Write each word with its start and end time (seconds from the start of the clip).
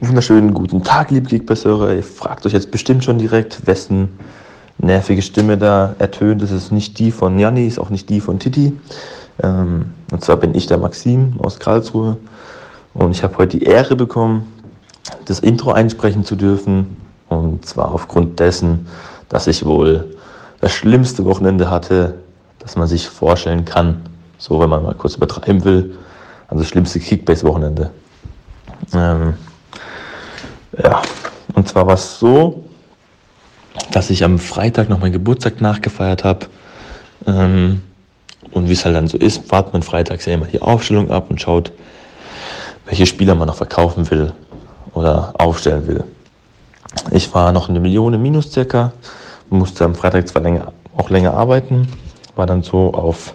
Wunderschönen 0.00 0.52
guten 0.52 0.82
Tag, 0.82 1.12
liebe 1.12 1.28
Kickbase-Hörer. 1.28 1.94
Ihr 1.94 2.02
fragt 2.02 2.44
euch 2.44 2.52
jetzt 2.52 2.72
bestimmt 2.72 3.04
schon 3.04 3.16
direkt, 3.16 3.64
wessen 3.68 4.08
nervige 4.78 5.22
Stimme 5.22 5.56
da 5.56 5.94
ertönt. 6.00 6.42
Das 6.42 6.50
ist 6.50 6.72
nicht 6.72 6.98
die 6.98 7.12
von 7.12 7.38
Janni, 7.38 7.68
ist 7.68 7.78
auch 7.78 7.90
nicht 7.90 8.10
die 8.10 8.20
von 8.20 8.40
Titi. 8.40 8.76
Ähm, 9.40 9.92
und 10.10 10.24
zwar 10.24 10.36
bin 10.36 10.52
ich 10.56 10.66
der 10.66 10.78
Maxim 10.78 11.34
aus 11.38 11.60
Karlsruhe. 11.60 12.16
Und 12.92 13.12
ich 13.12 13.22
habe 13.22 13.38
heute 13.38 13.56
die 13.58 13.64
Ehre 13.64 13.94
bekommen, 13.94 14.52
das 15.26 15.38
Intro 15.38 15.70
einsprechen 15.70 16.24
zu 16.24 16.34
dürfen. 16.34 16.96
Und 17.28 17.64
zwar 17.64 17.92
aufgrund 17.92 18.40
dessen, 18.40 18.88
dass 19.28 19.46
ich 19.46 19.64
wohl 19.64 20.16
das 20.60 20.72
schlimmste 20.72 21.24
Wochenende 21.24 21.70
hatte, 21.70 22.16
das 22.58 22.74
man 22.74 22.88
sich 22.88 23.08
vorstellen 23.08 23.64
kann. 23.64 24.02
So, 24.38 24.58
wenn 24.58 24.70
man 24.70 24.82
mal 24.82 24.94
kurz 24.94 25.14
übertreiben 25.14 25.64
will. 25.64 25.94
Also 26.48 26.62
das 26.64 26.68
schlimmste 26.68 26.98
Kickbase-Wochenende. 26.98 27.90
Ähm, 28.92 29.34
ja, 30.82 31.02
und 31.54 31.68
zwar 31.68 31.86
war 31.86 31.94
es 31.94 32.18
so, 32.18 32.64
dass 33.92 34.10
ich 34.10 34.24
am 34.24 34.38
Freitag 34.38 34.88
noch 34.88 35.00
meinen 35.00 35.12
Geburtstag 35.12 35.60
nachgefeiert 35.60 36.24
habe. 36.24 36.46
Ähm, 37.26 37.82
und 38.50 38.68
wie 38.68 38.72
es 38.72 38.84
halt 38.84 38.94
dann 38.94 39.08
so 39.08 39.18
ist, 39.18 39.50
wartet 39.50 39.72
man 39.72 39.82
freitags 39.82 40.26
ja 40.26 40.34
immer 40.34 40.46
die 40.46 40.62
Aufstellung 40.62 41.10
ab 41.10 41.26
und 41.30 41.40
schaut, 41.40 41.72
welche 42.86 43.06
Spieler 43.06 43.34
man 43.34 43.48
noch 43.48 43.56
verkaufen 43.56 44.10
will 44.10 44.32
oder 44.92 45.34
aufstellen 45.38 45.86
will. 45.86 46.04
Ich 47.10 47.32
war 47.34 47.52
noch 47.52 47.68
eine 47.68 47.80
Million 47.80 48.20
Minus 48.20 48.52
circa, 48.52 48.92
musste 49.50 49.84
am 49.84 49.94
Freitag 49.94 50.28
zwar 50.28 50.42
länger, 50.42 50.72
auch 50.96 51.10
länger 51.10 51.34
arbeiten, 51.34 51.88
war 52.36 52.46
dann 52.46 52.62
so 52.62 52.92
auf 52.92 53.34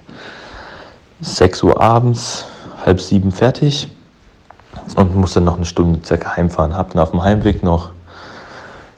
6 1.21 1.63
Uhr 1.63 1.81
abends, 1.81 2.45
halb 2.85 3.01
sieben 3.01 3.31
fertig 3.31 3.89
und 4.95 5.15
musste 5.15 5.41
noch 5.41 5.57
eine 5.57 5.65
Stunde 5.65 5.99
circa 6.05 6.35
heimfahren. 6.35 6.75
Hab 6.75 6.93
dann 6.93 7.01
auf 7.01 7.11
dem 7.11 7.23
Heimweg 7.23 7.63
noch 7.63 7.91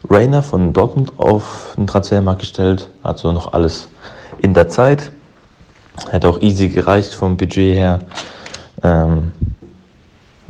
Rainer 0.10 0.42
von 0.42 0.74
Dortmund 0.74 1.14
auf 1.18 1.74
den 1.78 1.88
Transfermarkt 1.88 2.42
gestellt, 2.42 2.90
also 3.04 3.32
noch 3.32 3.54
alles 3.54 3.88
in 4.40 4.54
der 4.54 4.70
Zeit. 4.70 5.12
Hätte 6.10 6.30
auch 6.30 6.42
easy 6.42 6.70
gereicht 6.70 7.14
vom 7.14 7.38
Budget 7.38 7.76
her. 7.76 8.00
Ähm, 8.84 9.32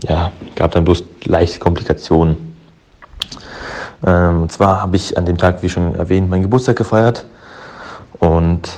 ja, 0.03 0.31
gab 0.55 0.71
dann 0.71 0.85
bloß 0.85 1.03
leichte 1.25 1.59
Komplikationen. 1.59 2.55
Ähm, 4.05 4.43
und 4.43 4.51
zwar 4.51 4.81
habe 4.81 4.95
ich 4.95 5.17
an 5.17 5.25
dem 5.25 5.37
Tag, 5.37 5.61
wie 5.61 5.69
schon 5.69 5.95
erwähnt, 5.95 6.29
meinen 6.29 6.43
Geburtstag 6.43 6.75
gefeiert. 6.77 7.25
Und 8.19 8.69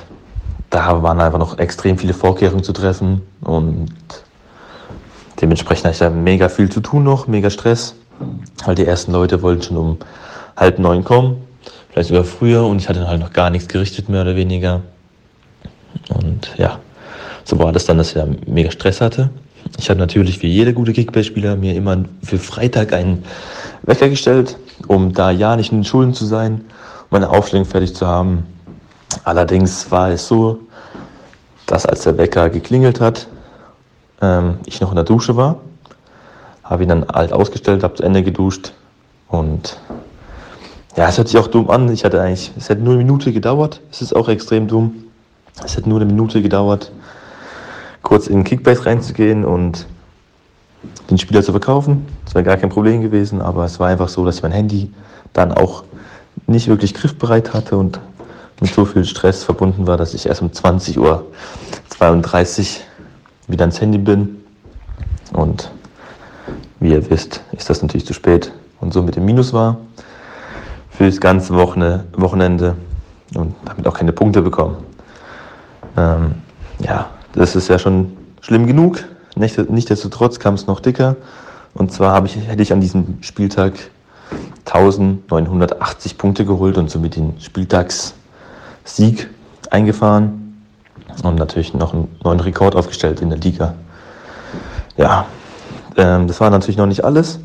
da 0.69 1.03
waren 1.03 1.21
einfach 1.21 1.39
noch 1.39 1.59
extrem 1.59 1.97
viele 1.97 2.13
Vorkehrungen 2.13 2.63
zu 2.63 2.73
treffen. 2.73 3.21
Und 3.41 3.91
dementsprechend 5.43 5.85
hatte 5.85 5.93
ich 5.93 5.99
da 5.99 6.09
mega 6.09 6.47
viel 6.47 6.69
zu 6.69 6.79
tun 6.79 7.03
noch, 7.03 7.27
mega 7.27 7.49
Stress. 7.49 7.95
Weil 8.65 8.75
die 8.75 8.85
ersten 8.85 9.11
Leute 9.11 9.41
wollten 9.41 9.61
schon 9.61 9.77
um 9.77 9.97
halb 10.55 10.79
neun 10.79 11.03
kommen, 11.03 11.43
vielleicht 11.89 12.09
sogar 12.09 12.23
früher. 12.23 12.65
Und 12.65 12.79
ich 12.81 12.87
hatte 12.87 13.07
halt 13.07 13.19
noch 13.19 13.33
gar 13.33 13.49
nichts 13.49 13.67
gerichtet, 13.67 14.07
mehr 14.07 14.21
oder 14.21 14.37
weniger. 14.37 14.81
Und 16.09 16.53
ja, 16.57 16.79
so 17.43 17.59
war 17.59 17.73
das 17.73 17.85
dann, 17.85 17.97
dass 17.97 18.09
ich 18.09 18.13
da 18.13 18.25
mega 18.47 18.71
Stress 18.71 19.01
hatte. 19.01 19.29
Ich 19.77 19.89
habe 19.89 19.99
natürlich 19.99 20.41
wie 20.41 20.47
jeder 20.47 20.71
gute 20.71 20.93
Kickbase-Spieler 20.93 21.57
mir 21.57 21.75
immer 21.75 22.05
für 22.23 22.37
Freitag 22.37 22.93
einen 22.93 23.23
Wecker 23.81 24.07
gestellt, 24.07 24.57
um 24.87 25.13
da 25.13 25.31
ja 25.31 25.55
nicht 25.57 25.71
in 25.71 25.79
den 25.79 25.83
Schulden 25.83 26.13
zu 26.13 26.25
sein, 26.25 26.53
um 26.53 27.07
meine 27.11 27.29
Aufstellung 27.29 27.65
fertig 27.65 27.93
zu 27.95 28.07
haben. 28.07 28.45
Allerdings 29.25 29.91
war 29.91 30.09
es 30.09 30.27
so, 30.27 30.59
dass 31.65 31.85
als 31.85 32.03
der 32.03 32.17
Wecker 32.17 32.49
geklingelt 32.49 33.01
hat, 33.01 33.27
ähm, 34.23 34.57
ich 34.65 34.81
noch 34.81 34.89
in 34.89 34.95
der 34.95 35.03
Dusche 35.03 35.35
war, 35.35 35.57
habe 36.63 36.83
ihn 36.83 36.89
dann 36.89 37.03
alt 37.03 37.33
ausgestellt, 37.33 37.83
habe 37.83 37.95
zu 37.95 38.03
Ende 38.03 38.23
geduscht 38.23 38.73
und 39.27 39.77
ja, 40.95 41.09
es 41.09 41.17
hört 41.17 41.27
sich 41.27 41.39
auch 41.39 41.47
dumm 41.47 41.69
an. 41.69 41.91
Ich 41.91 42.05
hatte 42.05 42.21
eigentlich, 42.21 42.51
es 42.57 42.69
hätte 42.69 42.81
nur 42.81 42.93
eine 42.93 43.03
Minute 43.03 43.33
gedauert. 43.33 43.81
Es 43.91 44.01
ist 44.01 44.15
auch 44.15 44.29
extrem 44.29 44.67
dumm. 44.67 44.93
Es 45.63 45.75
hat 45.75 45.87
nur 45.87 45.99
eine 45.99 46.05
Minute 46.05 46.41
gedauert, 46.41 46.91
kurz 48.01 48.27
in 48.27 48.43
Kickbase 48.43 48.85
reinzugehen 48.85 49.43
und 49.43 49.87
den 51.09 51.17
Spieler 51.17 51.43
zu 51.43 51.51
verkaufen. 51.51 52.05
Das 52.25 52.35
wäre 52.35 52.43
gar 52.43 52.57
kein 52.57 52.69
Problem 52.69 53.01
gewesen, 53.01 53.41
aber 53.41 53.65
es 53.65 53.79
war 53.79 53.87
einfach 53.87 54.07
so, 54.09 54.25
dass 54.25 54.37
ich 54.37 54.43
mein 54.43 54.51
Handy 54.51 54.91
dann 55.33 55.51
auch 55.51 55.83
nicht 56.47 56.67
wirklich 56.67 56.93
griffbereit 56.93 57.53
hatte 57.53 57.77
und 57.77 57.99
mit 58.61 58.73
so 58.73 58.85
viel 58.85 59.05
Stress 59.05 59.43
verbunden 59.43 59.87
war, 59.87 59.97
dass 59.97 60.13
ich 60.13 60.27
erst 60.27 60.41
um 60.41 60.49
20.32 60.49 60.99
Uhr 60.99 61.25
wieder 63.47 63.63
ans 63.63 63.81
Handy 63.81 63.97
bin. 63.97 64.43
Und 65.33 65.71
wie 66.79 66.91
ihr 66.91 67.09
wisst, 67.09 67.41
ist 67.53 67.69
das 67.69 67.81
natürlich 67.81 68.05
zu 68.05 68.13
spät 68.13 68.51
und 68.81 68.93
so 68.93 69.01
mit 69.01 69.15
dem 69.15 69.25
Minus 69.25 69.53
war 69.53 69.77
für 70.89 71.05
das 71.05 71.19
ganze 71.19 71.55
Wochenende 71.55 72.75
und 73.35 73.55
damit 73.65 73.87
auch 73.87 73.95
keine 73.95 74.11
Punkte 74.11 74.41
bekommen. 74.41 74.77
Ähm, 75.97 76.35
ja, 76.79 77.09
das 77.33 77.55
ist 77.55 77.67
ja 77.67 77.79
schon 77.79 78.15
schlimm 78.41 78.67
genug. 78.67 79.03
Nichtsdestotrotz 79.35 80.39
kam 80.39 80.53
es 80.53 80.67
noch 80.67 80.79
dicker. 80.79 81.15
Und 81.73 81.91
zwar 81.91 82.23
ich, 82.25 82.35
hätte 82.35 82.61
ich 82.61 82.71
an 82.71 82.81
diesem 82.81 83.17
Spieltag 83.21 83.73
1980 84.65 86.17
Punkte 86.17 86.45
geholt 86.45 86.77
und 86.77 86.91
somit 86.91 87.15
den 87.15 87.39
Spieltagssieg 87.39 89.29
eingefahren 89.71 90.42
und 91.23 91.35
natürlich 91.35 91.73
noch 91.73 91.93
einen 91.93 92.15
neuen 92.23 92.39
Rekord 92.39 92.75
aufgestellt 92.75 93.21
in 93.21 93.29
der 93.29 93.39
Liga. 93.39 93.75
Ja, 94.97 95.25
ähm, 95.97 96.27
das 96.27 96.39
war 96.39 96.49
natürlich 96.49 96.77
noch 96.77 96.85
nicht 96.85 97.03
alles. 97.03 97.39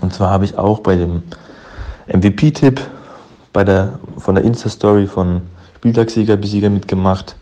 Und 0.00 0.12
zwar 0.12 0.30
habe 0.30 0.44
ich 0.44 0.56
auch 0.58 0.80
bei 0.80 0.96
dem 0.96 1.22
MVP-Tipp 2.06 2.80
bei 3.52 3.64
der, 3.64 3.98
von 4.18 4.34
der 4.34 4.44
Insta-Story 4.44 5.06
von 5.06 5.42
Spieltagssieger 5.76 6.36
Besieger 6.36 6.70
mitgemacht 6.70 7.36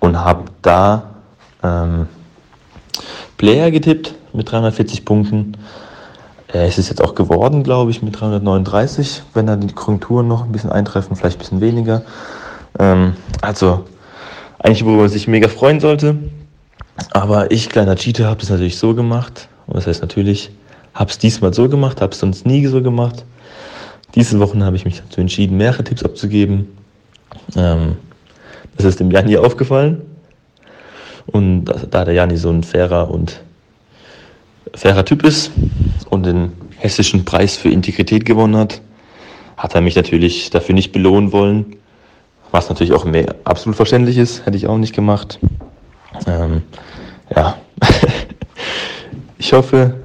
und 0.00 0.18
habe 0.18 0.44
da 0.62 1.02
ähm, 1.62 2.06
Player 3.38 3.70
getippt 3.70 4.14
mit 4.32 4.50
340 4.50 5.04
Punkten. 5.04 5.56
Äh, 6.52 6.66
es 6.66 6.78
ist 6.78 6.88
jetzt 6.88 7.02
auch 7.02 7.14
geworden, 7.14 7.62
glaube 7.62 7.90
ich, 7.90 8.02
mit 8.02 8.20
339, 8.20 9.22
wenn 9.34 9.46
dann 9.46 9.60
die 9.66 9.74
Konjunkturen 9.74 10.28
noch 10.28 10.44
ein 10.44 10.52
bisschen 10.52 10.70
eintreffen, 10.70 11.16
vielleicht 11.16 11.36
ein 11.36 11.40
bisschen 11.40 11.60
weniger. 11.60 12.02
Ähm, 12.78 13.14
also 13.40 13.84
eigentlich, 14.64 14.84
wo 14.86 14.92
man 14.92 15.08
sich 15.10 15.28
mega 15.28 15.48
freuen 15.48 15.78
sollte. 15.78 16.16
Aber 17.10 17.50
ich, 17.50 17.68
kleiner 17.68 17.96
Cheater, 17.96 18.26
habe 18.26 18.40
das 18.40 18.48
natürlich 18.48 18.78
so 18.78 18.94
gemacht. 18.94 19.48
Und 19.66 19.76
das 19.76 19.86
heißt 19.86 20.00
natürlich, 20.00 20.50
habe 20.94 21.10
es 21.10 21.18
diesmal 21.18 21.52
so 21.52 21.68
gemacht, 21.68 22.00
habe 22.00 22.12
es 22.12 22.18
sonst 22.18 22.46
nie 22.46 22.66
so 22.66 22.82
gemacht. 22.82 23.24
Diese 24.14 24.40
Wochen 24.40 24.64
habe 24.64 24.76
ich 24.76 24.86
mich 24.86 25.02
dazu 25.02 25.20
entschieden, 25.20 25.58
mehrere 25.58 25.84
Tipps 25.84 26.02
abzugeben. 26.02 26.68
Ähm, 27.56 27.96
das 28.76 28.86
ist 28.86 29.00
dem 29.00 29.10
Janni 29.10 29.36
aufgefallen. 29.36 30.00
Und 31.26 31.66
da 31.90 32.06
der 32.06 32.14
Janni 32.14 32.38
so 32.38 32.50
ein 32.50 32.62
fairer 32.62 33.10
und 33.10 33.40
fairer 34.72 35.04
Typ 35.04 35.24
ist 35.24 35.50
und 36.08 36.24
den 36.24 36.52
hessischen 36.78 37.26
Preis 37.26 37.56
für 37.56 37.68
Integrität 37.68 38.24
gewonnen 38.24 38.56
hat, 38.56 38.80
hat 39.58 39.74
er 39.74 39.82
mich 39.82 39.94
natürlich 39.94 40.48
dafür 40.48 40.74
nicht 40.74 40.92
belohnen 40.92 41.32
wollen. 41.32 41.76
Was 42.54 42.68
natürlich 42.68 42.92
auch 42.92 43.04
mehr 43.04 43.34
absolut 43.42 43.74
verständlich 43.74 44.16
ist, 44.16 44.46
hätte 44.46 44.56
ich 44.56 44.68
auch 44.68 44.78
nicht 44.78 44.94
gemacht. 44.94 45.40
Ähm, 46.28 46.62
ja, 47.34 47.56
ich 49.38 49.52
hoffe, 49.52 49.96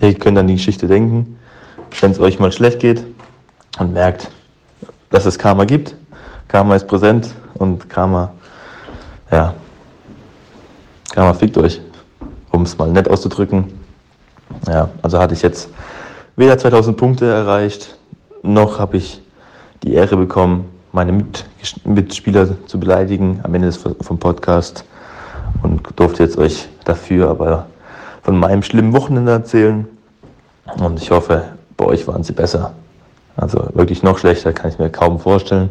ihr 0.00 0.14
könnt 0.14 0.38
an 0.38 0.46
die 0.46 0.54
Geschichte 0.54 0.86
denken 0.86 1.36
wenn 2.00 2.12
es 2.12 2.18
euch 2.18 2.38
mal 2.38 2.50
schlecht 2.50 2.80
geht 2.80 3.04
und 3.78 3.92
merkt, 3.92 4.30
dass 5.10 5.26
es 5.26 5.38
Karma 5.38 5.66
gibt. 5.66 5.94
Karma 6.48 6.76
ist 6.76 6.86
präsent 6.86 7.34
und 7.54 7.90
Karma, 7.90 8.32
ja, 9.30 9.54
Karma 11.12 11.34
fickt 11.34 11.58
euch, 11.58 11.78
um 12.52 12.62
es 12.62 12.78
mal 12.78 12.88
nett 12.88 13.06
auszudrücken. 13.06 13.78
Ja, 14.66 14.88
also 15.02 15.18
hatte 15.18 15.34
ich 15.34 15.42
jetzt 15.42 15.68
weder 16.36 16.56
2000 16.56 16.96
Punkte 16.96 17.26
erreicht, 17.26 17.98
noch 18.42 18.78
habe 18.78 18.96
ich 18.96 19.20
die 19.82 19.92
Ehre 19.92 20.16
bekommen, 20.16 20.73
meine 20.94 21.24
Mitspieler 21.84 22.48
zu 22.66 22.78
beleidigen 22.78 23.40
am 23.42 23.54
Ende 23.54 23.66
des, 23.66 23.76
vom 23.78 24.18
Podcast 24.18 24.84
und 25.62 25.82
durfte 25.96 26.22
jetzt 26.22 26.38
euch 26.38 26.68
dafür 26.84 27.28
aber 27.28 27.66
von 28.22 28.38
meinem 28.38 28.62
schlimmen 28.62 28.92
Wochenende 28.92 29.32
erzählen. 29.32 29.86
Und 30.78 31.02
ich 31.02 31.10
hoffe, 31.10 31.42
bei 31.76 31.84
euch 31.84 32.06
waren 32.06 32.22
sie 32.22 32.32
besser. 32.32 32.72
Also 33.36 33.68
wirklich 33.74 34.02
noch 34.04 34.18
schlechter 34.18 34.52
kann 34.52 34.70
ich 34.70 34.78
mir 34.78 34.88
kaum 34.88 35.18
vorstellen, 35.18 35.68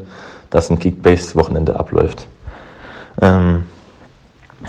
dass 0.49 0.69
ein 0.69 0.77
Kickbase-Wochenende 0.77 1.79
abläuft. 1.79 2.27
Ähm, 3.21 3.63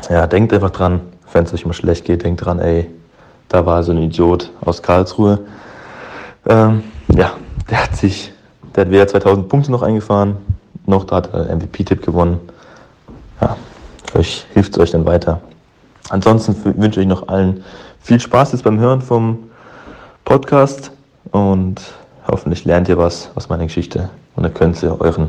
ja, 0.08 0.26
denkt 0.28 0.52
einfach 0.52 0.70
dran, 0.70 1.00
wenn 1.32 1.44
es 1.44 1.52
euch 1.52 1.66
mal 1.66 1.72
schlecht 1.72 2.04
geht, 2.04 2.22
denkt 2.22 2.44
dran, 2.44 2.60
ey, 2.60 2.88
da 3.48 3.66
war 3.66 3.82
so 3.82 3.90
ein 3.90 3.98
Idiot 3.98 4.50
aus 4.64 4.82
Karlsruhe. 4.82 5.40
Ähm, 6.46 6.84
ja, 7.08 7.32
der 7.68 7.82
hat 7.82 7.96
sich, 7.96 8.32
der 8.74 8.84
hat 8.84 8.90
weder 8.90 9.06
2000 9.06 9.48
Punkte 9.48 9.70
noch 9.70 9.82
eingefahren, 9.82 10.36
noch 10.86 11.04
da 11.04 11.16
hat 11.16 11.32
er 11.32 11.54
MVP-Tipp 11.54 12.04
gewonnen. 12.04 12.40
Ja, 13.40 13.56
vielleicht 14.10 14.46
hilft 14.52 14.72
es 14.72 14.78
euch 14.78 14.90
dann 14.90 15.06
weiter. 15.06 15.40
Ansonsten 16.10 16.56
wünsche 16.76 17.00
ich 17.00 17.06
noch 17.06 17.28
allen 17.28 17.64
viel 18.00 18.20
Spaß 18.20 18.52
jetzt 18.52 18.64
beim 18.64 18.78
Hören 18.78 19.00
vom 19.00 19.38
Podcast 20.24 20.90
und 21.30 21.80
hoffentlich 22.28 22.64
lernt 22.64 22.88
ihr 22.88 22.98
was 22.98 23.30
aus 23.34 23.48
meiner 23.48 23.64
Geschichte 23.64 24.10
und 24.36 24.42
dann 24.42 24.52
könnt 24.52 24.82
ihr 24.82 25.00
euren 25.00 25.28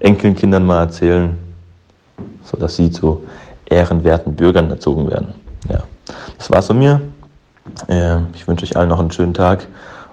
Enkelkindern 0.00 0.66
mal 0.66 0.80
erzählen, 0.80 1.38
sodass 2.42 2.76
sie 2.76 2.90
zu 2.90 3.24
ehrenwerten 3.66 4.34
Bürgern 4.34 4.70
erzogen 4.70 5.08
werden. 5.10 5.34
Ja, 5.68 5.82
das 6.38 6.50
war's 6.50 6.66
von 6.66 6.78
mir. 6.78 7.00
Ähm, 7.88 8.28
ich 8.34 8.46
wünsche 8.46 8.64
euch 8.64 8.76
allen 8.76 8.88
noch 8.88 9.00
einen 9.00 9.10
schönen 9.10 9.34
Tag 9.34 9.66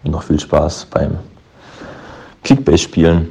und 0.03 0.11
noch 0.11 0.23
viel 0.23 0.39
Spaß 0.39 0.87
beim 0.91 1.17
Kickbase-Spielen. 2.43 3.29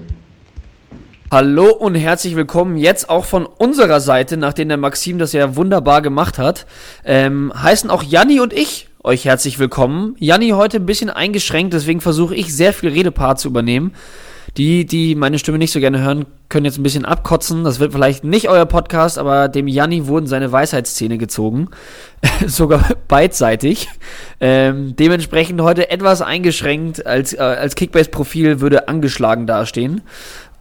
Hallo 1.31 1.71
und 1.71 1.95
herzlich 1.95 2.37
willkommen 2.37 2.77
jetzt 2.77 3.09
auch 3.09 3.25
von 3.25 3.47
unserer 3.47 4.01
Seite, 4.01 4.37
nachdem 4.37 4.69
der 4.69 4.77
Maxim 4.77 5.19
das 5.19 5.33
ja 5.33 5.57
wunderbar 5.57 6.03
gemacht 6.03 6.39
hat, 6.39 6.67
ähm, 7.05 7.53
heißen 7.55 7.89
auch 7.89 8.03
Janni 8.03 8.41
und 8.41 8.53
ich 8.53 8.89
euch 9.03 9.25
herzlich 9.25 9.59
willkommen. 9.59 10.15
Janni 10.19 10.51
heute 10.51 10.77
ein 10.77 10.87
bisschen 10.87 11.11
eingeschränkt, 11.11 11.75
deswegen 11.75 12.01
versuche 12.01 12.35
ich 12.35 12.55
sehr 12.55 12.73
viel 12.73 12.91
Redepart 12.91 13.41
zu 13.41 13.49
übernehmen. 13.49 13.95
Die, 14.59 14.85
die 14.85 15.15
meine 15.15 15.39
Stimme 15.39 15.57
nicht 15.57 15.73
so 15.73 15.81
gerne 15.81 16.03
hören, 16.03 16.27
können 16.51 16.67
jetzt 16.67 16.79
ein 16.79 16.83
bisschen 16.83 17.07
abkotzen. 17.07 17.65
Das 17.65 17.81
wird 17.81 17.93
vielleicht 17.93 18.23
nicht 18.23 18.51
euer 18.51 18.67
Podcast, 18.67 19.19
aber 19.19 19.49
dem 19.49 19.67
Janni 19.67 20.07
wurden 20.07 20.27
seine 20.27 20.53
Weisheitszähne 20.53 21.17
gezogen. 21.17 21.69
Sogar 22.47 22.85
beidseitig. 23.09 23.89
Ähm, 24.41 24.95
dementsprechend 24.97 25.63
heute 25.63 25.91
etwas 25.91 26.21
eingeschränkt. 26.21 27.07
Als, 27.07 27.33
äh, 27.33 27.39
als 27.39 27.77
Kickbase-Profil 27.77 28.61
würde 28.61 28.89
angeschlagen 28.89 29.47
dastehen. 29.47 30.03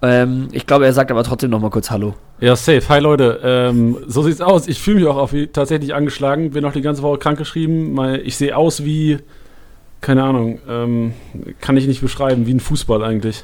Ähm, 0.02 0.48
ich 0.54 0.66
glaube, 0.66 0.86
er 0.86 0.94
sagt 0.94 1.12
aber 1.12 1.26
trotzdem 1.26 1.50
noch 1.50 1.60
mal 1.60 1.70
kurz 1.70 1.92
Hallo. 1.92 2.16
Ja, 2.40 2.56
safe. 2.56 2.88
Hi 2.88 3.02
Leute. 3.02 3.42
Ähm, 3.44 3.98
so 4.08 4.24
sieht's 4.24 4.40
aus. 4.40 4.70
Ich 4.70 4.82
fühle 4.82 5.02
mich 5.02 5.08
auch 5.08 5.18
auf, 5.18 5.36
tatsächlich 5.52 5.94
angeschlagen. 5.94 6.52
Bin 6.52 6.64
auch 6.64 6.72
die 6.72 6.82
ganze 6.82 7.02
Woche 7.02 7.20
krankgeschrieben. 7.20 8.00
Ich 8.24 8.38
sehe 8.38 8.56
aus 8.56 8.86
wie, 8.86 9.18
keine 10.00 10.24
Ahnung, 10.24 10.60
ähm, 10.68 11.14
kann 11.60 11.76
ich 11.76 11.88
nicht 11.88 12.02
beschreiben, 12.02 12.48
wie 12.48 12.54
ein 12.54 12.62
Fußball 12.62 13.04
eigentlich. 13.04 13.44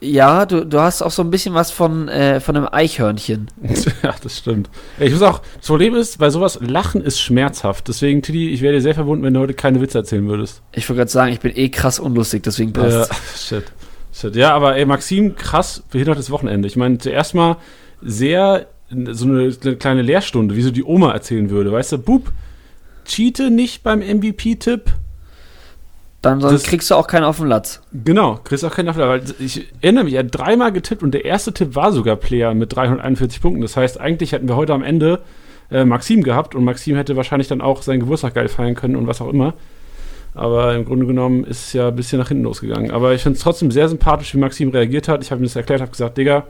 Ja, 0.00 0.46
du, 0.46 0.64
du 0.64 0.80
hast 0.80 1.02
auch 1.02 1.10
so 1.10 1.22
ein 1.22 1.30
bisschen 1.30 1.54
was 1.54 1.70
von, 1.70 2.08
äh, 2.08 2.40
von 2.40 2.56
einem 2.56 2.68
Eichhörnchen. 2.70 3.48
ja, 4.02 4.14
das 4.22 4.38
stimmt. 4.38 4.70
Ich 4.98 5.12
muss 5.12 5.20
auch, 5.20 5.42
das 5.58 5.66
Problem 5.66 5.94
ist, 5.94 6.18
bei 6.18 6.30
sowas, 6.30 6.58
Lachen 6.62 7.02
ist 7.02 7.20
schmerzhaft. 7.20 7.86
Deswegen, 7.88 8.22
Titi, 8.22 8.48
ich 8.48 8.62
wäre 8.62 8.74
dir 8.74 8.80
sehr 8.80 8.94
verbunden, 8.94 9.24
wenn 9.24 9.34
du 9.34 9.40
heute 9.40 9.52
keine 9.52 9.80
Witze 9.82 9.98
erzählen 9.98 10.26
würdest. 10.26 10.62
Ich 10.72 10.88
wollte 10.88 11.00
gerade 11.00 11.10
sagen, 11.10 11.32
ich 11.32 11.40
bin 11.40 11.52
eh 11.54 11.68
krass 11.68 11.98
unlustig, 11.98 12.42
deswegen 12.42 12.72
passt. 12.72 13.10
Ja, 13.10 13.16
shit. 13.36 13.72
shit. 14.12 14.36
Ja, 14.36 14.54
aber 14.54 14.76
ey, 14.76 14.86
Maxim, 14.86 15.36
krass 15.36 15.82
behindertes 15.90 16.30
Wochenende. 16.30 16.66
Ich 16.66 16.76
meine, 16.76 16.96
zuerst 16.96 17.34
mal 17.34 17.58
sehr, 18.00 18.68
so 18.88 19.26
eine, 19.26 19.54
eine 19.62 19.76
kleine 19.76 20.00
Lehrstunde, 20.00 20.56
wie 20.56 20.62
so 20.62 20.70
die 20.70 20.84
Oma 20.84 21.12
erzählen 21.12 21.50
würde. 21.50 21.72
Weißt 21.72 21.92
du, 21.92 21.98
Bub, 21.98 22.32
cheate 23.04 23.50
nicht 23.50 23.82
beim 23.82 24.00
MVP-Tipp 24.00 24.92
dann 26.22 26.40
sonst 26.40 26.52
das, 26.52 26.62
kriegst 26.64 26.90
du 26.90 26.96
auch 26.96 27.06
keinen 27.06 27.24
auf 27.24 27.38
den 27.38 27.46
Latz. 27.46 27.80
Genau, 27.92 28.40
kriegst 28.44 28.64
auch 28.64 28.74
keinen 28.74 28.90
auf 28.90 28.96
den 28.96 29.06
Latz. 29.06 29.34
Weil 29.38 29.46
ich 29.46 29.68
erinnere 29.80 30.04
mich, 30.04 30.14
er 30.14 30.20
hat 30.20 30.28
dreimal 30.30 30.70
getippt 30.70 31.02
und 31.02 31.12
der 31.12 31.24
erste 31.24 31.52
Tipp 31.52 31.74
war 31.74 31.92
sogar 31.92 32.16
Player 32.16 32.52
mit 32.52 32.74
341 32.74 33.40
Punkten. 33.40 33.62
Das 33.62 33.76
heißt, 33.76 33.98
eigentlich 33.98 34.32
hätten 34.32 34.46
wir 34.46 34.56
heute 34.56 34.74
am 34.74 34.82
Ende 34.82 35.20
äh, 35.70 35.84
Maxim 35.84 36.22
gehabt 36.22 36.54
und 36.54 36.64
Maxim 36.64 36.96
hätte 36.96 37.16
wahrscheinlich 37.16 37.48
dann 37.48 37.62
auch 37.62 37.80
seinen 37.82 38.00
Geburtstag 38.00 38.34
geil 38.34 38.48
feiern 38.48 38.74
können 38.74 38.96
und 38.96 39.06
was 39.06 39.22
auch 39.22 39.30
immer. 39.30 39.54
Aber 40.34 40.74
im 40.74 40.84
Grunde 40.84 41.06
genommen 41.06 41.44
ist 41.44 41.66
es 41.66 41.72
ja 41.72 41.88
ein 41.88 41.96
bisschen 41.96 42.18
nach 42.18 42.28
hinten 42.28 42.44
losgegangen. 42.44 42.90
Aber 42.90 43.14
ich 43.14 43.22
finde 43.22 43.36
es 43.36 43.42
trotzdem 43.42 43.70
sehr 43.70 43.88
sympathisch, 43.88 44.34
wie 44.34 44.38
Maxim 44.38 44.68
reagiert 44.68 45.08
hat. 45.08 45.24
Ich 45.24 45.30
habe 45.30 45.40
ihm 45.40 45.44
das 45.44 45.56
erklärt, 45.56 45.80
habe 45.80 45.90
gesagt, 45.90 46.18
Digga, 46.18 46.44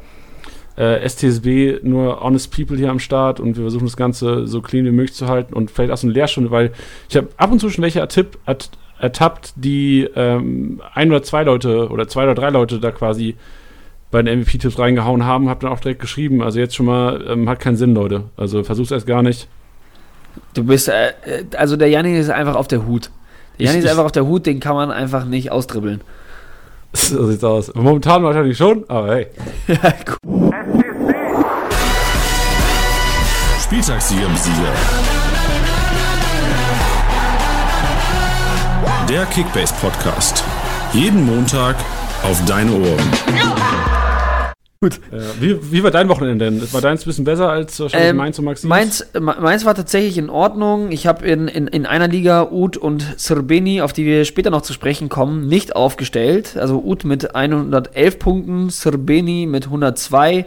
äh, 0.77 1.09
STSB, 1.09 1.79
nur 1.83 2.21
honest 2.21 2.55
people 2.55 2.77
hier 2.77 2.91
am 2.91 2.99
Start 2.99 3.39
und 3.39 3.57
wir 3.57 3.63
versuchen 3.63 3.87
das 3.87 3.97
Ganze 3.97 4.47
so 4.47 4.63
clean 4.63 4.85
wie 4.85 4.91
möglich 4.91 5.15
zu 5.15 5.29
halten 5.29 5.55
und 5.55 5.71
vielleicht 5.71 5.93
auch 5.93 5.97
so 5.97 6.07
eine 6.07 6.15
Lehrstunde, 6.15 6.51
weil 6.51 6.73
ich 7.09 7.17
habe 7.17 7.29
ab 7.37 7.53
und 7.53 7.61
zu 7.61 7.71
schon 7.71 7.83
welche 7.83 8.07
Tipp, 8.09 8.39
ertappt, 9.01 9.55
die 9.57 10.09
ähm, 10.15 10.81
ein 10.95 11.11
oder 11.11 11.23
zwei 11.23 11.43
Leute 11.43 11.89
oder 11.89 12.07
zwei 12.09 12.25
oder 12.25 12.35
drei 12.35 12.51
Leute 12.51 12.79
da 12.79 12.91
quasi 12.91 13.37
bei 14.11 14.23
den 14.23 14.41
MVP-Tipps 14.41 14.79
reingehauen 14.79 15.25
haben, 15.25 15.49
hab 15.49 15.61
dann 15.61 15.71
auch 15.71 15.81
direkt 15.81 16.01
geschrieben. 16.01 16.43
Also 16.43 16.59
jetzt 16.59 16.75
schon 16.75 16.87
mal, 16.87 17.25
ähm, 17.29 17.49
hat 17.49 17.61
keinen 17.61 17.77
Sinn, 17.77 17.95
Leute. 17.95 18.25
Also 18.37 18.65
versuch's 18.65 18.91
erst 18.91 19.07
gar 19.07 19.23
nicht. 19.23 19.49
Du 20.55 20.65
bist, 20.65 20.89
äh, 20.89 21.09
äh 21.25 21.45
also 21.57 21.77
der 21.77 21.89
Janni 21.89 22.19
ist 22.19 22.31
einfach 22.31 22.57
auf 22.57 22.69
der 22.69 22.87
Hut. 22.87 23.11
Der 23.59 23.67
Janni 23.67 23.79
ist 23.79 23.89
einfach 23.89 24.05
auf 24.05 24.13
der 24.13 24.27
Hut, 24.27 24.47
den 24.47 24.59
kann 24.61 24.75
man 24.75 24.91
einfach 24.91 25.25
nicht 25.25 25.51
austribbeln. 25.51 26.01
So 26.93 27.25
sieht's 27.27 27.45
aus. 27.45 27.73
Momentan 27.73 28.25
wahrscheinlich 28.25 28.59
schon, 28.59 28.85
aber 28.89 29.15
hey. 29.15 29.27
ja, 29.69 29.77
cool. 30.25 30.51
Spieltagssieger 33.63 34.27
Sieger. 34.35 35.20
Der 39.11 39.27
Kickbase 39.27 39.75
Podcast. 39.81 40.45
Jeden 40.93 41.27
Montag 41.27 41.75
auf 42.23 42.45
deine 42.45 42.71
Ohren. 42.71 43.11
Gut. 44.81 45.01
Äh, 45.11 45.19
wie, 45.41 45.73
wie, 45.73 45.83
war 45.83 45.91
dein 45.91 46.09
Wochenende 46.09 46.45
denn? 46.45 46.73
War 46.73 46.81
deins 46.81 47.03
ein 47.03 47.07
bisschen 47.07 47.25
besser 47.25 47.51
als 47.51 47.81
wahrscheinlich 47.81 48.11
ähm, 48.11 48.17
Mainz 48.17 48.39
und 48.39 48.45
Maxim? 48.45 48.69
Meins, 48.69 49.05
meins 49.19 49.65
war 49.65 49.75
tatsächlich 49.75 50.17
in 50.17 50.31
Ordnung. 50.31 50.93
Ich 50.93 51.09
habe 51.09 51.27
in, 51.27 51.49
in, 51.49 51.67
in 51.67 51.87
einer 51.87 52.07
Liga 52.07 52.53
Ut 52.53 52.77
und 52.77 53.05
Serbeni, 53.17 53.83
auf 53.83 53.93
die 53.93 54.07
wir 54.07 54.25
später 54.25 54.51
noch 54.51 54.63
zu 54.63 54.73
sprechen 54.73 55.09
kommen, 55.09 55.49
nicht 55.49 55.75
aufgestellt. 55.75 56.57
Also 56.57 56.81
Ut 56.81 57.03
mit 57.03 57.35
111 57.35 58.17
Punkten, 58.21 58.71
Serbeni 58.71 59.47
mit 59.47 59.65
102. 59.65 60.47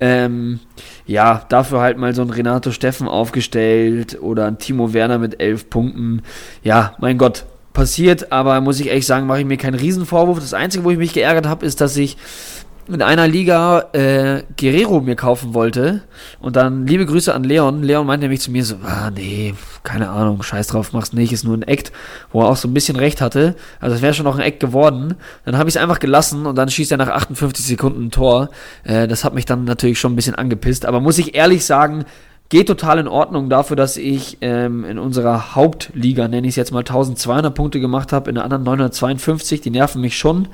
Ähm, 0.00 0.58
ja, 1.06 1.44
dafür 1.48 1.80
halt 1.80 1.96
mal 1.96 2.12
so 2.12 2.22
ein 2.22 2.30
Renato 2.30 2.72
Steffen 2.72 3.06
aufgestellt 3.06 4.18
oder 4.20 4.46
ein 4.46 4.58
Timo 4.58 4.92
Werner 4.94 5.18
mit 5.18 5.40
11 5.40 5.70
Punkten. 5.70 6.22
Ja, 6.64 6.94
mein 6.98 7.16
Gott, 7.16 7.44
passiert, 7.72 8.32
aber 8.32 8.60
muss 8.60 8.80
ich 8.80 8.88
ehrlich 8.88 9.06
sagen, 9.06 9.26
mache 9.26 9.40
ich 9.40 9.46
mir 9.46 9.56
keinen 9.56 9.74
Riesenvorwurf. 9.74 10.40
Das 10.40 10.54
Einzige, 10.54 10.84
wo 10.84 10.90
ich 10.90 10.98
mich 10.98 11.12
geärgert 11.12 11.46
habe, 11.46 11.64
ist, 11.64 11.80
dass 11.80 11.96
ich 11.96 12.16
in 12.88 13.02
einer 13.02 13.28
Liga 13.28 13.88
äh, 13.92 14.42
Guerrero 14.58 15.00
mir 15.00 15.14
kaufen 15.14 15.54
wollte 15.54 16.02
und 16.40 16.56
dann 16.56 16.86
liebe 16.86 17.06
Grüße 17.06 17.32
an 17.32 17.44
Leon. 17.44 17.82
Leon 17.82 18.06
meinte 18.06 18.24
nämlich 18.24 18.40
zu 18.40 18.50
mir 18.50 18.64
so, 18.64 18.76
ah 18.84 19.10
nee, 19.10 19.54
keine 19.84 20.08
Ahnung, 20.10 20.42
scheiß 20.42 20.68
drauf, 20.68 20.92
mach's 20.92 21.12
nicht, 21.12 21.32
ist 21.32 21.44
nur 21.44 21.56
ein 21.56 21.62
Act, 21.62 21.92
wo 22.32 22.42
er 22.42 22.48
auch 22.48 22.56
so 22.56 22.66
ein 22.66 22.74
bisschen 22.74 22.96
recht 22.96 23.20
hatte. 23.20 23.54
Also 23.78 23.94
es 23.96 24.02
wäre 24.02 24.14
schon 24.14 24.24
noch 24.24 24.36
ein 24.36 24.44
Act 24.44 24.60
geworden. 24.60 25.14
Dann 25.44 25.56
habe 25.56 25.68
ich 25.68 25.76
es 25.76 25.80
einfach 25.80 26.00
gelassen 26.00 26.46
und 26.46 26.56
dann 26.56 26.68
schießt 26.68 26.90
er 26.90 26.98
nach 26.98 27.08
58 27.08 27.64
Sekunden 27.64 28.06
ein 28.06 28.10
Tor. 28.10 28.50
Äh, 28.82 29.06
das 29.06 29.24
hat 29.24 29.34
mich 29.34 29.44
dann 29.44 29.64
natürlich 29.64 30.00
schon 30.00 30.12
ein 30.12 30.16
bisschen 30.16 30.34
angepisst. 30.34 30.84
Aber 30.84 31.00
muss 31.00 31.18
ich 31.18 31.34
ehrlich 31.36 31.64
sagen, 31.64 32.04
Geht 32.50 32.66
total 32.66 32.98
in 32.98 33.06
Ordnung 33.06 33.48
dafür, 33.48 33.76
dass 33.76 33.96
ich 33.96 34.38
ähm, 34.40 34.84
in 34.84 34.98
unserer 34.98 35.54
Hauptliga, 35.54 36.26
nenne 36.26 36.48
ich 36.48 36.54
es 36.54 36.56
jetzt 36.56 36.72
mal, 36.72 36.80
1200 36.80 37.54
Punkte 37.54 37.78
gemacht 37.78 38.12
habe, 38.12 38.28
in 38.28 38.34
der 38.34 38.42
anderen 38.42 38.64
952, 38.64 39.60
die 39.60 39.70
nerven 39.70 40.00
mich 40.00 40.18
schon. 40.18 40.48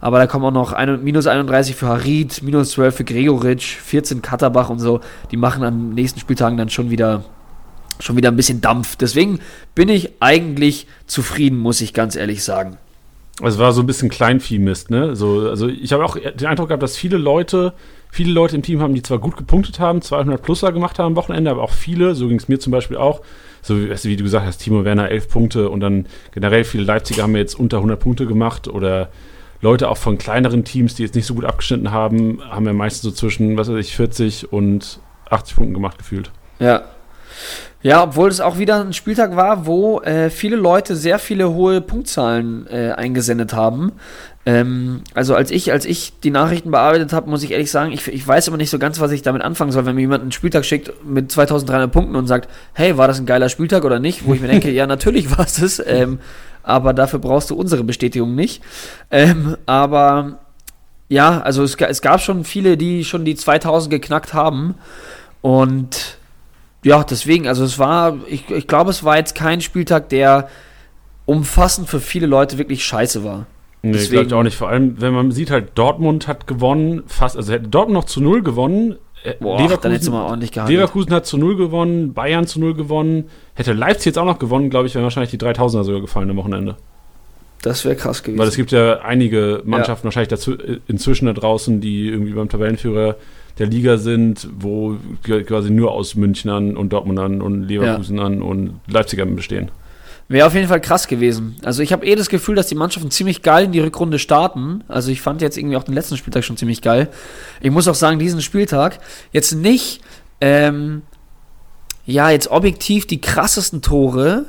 Aber 0.00 0.18
da 0.18 0.28
kommen 0.28 0.44
auch 0.44 0.52
noch 0.52 0.72
ein, 0.72 1.02
minus 1.02 1.26
31 1.26 1.74
für 1.74 1.88
Harid, 1.88 2.44
minus 2.44 2.70
12 2.70 2.94
für 2.94 3.04
Gregoritsch, 3.04 3.78
14 3.78 4.22
Katterbach 4.22 4.70
und 4.70 4.78
so. 4.78 5.00
Die 5.32 5.36
machen 5.36 5.62
den 5.62 5.92
nächsten 5.94 6.20
Spieltagen 6.20 6.56
dann 6.56 6.70
schon 6.70 6.88
wieder, 6.88 7.24
schon 7.98 8.16
wieder 8.16 8.30
ein 8.30 8.36
bisschen 8.36 8.60
Dampf. 8.60 8.94
Deswegen 8.94 9.40
bin 9.74 9.88
ich 9.88 10.12
eigentlich 10.20 10.86
zufrieden, 11.08 11.58
muss 11.58 11.80
ich 11.80 11.92
ganz 11.94 12.14
ehrlich 12.14 12.44
sagen. 12.44 12.78
Es 13.42 13.58
war 13.58 13.72
so 13.72 13.82
ein 13.82 13.86
bisschen 13.86 14.08
Kleinvieh-Mist, 14.08 14.90
ne? 14.90 15.16
So, 15.16 15.48
also 15.48 15.66
ich 15.66 15.92
habe 15.92 16.04
auch 16.04 16.16
den 16.16 16.46
Eindruck 16.46 16.68
gehabt, 16.68 16.84
dass 16.84 16.96
viele 16.96 17.16
Leute 17.16 17.72
viele 18.10 18.32
Leute 18.32 18.56
im 18.56 18.62
Team 18.62 18.80
haben, 18.80 18.94
die 18.94 19.02
zwar 19.02 19.18
gut 19.18 19.36
gepunktet 19.36 19.80
haben, 19.80 20.02
200 20.02 20.42
Pluser 20.42 20.72
gemacht 20.72 20.98
haben 20.98 21.06
am 21.06 21.16
Wochenende, 21.16 21.50
aber 21.50 21.62
auch 21.62 21.72
viele, 21.72 22.14
so 22.14 22.28
ging 22.28 22.38
es 22.38 22.48
mir 22.48 22.58
zum 22.58 22.70
Beispiel 22.70 22.96
auch, 22.96 23.22
so 23.62 23.76
wie 23.76 24.16
du 24.16 24.24
gesagt 24.24 24.46
hast, 24.46 24.58
Timo 24.58 24.84
Werner 24.84 25.10
11 25.10 25.28
Punkte 25.28 25.68
und 25.68 25.80
dann 25.80 26.06
generell 26.32 26.64
viele 26.64 26.84
Leipziger 26.84 27.22
haben 27.24 27.36
jetzt 27.36 27.58
unter 27.58 27.78
100 27.78 28.00
Punkte 28.00 28.26
gemacht 28.26 28.68
oder 28.68 29.10
Leute 29.60 29.88
auch 29.88 29.98
von 29.98 30.16
kleineren 30.16 30.64
Teams, 30.64 30.94
die 30.94 31.02
jetzt 31.02 31.14
nicht 31.14 31.26
so 31.26 31.34
gut 31.34 31.44
abgeschnitten 31.44 31.90
haben, 31.90 32.40
haben 32.48 32.66
ja 32.66 32.72
meistens 32.72 33.02
so 33.02 33.10
zwischen, 33.10 33.56
was 33.56 33.68
weiß 33.68 33.76
ich, 33.76 33.94
40 33.94 34.52
und 34.52 35.00
80 35.28 35.56
Punkten 35.56 35.74
gemacht 35.74 35.98
gefühlt. 35.98 36.30
Ja. 36.58 36.84
Ja, 37.82 38.02
obwohl 38.02 38.28
es 38.28 38.42
auch 38.42 38.58
wieder 38.58 38.80
ein 38.80 38.92
Spieltag 38.92 39.36
war, 39.36 39.64
wo 39.64 40.00
äh, 40.00 40.28
viele 40.28 40.56
Leute 40.56 40.96
sehr 40.96 41.18
viele 41.18 41.50
hohe 41.50 41.80
Punktzahlen 41.80 42.66
äh, 42.66 42.92
eingesendet 42.92 43.54
haben. 43.54 43.92
Ähm, 44.46 45.02
also 45.12 45.34
als 45.34 45.50
ich, 45.50 45.70
als 45.70 45.84
ich 45.84 46.18
die 46.20 46.30
Nachrichten 46.30 46.70
bearbeitet 46.70 47.12
habe, 47.12 47.28
muss 47.28 47.42
ich 47.42 47.50
ehrlich 47.50 47.70
sagen, 47.70 47.92
ich, 47.92 48.08
ich 48.08 48.26
weiß 48.26 48.48
immer 48.48 48.56
nicht 48.56 48.70
so 48.70 48.78
ganz, 48.78 48.98
was 48.98 49.10
ich 49.12 49.20
damit 49.20 49.42
anfangen 49.42 49.70
soll, 49.70 49.84
wenn 49.84 49.94
mir 49.94 50.00
jemand 50.00 50.22
einen 50.22 50.32
Spieltag 50.32 50.64
schickt 50.64 51.04
mit 51.04 51.30
2300 51.30 51.92
Punkten 51.92 52.16
und 52.16 52.26
sagt, 52.26 52.48
hey, 52.72 52.96
war 52.96 53.06
das 53.06 53.18
ein 53.18 53.26
geiler 53.26 53.50
Spieltag 53.50 53.84
oder 53.84 53.98
nicht? 53.98 54.26
Wo 54.26 54.32
ich 54.32 54.40
mir 54.40 54.48
denke, 54.48 54.70
ja, 54.72 54.86
natürlich 54.86 55.36
war 55.36 55.44
es 55.44 55.56
das, 55.56 55.82
ähm, 55.84 56.20
aber 56.62 56.94
dafür 56.94 57.18
brauchst 57.18 57.50
du 57.50 57.54
unsere 57.54 57.84
Bestätigung 57.84 58.34
nicht. 58.34 58.62
Ähm, 59.10 59.56
aber 59.66 60.38
ja, 61.08 61.40
also 61.42 61.62
es, 61.62 61.74
es 61.74 62.00
gab 62.00 62.22
schon 62.22 62.44
viele, 62.44 62.78
die 62.78 63.04
schon 63.04 63.26
die 63.26 63.34
2000 63.34 63.90
geknackt 63.90 64.32
haben 64.32 64.74
und 65.42 66.18
ja, 66.82 67.04
deswegen, 67.04 67.46
also 67.46 67.62
es 67.62 67.78
war, 67.78 68.16
ich, 68.26 68.48
ich 68.50 68.66
glaube, 68.66 68.90
es 68.90 69.04
war 69.04 69.18
jetzt 69.18 69.34
kein 69.34 69.60
Spieltag, 69.60 70.08
der 70.08 70.48
umfassend 71.26 71.88
für 71.88 72.00
viele 72.00 72.26
Leute 72.26 72.56
wirklich 72.56 72.84
scheiße 72.84 73.22
war. 73.22 73.46
Nee, 73.82 73.98
glaube 74.06 74.26
ich 74.26 74.34
auch 74.34 74.42
nicht. 74.42 74.56
Vor 74.56 74.68
allem, 74.68 75.00
wenn 75.00 75.14
man 75.14 75.32
sieht, 75.32 75.50
halt 75.50 75.70
Dortmund 75.74 76.28
hat 76.28 76.46
gewonnen, 76.46 77.02
fast, 77.06 77.36
also 77.36 77.52
hätte 77.52 77.68
Dortmund 77.68 77.94
noch 77.94 78.04
zu 78.04 78.20
null 78.20 78.42
gewonnen. 78.42 78.96
Äh, 79.22 79.34
Boah, 79.40 79.58
Leverkusen, 79.58 79.82
dann 79.82 79.92
hätte 79.92 80.10
mal 80.10 80.24
ordentlich 80.24 80.52
gehandelt. 80.52 80.76
Leverkusen 80.76 81.12
hat 81.12 81.26
zu 81.26 81.38
null 81.38 81.56
gewonnen, 81.56 82.12
Bayern 82.12 82.46
zu 82.46 82.60
null 82.60 82.74
gewonnen. 82.74 83.24
Hätte 83.54 83.72
Leipzig 83.72 84.06
jetzt 84.06 84.18
auch 84.18 84.24
noch 84.24 84.38
gewonnen, 84.38 84.70
glaube 84.70 84.86
ich, 84.86 84.94
wären 84.94 85.04
wahrscheinlich 85.04 85.30
die 85.30 85.38
3000er 85.38 85.84
sogar 85.84 86.00
gefallen 86.00 86.30
am 86.30 86.36
Wochenende. 86.36 86.76
Das 87.62 87.84
wäre 87.84 87.96
krass 87.96 88.22
gewesen. 88.22 88.38
Weil 88.38 88.48
es 88.48 88.56
gibt 88.56 88.72
ja 88.72 89.00
einige 89.00 89.62
Mannschaften 89.64 90.04
wahrscheinlich 90.04 90.28
dazu, 90.28 90.58
äh, 90.58 90.78
inzwischen 90.88 91.26
da 91.26 91.32
draußen, 91.32 91.80
die 91.80 92.08
irgendwie 92.08 92.32
beim 92.32 92.48
Tabellenführer 92.48 93.16
der 93.58 93.66
Liga 93.66 93.98
sind, 93.98 94.48
wo 94.58 94.96
quasi 95.22 95.70
nur 95.70 95.90
aus 95.92 96.14
Münchnern 96.14 96.76
und 96.76 96.92
Dortmundern 96.92 97.42
und 97.42 97.64
Leverkusenern 97.64 98.40
und 98.40 98.80
Leipzigern 98.86 99.36
bestehen. 99.36 99.70
Wäre 100.30 100.46
auf 100.46 100.54
jeden 100.54 100.68
Fall 100.68 100.80
krass 100.80 101.08
gewesen. 101.08 101.56
Also 101.64 101.82
ich 101.82 101.92
habe 101.92 102.06
eh 102.06 102.14
das 102.14 102.28
Gefühl, 102.28 102.54
dass 102.54 102.68
die 102.68 102.76
Mannschaften 102.76 103.10
ziemlich 103.10 103.42
geil 103.42 103.64
in 103.64 103.72
die 103.72 103.80
Rückrunde 103.80 104.20
starten. 104.20 104.84
Also 104.86 105.10
ich 105.10 105.20
fand 105.20 105.42
jetzt 105.42 105.58
irgendwie 105.58 105.76
auch 105.76 105.82
den 105.82 105.92
letzten 105.94 106.16
Spieltag 106.16 106.44
schon 106.44 106.56
ziemlich 106.56 106.82
geil. 106.82 107.08
Ich 107.60 107.72
muss 107.72 107.88
auch 107.88 107.96
sagen, 107.96 108.20
diesen 108.20 108.40
Spieltag 108.40 109.00
jetzt 109.32 109.56
nicht, 109.56 110.02
ähm, 110.40 111.02
ja, 112.06 112.30
jetzt 112.30 112.48
objektiv 112.48 113.08
die 113.08 113.20
krassesten 113.20 113.82
Tore, 113.82 114.46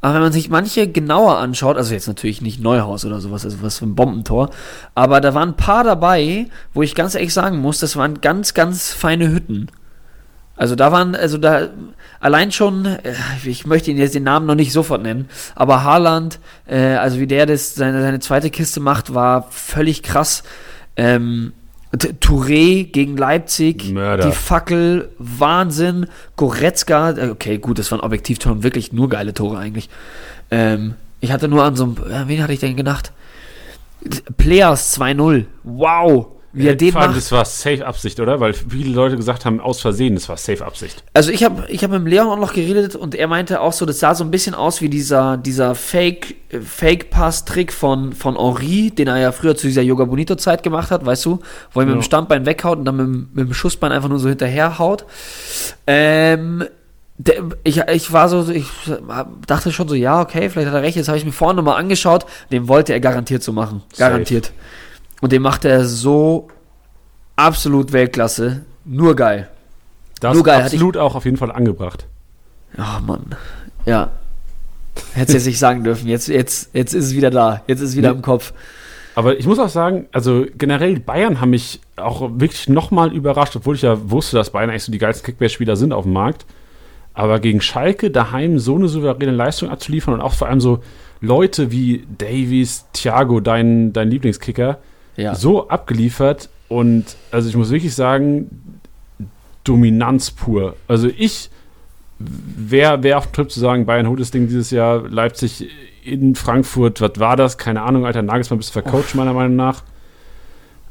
aber 0.00 0.14
wenn 0.14 0.22
man 0.22 0.32
sich 0.32 0.48
manche 0.48 0.88
genauer 0.88 1.36
anschaut, 1.36 1.76
also 1.76 1.92
jetzt 1.92 2.08
natürlich 2.08 2.40
nicht 2.40 2.62
Neuhaus 2.62 3.04
oder 3.04 3.20
sowas, 3.20 3.44
also 3.44 3.58
was 3.60 3.80
für 3.80 3.84
ein 3.84 3.96
Bombentor, 3.96 4.48
aber 4.94 5.20
da 5.20 5.34
waren 5.34 5.50
ein 5.50 5.56
paar 5.56 5.84
dabei, 5.84 6.46
wo 6.72 6.82
ich 6.82 6.94
ganz 6.94 7.14
ehrlich 7.14 7.34
sagen 7.34 7.58
muss, 7.58 7.80
das 7.80 7.96
waren 7.96 8.22
ganz, 8.22 8.54
ganz 8.54 8.94
feine 8.94 9.30
Hütten. 9.30 9.70
Also 10.58 10.74
da 10.74 10.90
waren, 10.90 11.14
also 11.14 11.38
da 11.38 11.68
allein 12.20 12.50
schon, 12.50 12.84
äh, 12.84 13.14
ich 13.44 13.64
möchte 13.64 13.90
ihn 13.92 13.96
jetzt 13.96 14.16
den 14.16 14.24
Namen 14.24 14.44
noch 14.44 14.56
nicht 14.56 14.72
sofort 14.72 15.02
nennen, 15.02 15.28
aber 15.54 15.84
Haaland, 15.84 16.40
äh, 16.66 16.96
also 16.96 17.20
wie 17.20 17.28
der 17.28 17.46
das 17.46 17.76
seine, 17.76 18.02
seine 18.02 18.18
zweite 18.18 18.50
Kiste 18.50 18.80
macht, 18.80 19.14
war 19.14 19.46
völlig 19.50 20.02
krass. 20.02 20.42
Ähm, 20.96 21.52
Touré 21.96 22.84
gegen 22.84 23.16
Leipzig, 23.16 23.92
Mörder. 23.92 24.26
die 24.26 24.32
Fackel, 24.32 25.08
Wahnsinn, 25.18 26.06
Goretzka, 26.36 27.12
äh, 27.12 27.30
okay, 27.30 27.58
gut, 27.58 27.78
das 27.78 27.90
waren 27.92 28.00
objektiv 28.00 28.38
wirklich 28.44 28.92
nur 28.92 29.08
geile 29.08 29.32
Tore 29.32 29.58
eigentlich. 29.58 29.88
Ähm, 30.50 30.94
ich 31.20 31.32
hatte 31.32 31.48
nur 31.48 31.64
an 31.64 31.76
so 31.76 31.84
einem, 31.84 31.96
äh, 32.10 32.28
wen 32.28 32.42
hatte 32.42 32.52
ich 32.52 32.60
denn 32.60 32.76
gedacht? 32.76 33.12
Players 34.36 34.98
2-0, 34.98 35.46
wow, 35.62 36.26
wie 36.52 36.66
er 36.66 36.74
den 36.76 36.92
Vor 36.92 37.02
allem, 37.02 37.10
macht. 37.10 37.18
das 37.20 37.30
war 37.30 37.44
safe 37.44 37.86
Absicht, 37.86 38.18
oder? 38.20 38.40
Weil 38.40 38.54
viele 38.54 38.94
Leute 38.94 39.16
gesagt 39.16 39.44
haben, 39.44 39.60
aus 39.60 39.80
Versehen, 39.82 40.14
das 40.14 40.28
war 40.30 40.36
safe 40.38 40.64
Absicht. 40.64 41.04
Also 41.12 41.30
ich 41.30 41.44
habe 41.44 41.66
ich 41.68 41.84
hab 41.84 41.90
mit 41.90 42.04
Leon 42.06 42.26
auch 42.26 42.38
noch 42.38 42.54
geredet 42.54 42.96
und 42.96 43.14
er 43.14 43.26
meinte 43.28 43.60
auch 43.60 43.72
so, 43.74 43.84
das 43.84 44.00
sah 44.00 44.14
so 44.14 44.24
ein 44.24 44.30
bisschen 44.30 44.54
aus 44.54 44.80
wie 44.80 44.88
dieser, 44.88 45.36
dieser 45.36 45.74
Fake, 45.74 46.36
äh, 46.50 46.60
Fake-Pass-Trick 46.60 47.72
von, 47.72 48.12
von 48.14 48.36
Henri, 48.36 48.90
den 48.90 49.08
er 49.08 49.18
ja 49.18 49.32
früher 49.32 49.56
zu 49.56 49.66
dieser 49.66 49.82
Yoga 49.82 50.04
Bonito-Zeit 50.06 50.62
gemacht 50.62 50.90
hat, 50.90 51.04
weißt 51.04 51.26
du? 51.26 51.40
Wo 51.72 51.80
er 51.80 51.86
mit 51.86 51.94
Ja. 51.94 52.00
dem 52.00 52.02
Standbein 52.02 52.46
weghaut 52.46 52.78
und 52.78 52.84
dann 52.86 52.96
mit, 52.96 53.06
dem- 53.06 53.28
mit 53.34 53.46
dem 53.48 53.54
Schussbein 53.54 53.92
einfach 53.92 54.08
nur 54.08 54.18
so 54.18 54.28
hinterherhaut. 54.28 55.04
Ähm, 55.86 56.64
der, 57.18 57.42
ich, 57.64 57.78
ich 57.78 58.12
war 58.12 58.28
so, 58.28 58.48
ich 58.50 58.66
dachte 59.46 59.72
schon 59.72 59.88
so, 59.88 59.94
ja, 59.94 60.20
okay, 60.20 60.48
vielleicht 60.50 60.68
hat 60.68 60.74
er 60.74 60.82
recht. 60.82 60.96
Jetzt 60.96 61.08
habe 61.08 61.18
ich 61.18 61.24
mir 61.24 61.32
vorhin 61.32 61.56
nochmal 61.56 61.76
angeschaut. 61.80 62.24
Den 62.52 62.68
wollte 62.68 62.92
er 62.92 63.00
garantiert 63.00 63.42
so 63.42 63.52
machen. 63.52 63.82
Safe. 63.92 64.24
Und 65.20 65.32
den 65.32 65.42
macht 65.42 65.64
er 65.64 65.84
so 65.84 66.48
absolut 67.36 67.92
Weltklasse. 67.92 68.64
Nur 68.84 69.16
geil. 69.16 69.48
Das 70.20 70.34
Nur 70.34 70.44
geil, 70.44 70.62
absolut 70.62 70.96
auch 70.96 71.14
auf 71.14 71.24
jeden 71.24 71.36
Fall 71.36 71.52
angebracht. 71.52 72.06
Oh 72.76 73.00
Mann. 73.06 73.34
Ja. 73.86 74.10
Hätte 75.12 75.34
jetzt 75.34 75.46
nicht 75.46 75.58
sagen 75.58 75.84
dürfen. 75.84 76.08
Jetzt, 76.08 76.28
jetzt, 76.28 76.70
jetzt 76.74 76.92
ist 76.92 77.06
es 77.06 77.14
wieder 77.14 77.30
da. 77.30 77.62
Jetzt 77.66 77.80
ist 77.80 77.90
es 77.90 77.96
wieder 77.96 78.10
Nee. 78.10 78.16
im 78.16 78.22
Kopf. 78.22 78.52
Aber 79.14 79.38
ich 79.38 79.46
muss 79.46 79.58
auch 79.58 79.68
sagen, 79.68 80.06
also 80.12 80.46
generell, 80.56 80.94
die 80.94 81.00
Bayern 81.00 81.40
haben 81.40 81.50
mich 81.50 81.80
auch 81.96 82.30
wirklich 82.34 82.68
nochmal 82.68 83.12
überrascht, 83.12 83.56
obwohl 83.56 83.74
ich 83.74 83.82
ja 83.82 84.10
wusste, 84.10 84.36
dass 84.36 84.50
Bayern 84.50 84.70
eigentlich 84.70 84.84
so 84.84 84.92
die 84.92 84.98
geilsten 84.98 85.24
Kickbase-Spieler 85.26 85.76
sind 85.76 85.92
auf 85.92 86.04
dem 86.04 86.12
Markt. 86.12 86.46
Aber 87.14 87.40
gegen 87.40 87.60
Schalke 87.60 88.10
daheim 88.12 88.58
so 88.60 88.76
eine 88.76 88.86
souveräne 88.88 89.32
Leistung 89.32 89.70
abzuliefern 89.70 90.14
und 90.14 90.20
auch 90.20 90.34
vor 90.34 90.48
allem 90.48 90.60
so 90.60 90.82
Leute 91.20 91.72
wie 91.72 92.06
Davies, 92.16 92.86
Thiago, 92.92 93.40
dein, 93.40 93.92
dein 93.92 94.08
Lieblingskicker, 94.08 94.78
Ja. 95.18 95.34
so 95.34 95.68
abgeliefert. 95.68 96.48
Und 96.68 97.16
also 97.30 97.48
ich 97.48 97.56
muss 97.56 97.70
wirklich 97.70 97.94
sagen, 97.94 98.80
Dominanz 99.64 100.30
pur. 100.30 100.76
Also 100.86 101.08
ich 101.08 101.50
wäre 102.18 103.02
wär 103.02 103.18
auf 103.18 103.26
dem 103.26 103.32
Trip 103.32 103.50
zu 103.50 103.60
sagen, 103.60 103.86
Bayern 103.86 104.08
holt 104.08 104.20
das 104.20 104.30
Ding 104.30 104.48
dieses 104.48 104.70
Jahr, 104.70 105.08
Leipzig 105.08 105.68
in 106.04 106.34
Frankfurt, 106.34 107.00
was 107.00 107.12
war 107.18 107.36
das? 107.36 107.58
Keine 107.58 107.82
Ahnung, 107.82 108.06
Alter, 108.06 108.22
Nagelsmann 108.22 108.58
bist 108.58 108.72
vercoacht, 108.72 109.14
meiner 109.14 109.34
Meinung 109.34 109.56
nach. 109.56 109.82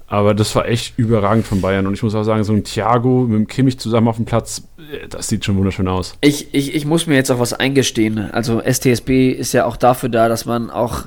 Aber 0.10 0.34
das 0.34 0.56
war 0.56 0.68
echt 0.68 0.98
überragend 0.98 1.46
von 1.46 1.60
Bayern. 1.60 1.86
Und 1.86 1.94
ich 1.94 2.02
muss 2.02 2.16
auch 2.16 2.24
sagen, 2.24 2.44
so 2.46 2.54
ein 2.54 2.64
Thiago 2.64 3.26
mit 3.28 3.40
dem 3.40 3.48
Kimmich 3.48 3.78
zusammen 3.78 4.08
auf 4.08 4.16
dem 4.16 4.26
Platz, 4.26 4.64
äh, 4.78 5.08
das 5.10 5.28
sieht 5.28 5.44
schon 5.44 5.58
wunderschön 5.58 5.88
aus. 5.88 6.16
Ich, 6.22 6.54
ich, 6.54 6.74
ich 6.74 6.86
muss 6.86 7.08
mir 7.08 7.16
jetzt 7.16 7.30
auch 7.30 7.40
was 7.40 7.52
eingestehen. 7.52 8.32
Also 8.32 8.62
STSB 8.62 9.32
ist 9.32 9.54
ja 9.54 9.66
auch 9.66 9.76
dafür 9.76 10.08
da, 10.08 10.30
dass 10.30 10.46
man 10.46 10.70
auch, 10.70 11.04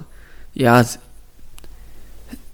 ja, 0.53 0.85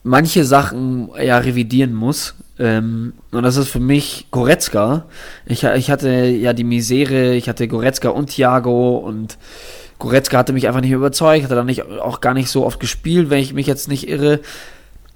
manche 0.06 0.44
Sachen 0.44 1.10
ja 1.22 1.38
revidieren 1.38 1.92
muss. 1.92 2.34
Ähm, 2.58 3.12
und 3.32 3.42
das 3.42 3.56
ist 3.56 3.68
für 3.68 3.80
mich 3.80 4.28
Goretzka. 4.30 5.04
Ich, 5.44 5.64
ich 5.64 5.90
hatte 5.90 6.10
ja 6.26 6.52
die 6.52 6.64
Misere, 6.64 7.34
ich 7.34 7.48
hatte 7.48 7.68
Goretzka 7.68 8.08
und 8.08 8.30
Thiago 8.30 8.96
und 8.96 9.36
Goretzka 9.98 10.38
hatte 10.38 10.52
mich 10.52 10.68
einfach 10.68 10.80
nicht 10.80 10.92
überzeugt, 10.92 11.44
hatte 11.44 11.54
dann 11.54 11.66
nicht, 11.66 11.84
auch 11.84 12.20
gar 12.20 12.34
nicht 12.34 12.48
so 12.48 12.64
oft 12.64 12.80
gespielt, 12.80 13.30
wenn 13.30 13.40
ich 13.40 13.52
mich 13.52 13.66
jetzt 13.66 13.88
nicht 13.88 14.08
irre. 14.08 14.40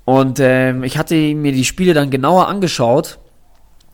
Und 0.04 0.38
ähm, 0.40 0.82
ich 0.82 0.98
hatte 0.98 1.14
mir 1.14 1.52
die 1.52 1.64
Spiele 1.64 1.94
dann 1.94 2.10
genauer 2.10 2.48
angeschaut 2.48 3.18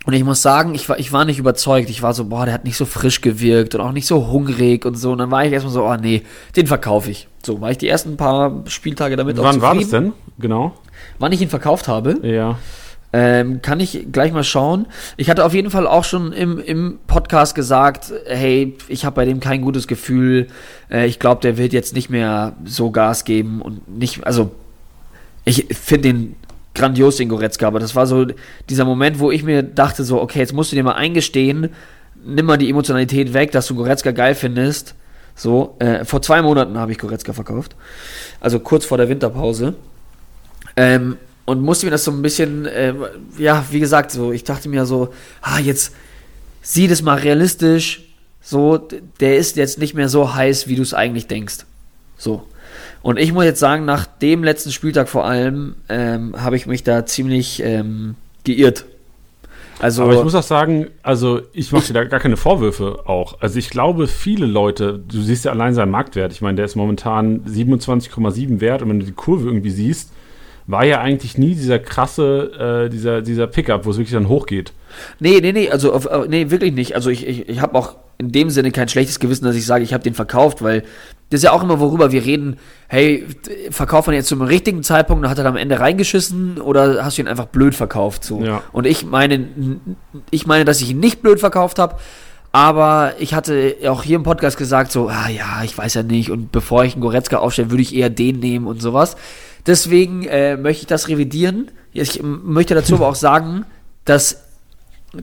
und 0.06 0.12
ich 0.12 0.22
muss 0.22 0.40
sagen, 0.40 0.76
ich 0.76 0.88
war, 0.88 1.00
ich 1.00 1.12
war 1.12 1.24
nicht 1.24 1.40
überzeugt. 1.40 1.90
Ich 1.90 2.00
war 2.00 2.14
so, 2.14 2.26
boah, 2.26 2.44
der 2.44 2.54
hat 2.54 2.64
nicht 2.64 2.76
so 2.76 2.84
frisch 2.84 3.20
gewirkt 3.22 3.74
und 3.74 3.80
auch 3.80 3.90
nicht 3.90 4.06
so 4.06 4.28
hungrig 4.28 4.86
und 4.86 4.94
so. 4.96 5.10
Und 5.10 5.18
dann 5.18 5.32
war 5.32 5.44
ich 5.44 5.52
erstmal 5.52 5.74
so, 5.74 5.84
oh 5.84 5.96
nee, 5.96 6.22
den 6.54 6.68
verkaufe 6.68 7.10
ich. 7.10 7.26
So 7.44 7.60
war 7.60 7.72
ich 7.72 7.78
die 7.78 7.88
ersten 7.88 8.16
paar 8.16 8.62
Spieltage 8.68 9.16
damit 9.16 9.36
Wann 9.36 9.60
war 9.60 9.74
das 9.74 9.90
denn? 9.90 10.12
Genau. 10.38 10.74
Wann 11.18 11.32
ich 11.32 11.40
ihn 11.40 11.48
verkauft 11.48 11.88
habe, 11.88 12.16
Ja. 12.22 12.58
ähm, 13.12 13.62
kann 13.62 13.80
ich 13.80 14.06
gleich 14.12 14.32
mal 14.32 14.44
schauen. 14.44 14.86
Ich 15.16 15.30
hatte 15.30 15.44
auf 15.44 15.54
jeden 15.54 15.70
Fall 15.70 15.86
auch 15.86 16.04
schon 16.04 16.32
im, 16.32 16.58
im 16.58 16.98
Podcast 17.06 17.54
gesagt, 17.54 18.12
hey, 18.26 18.76
ich 18.88 19.04
habe 19.04 19.16
bei 19.16 19.24
dem 19.24 19.40
kein 19.40 19.62
gutes 19.62 19.86
Gefühl. 19.86 20.48
Äh, 20.90 21.06
ich 21.06 21.18
glaube, 21.18 21.40
der 21.40 21.56
wird 21.56 21.72
jetzt 21.72 21.94
nicht 21.94 22.10
mehr 22.10 22.54
so 22.64 22.90
Gas 22.90 23.24
geben 23.24 23.62
und 23.62 23.88
nicht, 23.98 24.26
also 24.26 24.50
ich 25.44 25.66
finde 25.70 26.08
den 26.12 26.36
grandios, 26.74 27.16
den 27.16 27.28
Goretzka, 27.30 27.66
aber 27.66 27.78
das 27.80 27.94
war 27.94 28.06
so 28.06 28.26
dieser 28.68 28.84
Moment, 28.84 29.18
wo 29.18 29.30
ich 29.30 29.42
mir 29.44 29.62
dachte 29.62 30.04
so, 30.04 30.20
okay, 30.20 30.40
jetzt 30.40 30.52
musst 30.52 30.72
du 30.72 30.76
dir 30.76 30.82
mal 30.82 30.92
eingestehen, 30.92 31.70
nimm 32.24 32.44
mal 32.44 32.58
die 32.58 32.68
Emotionalität 32.68 33.32
weg, 33.32 33.52
dass 33.52 33.66
du 33.68 33.74
Goretzka 33.76 34.10
geil 34.10 34.34
findest. 34.34 34.94
So, 35.34 35.76
äh, 35.78 36.04
vor 36.04 36.20
zwei 36.22 36.42
Monaten 36.42 36.76
habe 36.78 36.92
ich 36.92 36.98
Goretzka 36.98 37.32
verkauft. 37.32 37.76
Also 38.40 38.58
kurz 38.58 38.84
vor 38.84 38.98
der 38.98 39.08
Winterpause. 39.08 39.74
Ähm, 40.76 41.16
und 41.44 41.62
musste 41.62 41.86
mir 41.86 41.92
das 41.92 42.04
so 42.04 42.10
ein 42.10 42.22
bisschen, 42.22 42.66
äh, 42.66 42.92
ja, 43.38 43.64
wie 43.70 43.80
gesagt, 43.80 44.10
so, 44.10 44.32
ich 44.32 44.44
dachte 44.44 44.68
mir 44.68 44.84
so, 44.84 45.12
ah, 45.42 45.58
jetzt 45.58 45.92
sieh 46.60 46.88
das 46.88 47.02
mal 47.02 47.18
realistisch. 47.18 48.02
So, 48.42 48.78
der 49.20 49.38
ist 49.38 49.56
jetzt 49.56 49.78
nicht 49.78 49.94
mehr 49.94 50.08
so 50.08 50.34
heiß, 50.34 50.68
wie 50.68 50.76
du 50.76 50.82
es 50.82 50.94
eigentlich 50.94 51.26
denkst. 51.26 51.64
So. 52.16 52.46
Und 53.02 53.18
ich 53.18 53.32
muss 53.32 53.44
jetzt 53.44 53.60
sagen, 53.60 53.84
nach 53.84 54.06
dem 54.06 54.42
letzten 54.42 54.72
Spieltag 54.72 55.08
vor 55.08 55.24
allem, 55.24 55.76
ähm, 55.88 56.34
habe 56.40 56.56
ich 56.56 56.66
mich 56.66 56.82
da 56.82 57.06
ziemlich 57.06 57.62
ähm, 57.62 58.16
geirrt. 58.44 58.84
Also, 59.78 60.04
Aber 60.04 60.14
ich 60.14 60.24
muss 60.24 60.34
auch 60.34 60.42
sagen, 60.42 60.88
also 61.02 61.42
ich 61.52 61.70
mache 61.70 61.86
dir 61.86 61.92
da 61.92 62.04
gar 62.04 62.20
keine 62.20 62.36
Vorwürfe 62.36 63.00
auch. 63.06 63.40
Also 63.40 63.58
ich 63.58 63.68
glaube, 63.68 64.08
viele 64.08 64.46
Leute, 64.46 64.98
du 65.06 65.20
siehst 65.20 65.44
ja 65.44 65.52
allein 65.52 65.74
seinen 65.74 65.90
Marktwert. 65.90 66.32
Ich 66.32 66.40
meine, 66.40 66.56
der 66.56 66.64
ist 66.64 66.76
momentan 66.76 67.44
27,7 67.44 68.60
wert 68.60 68.82
und 68.82 68.88
wenn 68.88 69.00
du 69.00 69.06
die 69.06 69.12
Kurve 69.12 69.46
irgendwie 69.46 69.70
siehst, 69.70 70.12
war 70.66 70.84
ja 70.84 71.00
eigentlich 71.00 71.38
nie 71.38 71.54
dieser 71.54 71.78
krasse, 71.78 72.86
äh, 72.86 72.90
dieser, 72.90 73.22
dieser 73.22 73.46
Pickup, 73.46 73.84
wo 73.86 73.90
es 73.90 73.98
wirklich 73.98 74.14
dann 74.14 74.28
hochgeht. 74.28 74.72
Nee, 75.20 75.40
nee, 75.40 75.52
nee, 75.52 75.70
also 75.70 75.92
auf, 75.92 76.08
nee, 76.28 76.50
wirklich 76.50 76.72
nicht. 76.72 76.94
Also 76.94 77.10
ich, 77.10 77.26
ich, 77.26 77.48
ich 77.48 77.60
habe 77.60 77.74
auch 77.76 77.96
in 78.18 78.32
dem 78.32 78.50
Sinne 78.50 78.72
kein 78.72 78.88
schlechtes 78.88 79.20
Gewissen, 79.20 79.44
dass 79.44 79.56
ich 79.56 79.66
sage, 79.66 79.84
ich 79.84 79.92
habe 79.92 80.02
den 80.02 80.14
verkauft, 80.14 80.62
weil 80.62 80.82
das 81.30 81.38
ist 81.38 81.44
ja 81.44 81.52
auch 81.52 81.62
immer, 81.62 81.80
worüber 81.80 82.12
wir 82.12 82.24
reden, 82.24 82.56
hey, 82.88 83.26
verkauft 83.70 84.06
man 84.06 84.16
jetzt 84.16 84.28
zum 84.28 84.42
richtigen 84.42 84.82
Zeitpunkt, 84.82 85.24
dann 85.24 85.30
hat 85.30 85.38
er 85.38 85.46
am 85.46 85.56
Ende 85.56 85.78
reingeschissen 85.80 86.60
oder 86.60 87.04
hast 87.04 87.18
du 87.18 87.22
ihn 87.22 87.28
einfach 87.28 87.46
blöd 87.46 87.74
verkauft? 87.74 88.24
So. 88.24 88.42
Ja. 88.42 88.62
Und 88.72 88.86
ich 88.86 89.04
meine, 89.04 89.46
ich 90.30 90.46
meine, 90.46 90.64
dass 90.64 90.80
ich 90.80 90.90
ihn 90.90 91.00
nicht 91.00 91.20
blöd 91.22 91.40
verkauft 91.40 91.78
habe, 91.78 91.96
aber 92.52 93.12
ich 93.18 93.34
hatte 93.34 93.76
auch 93.86 94.02
hier 94.02 94.16
im 94.16 94.22
Podcast 94.22 94.56
gesagt, 94.56 94.90
so, 94.90 95.08
ah 95.08 95.28
ja, 95.28 95.62
ich 95.62 95.76
weiß 95.76 95.94
ja 95.94 96.02
nicht, 96.02 96.30
und 96.30 96.52
bevor 96.52 96.84
ich 96.84 96.94
einen 96.94 97.02
Goretzka 97.02 97.38
aufstelle, 97.38 97.70
würde 97.70 97.82
ich 97.82 97.94
eher 97.94 98.08
den 98.08 98.38
nehmen 98.38 98.66
und 98.66 98.80
sowas. 98.80 99.16
Deswegen 99.66 100.24
äh, 100.24 100.56
möchte 100.56 100.82
ich 100.82 100.86
das 100.86 101.08
revidieren. 101.08 101.70
Ich 101.92 102.22
möchte 102.22 102.74
dazu 102.74 102.96
aber 102.96 103.08
auch 103.08 103.14
sagen, 103.14 103.64
dass 104.04 104.46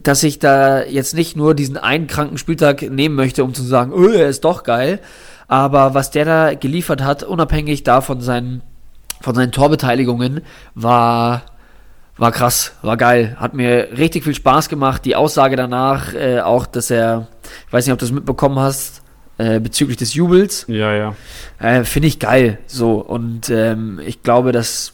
dass 0.02 0.22
ich 0.22 0.38
da 0.38 0.82
jetzt 0.82 1.14
nicht 1.14 1.36
nur 1.36 1.54
diesen 1.54 1.76
einen 1.76 2.06
kranken 2.06 2.38
Spieltag 2.38 2.82
nehmen 2.82 3.14
möchte, 3.14 3.44
um 3.44 3.54
zu 3.54 3.62
sagen, 3.62 3.92
oh, 3.92 4.08
er 4.08 4.28
ist 4.28 4.44
doch 4.44 4.62
geil. 4.64 5.00
Aber 5.46 5.94
was 5.94 6.10
der 6.10 6.24
da 6.24 6.54
geliefert 6.54 7.02
hat, 7.02 7.22
unabhängig 7.22 7.82
davon 7.82 8.20
seinen, 8.20 8.62
von 9.20 9.34
seinen 9.34 9.52
Torbeteiligungen, 9.52 10.40
war, 10.74 11.42
war 12.16 12.32
krass, 12.32 12.72
war 12.82 12.96
geil. 12.96 13.36
Hat 13.38 13.54
mir 13.54 13.88
richtig 13.96 14.24
viel 14.24 14.34
Spaß 14.34 14.68
gemacht. 14.68 15.04
Die 15.04 15.16
Aussage 15.16 15.56
danach, 15.56 16.14
äh, 16.14 16.40
auch, 16.40 16.66
dass 16.66 16.90
er, 16.90 17.28
ich 17.66 17.72
weiß 17.72 17.86
nicht, 17.86 17.92
ob 17.92 17.98
du 17.98 18.06
das 18.06 18.12
mitbekommen 18.12 18.58
hast, 18.58 19.02
äh, 19.38 19.60
bezüglich 19.60 19.96
des 19.96 20.14
Jubels. 20.14 20.64
Ja, 20.68 20.92
ja. 20.94 21.14
Äh, 21.58 21.84
Finde 21.84 22.08
ich 22.08 22.18
geil. 22.18 22.58
So. 22.66 22.94
Und 22.94 23.50
ähm, 23.50 24.00
ich 24.04 24.22
glaube, 24.22 24.52
dass. 24.52 24.92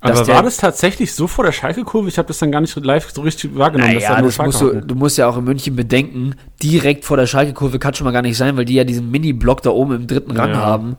Aber 0.00 0.10
dass 0.10 0.28
war 0.28 0.34
der- 0.36 0.42
das 0.44 0.58
tatsächlich 0.58 1.12
so 1.12 1.26
vor 1.26 1.44
der 1.44 1.50
Schalke-Kurve? 1.52 2.08
Ich 2.08 2.18
habe 2.18 2.28
das 2.28 2.38
dann 2.38 2.52
gar 2.52 2.60
nicht 2.60 2.76
live 2.76 3.10
so 3.10 3.22
richtig 3.22 3.56
wahrgenommen. 3.56 3.94
dass 3.94 4.04
da 4.04 4.10
Naja, 4.10 4.22
das 4.26 4.38
musst 4.38 4.60
du, 4.60 4.80
du 4.80 4.94
musst 4.94 5.18
ja 5.18 5.26
auch 5.28 5.36
in 5.38 5.44
München 5.44 5.74
bedenken, 5.74 6.34
direkt 6.62 7.04
vor 7.04 7.16
der 7.16 7.26
Schalke-Kurve 7.26 7.78
kann 7.80 7.94
schon 7.94 8.04
mal 8.04 8.12
gar 8.12 8.22
nicht 8.22 8.36
sein, 8.36 8.56
weil 8.56 8.64
die 8.64 8.74
ja 8.74 8.84
diesen 8.84 9.10
Mini-Block 9.10 9.62
da 9.62 9.70
oben 9.70 9.94
im 9.96 10.06
dritten 10.06 10.30
Rang 10.36 10.50
Ja. 10.50 10.56
haben. 10.58 10.96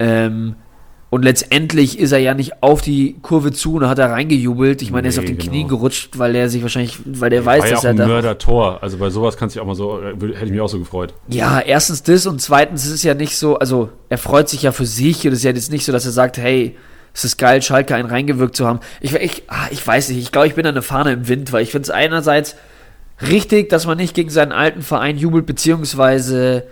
Ähm, 0.00 0.56
und 1.10 1.24
letztendlich 1.24 1.98
ist 1.98 2.12
er 2.12 2.18
ja 2.18 2.34
nicht 2.34 2.62
auf 2.62 2.82
die 2.82 3.16
Kurve 3.20 3.50
zu 3.50 3.74
und 3.74 3.88
hat 3.88 3.98
da 3.98 4.06
reingejubelt. 4.06 4.80
Ich 4.80 4.92
meine, 4.92 5.08
er 5.08 5.10
ist 5.10 5.16
Nee, 5.16 5.22
auf 5.22 5.26
den 5.26 5.38
genau. 5.38 5.50
Knien 5.50 5.68
gerutscht, 5.68 6.18
weil 6.18 6.36
er 6.36 6.48
sich 6.48 6.62
wahrscheinlich, 6.62 6.98
weil 7.04 7.30
der 7.30 7.44
weiß, 7.44 7.64
ja 7.64 7.70
dass 7.70 7.80
auch 7.80 7.84
er 7.84 7.90
ein 7.90 7.96
da. 7.96 8.06
Mörder-Tor. 8.06 8.80
Also 8.80 8.96
bei 8.96 9.10
sowas 9.10 9.36
kannst 9.36 9.56
du 9.56 9.60
auch 9.60 9.66
mal 9.66 9.74
so, 9.74 10.00
äh, 10.00 10.12
hätte 10.12 10.44
ich 10.46 10.52
mich 10.52 10.60
auch 10.60 10.68
so 10.68 10.78
gefreut. 10.78 11.12
Ja, 11.26 11.58
erstens 11.60 12.04
das 12.04 12.26
und 12.26 12.40
zweitens 12.40 12.86
ist 12.86 12.92
es 12.92 13.02
ja 13.02 13.14
nicht 13.14 13.36
so, 13.36 13.58
also 13.58 13.90
er 14.08 14.18
freut 14.18 14.48
sich 14.48 14.62
ja 14.62 14.70
für 14.70 14.86
sich 14.86 15.26
und 15.26 15.32
es 15.32 15.40
ist 15.40 15.44
ja 15.44 15.50
jetzt 15.50 15.72
nicht 15.72 15.84
so, 15.84 15.90
dass 15.90 16.06
er 16.06 16.12
sagt, 16.12 16.38
hey, 16.38 16.76
es 17.12 17.24
ist 17.24 17.38
geil, 17.38 17.60
Schalke 17.60 17.96
einen 17.96 18.08
reingewirkt 18.08 18.54
zu 18.56 18.68
haben. 18.68 18.78
Ich, 19.00 19.12
ich, 19.12 19.42
ah, 19.48 19.66
ich 19.72 19.84
weiß 19.84 20.10
nicht, 20.10 20.18
ich 20.18 20.30
glaube, 20.30 20.46
ich 20.46 20.54
bin 20.54 20.64
eine 20.64 20.80
Fahne 20.80 21.12
im 21.12 21.26
Wind, 21.26 21.52
weil 21.52 21.64
ich 21.64 21.72
finde 21.72 21.86
es 21.86 21.90
einerseits 21.90 22.54
richtig, 23.20 23.68
dass 23.68 23.84
man 23.84 23.98
nicht 23.98 24.14
gegen 24.14 24.30
seinen 24.30 24.52
alten 24.52 24.82
Verein 24.82 25.18
jubelt, 25.18 25.44
beziehungsweise 25.44 26.68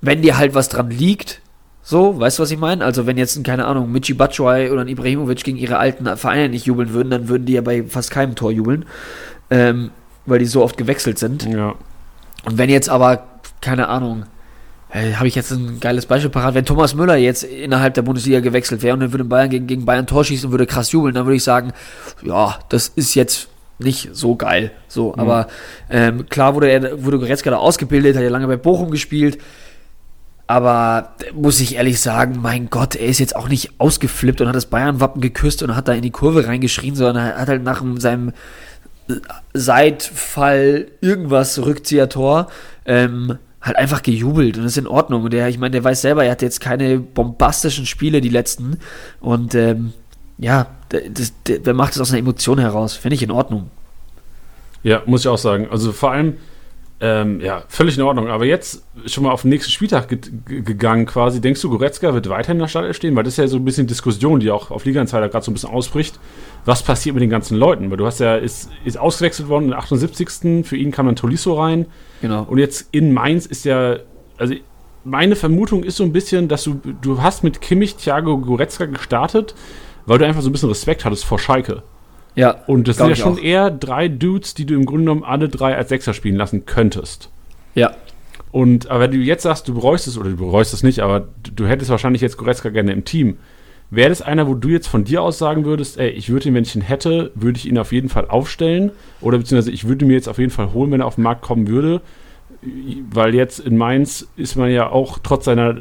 wenn 0.00 0.22
dir 0.22 0.38
halt 0.38 0.54
was 0.54 0.68
dran 0.68 0.90
liegt, 0.90 1.40
so, 1.82 2.18
weißt 2.18 2.38
du, 2.38 2.42
was 2.44 2.50
ich 2.50 2.58
meine? 2.58 2.84
Also 2.84 3.06
wenn 3.06 3.18
jetzt, 3.18 3.36
ein, 3.36 3.42
keine 3.42 3.66
Ahnung, 3.66 3.90
Michi 3.90 4.14
Batshuayi 4.14 4.70
oder 4.70 4.82
ein 4.82 4.88
Ibrahimovic 4.88 5.42
gegen 5.42 5.58
ihre 5.58 5.78
alten 5.78 6.16
Vereine 6.16 6.48
nicht 6.48 6.66
jubeln 6.66 6.92
würden, 6.92 7.10
dann 7.10 7.28
würden 7.28 7.44
die 7.44 7.54
ja 7.54 7.60
bei 7.60 7.82
fast 7.82 8.10
keinem 8.10 8.36
Tor 8.36 8.52
jubeln, 8.52 8.84
ähm, 9.50 9.90
weil 10.24 10.38
die 10.38 10.46
so 10.46 10.62
oft 10.62 10.76
gewechselt 10.76 11.18
sind. 11.18 11.44
Ja. 11.44 11.74
Und 12.44 12.58
wenn 12.58 12.70
jetzt 12.70 12.88
aber, 12.88 13.24
keine 13.60 13.88
Ahnung, 13.88 14.24
äh, 14.92 15.14
habe 15.14 15.26
ich 15.26 15.34
jetzt 15.34 15.50
ein 15.50 15.80
geiles 15.80 16.06
Beispiel 16.06 16.30
parat, 16.30 16.54
wenn 16.54 16.64
Thomas 16.64 16.94
Müller 16.94 17.16
jetzt 17.16 17.42
innerhalb 17.42 17.94
der 17.94 18.02
Bundesliga 18.02 18.40
gewechselt 18.40 18.82
wäre 18.82 18.94
und 18.94 19.00
dann 19.00 19.12
würde 19.12 19.24
Bayern 19.24 19.50
gegen, 19.50 19.66
gegen 19.66 19.84
Bayern 19.84 20.06
Tor 20.06 20.24
schießen 20.24 20.46
und 20.46 20.52
würde 20.52 20.66
krass 20.66 20.92
jubeln, 20.92 21.14
dann 21.14 21.26
würde 21.26 21.36
ich 21.36 21.44
sagen, 21.44 21.72
ja, 22.22 22.58
das 22.68 22.88
ist 22.88 23.14
jetzt 23.14 23.48
nicht 23.78 24.10
so 24.12 24.36
geil. 24.36 24.70
So, 24.86 25.16
aber 25.16 25.48
ähm, 25.90 26.28
klar 26.28 26.54
wurde 26.54 26.70
er, 26.70 27.02
wurde 27.04 27.18
Goretzka 27.18 27.50
da 27.50 27.56
ausgebildet, 27.56 28.16
hat 28.16 28.22
ja 28.22 28.28
lange 28.28 28.46
bei 28.46 28.56
Bochum 28.56 28.90
gespielt. 28.90 29.38
Aber 30.46 31.14
muss 31.34 31.60
ich 31.60 31.76
ehrlich 31.76 32.00
sagen, 32.00 32.38
mein 32.42 32.68
Gott, 32.68 32.96
er 32.96 33.06
ist 33.06 33.20
jetzt 33.20 33.36
auch 33.36 33.48
nicht 33.48 33.72
ausgeflippt 33.78 34.40
und 34.40 34.48
hat 34.48 34.56
das 34.56 34.66
Bayern-Wappen 34.66 35.20
geküsst 35.20 35.62
und 35.62 35.74
hat 35.74 35.88
da 35.88 35.92
in 35.92 36.02
die 36.02 36.10
Kurve 36.10 36.46
reingeschrien, 36.46 36.94
sondern 36.94 37.24
er 37.24 37.38
hat 37.38 37.48
halt 37.48 37.62
nach 37.62 37.82
seinem 37.96 38.32
Seitfall 39.54 40.88
irgendwas 41.00 41.58
Rückzieher-Tor 41.58 42.48
ähm, 42.86 43.38
halt 43.60 43.76
einfach 43.76 44.02
gejubelt 44.02 44.56
und 44.56 44.64
das 44.64 44.72
ist 44.72 44.78
in 44.78 44.86
Ordnung. 44.86 45.22
Und 45.24 45.32
der, 45.32 45.48
ich 45.48 45.58
meine, 45.58 45.72
der 45.72 45.84
weiß 45.84 46.02
selber, 46.02 46.24
er 46.24 46.32
hat 46.32 46.42
jetzt 46.42 46.60
keine 46.60 46.98
bombastischen 46.98 47.86
Spiele, 47.86 48.20
die 48.20 48.28
letzten. 48.28 48.78
Und 49.20 49.54
ähm, 49.54 49.92
ja, 50.38 50.66
das, 50.88 51.32
der, 51.46 51.60
der 51.60 51.74
macht 51.74 51.94
es 51.94 52.00
aus 52.00 52.10
einer 52.10 52.18
Emotion 52.18 52.58
heraus. 52.58 52.94
Finde 52.94 53.14
ich 53.14 53.22
in 53.22 53.30
Ordnung. 53.30 53.70
Ja, 54.82 55.02
muss 55.06 55.20
ich 55.22 55.28
auch 55.28 55.38
sagen. 55.38 55.68
Also 55.70 55.92
vor 55.92 56.10
allem, 56.10 56.36
ähm, 57.04 57.40
ja, 57.40 57.64
völlig 57.66 57.96
in 57.98 58.02
Ordnung. 58.04 58.28
Aber 58.28 58.44
jetzt 58.44 58.84
schon 59.06 59.24
mal 59.24 59.32
auf 59.32 59.42
den 59.42 59.48
nächsten 59.50 59.72
Spieltag 59.72 60.08
ge 60.08 60.18
ge- 60.46 60.62
gegangen 60.62 61.04
quasi. 61.04 61.40
Denkst 61.40 61.60
du, 61.60 61.68
Goretzka 61.68 62.14
wird 62.14 62.28
weiterhin 62.28 62.56
in 62.58 62.60
der 62.60 62.68
Startelf 62.68 62.94
stehen? 62.96 63.16
Weil 63.16 63.24
das 63.24 63.34
ist 63.34 63.38
ja 63.38 63.48
so 63.48 63.56
ein 63.56 63.64
bisschen 63.64 63.88
Diskussion, 63.88 64.38
die 64.38 64.52
auch 64.52 64.70
auf 64.70 64.84
Liga-Insider 64.84 65.28
gerade 65.28 65.44
so 65.44 65.50
ein 65.50 65.54
bisschen 65.54 65.70
ausbricht. 65.70 66.20
Was 66.64 66.84
passiert 66.84 67.14
mit 67.14 67.22
den 67.22 67.30
ganzen 67.30 67.56
Leuten? 67.58 67.90
Weil 67.90 67.96
du 67.96 68.06
hast 68.06 68.20
ja, 68.20 68.36
ist, 68.36 68.70
ist 68.84 68.96
ausgewechselt 68.98 69.48
worden 69.48 69.64
in 69.64 69.70
der 69.70 69.78
78. 69.80 70.64
Für 70.64 70.76
ihn 70.76 70.92
kam 70.92 71.06
dann 71.06 71.16
Tolisso 71.16 71.60
rein. 71.60 71.86
Genau. 72.20 72.44
Und 72.48 72.58
jetzt 72.58 72.88
in 72.92 73.12
Mainz 73.12 73.46
ist 73.46 73.64
ja, 73.64 73.96
also 74.38 74.54
meine 75.02 75.34
Vermutung 75.34 75.82
ist 75.82 75.96
so 75.96 76.04
ein 76.04 76.12
bisschen, 76.12 76.46
dass 76.46 76.62
du, 76.62 76.80
du 77.02 77.20
hast 77.20 77.42
mit 77.42 77.60
Kimmich, 77.60 77.96
Thiago, 77.96 78.38
Goretzka 78.38 78.84
gestartet, 78.86 79.56
weil 80.06 80.18
du 80.18 80.24
einfach 80.26 80.42
so 80.42 80.48
ein 80.48 80.52
bisschen 80.52 80.68
Respekt 80.68 81.04
hattest 81.04 81.24
vor 81.24 81.40
Schalke. 81.40 81.82
Ja, 82.34 82.56
Und 82.66 82.88
das 82.88 82.96
sind 82.96 83.08
ja 83.08 83.14
schon 83.16 83.34
auch. 83.34 83.42
eher 83.42 83.70
drei 83.70 84.08
Dudes, 84.08 84.54
die 84.54 84.64
du 84.64 84.74
im 84.74 84.86
Grunde 84.86 85.02
genommen 85.04 85.24
alle 85.24 85.48
drei 85.48 85.76
als 85.76 85.90
Sechser 85.90 86.14
spielen 86.14 86.36
lassen 86.36 86.64
könntest. 86.66 87.30
Ja. 87.74 87.92
Und 88.50 88.90
aber 88.90 89.00
wenn 89.00 89.10
du 89.12 89.16
jetzt 89.18 89.42
sagst, 89.42 89.68
du 89.68 89.74
bereust 89.74 90.06
es, 90.06 90.18
oder 90.18 90.30
du 90.30 90.36
bereust 90.36 90.74
es 90.74 90.82
nicht, 90.82 91.00
aber 91.00 91.28
du, 91.42 91.52
du 91.52 91.66
hättest 91.66 91.90
wahrscheinlich 91.90 92.22
jetzt 92.22 92.36
Goretzka 92.36 92.68
gerne 92.70 92.92
im 92.92 93.04
Team. 93.04 93.38
Wäre 93.90 94.08
das 94.08 94.22
einer, 94.22 94.48
wo 94.48 94.54
du 94.54 94.68
jetzt 94.68 94.86
von 94.86 95.04
dir 95.04 95.20
aus 95.22 95.36
sagen 95.38 95.66
würdest, 95.66 95.98
ey, 95.98 96.08
ich 96.08 96.30
würde 96.30 96.48
ihn, 96.48 96.54
wenn 96.54 96.62
ich 96.64 96.74
ihn 96.74 96.80
hätte, 96.80 97.30
würde 97.34 97.58
ich 97.58 97.66
ihn 97.68 97.76
auf 97.76 97.92
jeden 97.92 98.08
Fall 98.08 98.26
aufstellen? 98.28 98.90
Oder 99.20 99.36
beziehungsweise 99.36 99.70
ich 99.70 99.86
würde 99.86 100.06
mir 100.06 100.14
jetzt 100.14 100.28
auf 100.28 100.38
jeden 100.38 100.50
Fall 100.50 100.72
holen, 100.72 100.90
wenn 100.90 101.00
er 101.00 101.06
auf 101.06 101.16
den 101.16 101.24
Markt 101.24 101.42
kommen 101.42 101.68
würde? 101.68 102.00
Weil 103.10 103.34
jetzt 103.34 103.58
in 103.60 103.76
Mainz 103.76 104.28
ist 104.36 104.56
man 104.56 104.70
ja 104.70 104.88
auch 104.88 105.18
trotz 105.22 105.44
seiner 105.44 105.76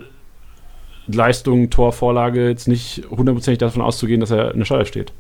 Leistung, 1.07 1.69
Torvorlage 1.69 2.49
jetzt 2.49 2.67
nicht 2.67 3.03
hundertprozentig 3.09 3.59
davon 3.59 3.81
auszugehen, 3.81 4.19
dass 4.19 4.31
er 4.31 4.51
in 4.51 4.59
der 4.59 4.65
Steuer 4.65 4.85
steht. 4.85 5.11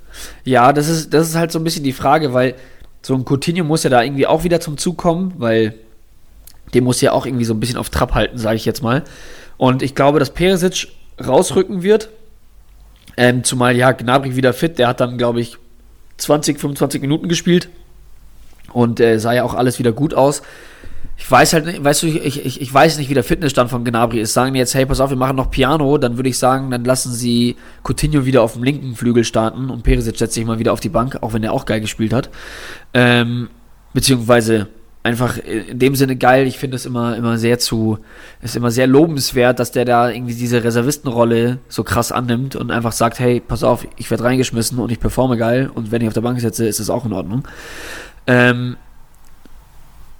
Ja, 0.43 0.73
das 0.73 0.87
ist, 0.87 1.13
das 1.13 1.29
ist 1.29 1.35
halt 1.35 1.51
so 1.51 1.59
ein 1.59 1.63
bisschen 1.63 1.83
die 1.83 1.93
Frage, 1.93 2.33
weil 2.33 2.55
so 3.01 3.15
ein 3.15 3.25
Coutinho 3.25 3.63
muss 3.63 3.83
ja 3.83 3.89
da 3.89 4.03
irgendwie 4.03 4.27
auch 4.27 4.43
wieder 4.43 4.59
zum 4.59 4.77
Zug 4.77 4.97
kommen, 4.97 5.33
weil 5.37 5.73
den 6.73 6.83
muss 6.83 7.01
ja 7.01 7.11
auch 7.11 7.25
irgendwie 7.25 7.45
so 7.45 7.53
ein 7.53 7.59
bisschen 7.59 7.77
auf 7.77 7.89
Trab 7.89 8.13
halten, 8.13 8.37
sage 8.37 8.55
ich 8.55 8.65
jetzt 8.65 8.83
mal. 8.83 9.03
Und 9.57 9.81
ich 9.81 9.95
glaube, 9.95 10.19
dass 10.19 10.29
Perisic 10.29 10.87
rausrücken 11.23 11.83
wird. 11.83 12.09
Ähm, 13.17 13.43
zumal 13.43 13.75
ja 13.75 13.91
Gnabry 13.91 14.35
wieder 14.35 14.53
fit, 14.53 14.79
der 14.79 14.87
hat 14.87 15.01
dann, 15.01 15.17
glaube 15.17 15.41
ich, 15.41 15.57
20, 16.17 16.59
25 16.59 17.01
Minuten 17.01 17.27
gespielt 17.27 17.69
und 18.73 18.99
äh, 18.99 19.19
sah 19.19 19.33
ja 19.33 19.43
auch 19.43 19.53
alles 19.53 19.79
wieder 19.79 19.91
gut 19.91 20.13
aus. 20.13 20.43
Ich 21.21 21.29
weiß 21.29 21.53
halt 21.53 21.67
nicht, 21.67 21.83
weißt 21.83 22.01
du, 22.01 22.07
ich, 22.07 22.43
ich, 22.43 22.61
ich 22.61 22.73
weiß 22.73 22.97
nicht, 22.97 23.07
wie 23.11 23.13
der 23.13 23.23
Fitnessstand 23.23 23.69
von 23.69 23.85
Gnabry 23.85 24.19
ist. 24.19 24.33
Sagen 24.33 24.53
die 24.53 24.59
jetzt, 24.59 24.73
hey, 24.73 24.87
pass 24.87 24.99
auf, 24.99 25.11
wir 25.11 25.17
machen 25.17 25.35
noch 25.35 25.51
Piano, 25.51 25.99
dann 25.99 26.17
würde 26.17 26.29
ich 26.29 26.37
sagen, 26.39 26.71
dann 26.71 26.83
lassen 26.83 27.13
sie 27.13 27.57
Coutinho 27.83 28.25
wieder 28.25 28.41
auf 28.41 28.53
dem 28.53 28.63
linken 28.63 28.95
Flügel 28.95 29.23
starten 29.23 29.69
und 29.69 29.83
Perisic 29.83 30.17
setzt 30.17 30.33
sich 30.33 30.43
mal 30.45 30.57
wieder 30.57 30.73
auf 30.73 30.79
die 30.79 30.89
Bank, 30.89 31.19
auch 31.21 31.33
wenn 31.33 31.43
er 31.43 31.53
auch 31.53 31.65
geil 31.65 31.79
gespielt 31.79 32.11
hat. 32.11 32.31
Ähm, 32.95 33.49
beziehungsweise 33.93 34.67
einfach 35.03 35.37
in 35.37 35.77
dem 35.77 35.93
Sinne 35.93 36.15
geil. 36.15 36.47
Ich 36.47 36.57
finde 36.57 36.75
es 36.75 36.87
immer, 36.87 37.15
immer 37.15 37.37
sehr 37.37 37.59
zu, 37.59 37.99
ist 38.41 38.55
immer 38.55 38.71
sehr 38.71 38.87
lobenswert, 38.87 39.59
dass 39.59 39.71
der 39.71 39.85
da 39.85 40.09
irgendwie 40.09 40.33
diese 40.33 40.63
Reservistenrolle 40.63 41.59
so 41.69 41.83
krass 41.83 42.11
annimmt 42.11 42.55
und 42.55 42.71
einfach 42.71 42.93
sagt, 42.93 43.19
hey, 43.19 43.39
pass 43.39 43.63
auf, 43.63 43.87
ich 43.95 44.09
werde 44.09 44.23
reingeschmissen 44.23 44.79
und 44.79 44.91
ich 44.91 44.99
performe 44.99 45.37
geil 45.37 45.69
und 45.71 45.91
wenn 45.91 46.01
ich 46.01 46.07
auf 46.07 46.15
der 46.15 46.21
Bank 46.21 46.41
sitze, 46.41 46.65
ist 46.65 46.79
es 46.79 46.89
auch 46.89 47.05
in 47.05 47.13
Ordnung. 47.13 47.47
Ähm, 48.25 48.75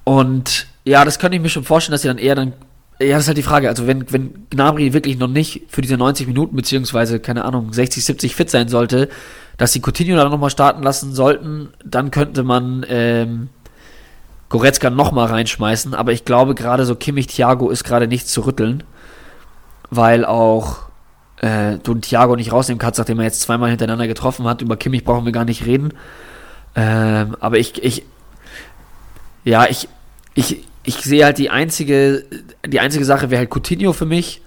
und 0.03 0.67
ja, 0.83 1.05
das 1.05 1.19
könnte 1.19 1.35
ich 1.35 1.41
mir 1.41 1.49
schon 1.49 1.63
vorstellen, 1.63 1.93
dass 1.93 2.01
sie 2.01 2.07
dann 2.07 2.17
eher 2.17 2.35
dann. 2.35 2.53
Ja, 2.99 3.15
das 3.15 3.23
ist 3.23 3.27
halt 3.27 3.37
die 3.37 3.43
Frage. 3.43 3.67
Also, 3.69 3.87
wenn, 3.87 4.11
wenn 4.11 4.47
Gnabry 4.49 4.93
wirklich 4.93 5.17
noch 5.17 5.27
nicht 5.27 5.63
für 5.69 5.81
diese 5.81 5.97
90 5.97 6.27
Minuten, 6.27 6.55
beziehungsweise, 6.55 7.19
keine 7.19 7.45
Ahnung, 7.45 7.73
60, 7.73 8.03
70 8.05 8.35
fit 8.35 8.49
sein 8.49 8.67
sollte, 8.67 9.09
dass 9.57 9.73
sie 9.73 9.81
Coutinho 9.81 10.15
dann 10.15 10.31
nochmal 10.31 10.49
starten 10.49 10.83
lassen 10.83 11.13
sollten, 11.13 11.69
dann 11.83 12.11
könnte 12.11 12.43
man 12.43 12.85
ähm, 12.89 13.49
Goretzka 14.49 14.89
nochmal 14.89 15.27
reinschmeißen. 15.27 15.93
Aber 15.95 16.11
ich 16.11 16.25
glaube, 16.25 16.55
gerade 16.55 16.85
so 16.85 16.95
Kimmich 16.95 17.27
Thiago 17.27 17.69
ist 17.69 17.83
gerade 17.83 18.07
nichts 18.07 18.31
zu 18.31 18.41
rütteln, 18.41 18.83
weil 19.89 20.25
auch 20.25 20.91
äh, 21.37 21.77
du 21.83 21.95
Thiago 21.95 22.35
nicht 22.35 22.51
rausnehmen 22.51 22.79
kannst, 22.79 22.99
nachdem 22.99 23.19
er 23.19 23.25
jetzt 23.25 23.41
zweimal 23.41 23.69
hintereinander 23.69 24.07
getroffen 24.07 24.45
hat. 24.45 24.61
Über 24.61 24.77
Kimmich 24.77 25.03
brauchen 25.03 25.25
wir 25.25 25.31
gar 25.31 25.45
nicht 25.45 25.65
reden. 25.65 25.93
Ähm, 26.75 27.35
aber 27.39 27.57
ich, 27.57 27.83
ich, 27.83 28.03
ja, 29.43 29.65
ich, 29.65 29.87
ich, 30.33 30.63
ich 30.83 30.95
sehe 30.97 31.25
halt 31.25 31.37
die 31.37 31.49
einzige, 31.49 32.25
die 32.65 32.79
einzige 32.79 33.05
Sache 33.05 33.29
wäre 33.29 33.39
halt 33.39 33.49
Coutinho 33.49 33.93
für 33.93 34.05
mich, 34.05 34.41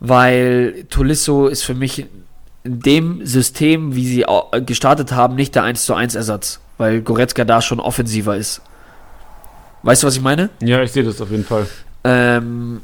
weil 0.00 0.84
Tolisso 0.90 1.46
ist 1.46 1.62
für 1.62 1.74
mich 1.74 2.06
in 2.62 2.80
dem 2.80 3.26
System, 3.26 3.94
wie 3.94 4.06
sie 4.06 4.26
gestartet 4.66 5.12
haben, 5.12 5.34
nicht 5.34 5.54
der 5.54 5.62
1 5.62 5.84
zu 5.84 5.94
1 5.94 6.14
Ersatz, 6.14 6.60
weil 6.78 7.00
Goretzka 7.00 7.44
da 7.44 7.62
schon 7.62 7.80
offensiver 7.80 8.36
ist. 8.36 8.60
Weißt 9.82 10.02
du, 10.02 10.06
was 10.06 10.16
ich 10.16 10.22
meine? 10.22 10.50
Ja, 10.62 10.82
ich 10.82 10.92
sehe 10.92 11.04
das 11.04 11.20
auf 11.20 11.30
jeden 11.30 11.44
Fall. 11.44 11.66
Ähm, 12.04 12.82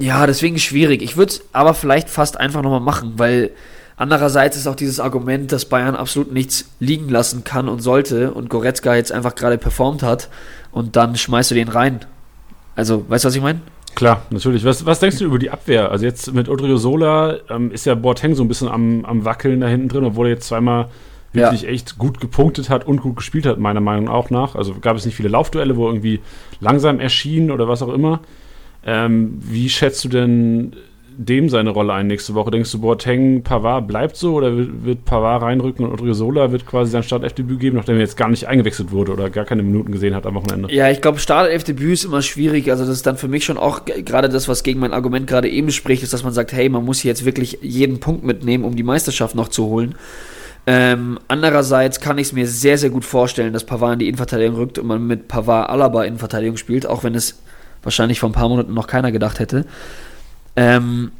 ja, 0.00 0.26
deswegen 0.26 0.58
schwierig. 0.58 1.02
Ich 1.02 1.16
würde 1.16 1.32
es 1.32 1.42
aber 1.52 1.74
vielleicht 1.74 2.10
fast 2.10 2.38
einfach 2.38 2.62
nochmal 2.62 2.80
machen, 2.80 3.14
weil 3.16 3.50
andererseits 3.98 4.56
ist 4.56 4.66
auch 4.66 4.74
dieses 4.76 5.00
Argument, 5.00 5.52
dass 5.52 5.66
Bayern 5.66 5.94
absolut 5.96 6.32
nichts 6.32 6.70
liegen 6.80 7.08
lassen 7.08 7.44
kann 7.44 7.68
und 7.68 7.80
sollte 7.80 8.32
und 8.32 8.48
Goretzka 8.48 8.94
jetzt 8.94 9.12
einfach 9.12 9.34
gerade 9.34 9.58
performt 9.58 10.02
hat 10.02 10.28
und 10.72 10.96
dann 10.96 11.16
schmeißt 11.16 11.50
du 11.50 11.54
den 11.54 11.68
rein. 11.68 12.00
Also, 12.76 13.04
weißt 13.08 13.24
du, 13.24 13.28
was 13.28 13.34
ich 13.36 13.42
meine? 13.42 13.60
Klar, 13.94 14.22
natürlich. 14.30 14.64
Was, 14.64 14.86
was 14.86 15.00
denkst 15.00 15.18
du 15.18 15.24
über 15.24 15.38
die 15.40 15.50
Abwehr? 15.50 15.90
Also 15.90 16.04
jetzt 16.04 16.32
mit 16.32 16.48
Odriozola 16.48 17.38
ähm, 17.50 17.72
ist 17.72 17.84
ja 17.86 17.94
Boateng 17.96 18.34
so 18.36 18.44
ein 18.44 18.48
bisschen 18.48 18.68
am, 18.68 19.04
am 19.04 19.24
Wackeln 19.24 19.60
da 19.60 19.66
hinten 19.66 19.88
drin, 19.88 20.04
obwohl 20.04 20.26
er 20.28 20.34
jetzt 20.34 20.46
zweimal 20.46 20.86
Ja. 21.32 21.50
wirklich 21.50 21.66
echt 21.68 21.98
gut 21.98 22.20
gepunktet 22.20 22.70
hat 22.70 22.86
und 22.86 23.00
gut 23.02 23.16
gespielt 23.16 23.44
hat, 23.46 23.58
meiner 23.58 23.80
Meinung 23.80 24.08
auch 24.08 24.30
nach. 24.30 24.54
Also 24.54 24.74
gab 24.80 24.96
es 24.96 25.04
nicht 25.04 25.16
viele 25.16 25.28
Laufduelle, 25.30 25.76
wo 25.76 25.88
irgendwie 25.88 26.20
langsam 26.60 27.00
erschien 27.00 27.50
oder 27.50 27.66
was 27.66 27.82
auch 27.82 27.92
immer. 27.92 28.20
Ähm, 28.86 29.38
wie 29.40 29.68
schätzt 29.68 30.04
du 30.04 30.08
denn 30.08 30.76
dem 31.18 31.48
seine 31.48 31.70
Rolle 31.70 31.92
ein 31.92 32.06
nächste 32.06 32.34
Woche? 32.34 32.52
Denkst 32.52 32.70
du, 32.70 32.80
Boateng, 32.80 33.42
Pavard 33.42 33.88
bleibt 33.88 34.16
so 34.16 34.34
oder 34.34 34.52
wird 34.56 35.04
Pavard 35.04 35.42
reinrücken 35.42 35.84
und 35.84 35.92
Odriozola 35.92 36.52
wird 36.52 36.64
quasi 36.64 36.92
sein 36.92 37.02
Startelfdebüt 37.02 37.58
geben, 37.58 37.76
nachdem 37.76 37.96
er 37.96 38.02
jetzt 38.02 38.16
gar 38.16 38.28
nicht 38.28 38.46
eingewechselt 38.46 38.92
wurde 38.92 39.12
oder 39.12 39.28
gar 39.28 39.44
keine 39.44 39.64
Minuten 39.64 39.90
gesehen 39.90 40.14
hat 40.14 40.26
am 40.26 40.36
Wochenende? 40.36 40.72
Ja, 40.72 40.88
ich 40.90 41.00
glaube, 41.00 41.18
Startelfdebüt 41.18 41.92
ist 41.92 42.04
immer 42.04 42.22
schwierig. 42.22 42.70
Also 42.70 42.84
das 42.84 42.94
ist 42.94 43.06
dann 43.06 43.16
für 43.16 43.26
mich 43.26 43.44
schon 43.44 43.58
auch 43.58 43.84
gerade 43.84 44.28
das, 44.28 44.46
was 44.46 44.62
gegen 44.62 44.78
mein 44.78 44.92
Argument 44.92 45.26
gerade 45.26 45.48
eben 45.48 45.72
spricht, 45.72 46.04
ist, 46.04 46.12
dass 46.12 46.22
man 46.22 46.32
sagt, 46.32 46.52
hey, 46.52 46.68
man 46.68 46.84
muss 46.84 47.02
jetzt 47.02 47.24
wirklich 47.24 47.58
jeden 47.62 47.98
Punkt 47.98 48.24
mitnehmen, 48.24 48.62
um 48.64 48.76
die 48.76 48.84
Meisterschaft 48.84 49.34
noch 49.34 49.48
zu 49.48 49.66
holen. 49.66 49.96
Ähm, 50.68 51.18
andererseits 51.26 51.98
kann 51.98 52.18
ich 52.18 52.28
es 52.28 52.32
mir 52.32 52.46
sehr, 52.46 52.78
sehr 52.78 52.90
gut 52.90 53.04
vorstellen, 53.04 53.52
dass 53.52 53.64
Pavard 53.64 53.94
in 53.94 53.98
die 53.98 54.08
Innenverteidigung 54.08 54.56
rückt 54.56 54.78
und 54.78 54.86
man 54.86 55.04
mit 55.04 55.26
Pavard 55.26 55.68
Alaba 55.68 56.04
Innenverteidigung 56.04 56.58
spielt, 56.58 56.86
auch 56.86 57.02
wenn 57.02 57.14
es 57.14 57.40
wahrscheinlich 57.82 58.20
vor 58.20 58.28
ein 58.28 58.34
paar 58.34 58.48
Monaten 58.48 58.74
noch 58.74 58.86
keiner 58.86 59.10
gedacht 59.10 59.40
hätte. 59.40 59.64
Ähm, 60.58 61.12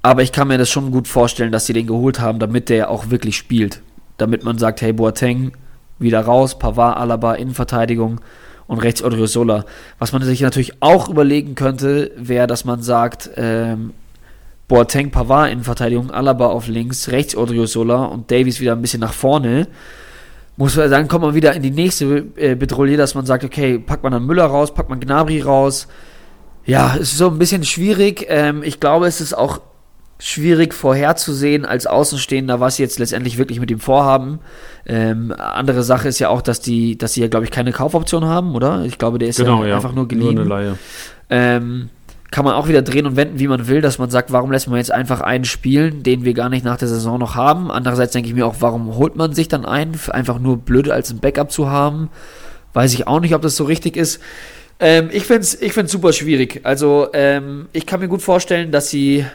aber 0.00 0.22
ich 0.22 0.30
kann 0.30 0.46
mir 0.46 0.56
das 0.56 0.70
schon 0.70 0.92
gut 0.92 1.08
vorstellen, 1.08 1.50
dass 1.50 1.66
sie 1.66 1.72
den 1.72 1.88
geholt 1.88 2.20
haben, 2.20 2.38
damit 2.38 2.68
der 2.68 2.88
auch 2.88 3.10
wirklich 3.10 3.36
spielt. 3.36 3.82
Damit 4.16 4.44
man 4.44 4.58
sagt, 4.58 4.80
hey, 4.80 4.92
Boateng 4.92 5.52
wieder 5.98 6.20
raus, 6.20 6.56
Pavard, 6.56 6.96
Alaba, 6.96 7.34
Innenverteidigung 7.34 8.20
und 8.68 8.78
rechts 8.78 9.02
Odriozola. 9.02 9.64
Was 9.98 10.12
man 10.12 10.22
sich 10.22 10.40
natürlich 10.40 10.80
auch 10.80 11.08
überlegen 11.08 11.56
könnte, 11.56 12.12
wäre, 12.16 12.46
dass 12.46 12.64
man 12.64 12.80
sagt, 12.80 13.30
ähm, 13.36 13.92
Boateng, 14.68 15.10
Pavard 15.10 15.50
in 15.50 15.64
Verteidigung, 15.64 16.12
Alaba 16.12 16.46
auf 16.46 16.68
links, 16.68 17.08
rechts 17.08 17.36
Odriozola 17.36 18.04
und 18.04 18.30
Davies 18.30 18.60
wieder 18.60 18.72
ein 18.72 18.82
bisschen 18.82 19.00
nach 19.00 19.12
vorne. 19.12 19.66
Muss, 20.56 20.76
dann 20.76 21.08
kommt 21.08 21.24
man 21.24 21.34
wieder 21.34 21.54
in 21.54 21.62
die 21.62 21.72
nächste 21.72 22.26
äh, 22.36 22.54
Bedrohung, 22.54 22.96
dass 22.96 23.16
man 23.16 23.26
sagt, 23.26 23.42
okay, 23.42 23.80
packt 23.80 24.04
man 24.04 24.12
dann 24.12 24.24
Müller 24.26 24.44
raus, 24.44 24.72
packt 24.72 24.90
man 24.90 25.00
Gnabry 25.00 25.40
raus. 25.40 25.88
Ja, 26.64 26.94
es 26.94 27.12
ist 27.12 27.18
so 27.18 27.28
ein 27.28 27.38
bisschen 27.38 27.64
schwierig. 27.64 28.26
Ähm, 28.28 28.62
ich 28.62 28.80
glaube, 28.80 29.06
es 29.06 29.20
ist 29.20 29.34
auch 29.34 29.60
schwierig 30.18 30.74
vorherzusehen 30.74 31.64
als 31.64 31.86
Außenstehender, 31.86 32.60
was 32.60 32.76
sie 32.76 32.82
jetzt 32.82 32.98
letztendlich 32.98 33.38
wirklich 33.38 33.58
mit 33.58 33.70
ihm 33.70 33.80
vorhaben. 33.80 34.38
Ähm, 34.86 35.34
andere 35.36 35.82
Sache 35.82 36.08
ist 36.08 36.18
ja 36.18 36.28
auch, 36.28 36.42
dass 36.42 36.60
die, 36.60 36.98
dass 36.98 37.14
sie 37.14 37.22
ja, 37.22 37.28
glaube 37.28 37.46
ich, 37.46 37.50
keine 37.50 37.72
Kaufoption 37.72 38.26
haben, 38.26 38.54
oder? 38.54 38.84
Ich 38.84 38.98
glaube, 38.98 39.18
der 39.18 39.28
ist 39.28 39.38
genau, 39.38 39.62
ja, 39.62 39.70
ja, 39.70 39.76
einfach 39.76 39.94
nur 39.94 40.06
geliehen. 40.06 40.34
Nur 40.34 40.44
eine 40.44 40.48
Leihe. 40.48 40.78
Ähm, 41.30 41.88
kann 42.30 42.44
man 42.44 42.54
auch 42.54 42.68
wieder 42.68 42.82
drehen 42.82 43.06
und 43.06 43.16
wenden, 43.16 43.38
wie 43.40 43.48
man 43.48 43.66
will, 43.66 43.80
dass 43.80 43.98
man 43.98 44.10
sagt, 44.10 44.30
warum 44.30 44.52
lässt 44.52 44.68
man 44.68 44.76
jetzt 44.76 44.92
einfach 44.92 45.20
einen 45.20 45.44
spielen, 45.44 46.02
den 46.02 46.24
wir 46.24 46.34
gar 46.34 46.48
nicht 46.48 46.64
nach 46.64 46.76
der 46.76 46.86
Saison 46.86 47.18
noch 47.18 47.34
haben. 47.34 47.70
Andererseits 47.70 48.12
denke 48.12 48.28
ich 48.28 48.34
mir 48.34 48.46
auch, 48.46 48.56
warum 48.60 48.94
holt 48.96 49.16
man 49.16 49.32
sich 49.32 49.48
dann 49.48 49.64
einen, 49.64 49.98
einfach 50.10 50.38
nur 50.38 50.58
blöd 50.58 50.90
als 50.90 51.10
ein 51.10 51.18
Backup 51.18 51.50
zu 51.50 51.68
haben. 51.70 52.08
Weiß 52.72 52.94
ich 52.94 53.08
auch 53.08 53.18
nicht, 53.18 53.34
ob 53.34 53.42
das 53.42 53.56
so 53.56 53.64
richtig 53.64 53.96
ist. 53.96 54.20
Ähm, 54.80 55.10
ich 55.12 55.24
finde 55.24 55.42
es 55.42 55.60
ich 55.60 55.72
find's 55.72 55.92
super 55.92 56.12
schwierig. 56.12 56.60
Also, 56.64 57.08
ähm, 57.12 57.68
ich 57.72 57.86
kann 57.86 58.00
mir 58.00 58.08
gut 58.08 58.22
vorstellen, 58.22 58.72
dass 58.72 58.88
sie, 58.88 59.26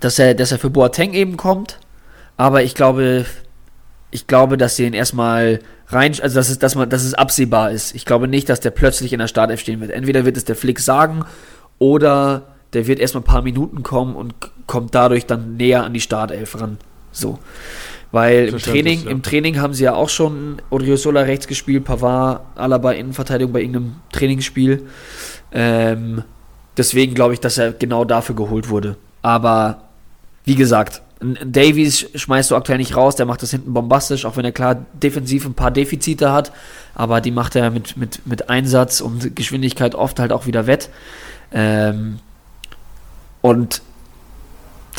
dass 0.00 0.18
er, 0.18 0.34
dass 0.34 0.52
er 0.52 0.58
für 0.58 0.70
Boateng 0.70 1.12
eben 1.12 1.36
kommt. 1.36 1.78
Aber 2.38 2.62
ich 2.62 2.74
glaube, 2.74 3.26
ich 4.10 4.26
glaube, 4.26 4.56
dass 4.56 4.76
sie 4.76 4.86
ihn 4.86 4.94
erstmal 4.94 5.60
rein, 5.88 6.14
also 6.20 6.36
dass 6.36 6.48
es, 6.48 6.58
dass 6.58 6.74
man, 6.74 6.88
dass 6.88 7.04
es 7.04 7.14
absehbar 7.14 7.70
ist. 7.70 7.94
Ich 7.94 8.04
glaube 8.04 8.28
nicht, 8.28 8.48
dass 8.48 8.60
der 8.60 8.70
plötzlich 8.70 9.12
in 9.12 9.18
der 9.18 9.28
Startelf 9.28 9.60
stehen 9.60 9.80
wird. 9.80 9.90
Entweder 9.90 10.24
wird 10.24 10.36
es 10.36 10.44
der 10.44 10.56
Flick 10.56 10.80
sagen 10.80 11.24
oder 11.78 12.54
der 12.72 12.86
wird 12.86 12.98
erstmal 12.98 13.22
ein 13.22 13.26
paar 13.26 13.42
Minuten 13.42 13.82
kommen 13.82 14.16
und 14.16 14.34
kommt 14.66 14.94
dadurch 14.94 15.26
dann 15.26 15.56
näher 15.56 15.84
an 15.84 15.94
die 15.94 16.00
Startelf 16.00 16.60
ran. 16.60 16.78
So. 17.12 17.38
Weil 18.12 18.48
im 18.48 18.58
Training, 18.58 19.04
ja. 19.04 19.10
im 19.10 19.22
Training 19.22 19.60
haben 19.60 19.74
sie 19.74 19.84
ja 19.84 19.94
auch 19.94 20.08
schon 20.08 20.62
Odriozola 20.70 21.22
rechts 21.22 21.46
gespielt, 21.46 21.84
Pavard, 21.84 22.42
Alaba 22.54 22.92
Innenverteidigung 22.92 23.52
bei 23.52 23.60
irgendeinem 23.60 23.96
Trainingsspiel. 24.12 24.86
Ähm, 25.52 26.22
deswegen 26.76 27.14
glaube 27.14 27.34
ich, 27.34 27.40
dass 27.40 27.58
er 27.58 27.72
genau 27.72 28.04
dafür 28.04 28.34
geholt 28.34 28.68
wurde. 28.68 28.96
Aber 29.22 29.82
wie 30.44 30.54
gesagt, 30.54 31.02
Davies 31.20 32.06
schmeißt 32.14 32.50
du 32.50 32.56
aktuell 32.56 32.78
nicht 32.78 32.94
raus, 32.94 33.16
der 33.16 33.26
macht 33.26 33.42
das 33.42 33.50
hinten 33.50 33.72
bombastisch, 33.72 34.26
auch 34.26 34.36
wenn 34.36 34.44
er 34.44 34.52
klar 34.52 34.84
defensiv 34.92 35.46
ein 35.46 35.54
paar 35.54 35.70
Defizite 35.70 36.30
hat, 36.30 36.52
aber 36.94 37.20
die 37.20 37.30
macht 37.30 37.56
er 37.56 37.70
mit, 37.70 37.96
mit, 37.96 38.26
mit 38.26 38.50
Einsatz 38.50 39.00
und 39.00 39.34
Geschwindigkeit 39.34 39.94
oft 39.94 40.18
halt 40.20 40.30
auch 40.30 40.46
wieder 40.46 40.66
wett. 40.66 40.90
Ähm, 41.52 42.18
und 43.40 43.80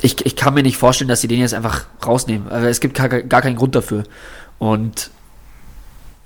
ich, 0.01 0.25
ich 0.25 0.36
kann 0.36 0.53
mir 0.53 0.63
nicht 0.63 0.77
vorstellen, 0.77 1.07
dass 1.07 1.21
sie 1.21 1.27
den 1.27 1.39
jetzt 1.39 1.53
einfach 1.53 1.86
rausnehmen. 2.05 2.49
Also 2.49 2.67
es 2.67 2.79
gibt 2.79 2.95
gar, 2.95 3.10
gar 3.10 3.41
keinen 3.41 3.55
Grund 3.55 3.75
dafür. 3.75 4.03
Und 4.60 5.12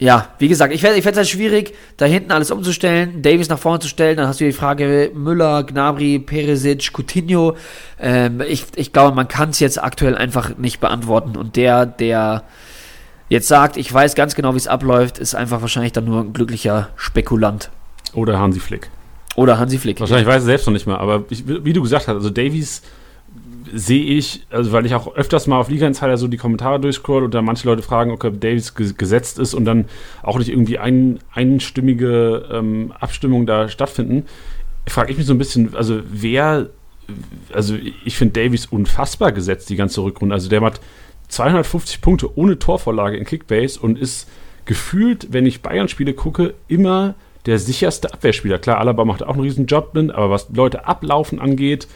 ja, 0.01 0.29
wie 0.39 0.47
gesagt, 0.47 0.73
ich, 0.73 0.83
ich 0.83 1.03
fände 1.03 1.11
es 1.11 1.17
halt 1.17 1.29
schwierig, 1.29 1.75
da 1.97 2.05
hinten 2.05 2.31
alles 2.31 2.49
umzustellen, 2.49 3.21
Davis 3.21 3.49
nach 3.49 3.59
vorne 3.59 3.79
zu 3.79 3.87
stellen. 3.87 4.17
Dann 4.17 4.27
hast 4.27 4.41
du 4.41 4.45
die 4.45 4.51
Frage 4.51 5.11
Müller, 5.13 5.63
Gnabry, 5.63 6.17
Peresic, 6.19 6.91
Coutinho. 6.91 7.55
Ähm, 7.99 8.41
ich, 8.41 8.65
ich 8.75 8.93
glaube, 8.93 9.15
man 9.15 9.27
kann 9.27 9.51
es 9.51 9.59
jetzt 9.59 9.81
aktuell 9.81 10.17
einfach 10.17 10.57
nicht 10.57 10.79
beantworten. 10.79 11.37
Und 11.37 11.55
der, 11.55 11.85
der 11.85 12.43
jetzt 13.29 13.47
sagt, 13.47 13.77
ich 13.77 13.93
weiß 13.93 14.15
ganz 14.15 14.33
genau, 14.33 14.53
wie 14.53 14.57
es 14.57 14.67
abläuft, 14.67 15.19
ist 15.19 15.35
einfach 15.35 15.61
wahrscheinlich 15.61 15.93
dann 15.93 16.05
nur 16.05 16.21
ein 16.21 16.33
glücklicher 16.33 16.89
Spekulant. 16.95 17.69
Oder 18.13 18.39
Hansi 18.39 18.59
Flick. 18.59 18.89
Oder 19.35 19.59
Hansi 19.59 19.77
Flick. 19.77 19.99
Wahrscheinlich 19.99 20.27
weiß 20.27 20.41
er 20.41 20.45
selbst 20.47 20.65
noch 20.65 20.73
nicht 20.73 20.87
mal, 20.87 20.97
aber 20.97 21.25
ich, 21.29 21.43
wie 21.47 21.73
du 21.73 21.81
gesagt 21.83 22.07
hast, 22.07 22.15
also 22.15 22.31
Davies 22.31 22.81
sehe 23.73 24.03
ich, 24.03 24.45
also 24.49 24.71
weil 24.71 24.85
ich 24.85 24.95
auch 24.95 25.15
öfters 25.15 25.47
mal 25.47 25.59
auf 25.59 25.69
Liga 25.69 25.87
Insider 25.87 26.17
so 26.17 26.27
die 26.27 26.37
Kommentare 26.37 26.79
durchscroll 26.79 27.23
und 27.23 27.33
da 27.33 27.41
manche 27.41 27.67
Leute 27.67 27.81
fragen, 27.81 28.11
ob 28.11 28.21
Davies 28.39 28.73
gesetzt 28.73 29.39
ist 29.39 29.53
und 29.53 29.65
dann 29.65 29.85
auch 30.23 30.37
nicht 30.37 30.49
irgendwie 30.49 30.77
ein, 30.77 31.19
einstimmige 31.33 32.47
ähm, 32.51 32.93
Abstimmungen 32.99 33.45
da 33.45 33.69
stattfinden, 33.69 34.25
frage 34.87 35.11
ich 35.11 35.17
mich 35.17 35.27
so 35.27 35.33
ein 35.33 35.37
bisschen, 35.37 35.75
also 35.75 36.01
wer, 36.11 36.69
also 37.53 37.75
ich 38.05 38.17
finde 38.17 38.41
Davies 38.41 38.65
unfassbar 38.65 39.31
gesetzt, 39.31 39.69
die 39.69 39.75
ganze 39.75 40.01
Rückrunde. 40.01 40.33
Also 40.33 40.49
der 40.49 40.61
hat 40.61 40.81
250 41.29 42.01
Punkte 42.01 42.37
ohne 42.37 42.59
Torvorlage 42.59 43.17
in 43.17 43.25
Kickbase 43.25 43.79
und 43.79 43.97
ist 43.97 44.27
gefühlt, 44.65 45.27
wenn 45.31 45.45
ich 45.45 45.61
Bayern-Spiele 45.61 46.13
gucke, 46.13 46.53
immer 46.67 47.15
der 47.45 47.57
sicherste 47.57 48.13
Abwehrspieler. 48.13 48.59
Klar, 48.59 48.79
Alaba 48.79 49.05
macht 49.05 49.23
auch 49.23 49.33
einen 49.33 49.41
riesen 49.41 49.65
Job 49.65 49.91
aber 49.95 50.29
was 50.29 50.49
Leute 50.53 50.85
ablaufen 50.85 51.39
angeht, 51.39 51.87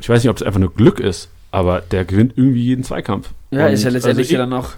ich 0.00 0.08
weiß 0.08 0.22
nicht, 0.22 0.30
ob 0.30 0.36
es 0.36 0.42
einfach 0.42 0.60
nur 0.60 0.72
Glück 0.72 1.00
ist, 1.00 1.28
aber 1.50 1.80
der 1.80 2.04
gewinnt 2.04 2.32
irgendwie 2.36 2.62
jeden 2.62 2.84
Zweikampf. 2.84 3.30
Ja, 3.50 3.66
und 3.66 3.72
ist 3.72 3.84
ja 3.84 3.90
letztendlich 3.90 4.28
also 4.28 4.34
ja 4.34 4.40
dann 4.40 4.52
auch 4.52 4.70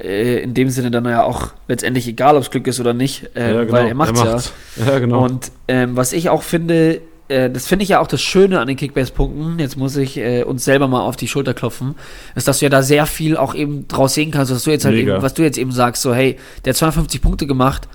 äh, 0.00 0.42
in 0.42 0.54
dem 0.54 0.70
Sinne 0.70 0.90
dann 0.90 1.04
ja 1.04 1.22
auch 1.22 1.48
letztendlich 1.66 2.06
egal, 2.06 2.36
ob 2.36 2.42
es 2.42 2.50
Glück 2.50 2.66
ist 2.66 2.80
oder 2.80 2.94
nicht, 2.94 3.30
äh, 3.34 3.54
ja, 3.54 3.64
genau. 3.64 3.72
weil 3.72 3.88
er 3.88 3.94
macht 3.94 4.14
es 4.16 4.52
ja. 4.76 4.86
ja. 4.92 4.98
genau. 4.98 5.24
Und 5.24 5.50
ähm, 5.66 5.96
was 5.96 6.12
ich 6.12 6.28
auch 6.28 6.42
finde, 6.42 7.00
äh, 7.28 7.50
das 7.50 7.66
finde 7.66 7.82
ich 7.82 7.88
ja 7.90 8.00
auch 8.00 8.06
das 8.06 8.20
Schöne 8.20 8.60
an 8.60 8.68
den 8.68 8.76
Kickbase-Punkten, 8.76 9.58
jetzt 9.58 9.76
muss 9.76 9.96
ich 9.96 10.16
äh, 10.18 10.44
uns 10.44 10.64
selber 10.64 10.88
mal 10.88 11.00
auf 11.00 11.16
die 11.16 11.28
Schulter 11.28 11.54
klopfen, 11.54 11.94
ist, 12.34 12.46
dass 12.46 12.60
du 12.60 12.66
ja 12.66 12.70
da 12.70 12.82
sehr 12.82 13.06
viel 13.06 13.36
auch 13.36 13.54
eben 13.54 13.88
draus 13.88 14.14
sehen 14.14 14.30
kannst, 14.30 14.52
was 14.52 14.62
du 14.62 14.70
jetzt 14.70 14.84
halt 14.84 14.94
eben, 14.94 15.20
was 15.22 15.34
du 15.34 15.42
jetzt 15.42 15.58
eben 15.58 15.72
sagst, 15.72 16.02
so 16.02 16.14
hey, 16.14 16.36
der 16.64 16.72
hat 16.72 16.76
250 16.76 17.20
Punkte 17.20 17.46
gemacht, 17.46 17.88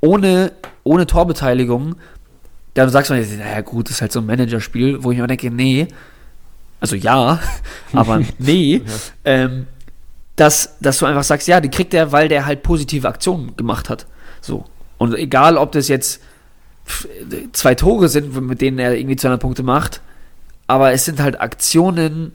ohne, 0.00 0.52
ohne 0.84 1.06
Torbeteiligung, 1.06 1.96
dann 2.74 2.88
sagst 2.88 3.10
du, 3.10 3.14
naja 3.14 3.60
gut, 3.62 3.88
das 3.88 3.96
ist 3.96 4.00
halt 4.02 4.12
so 4.12 4.20
ein 4.20 4.26
Managerspiel, 4.26 5.02
wo 5.02 5.10
ich 5.10 5.18
mir 5.18 5.26
denke, 5.26 5.50
nee, 5.50 5.88
also 6.80 6.96
ja, 6.96 7.40
aber 7.92 8.22
nee, 8.38 8.82
ähm, 9.24 9.66
dass, 10.36 10.76
dass 10.80 10.98
du 10.98 11.06
einfach 11.06 11.24
sagst, 11.24 11.48
ja, 11.48 11.60
die 11.60 11.68
kriegt 11.68 11.92
er, 11.92 12.12
weil 12.12 12.28
der 12.28 12.46
halt 12.46 12.62
positive 12.62 13.06
Aktionen 13.08 13.56
gemacht 13.56 13.90
hat. 13.90 14.06
So. 14.40 14.64
Und 14.96 15.14
egal, 15.14 15.56
ob 15.56 15.72
das 15.72 15.88
jetzt 15.88 16.20
zwei 17.52 17.74
Tore 17.74 18.08
sind, 18.08 18.34
mit 18.40 18.60
denen 18.60 18.78
er 18.78 18.96
irgendwie 18.96 19.16
200 19.16 19.40
Punkte 19.40 19.62
macht, 19.62 20.00
aber 20.66 20.92
es 20.92 21.04
sind 21.04 21.20
halt 21.20 21.40
Aktionen, 21.40 22.32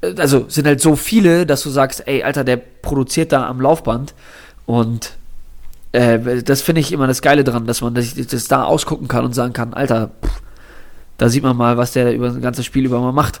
äh, 0.00 0.14
also 0.18 0.46
sind 0.48 0.66
halt 0.66 0.80
so 0.80 0.96
viele, 0.96 1.46
dass 1.46 1.62
du 1.62 1.70
sagst, 1.70 2.06
ey, 2.06 2.22
Alter, 2.22 2.44
der 2.44 2.56
produziert 2.56 3.32
da 3.32 3.46
am 3.46 3.60
Laufband 3.60 4.14
und 4.66 5.12
äh, 5.92 6.42
das 6.42 6.62
finde 6.62 6.80
ich 6.80 6.92
immer 6.92 7.06
das 7.06 7.22
Geile 7.22 7.44
dran, 7.44 7.66
dass 7.66 7.80
man 7.80 7.94
das, 7.94 8.14
das, 8.14 8.48
da 8.48 8.64
ausgucken 8.64 9.06
kann 9.06 9.24
und 9.24 9.34
sagen 9.34 9.52
kann, 9.52 9.74
Alter, 9.74 10.10
pff, 10.24 10.42
da 11.18 11.28
sieht 11.28 11.42
man 11.44 11.56
mal, 11.56 11.76
was 11.76 11.92
der 11.92 12.14
über 12.14 12.28
das 12.28 12.40
ganze 12.40 12.64
Spiel 12.64 12.84
über 12.84 13.00
mal 13.00 13.12
macht. 13.12 13.40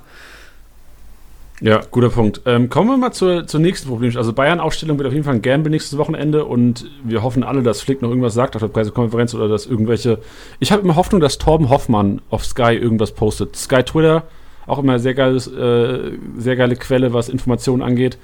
Ja, 1.60 1.82
guter 1.90 2.10
Punkt. 2.10 2.42
Ähm, 2.46 2.68
kommen 2.68 2.90
wir 2.90 2.96
mal 2.96 3.12
zur, 3.12 3.46
zur 3.46 3.60
nächsten 3.60 3.88
Problem. 3.88 4.16
Also 4.16 4.32
Bayern-Aufstellung 4.32 4.98
wird 4.98 5.06
auf 5.06 5.12
jeden 5.12 5.24
Fall 5.24 5.34
ein 5.34 5.42
Gamble 5.42 5.70
nächstes 5.70 5.96
Wochenende 5.98 6.44
und 6.44 6.90
wir 7.04 7.22
hoffen 7.22 7.44
alle, 7.44 7.62
dass 7.62 7.80
Flick 7.80 8.02
noch 8.02 8.08
irgendwas 8.08 8.34
sagt 8.34 8.56
auf 8.56 8.62
der 8.62 8.68
Pressekonferenz 8.68 9.34
oder 9.34 9.48
dass 9.48 9.64
irgendwelche. 9.66 10.18
Ich 10.58 10.72
habe 10.72 10.82
immer 10.82 10.96
Hoffnung, 10.96 11.20
dass 11.20 11.38
Torben 11.38 11.70
Hoffmann 11.70 12.20
auf 12.28 12.44
Sky 12.44 12.74
irgendwas 12.74 13.12
postet. 13.12 13.54
Sky 13.54 13.84
Twitter, 13.84 14.24
auch 14.66 14.80
immer 14.80 14.98
sehr 14.98 15.14
geiles, 15.14 15.46
äh, 15.46 16.12
sehr 16.36 16.56
geile 16.56 16.74
Quelle, 16.74 17.12
was 17.12 17.28
Informationen 17.28 17.82
angeht. 17.82 18.18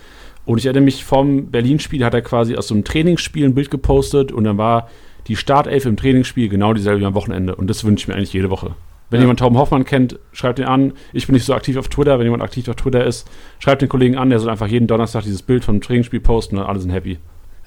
Und 0.44 0.58
ich 0.58 0.66
erinnere 0.66 0.84
mich 0.84 1.04
vom 1.04 1.50
Berlin-Spiel 1.50 2.04
hat 2.04 2.14
er 2.14 2.22
quasi 2.22 2.56
aus 2.56 2.66
so 2.66 2.74
einem 2.74 2.84
Trainingsspiel 2.84 3.44
ein 3.44 3.54
Bild 3.54 3.70
gepostet 3.70 4.32
und 4.32 4.42
dann 4.42 4.58
war 4.58 4.88
die 5.28 5.36
Startelf 5.36 5.86
im 5.86 5.96
Trainingsspiel 5.96 6.48
genau 6.48 6.72
dieselbe 6.72 7.00
wie 7.00 7.06
am 7.06 7.14
Wochenende. 7.14 7.54
Und 7.54 7.68
das 7.68 7.84
wünsche 7.84 8.02
ich 8.02 8.08
mir 8.08 8.14
eigentlich 8.14 8.32
jede 8.32 8.50
Woche. 8.50 8.74
Wenn 9.10 9.18
ja. 9.18 9.24
jemand 9.24 9.40
Tom 9.40 9.58
Hoffmann 9.58 9.84
kennt, 9.84 10.18
schreibt 10.32 10.58
ihn 10.58 10.66
an. 10.66 10.92
Ich 11.12 11.26
bin 11.26 11.34
nicht 11.34 11.44
so 11.44 11.54
aktiv 11.54 11.76
auf 11.76 11.88
Twitter. 11.88 12.18
Wenn 12.18 12.26
jemand 12.26 12.42
aktiv 12.42 12.68
auf 12.68 12.76
Twitter 12.76 13.04
ist, 13.04 13.28
schreibt 13.58 13.82
den 13.82 13.88
Kollegen 13.88 14.16
an. 14.16 14.30
Der 14.30 14.38
soll 14.38 14.50
einfach 14.50 14.68
jeden 14.68 14.86
Donnerstag 14.86 15.24
dieses 15.24 15.42
Bild 15.42 15.64
vom 15.64 15.80
Trainingsspiel 15.80 16.20
posten 16.20 16.58
und 16.58 16.64
alle 16.64 16.80
sind 16.80 16.90
happy. 16.90 17.18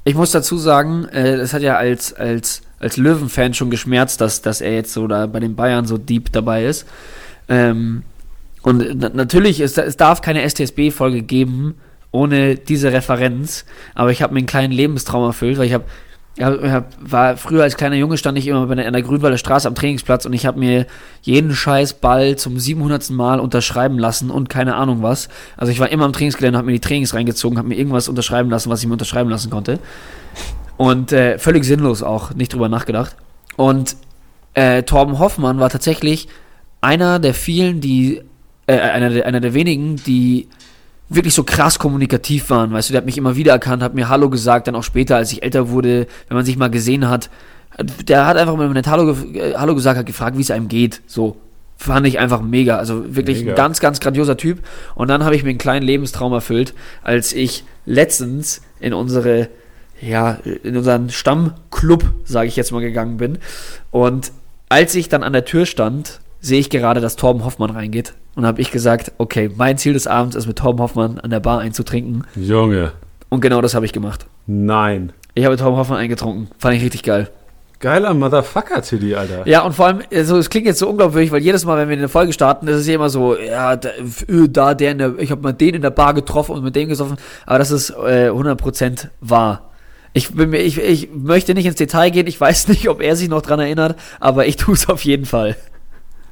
Ich 0.05 0.15
muss 0.15 0.31
dazu 0.31 0.57
sagen, 0.57 1.05
äh, 1.05 1.37
das 1.37 1.53
hat 1.53 1.61
ja 1.61 1.75
als, 1.75 2.13
als, 2.13 2.61
als 2.79 2.97
Löwen-Fan 2.97 3.53
schon 3.53 3.69
geschmerzt, 3.69 4.19
dass, 4.21 4.41
dass 4.41 4.61
er 4.61 4.73
jetzt 4.73 4.93
so 4.93 5.07
da 5.07 5.27
bei 5.27 5.39
den 5.39 5.55
Bayern 5.55 5.85
so 5.85 5.97
deep 5.97 6.31
dabei 6.31 6.65
ist. 6.65 6.87
Ähm, 7.47 8.03
Und 8.63 8.85
na 8.95 9.09
natürlich, 9.09 9.59
es, 9.59 9.77
es 9.77 9.97
darf 9.97 10.21
keine 10.21 10.47
STSB-Folge 10.49 11.21
geben 11.21 11.75
ohne 12.11 12.55
diese 12.55 12.93
Referenz, 12.93 13.65
aber 13.95 14.11
ich 14.11 14.21
habe 14.21 14.33
mir 14.33 14.37
einen 14.39 14.47
kleinen 14.47 14.71
Lebenstraum 14.71 15.25
erfüllt, 15.25 15.57
weil 15.57 15.65
ich 15.65 15.73
habe 15.73 15.85
ja, 16.35 16.85
war 16.99 17.37
früher 17.37 17.61
als 17.61 17.77
kleiner 17.77 17.95
Junge 17.95 18.17
stand 18.17 18.37
ich 18.39 18.47
immer 18.47 18.65
bei 18.65 18.73
der, 18.73 18.87
an 18.87 18.93
der 18.93 19.03
Grünwalder 19.03 19.37
Straße 19.37 19.67
am 19.67 19.75
Trainingsplatz 19.75 20.25
und 20.25 20.33
ich 20.33 20.47
habe 20.47 20.59
mir 20.59 20.87
jeden 21.21 21.53
scheiß 21.53 21.95
Ball 21.95 22.37
zum 22.37 22.57
700. 22.57 23.11
Mal 23.11 23.39
unterschreiben 23.39 23.99
lassen 23.99 24.31
und 24.31 24.49
keine 24.49 24.75
Ahnung 24.75 25.03
was. 25.03 25.29
Also 25.57 25.71
ich 25.71 25.79
war 25.79 25.89
immer 25.89 26.05
am 26.05 26.13
Trainingsgelände, 26.13 26.57
habe 26.57 26.65
mir 26.65 26.73
die 26.73 26.79
Trainings 26.79 27.13
reingezogen, 27.13 27.59
habe 27.59 27.67
mir 27.67 27.75
irgendwas 27.75 28.09
unterschreiben 28.09 28.49
lassen, 28.49 28.71
was 28.71 28.81
ich 28.81 28.87
mir 28.87 28.93
unterschreiben 28.93 29.29
lassen 29.29 29.51
konnte. 29.51 29.79
Und 30.75 31.11
äh, 31.11 31.37
völlig 31.37 31.65
sinnlos 31.65 32.01
auch, 32.01 32.33
nicht 32.33 32.51
drüber 32.53 32.67
nachgedacht. 32.67 33.15
Und 33.55 33.95
äh, 34.55 34.81
Torben 34.83 35.19
Hoffmann 35.19 35.59
war 35.59 35.69
tatsächlich 35.69 36.27
einer 36.81 37.19
der 37.19 37.35
vielen, 37.35 37.79
die, 37.79 38.21
äh, 38.65 38.79
einer, 38.79 39.11
der, 39.11 39.27
einer 39.27 39.39
der 39.39 39.53
wenigen, 39.53 39.97
die 39.97 40.47
wirklich 41.15 41.33
so 41.33 41.43
krass 41.43 41.79
kommunikativ 41.79 42.49
waren. 42.49 42.71
Weißt 42.71 42.89
du, 42.89 42.93
der 42.93 42.99
hat 42.99 43.05
mich 43.05 43.17
immer 43.17 43.35
wieder 43.35 43.51
erkannt, 43.51 43.83
hat 43.83 43.93
mir 43.93 44.09
Hallo 44.09 44.29
gesagt, 44.29 44.67
dann 44.67 44.75
auch 44.75 44.83
später, 44.83 45.15
als 45.15 45.31
ich 45.31 45.43
älter 45.43 45.69
wurde, 45.69 46.07
wenn 46.27 46.35
man 46.35 46.45
sich 46.45 46.57
mal 46.57 46.69
gesehen 46.69 47.09
hat. 47.09 47.29
Der 48.07 48.27
hat 48.27 48.37
einfach, 48.37 48.55
man 48.55 48.71
nicht 48.71 48.87
Hallo, 48.87 49.15
äh, 49.33 49.55
Hallo 49.55 49.75
gesagt 49.75 49.97
hat, 49.97 50.05
gefragt, 50.05 50.37
wie 50.37 50.41
es 50.41 50.51
einem 50.51 50.67
geht. 50.67 51.01
So. 51.07 51.37
Fand 51.75 52.05
ich 52.07 52.19
einfach 52.19 52.41
mega. 52.41 52.77
Also 52.77 53.15
wirklich 53.15 53.39
Mega. 53.39 53.53
ein 53.53 53.55
ganz, 53.55 53.79
ganz 53.79 53.99
grandioser 53.99 54.37
Typ. 54.37 54.59
Und 54.95 55.07
dann 55.09 55.25
habe 55.25 55.35
ich 55.35 55.43
mir 55.43 55.49
einen 55.49 55.57
kleinen 55.57 55.85
Lebenstraum 55.85 56.31
erfüllt, 56.31 56.73
als 57.01 57.33
ich 57.33 57.63
letztens 57.85 58.61
in 58.79 58.93
unsere, 58.93 59.49
ja, 59.99 60.37
in 60.63 60.77
unseren 60.77 61.09
Stammclub, 61.09 62.05
sage 62.23 62.47
ich 62.47 62.55
jetzt 62.55 62.71
mal, 62.71 62.79
gegangen 62.79 63.17
bin. 63.17 63.39
Und 63.89 64.31
als 64.69 64.95
ich 64.95 65.09
dann 65.09 65.23
an 65.23 65.33
der 65.33 65.45
Tür 65.45 65.65
stand, 65.65 66.19
sehe 66.43 66.59
ich 66.59 66.69
gerade, 66.69 67.01
dass 67.01 67.15
Torben 67.15 67.43
Hoffmann 67.43 67.71
reingeht. 67.71 68.13
Und 68.35 68.45
habe 68.45 68.61
ich 68.61 68.69
gesagt, 68.69 69.13
okay, 69.17 69.49
mein 69.55 69.77
Ziel 69.77 69.93
des 69.93 70.05
Abends 70.05 70.35
ist 70.35 70.45
mit 70.45 70.57
Torben 70.57 70.79
Hoffmann 70.81 71.17
an 71.19 71.29
der 71.29 71.39
Bar 71.39 71.59
einzutrinken. 71.59 72.25
Junge. 72.35 72.91
Und 73.29 73.41
genau 73.41 73.61
das 73.61 73.73
habe 73.73 73.85
ich 73.85 73.93
gemacht. 73.93 74.27
Nein. 74.45 75.13
Ich 75.33 75.45
habe 75.45 75.53
mit 75.53 75.61
Torben 75.61 75.77
Hoffmann 75.77 75.99
eingetrunken. 75.99 76.49
Fand 76.59 76.75
ich 76.75 76.83
richtig 76.83 77.03
geil. 77.03 77.29
Geiler 77.79 78.13
Motherfucker, 78.13 78.81
Tilly, 78.81 79.13
Alter. 79.13 79.45
Ja, 79.47 79.61
und 79.63 79.73
vor 79.73 79.87
allem, 79.87 80.03
also 80.13 80.37
es 80.37 80.49
klingt 80.49 80.67
jetzt 80.67 80.79
so 80.79 80.89
unglaubwürdig, 80.89 81.31
weil 81.31 81.41
jedes 81.41 81.65
Mal, 81.65 81.77
wenn 81.77 81.89
wir 81.89 81.97
eine 81.97 82.07
Folge 82.07 82.31
starten, 82.31 82.67
ist 82.67 82.77
es 82.77 82.87
ja 82.87 82.95
immer 82.95 83.09
so, 83.09 83.37
ja, 83.37 83.75
da, 83.75 83.89
äh, 83.89 84.47
da 84.47 84.73
der 84.73 84.91
in 84.91 84.97
der, 84.99 85.19
ich 85.19 85.31
habe 85.31 85.41
mal 85.41 85.51
den 85.51 85.75
in 85.75 85.81
der 85.81 85.89
Bar 85.89 86.13
getroffen 86.13 86.55
und 86.55 86.63
mit 86.63 86.77
dem 86.77 86.87
gesoffen, 86.87 87.17
aber 87.45 87.59
das 87.59 87.71
ist 87.71 87.89
äh, 87.89 88.29
100% 88.29 89.07
wahr. 89.19 89.69
Ich, 90.13 90.33
bin 90.33 90.51
mir, 90.51 90.59
ich, 90.59 90.77
ich 90.77 91.09
möchte 91.13 91.53
nicht 91.53 91.65
ins 91.65 91.75
Detail 91.75 92.09
gehen, 92.09 92.27
ich 92.27 92.39
weiß 92.39 92.69
nicht, 92.69 92.87
ob 92.87 93.01
er 93.01 93.17
sich 93.17 93.27
noch 93.27 93.41
dran 93.41 93.59
erinnert, 93.59 93.99
aber 94.21 94.45
ich 94.47 94.55
tue 94.57 94.75
es 94.75 94.87
auf 94.87 95.03
jeden 95.03 95.25
Fall. 95.25 95.57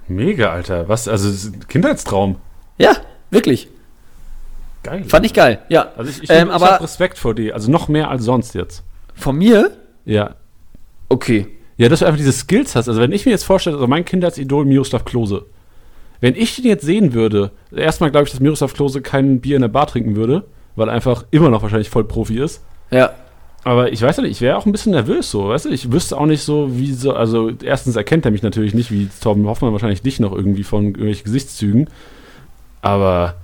Mega, 0.07 0.51
Alter. 0.51 0.89
Was, 0.89 1.07
also 1.07 1.51
Kindheitstraum. 1.67 2.37
Ja, 2.77 2.95
wirklich. 3.29 3.69
Geil. 4.83 5.03
Fand 5.05 5.25
ich 5.25 5.33
geil, 5.33 5.59
ja. 5.69 5.91
Also 5.95 6.09
ich, 6.09 6.23
ich, 6.23 6.29
Ähm, 6.29 6.47
ich 6.47 6.61
habe 6.61 6.83
Respekt 6.83 7.17
vor 7.17 7.35
dir. 7.35 7.53
Also 7.53 7.71
noch 7.71 7.87
mehr 7.87 8.09
als 8.09 8.23
sonst 8.23 8.55
jetzt. 8.55 8.83
Von 9.13 9.37
mir? 9.37 9.71
Ja. 10.05 10.35
Okay. 11.09 11.47
Ja, 11.77 11.89
dass 11.89 11.99
du 11.99 12.05
einfach 12.05 12.17
diese 12.17 12.31
Skills 12.31 12.75
hast. 12.75 12.87
Also 12.87 12.99
wenn 12.99 13.11
ich 13.11 13.25
mir 13.25 13.31
jetzt 13.31 13.43
vorstelle, 13.43 13.75
also 13.75 13.87
mein 13.87 14.05
Kindheitsidol 14.05 14.65
Miroslav 14.65 15.05
Klose. 15.05 15.45
Wenn 16.19 16.35
ich 16.35 16.55
den 16.55 16.65
jetzt 16.65 16.85
sehen 16.85 17.13
würde, 17.13 17.51
erstmal 17.75 18.11
glaube 18.11 18.25
ich, 18.25 18.31
dass 18.31 18.39
Miroslav 18.39 18.73
Klose 18.73 19.01
kein 19.01 19.41
Bier 19.41 19.55
in 19.55 19.61
der 19.61 19.69
Bar 19.69 19.87
trinken 19.87 20.15
würde, 20.15 20.45
weil 20.75 20.87
er 20.89 20.93
einfach 20.93 21.25
immer 21.31 21.49
noch 21.49 21.63
wahrscheinlich 21.63 21.89
voll 21.89 22.03
Profi 22.03 22.39
ist. 22.39 22.63
Ja. 22.91 23.11
Aber 23.63 23.91
ich 23.93 24.01
weiß 24.01 24.17
ja 24.17 24.23
nicht, 24.23 24.31
ich 24.31 24.41
wäre 24.41 24.57
auch 24.57 24.65
ein 24.65 24.71
bisschen 24.71 24.91
nervös 24.93 25.29
so, 25.29 25.49
weißt 25.49 25.65
du? 25.65 25.69
Ich 25.69 25.91
wüsste 25.91 26.17
auch 26.17 26.25
nicht 26.25 26.41
so, 26.41 26.69
wie 26.79 26.93
so, 26.93 27.13
also 27.13 27.51
erstens 27.63 27.95
erkennt 27.95 28.25
er 28.25 28.31
mich 28.31 28.41
natürlich 28.41 28.73
nicht, 28.73 28.91
wie 28.91 29.07
Torben 29.21 29.45
Hoffmann 29.45 29.71
wahrscheinlich 29.71 30.01
dich 30.01 30.19
noch 30.19 30.31
irgendwie 30.33 30.63
von 30.63 30.85
irgendwelchen 30.85 31.25
Gesichtszügen. 31.25 31.87
Aber. 32.81 33.35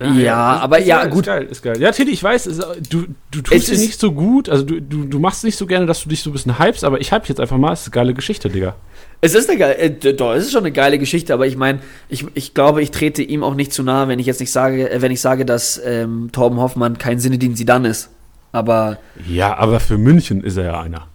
Ja, 0.00 0.56
ist- 0.56 0.62
aber 0.62 0.78
ist 0.80 0.86
ja, 0.88 1.02
geil, 1.02 1.10
gut. 1.10 1.20
Ist 1.20 1.26
geil, 1.26 1.42
ist 1.50 1.62
geil. 1.62 1.80
Ja, 1.80 1.92
Tilly, 1.92 2.10
ich 2.12 2.22
weiß, 2.22 2.46
es, 2.46 2.58
du, 2.90 3.04
du 3.30 3.42
tust 3.42 3.68
dir 3.68 3.72
ist- 3.74 3.80
nicht 3.80 4.00
so 4.00 4.10
gut, 4.12 4.48
also 4.48 4.64
du, 4.64 4.80
du, 4.80 5.04
du 5.04 5.18
machst 5.20 5.44
nicht 5.44 5.56
so 5.56 5.66
gerne, 5.66 5.86
dass 5.86 6.02
du 6.02 6.08
dich 6.08 6.22
so 6.22 6.30
ein 6.30 6.32
bisschen 6.32 6.58
hypst, 6.58 6.82
aber 6.82 7.00
ich 7.00 7.12
hype 7.12 7.28
jetzt 7.28 7.40
einfach 7.40 7.56
mal, 7.58 7.72
es 7.72 7.82
ist 7.82 7.86
eine 7.88 7.92
geile 7.92 8.14
Geschichte, 8.14 8.48
Digga. 8.48 8.74
Es 9.20 9.34
ist 9.34 9.48
eine 9.48 9.58
geile, 9.58 9.76
äh, 9.78 10.14
doch, 10.14 10.32
es 10.34 10.44
ist 10.46 10.52
schon 10.52 10.62
eine 10.64 10.72
geile 10.72 10.98
Geschichte, 10.98 11.32
aber 11.32 11.46
ich 11.46 11.56
meine, 11.56 11.78
ich, 12.08 12.26
ich 12.34 12.54
glaube, 12.54 12.82
ich 12.82 12.90
trete 12.90 13.22
ihm 13.22 13.44
auch 13.44 13.54
nicht 13.54 13.72
zu 13.72 13.82
nahe, 13.82 14.08
wenn 14.08 14.18
ich 14.18 14.26
jetzt 14.26 14.40
nicht 14.40 14.50
sage, 14.50 14.90
äh, 14.90 15.00
wenn 15.00 15.12
ich 15.12 15.20
sage, 15.20 15.44
dass 15.44 15.80
ähm, 15.84 16.30
Torben 16.32 16.58
Hoffmann 16.58 16.98
kein 16.98 17.20
Sinedin 17.20 17.54
Sidan 17.54 17.84
ist. 17.84 18.10
Aber 18.54 18.98
Ja, 19.26 19.56
aber 19.56 19.80
für 19.80 19.98
München 19.98 20.42
ist 20.44 20.56
er 20.56 20.64
ja 20.64 20.80
einer. 20.80 21.08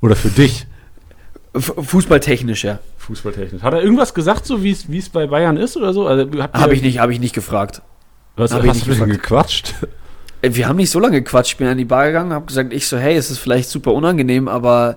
Oder 0.00 0.16
für 0.16 0.28
dich, 0.28 0.66
fußballtechnisch, 1.54 2.64
ja. 2.64 2.78
fußballtechnisch. 2.98 3.62
Hat 3.62 3.72
er 3.74 3.82
irgendwas 3.82 4.14
gesagt, 4.14 4.46
so 4.46 4.62
wie 4.62 4.70
es 4.70 5.08
bei 5.08 5.26
Bayern 5.26 5.56
ist 5.56 5.76
oder 5.76 5.92
so? 5.92 6.06
Also, 6.06 6.28
Habe 6.52 6.74
ich 6.74 6.82
nicht, 6.82 6.98
habe 6.98 7.12
ich 7.12 7.20
nicht 7.20 7.34
gefragt. 7.34 7.82
Was 8.36 8.52
hab 8.52 8.64
hast 8.66 8.78
ich 8.78 8.84
du 8.84 8.90
nicht 8.90 8.98
gefragt. 9.00 9.22
gequatscht? 9.22 9.74
Äh, 10.42 10.50
Wir 10.54 10.68
haben 10.68 10.76
nicht 10.76 10.90
so 10.90 11.00
lange 11.00 11.20
gequatscht. 11.22 11.52
Ich 11.52 11.56
bin 11.58 11.66
an 11.66 11.78
die 11.78 11.84
Bar 11.84 12.06
gegangen, 12.06 12.32
habe 12.32 12.46
gesagt, 12.46 12.72
ich 12.72 12.86
so, 12.86 12.96
hey, 12.96 13.16
es 13.16 13.30
ist 13.30 13.38
vielleicht 13.38 13.68
super 13.68 13.92
unangenehm, 13.92 14.46
aber 14.46 14.96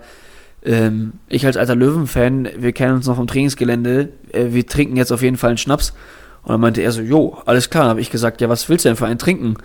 ähm, 0.63 1.13
ich 1.27 1.45
als 1.45 1.57
alter 1.57 1.75
Löwen-Fan, 1.75 2.49
wir 2.57 2.71
kennen 2.73 2.95
uns 2.95 3.07
noch 3.07 3.15
vom 3.15 3.25
Trainingsgelände, 3.27 4.09
äh, 4.31 4.45
wir 4.49 4.67
trinken 4.67 4.97
jetzt 4.97 5.11
auf 5.11 5.23
jeden 5.23 5.37
Fall 5.37 5.49
einen 5.49 5.57
Schnaps. 5.57 5.93
Und 6.43 6.49
dann 6.51 6.61
meinte 6.61 6.81
er 6.81 6.91
so, 6.91 7.01
jo, 7.01 7.37
alles 7.45 7.69
klar. 7.69 7.87
habe 7.87 8.01
ich 8.01 8.09
gesagt, 8.11 8.41
ja, 8.41 8.49
was 8.49 8.67
willst 8.69 8.85
du 8.85 8.89
denn 8.89 8.95
für 8.95 9.05
einen 9.05 9.19
trinken? 9.19 9.57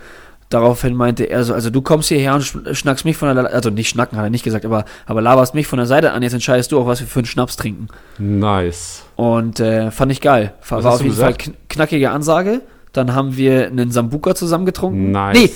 Daraufhin 0.49 0.95
meinte 0.95 1.25
er 1.25 1.43
so, 1.43 1.53
also 1.53 1.69
du 1.69 1.81
kommst 1.81 2.07
hierher 2.07 2.33
und 2.33 2.41
schn- 2.41 2.73
schnackst 2.73 3.03
mich 3.03 3.17
von 3.17 3.35
der, 3.35 3.53
also 3.53 3.69
nicht 3.69 3.89
schnacken, 3.89 4.17
hat 4.17 4.25
er 4.25 4.29
nicht 4.29 4.45
gesagt, 4.45 4.63
aber, 4.65 4.85
aber 5.05 5.21
laberst 5.21 5.53
mich 5.53 5.67
von 5.67 5.75
der 5.77 5.85
Seite 5.87 6.13
an, 6.13 6.23
jetzt 6.23 6.31
entscheidest 6.33 6.71
du 6.71 6.79
auch, 6.79 6.87
was 6.87 7.01
wir 7.01 7.07
für 7.07 7.19
einen 7.19 7.25
Schnaps 7.25 7.57
trinken. 7.57 7.87
Nice. 8.17 9.03
Und 9.17 9.59
äh, 9.59 9.91
fand 9.91 10.11
ich 10.11 10.21
geil. 10.21 10.53
War, 10.69 10.83
war 10.85 10.93
auf 10.93 11.01
jeden 11.01 11.15
Fall 11.15 11.33
gesagt? 11.33 11.43
kn 11.43 11.55
knackige 11.67 12.11
Ansage. 12.11 12.61
Dann 12.93 13.13
haben 13.13 13.35
wir 13.35 13.67
einen 13.67 13.91
Sambuka 13.91 14.35
zusammen 14.35 14.65
getrunken. 14.65 15.11
Nice. 15.11 15.37
Nee, 15.37 15.49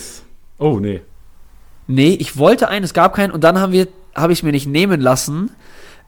Oh, 0.58 0.78
nee. 0.80 1.02
Nee, 1.88 2.14
ich 2.20 2.38
wollte 2.38 2.68
einen, 2.68 2.84
es 2.86 2.94
gab 2.94 3.16
keinen 3.16 3.32
und 3.32 3.44
dann 3.44 3.60
haben 3.60 3.72
wir, 3.74 3.88
habe 4.14 4.34
ich 4.34 4.40
es 4.40 4.44
mir 4.44 4.52
nicht 4.52 4.68
nehmen 4.68 5.00
lassen, 5.02 5.52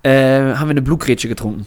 äh, 0.04 0.12
haben 0.56 0.68
wir 0.68 0.72
eine 0.72 0.82
Blutgrätsche 0.82 1.28
getrunken. 1.30 1.66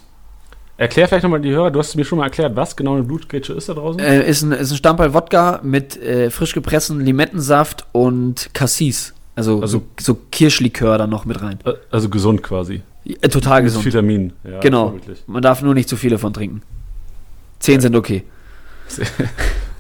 Erklär 0.79 1.09
vielleicht 1.09 1.23
nochmal 1.23 1.41
die 1.41 1.51
Hörer, 1.51 1.71
du 1.71 1.79
hast 1.79 1.95
mir 1.97 2.05
schon 2.05 2.19
mal 2.19 2.25
erklärt, 2.25 2.55
was 2.55 2.77
genau 2.77 2.95
eine 2.95 3.03
Blutgrätsche 3.03 3.55
ist 3.55 3.69
da 3.69 3.75
draußen? 3.75 3.99
Äh, 3.99 4.29
ist, 4.29 4.43
ein, 4.43 4.53
ist 4.53 4.71
ein 4.71 4.77
Stammball 4.77 5.15
Wodka 5.15 5.61
mit 5.63 5.97
äh, 6.03 6.31
frisch 6.31 6.53
gepresstem 6.53 7.01
Limettensaft 7.01 7.87
und 7.93 8.51
Cassis. 8.53 9.15
Also, 9.35 9.61
Also- 9.63 9.79
so, 9.79 9.85
so 10.15 10.19
Kirschlikör 10.31 10.99
dann 10.99 11.09
noch 11.11 11.25
mit 11.25 11.41
rein. 11.41 11.59
Also 11.91 12.11
gesund 12.11 12.43
quasi. 12.43 12.83
Äh, 13.07 13.29
total 13.29 13.63
Mit 13.63 13.71
gesund. 13.71 13.87
Vitamin. 13.87 14.33
Ja, 14.45 14.61
genau. 14.61 14.85
vorbildlich. 14.91 15.23
Man 15.27 15.41
darf 15.43 15.63
nur 15.63 15.73
nicht 15.75 15.89
zu 15.89 15.97
viele 15.97 16.19
von 16.19 16.33
trinken. 16.35 16.61
Zehn 17.59 17.81
sind 17.81 17.97
okay. 17.97 18.25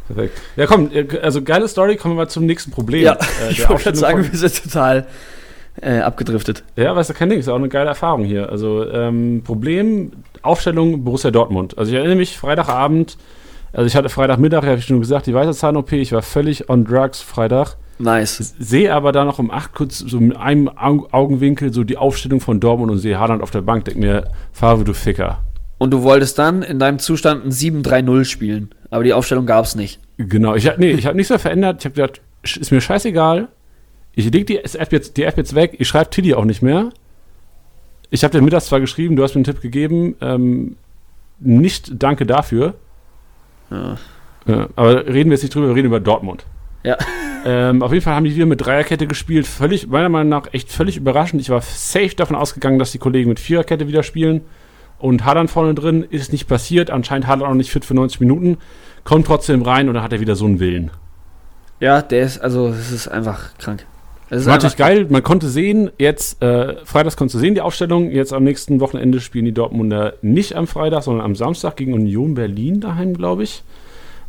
Perfekt. 0.06 0.40
Ja, 0.56 0.66
komm, 0.66 0.90
äh, 0.92 1.06
also 1.20 1.42
geile 1.42 1.68
Story, 1.68 1.96
kommen 1.96 2.14
wir 2.14 2.22
mal 2.24 2.28
zum 2.28 2.46
nächsten 2.46 2.70
Problem. 2.70 3.02
Ja, 3.02 3.14
Äh, 3.14 3.50
ich 3.50 3.68
wollte 3.68 3.94
sagen, 3.94 4.26
wir 4.30 4.38
sind 4.38 4.62
total 4.62 5.06
äh, 5.80 5.98
abgedriftet. 6.00 6.64
Ja, 6.76 6.94
weißt 6.96 7.10
du, 7.10 7.14
kein 7.14 7.28
Ding, 7.30 7.38
ist 7.38 7.48
auch 7.48 7.56
eine 7.56 7.68
geile 7.68 7.88
Erfahrung 7.88 8.24
hier. 8.24 8.50
Also, 8.50 8.88
ähm, 8.90 9.42
Problem, 9.44 10.12
Aufstellung 10.42 11.04
Borussia 11.04 11.30
Dortmund. 11.30 11.76
Also, 11.78 11.90
ich 11.92 11.96
erinnere 11.98 12.16
mich, 12.16 12.36
Freitagabend, 12.38 13.16
also 13.72 13.86
ich 13.86 13.96
hatte 13.96 14.08
Freitagmittag, 14.08 14.64
habe 14.64 14.76
ich 14.78 14.84
schon 14.86 15.00
gesagt, 15.00 15.26
die 15.26 15.34
weiße 15.34 15.52
Zahn-OP, 15.52 15.92
ich 15.92 16.12
war 16.12 16.22
völlig 16.22 16.68
on 16.70 16.84
drugs 16.84 17.20
Freitag. 17.20 17.76
Nice. 17.98 18.54
Sehe 18.58 18.92
aber 18.94 19.10
da 19.12 19.24
noch 19.24 19.38
um 19.38 19.50
acht 19.50 19.74
kurz 19.74 19.98
so 19.98 20.20
mit 20.20 20.36
einem 20.36 20.68
Au- 20.68 21.08
Augenwinkel 21.12 21.72
so 21.72 21.82
die 21.82 21.96
Aufstellung 21.96 22.40
von 22.40 22.60
Dortmund 22.60 22.90
und 22.92 22.98
sehe 22.98 23.18
Haaland 23.18 23.42
auf 23.42 23.50
der 23.50 23.62
Bank, 23.62 23.86
denk 23.86 23.96
mir, 23.98 24.24
Favre, 24.52 24.84
du 24.84 24.92
Ficker. 24.92 25.38
Und 25.78 25.90
du 25.92 26.02
wolltest 26.02 26.38
dann 26.38 26.62
in 26.62 26.78
deinem 26.78 26.98
Zustand 26.98 27.44
ein 27.44 27.50
7-3-0 27.50 28.24
spielen. 28.24 28.70
Aber 28.90 29.02
die 29.04 29.12
Aufstellung 29.12 29.44
gab 29.46 29.64
es 29.64 29.74
nicht. 29.76 29.98
Genau, 30.18 30.54
ich 30.54 30.66
habe 30.68 30.78
nee, 30.80 30.90
ich 30.92 31.06
hab 31.06 31.14
nichts 31.14 31.28
mehr 31.30 31.38
verändert. 31.38 31.78
Ich 31.80 31.84
habe 31.86 31.94
gedacht, 31.94 32.20
ist 32.42 32.70
mir 32.70 32.80
scheißegal. 32.80 33.48
Ich 34.16 34.33
leg 34.33 34.46
die 34.46 34.57
App 34.59 34.92
jetzt, 34.92 35.16
die 35.18 35.24
App 35.24 35.37
jetzt 35.37 35.55
weg. 35.55 35.76
Ich 35.79 35.87
schreibe 35.87 36.11
Tilly 36.11 36.35
auch 36.35 36.46
nicht 36.46 36.62
mehr. 36.62 36.88
Ich 38.11 38.24
habe 38.24 38.33
dir 38.33 38.42
mittags 38.42 38.66
zwar 38.66 38.81
geschrieben, 38.81 39.14
du 39.14 39.22
hast 39.22 39.35
mir 39.35 39.40
einen 39.40 39.44
Tipp 39.44 39.61
gegeben. 39.61 40.16
Ähm, 40.22 40.76
nicht 41.38 42.02
danke 42.02 42.24
dafür. 42.24 42.74
Ja. 43.70 43.96
Ja, 44.46 44.68
aber 44.74 45.07
reden 45.07 45.31
wir 45.31 45.35
jetzt 45.35 45.42
nicht 45.42 45.55
drüber, 45.55 45.68
wir 45.68 45.74
reden 45.74 45.88
über 45.88 46.00
Dortmund. 46.00 46.46
Ja. 46.83 46.96
Ähm, 47.44 47.83
auf 47.83 47.92
jeden 47.92 48.02
Fall 48.02 48.14
haben 48.14 48.24
die 48.24 48.35
wieder 48.35 48.46
mit 48.46 48.64
Dreierkette 48.64 49.07
gespielt. 49.07 49.46
Völlig, 49.46 49.87
meiner 49.87 50.09
Meinung 50.09 50.31
nach, 50.31 50.52
echt 50.52 50.72
völlig 50.72 50.96
überraschend. 50.96 51.42
Ich 51.42 51.50
war 51.50 51.61
safe 51.61 52.14
davon 52.16 52.37
ausgegangen, 52.37 52.79
dass 52.79 52.92
die 52.92 52.98
Kollegen 52.98 53.29
mit 53.29 53.38
Viererkette 53.38 53.87
wieder 53.87 54.02
spielen. 54.02 54.40
Und 54.98 55.24
Haaland 55.24 55.50
vorne 55.50 55.74
drin 55.74 56.05
ist 56.09 56.33
nicht 56.33 56.48
passiert. 56.48 56.90
Anscheinend 56.90 57.26
Haaland 57.26 57.50
auch 57.50 57.55
nicht 57.55 57.70
fit 57.70 57.85
für 57.85 57.94
90 57.94 58.20
Minuten. 58.20 58.57
Kommt 59.05 59.26
trotzdem 59.26 59.62
rein 59.62 59.88
und 59.88 59.94
dann 59.94 60.02
hat 60.02 60.12
er 60.12 60.20
wieder 60.20 60.37
so 60.37 60.46
einen 60.46 60.59
Willen. 60.59 60.90
Ja, 61.81 62.00
der 62.00 62.22
ist, 62.22 62.38
also, 62.38 62.68
es 62.68 62.90
ist 62.90 63.09
einfach 63.09 63.57
krank. 63.59 63.85
Natürlich 64.28 64.76
geil, 64.76 65.06
man 65.08 65.22
konnte 65.22 65.48
sehen, 65.48 65.90
jetzt, 65.98 66.42
äh, 66.42 66.84
Freitags 66.84 67.16
konntest 67.16 67.36
du 67.36 67.38
sehen, 67.38 67.54
die 67.54 67.60
Aufstellung, 67.60 68.10
jetzt 68.10 68.32
am 68.32 68.42
nächsten 68.42 68.80
Wochenende 68.80 69.20
spielen 69.20 69.44
die 69.44 69.52
Dortmunder 69.52 70.14
nicht 70.20 70.56
am 70.56 70.66
Freitag, 70.66 71.04
sondern 71.04 71.24
am 71.24 71.36
Samstag 71.36 71.76
gegen 71.76 71.94
Union 71.94 72.34
Berlin 72.34 72.80
daheim, 72.80 73.14
glaube 73.14 73.44
ich. 73.44 73.62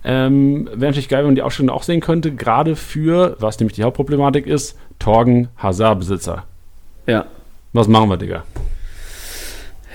Ähm, 0.03 0.65
Wäre 0.67 0.91
natürlich 0.91 1.10
geil, 1.10 1.19
wenn 1.19 1.27
man 1.27 1.36
die 1.36 1.41
Aufstellung 1.41 1.75
auch 1.75 1.83
sehen 1.83 1.99
könnte, 1.99 2.31
gerade 2.31 2.75
für, 2.75 3.36
was 3.39 3.60
nämlich 3.60 3.75
die 3.75 3.83
Hauptproblematik 3.83 4.45
ist, 4.45 4.77
Torgen 4.99 5.47
Hazard-Besitzer. 5.57 6.43
Ja. 7.07 7.25
Was 7.73 7.88
machen 7.88 8.10
wir, 8.10 8.17
Digga? 8.17 8.43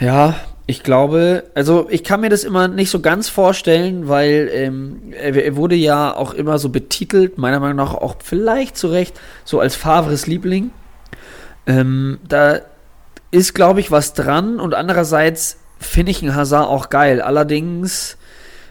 Ja, 0.01 0.35
Ich 0.67 0.85
glaube, 0.85 1.45
also 1.55 1.89
ich 1.91 2.05
kann 2.05 2.21
mir 2.21 2.29
das 2.29 2.45
immer 2.45 2.69
nicht 2.69 2.91
so 2.91 3.01
ganz 3.01 3.29
vorstellen, 3.29 4.09
weil 4.09 4.49
ähm, 4.53 5.13
er, 5.13 5.57
wurde 5.57 5.75
ja 5.75 6.15
auch 6.15 6.35
immer 6.35 6.59
so 6.59 6.69
betitelt, 6.69 7.37
meiner 7.37 7.59
Meinung 7.59 7.77
nach 7.77 7.95
auch 7.95 8.17
vielleicht 8.23 8.77
zu 8.77 8.87
Recht, 8.89 9.21
so 9.45 9.59
als 9.59 9.75
Favres 9.75 10.27
Liebling. 10.29 10.71
Ähm, 11.67 12.19
da 12.27 12.61
ist, 13.33 13.55
glaube 13.55 13.81
ich, 13.81 13.91
was 13.91 14.15
dran 14.15 14.61
und 14.61 14.75
andererseits 14.75 15.59
finde 15.81 16.13
ich 16.13 16.23
einen 16.23 16.35
Hazard 16.35 16.69
auch 16.69 16.91
geil. 16.91 17.21
Allerdings, 17.21 18.17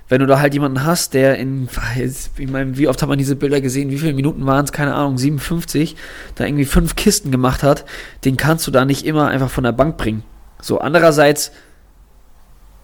wenn 0.07 0.21
du 0.21 0.27
da 0.27 0.39
halt 0.39 0.53
jemanden 0.53 0.85
hast, 0.85 1.13
der 1.13 1.37
in, 1.37 1.67
ich 2.37 2.49
meine, 2.49 2.77
wie 2.77 2.87
oft 2.87 3.01
hat 3.01 3.09
man 3.09 3.17
diese 3.17 3.35
Bilder 3.35 3.59
gesehen, 3.59 3.89
wie 3.89 3.97
viele 3.97 4.13
Minuten 4.13 4.45
waren 4.45 4.63
es, 4.63 4.71
keine 4.71 4.93
Ahnung, 4.93 5.17
57, 5.17 5.97
da 6.35 6.45
irgendwie 6.45 6.65
fünf 6.65 6.95
Kisten 6.95 7.31
gemacht 7.31 7.63
hat, 7.63 7.85
den 8.23 8.37
kannst 8.37 8.65
du 8.65 8.71
da 8.71 8.85
nicht 8.85 9.05
immer 9.05 9.27
einfach 9.27 9.49
von 9.49 9.65
der 9.65 9.73
Bank 9.73 9.97
bringen. 9.97 10.23
So, 10.61 10.79
andererseits, 10.79 11.51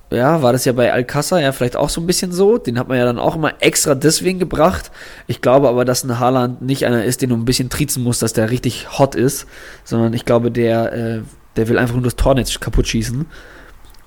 ja, 0.09 0.41
war 0.41 0.53
das 0.53 0.63
ja 0.63 0.71
bei 0.71 0.93
Alcázar 0.93 1.41
ja 1.41 1.51
vielleicht 1.51 1.75
auch 1.75 1.89
so 1.89 1.99
ein 1.99 2.07
bisschen 2.07 2.31
so. 2.31 2.57
Den 2.57 2.79
hat 2.79 2.87
man 2.87 2.97
ja 2.97 3.05
dann 3.05 3.19
auch 3.19 3.35
immer 3.35 3.53
extra 3.59 3.93
deswegen 3.93 4.39
gebracht. 4.39 4.91
Ich 5.27 5.41
glaube 5.41 5.67
aber, 5.67 5.83
dass 5.83 6.03
ein 6.03 6.19
Haaland 6.19 6.61
nicht 6.61 6.85
einer 6.85 7.03
ist, 7.03 7.21
den 7.21 7.29
du 7.29 7.35
ein 7.35 7.45
bisschen 7.45 7.69
trizen 7.69 8.03
musst, 8.03 8.21
dass 8.21 8.33
der 8.33 8.49
richtig 8.49 8.97
hot 8.97 9.15
ist, 9.15 9.47
sondern 9.83 10.13
ich 10.13 10.23
glaube, 10.23 10.49
der, 10.49 10.93
äh, 10.93 11.21
der 11.57 11.67
will 11.67 11.77
einfach 11.77 11.95
nur 11.95 12.03
das 12.03 12.15
Tornetz 12.15 12.59
kaputt 12.59 12.87
schießen. 12.87 13.25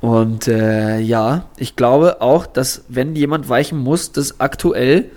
Und 0.00 0.48
äh, 0.48 0.98
ja, 0.98 1.44
ich 1.58 1.76
glaube 1.76 2.22
auch, 2.22 2.46
dass 2.46 2.84
wenn 2.88 3.14
jemand 3.14 3.50
weichen 3.50 3.78
muss, 3.78 4.12
das 4.12 4.40
aktuell 4.40 5.10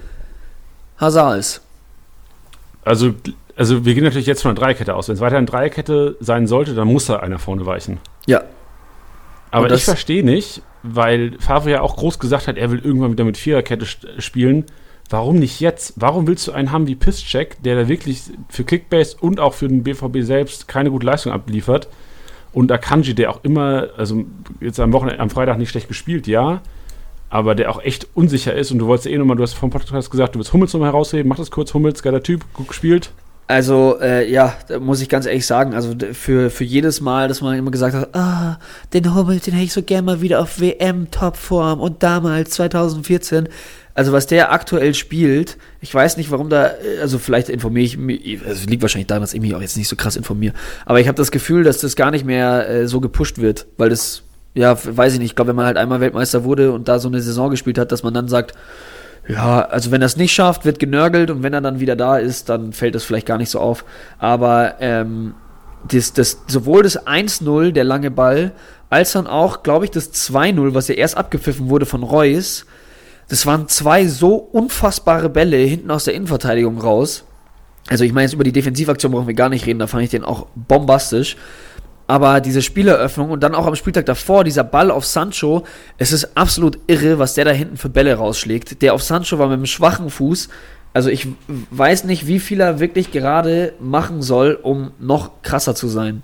Hazard 0.98 1.39
ist. 1.39 1.62
Also, 2.84 3.13
also 3.56 3.86
wir 3.86 3.93
gehen 3.93 4.04
natürlich 4.04 4.28
jetzt 4.28 4.41
von 4.41 4.52
einer 4.52 4.60
Dreierkette 4.60 4.93
aus. 4.93 5.08
Wenn 5.08 5.15
es 5.15 5.22
weiter 5.22 5.38
eine 5.38 5.46
Dreierkette 5.46 6.17
sein 6.19 6.48
sollte, 6.48 6.76
dann 6.76 6.89
muss 6.89 7.06
da 7.06 7.17
einer 7.17 7.39
vorne 7.39 7.65
weichen. 7.65 8.00
Ja. 8.26 8.43
Aber 9.52 9.72
ich 9.72 9.86
verstehe 9.86 10.26
nicht, 10.26 10.62
weil 10.84 11.39
Favre 11.39 11.72
ja 11.72 11.82
auch 11.82 11.96
groß 11.96 12.19
gesagt 12.19 12.48
hat, 12.48 12.58
er 12.58 12.69
will 12.69 12.80
irgendwann 12.84 13.13
wieder 13.13 13.24
mit 13.24 13.38
Viererkette 13.38 13.86
spielen. 13.86 14.65
Warum 15.10 15.38
nicht 15.38 15.60
jetzt? 15.60 15.93
Warum 15.96 16.28
willst 16.28 16.48
du 16.48 16.52
einen 16.52 16.72
haben 16.72 16.88
wie 16.88 16.96
Pisscheck, 16.96 17.62
der 17.63 17.76
da 17.76 17.88
wirklich 17.88 18.22
für 18.50 18.63
Kickbase 18.63 19.17
und 19.19 19.39
auch 19.39 19.54
für 19.54 19.67
den 19.67 19.84
BVB 19.84 20.22
selbst 20.22 20.67
keine 20.67 20.91
gute 20.91 21.06
Leistung 21.06 21.32
abliefert? 21.32 21.88
Und 22.52 22.72
Akanji, 22.72 23.15
der 23.15 23.32
auch 23.32 23.43
immer, 23.43 23.89
also 23.98 24.26
jetzt 24.60 24.80
am 24.80 24.93
Wochenende, 24.93 25.19
am 25.19 25.30
Freitag 25.30 25.58
nicht 25.58 25.69
schlecht 25.69 25.88
gespielt, 25.88 26.28
ja, 26.28 26.62
aber 27.30 27.56
der 27.56 27.72
auch 27.72 27.82
echt 27.82 28.08
unsicher 28.13 28.54
ist 28.54 28.72
und 28.72 28.78
du 28.78 28.86
wolltest 28.86 29.08
eh 29.08 29.17
nochmal, 29.17 29.38
du 29.38 29.43
hast 29.43 29.54
vom 29.54 29.72
Podcast 29.72 30.12
gesagt, 30.12 30.36
du 30.36 30.39
willst 30.39 30.54
Hummels 30.54 30.72
nochmal 30.74 30.89
herausheben, 30.89 31.28
mach 31.30 31.38
das 31.38 31.50
kurz, 31.50 31.74
Hummels, 31.74 32.04
geiler 32.04 32.22
Typ, 32.22 32.46
gut 32.54 32.67
gespielt. 32.67 33.12
Also, 33.45 33.99
äh, 33.99 34.29
ja, 34.32 34.56
muss 34.79 35.01
ich 35.01 35.10
ganz 35.10 35.25
ehrlich 35.25 35.45
sagen, 35.45 35.73
also 35.73 35.93
für, 36.13 36.49
für 36.49 36.63
jedes 36.63 37.01
Mal, 37.01 37.27
dass 37.27 37.41
man 37.41 37.58
immer 37.58 37.71
gesagt 37.71 37.93
hat, 37.93 38.15
ah, 38.15 38.58
den 38.93 39.13
Hummels, 39.13 39.43
den 39.43 39.53
hätte 39.53 39.65
ich 39.65 39.73
so 39.73 39.84
gerne 39.84 40.03
mal 40.03 40.21
wieder 40.21 40.39
auf 40.39 40.62
WM-Topform 40.62 41.82
und 41.82 42.03
damals, 42.03 42.51
2014, 42.51 43.49
also 43.95 44.13
was 44.13 44.27
der 44.27 44.53
aktuell 44.53 44.93
spielt, 44.93 45.58
ich 45.82 45.93
weiß 45.93 46.15
nicht, 46.17 46.32
warum 46.32 46.49
da, 46.49 46.71
also 47.01 47.19
vielleicht 47.19 47.49
informiere 47.49 47.86
ich 47.86 47.97
mich, 47.97 48.39
also 48.45 48.67
liegt 48.67 48.82
wahrscheinlich 48.82 49.08
daran, 49.08 49.21
dass 49.21 49.34
ich 49.34 49.41
mich 49.41 49.53
auch 49.53 49.62
jetzt 49.62 49.77
nicht 49.77 49.89
so 49.89 49.97
krass 49.97 50.15
informiere, 50.15 50.53
aber 50.86 51.01
ich 51.01 51.08
habe 51.08 51.17
das 51.17 51.29
Gefühl, 51.29 51.63
dass 51.63 51.79
das 51.79 51.97
gar 51.97 52.12
nicht 52.12 52.25
mehr 52.25 52.69
äh, 52.69 52.88
so 52.88 53.01
gepusht 53.01 53.39
wird, 53.39 53.67
weil 53.77 53.89
das, 53.89 54.23
ja, 54.56 54.77
weiß 54.84 55.13
ich 55.13 55.19
nicht, 55.19 55.32
ich 55.32 55.36
glaube, 55.36 55.49
wenn 55.49 55.58
man 55.58 55.65
halt 55.65 55.77
einmal 55.77 55.99
Weltmeister 55.99 56.45
wurde 56.45 56.71
und 56.71 56.88
da 56.88 56.97
so 56.97 57.10
eine 57.10 57.21
Saison 57.21 57.51
gespielt 57.51 57.77
hat, 57.77 57.91
dass 57.91 58.03
man 58.03 58.13
dann 58.13 58.29
sagt, 58.29 58.56
ja, 59.27 59.62
also 59.62 59.91
wenn 59.91 60.01
er 60.01 60.07
es 60.07 60.17
nicht 60.17 60.33
schafft, 60.33 60.65
wird 60.65 60.79
genörgelt 60.79 61.31
und 61.31 61.43
wenn 61.43 61.53
er 61.53 61.62
dann 61.62 61.79
wieder 61.79 61.95
da 61.95 62.17
ist, 62.17 62.49
dann 62.49 62.73
fällt 62.73 62.95
das 62.95 63.03
vielleicht 63.03 63.27
gar 63.27 63.38
nicht 63.38 63.49
so 63.49 63.59
auf. 63.59 63.86
Aber 64.19 64.75
ähm, 64.79 65.36
das, 65.88 66.13
das, 66.13 66.41
sowohl 66.47 66.83
das 66.83 67.07
1-0, 67.07 67.71
der 67.71 67.83
lange 67.83 68.12
Ball, 68.12 68.51
als 68.89 69.13
dann 69.13 69.27
auch, 69.27 69.63
glaube 69.63 69.86
ich, 69.86 69.91
das 69.91 70.13
2-0, 70.13 70.73
was 70.73 70.88
ja 70.88 70.95
erst 70.95 71.17
abgepfiffen 71.17 71.69
wurde 71.69 71.86
von 71.86 72.03
Reus, 72.03 72.65
das 73.29 73.45
waren 73.45 73.67
zwei 73.67 74.07
so 74.07 74.36
unfassbare 74.36 75.29
Bälle 75.29 75.57
hinten 75.57 75.89
aus 75.89 76.03
der 76.03 76.13
Innenverteidigung 76.13 76.79
raus. 76.79 77.23
Also 77.88 78.03
ich 78.03 78.13
meine, 78.13 78.25
jetzt 78.25 78.33
über 78.33 78.43
die 78.43 78.51
Defensivaktion 78.51 79.12
brauchen 79.12 79.27
wir 79.27 79.33
gar 79.33 79.49
nicht 79.49 79.65
reden, 79.65 79.79
da 79.79 79.88
fand 79.88 80.03
ich 80.03 80.09
den 80.09 80.23
auch 80.23 80.47
bombastisch. 80.55 81.38
Aber 82.06 82.42
diese 82.42 82.62
Spieleröffnung 82.62 83.32
und 83.32 83.42
dann 83.42 83.56
auch 83.56 83.66
am 83.66 83.76
Spieltag 83.76 84.06
davor, 84.06 84.44
dieser 84.44 84.63
Ball 84.63 84.92
auf 84.92 85.06
Sancho, 85.06 85.63
es 85.98 86.12
ist 86.12 86.38
absolut 86.38 86.78
irre, 86.88 87.18
was 87.18 87.34
der 87.34 87.46
da 87.46 87.52
hinten 87.52 87.78
für 87.78 87.89
Bälle 87.89 88.16
rausschlägt. 88.16 88.82
Der 88.82 88.94
auf 88.94 89.04
Sancho 89.04 89.39
war 89.39 89.48
mit 89.48 89.54
einem 89.54 89.66
schwachen 89.66 90.10
Fuß. 90.10 90.50
Also 90.94 91.10
ich 91.10 91.28
weiß 91.72 92.04
nicht, 92.04 92.28
wie 92.28 92.39
viel 92.39 92.60
er 92.60 92.80
wirklich 92.80 93.12
gerade 93.12 93.74
machen 93.80 94.22
soll, 94.22 94.60
um 94.62 94.92
noch 95.00 95.42
krasser 95.42 95.76
zu 95.76 95.88
sein. 95.88 96.22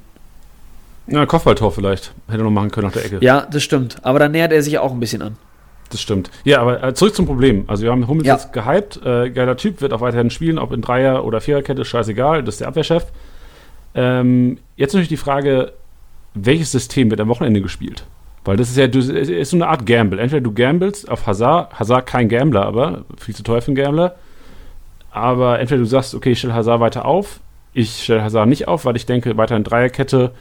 Ja, 1.07 1.25
Kopfballtor 1.25 1.71
vielleicht. 1.71 2.13
Hätte 2.27 2.41
er 2.41 2.43
noch 2.43 2.51
machen 2.51 2.69
können 2.69 2.87
nach 2.87 2.93
der 2.93 3.05
Ecke. 3.05 3.17
Ja, 3.21 3.47
das 3.49 3.63
stimmt. 3.63 3.97
Aber 4.03 4.19
da 4.19 4.29
nähert 4.29 4.51
er 4.51 4.61
sich 4.61 4.77
auch 4.77 4.91
ein 4.91 4.99
bisschen 4.99 5.21
an. 5.21 5.37
Das 5.89 6.01
stimmt. 6.01 6.29
Ja, 6.43 6.61
aber 6.61 6.83
äh, 6.83 6.93
zurück 6.93 7.15
zum 7.15 7.25
Problem. 7.25 7.63
Also 7.65 7.83
wir 7.83 7.91
haben 7.91 8.07
Hummels 8.07 8.27
ja. 8.27 8.35
jetzt 8.35 8.53
gehypt. 8.53 8.99
Äh, 9.03 9.31
geiler 9.31 9.57
Typ, 9.57 9.81
wird 9.81 9.91
auch 9.91 10.01
weiterhin 10.01 10.29
spielen, 10.29 10.59
ob 10.59 10.71
in 10.71 10.81
Dreier- 10.81 11.25
oder 11.25 11.41
Viererkette, 11.41 11.83
scheißegal. 11.83 12.43
Das 12.43 12.55
ist 12.55 12.61
der 12.61 12.67
Abwehrchef. 12.67 13.05
Ähm, 13.95 14.57
jetzt 14.75 14.93
natürlich 14.93 15.09
die 15.09 15.17
Frage, 15.17 15.73
welches 16.33 16.71
System 16.71 17.09
wird 17.09 17.21
am 17.21 17.27
Wochenende 17.27 17.61
gespielt? 17.61 18.05
Weil 18.45 18.57
das 18.57 18.69
ist 18.69 18.77
ja 18.77 18.87
du, 18.87 18.99
ist 18.99 19.49
so 19.49 19.57
eine 19.57 19.67
Art 19.67 19.85
Gamble. 19.85 20.19
Entweder 20.19 20.41
du 20.41 20.53
gamblest 20.53 21.09
auf 21.09 21.27
Hazard, 21.27 21.77
Hazard 21.79 22.05
kein 22.05 22.29
Gambler, 22.29 22.65
aber 22.65 23.03
viel 23.17 23.35
zu 23.35 23.43
teuer 23.43 23.61
für 23.61 23.67
einen 23.67 23.75
Gambler. 23.75 24.15
Aber 25.11 25.59
entweder 25.59 25.79
du 25.79 25.85
sagst, 25.85 26.15
okay, 26.15 26.31
ich 26.31 26.39
stelle 26.39 26.53
Hazard 26.53 26.79
weiter 26.79 27.05
auf, 27.05 27.41
ich 27.73 28.03
stelle 28.03 28.23
Hazard 28.23 28.47
nicht 28.47 28.67
auf, 28.67 28.85
weil 28.85 28.95
ich 28.95 29.05
denke, 29.05 29.37
weiter 29.37 29.55
in 29.55 29.63
Dreierkette 29.63 30.31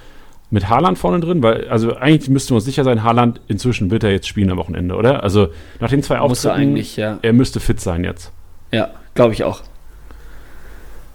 mit 0.51 0.69
Haaland 0.69 0.99
vorne 0.99 1.21
drin, 1.21 1.43
weil, 1.43 1.69
also 1.69 1.97
eigentlich 1.97 2.31
müssten 2.31 2.51
wir 2.51 2.57
uns 2.57 2.65
sicher 2.65 2.85
sein, 2.85 3.03
Haaland 3.03 3.41
inzwischen 3.49 3.91
wird 3.91 4.05
er 4.05 4.13
jetzt 4.13 4.29
spielen 4.29 4.51
am 4.51 4.57
Wochenende, 4.57 4.95
oder? 4.95 5.23
Also 5.23 5.49
nach 5.81 5.91
den 5.91 6.03
zwei 6.03 6.19
Auftritten, 6.21 6.77
ja. 6.77 7.19
er 7.21 7.33
müsste 7.33 7.61
fit 7.61 7.81
sein 7.81 8.05
jetzt. 8.05 8.33
Ja, 8.73 8.91
glaube 9.15 9.35
ich 9.35 9.45
auch. 9.45 9.63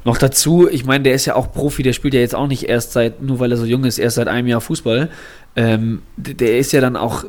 Noch 0.05 0.17
dazu, 0.17 0.67
ich 0.69 0.85
meine, 0.85 1.03
der 1.03 1.13
ist 1.13 1.25
ja 1.25 1.35
auch 1.35 1.51
Profi, 1.51 1.83
der 1.83 1.93
spielt 1.93 2.13
ja 2.13 2.19
jetzt 2.19 2.35
auch 2.35 2.47
nicht 2.47 2.63
erst 2.63 2.91
seit, 2.93 3.21
nur 3.21 3.39
weil 3.39 3.51
er 3.51 3.57
so 3.57 3.65
jung 3.65 3.85
ist, 3.85 3.97
erst 3.97 4.17
seit 4.17 4.27
einem 4.27 4.47
Jahr 4.47 4.61
Fußball. 4.61 5.09
Ähm, 5.55 6.01
der 6.17 6.57
ist 6.57 6.73
ja 6.73 6.81
dann 6.81 6.97
auch, 6.97 7.23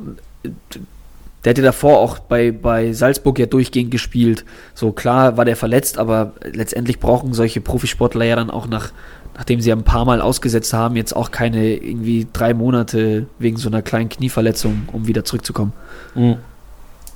der 1.44 1.50
hätte 1.50 1.62
davor 1.62 1.98
auch 1.98 2.18
bei, 2.18 2.50
bei 2.50 2.92
Salzburg 2.92 3.38
ja 3.38 3.46
durchgehend 3.46 3.90
gespielt. 3.90 4.44
So 4.74 4.92
klar 4.92 5.36
war 5.36 5.44
der 5.44 5.56
verletzt, 5.56 5.98
aber 5.98 6.32
letztendlich 6.42 6.98
brauchen 6.98 7.32
solche 7.32 7.60
Profisportler 7.60 8.24
ja 8.24 8.36
dann 8.36 8.50
auch 8.50 8.66
nach, 8.66 8.92
nachdem 9.34 9.60
sie 9.60 9.70
ein 9.70 9.84
paar 9.84 10.04
Mal 10.04 10.20
ausgesetzt 10.20 10.72
haben, 10.72 10.96
jetzt 10.96 11.14
auch 11.14 11.30
keine 11.30 11.76
irgendwie 11.76 12.26
drei 12.32 12.54
Monate 12.54 13.26
wegen 13.38 13.56
so 13.56 13.68
einer 13.68 13.82
kleinen 13.82 14.08
Knieverletzung, 14.08 14.88
um 14.92 15.06
wieder 15.06 15.24
zurückzukommen. 15.24 15.72
Mhm. 16.14 16.36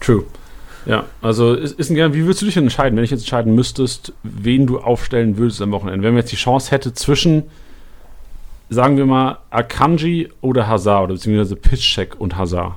True. 0.00 0.24
Ja, 0.88 1.04
also 1.20 1.52
ist, 1.52 1.78
ist 1.78 1.90
ein 1.90 1.94
Gern, 1.96 2.14
wie 2.14 2.24
würdest 2.24 2.40
du 2.40 2.46
dich 2.46 2.54
denn 2.54 2.64
entscheiden, 2.64 2.96
wenn 2.96 3.04
ich 3.04 3.10
jetzt 3.10 3.20
entscheiden 3.20 3.54
müsstest, 3.54 4.14
wen 4.22 4.66
du 4.66 4.80
aufstellen 4.80 5.36
würdest 5.36 5.60
am 5.60 5.70
Wochenende? 5.70 6.02
Wenn 6.02 6.14
man 6.14 6.22
jetzt 6.22 6.32
die 6.32 6.36
Chance 6.36 6.70
hätte 6.70 6.94
zwischen, 6.94 7.44
sagen 8.70 8.96
wir 8.96 9.04
mal, 9.04 9.38
Akanji 9.50 10.30
oder 10.40 10.66
Hazard, 10.66 11.04
oder 11.04 11.12
beziehungsweise 11.14 11.56
Pitchcheck 11.56 12.18
und 12.18 12.38
Hazard. 12.38 12.72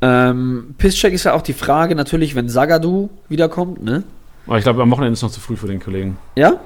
Ähm, 0.00 0.74
Pisscheck 0.76 1.14
ist 1.14 1.24
ja 1.24 1.32
auch 1.32 1.42
die 1.42 1.54
Frage, 1.54 1.94
natürlich, 1.94 2.34
wenn 2.34 2.50
Sagadu 2.50 3.08
wiederkommt, 3.30 3.82
ne? 3.82 4.04
Aber 4.46 4.58
ich 4.58 4.64
glaube, 4.64 4.82
am 4.82 4.90
Wochenende 4.90 5.14
ist 5.14 5.20
es 5.20 5.22
noch 5.22 5.30
zu 5.30 5.40
früh 5.40 5.56
für 5.56 5.66
den 5.66 5.80
Kollegen. 5.80 6.18
Ja? 6.36 6.60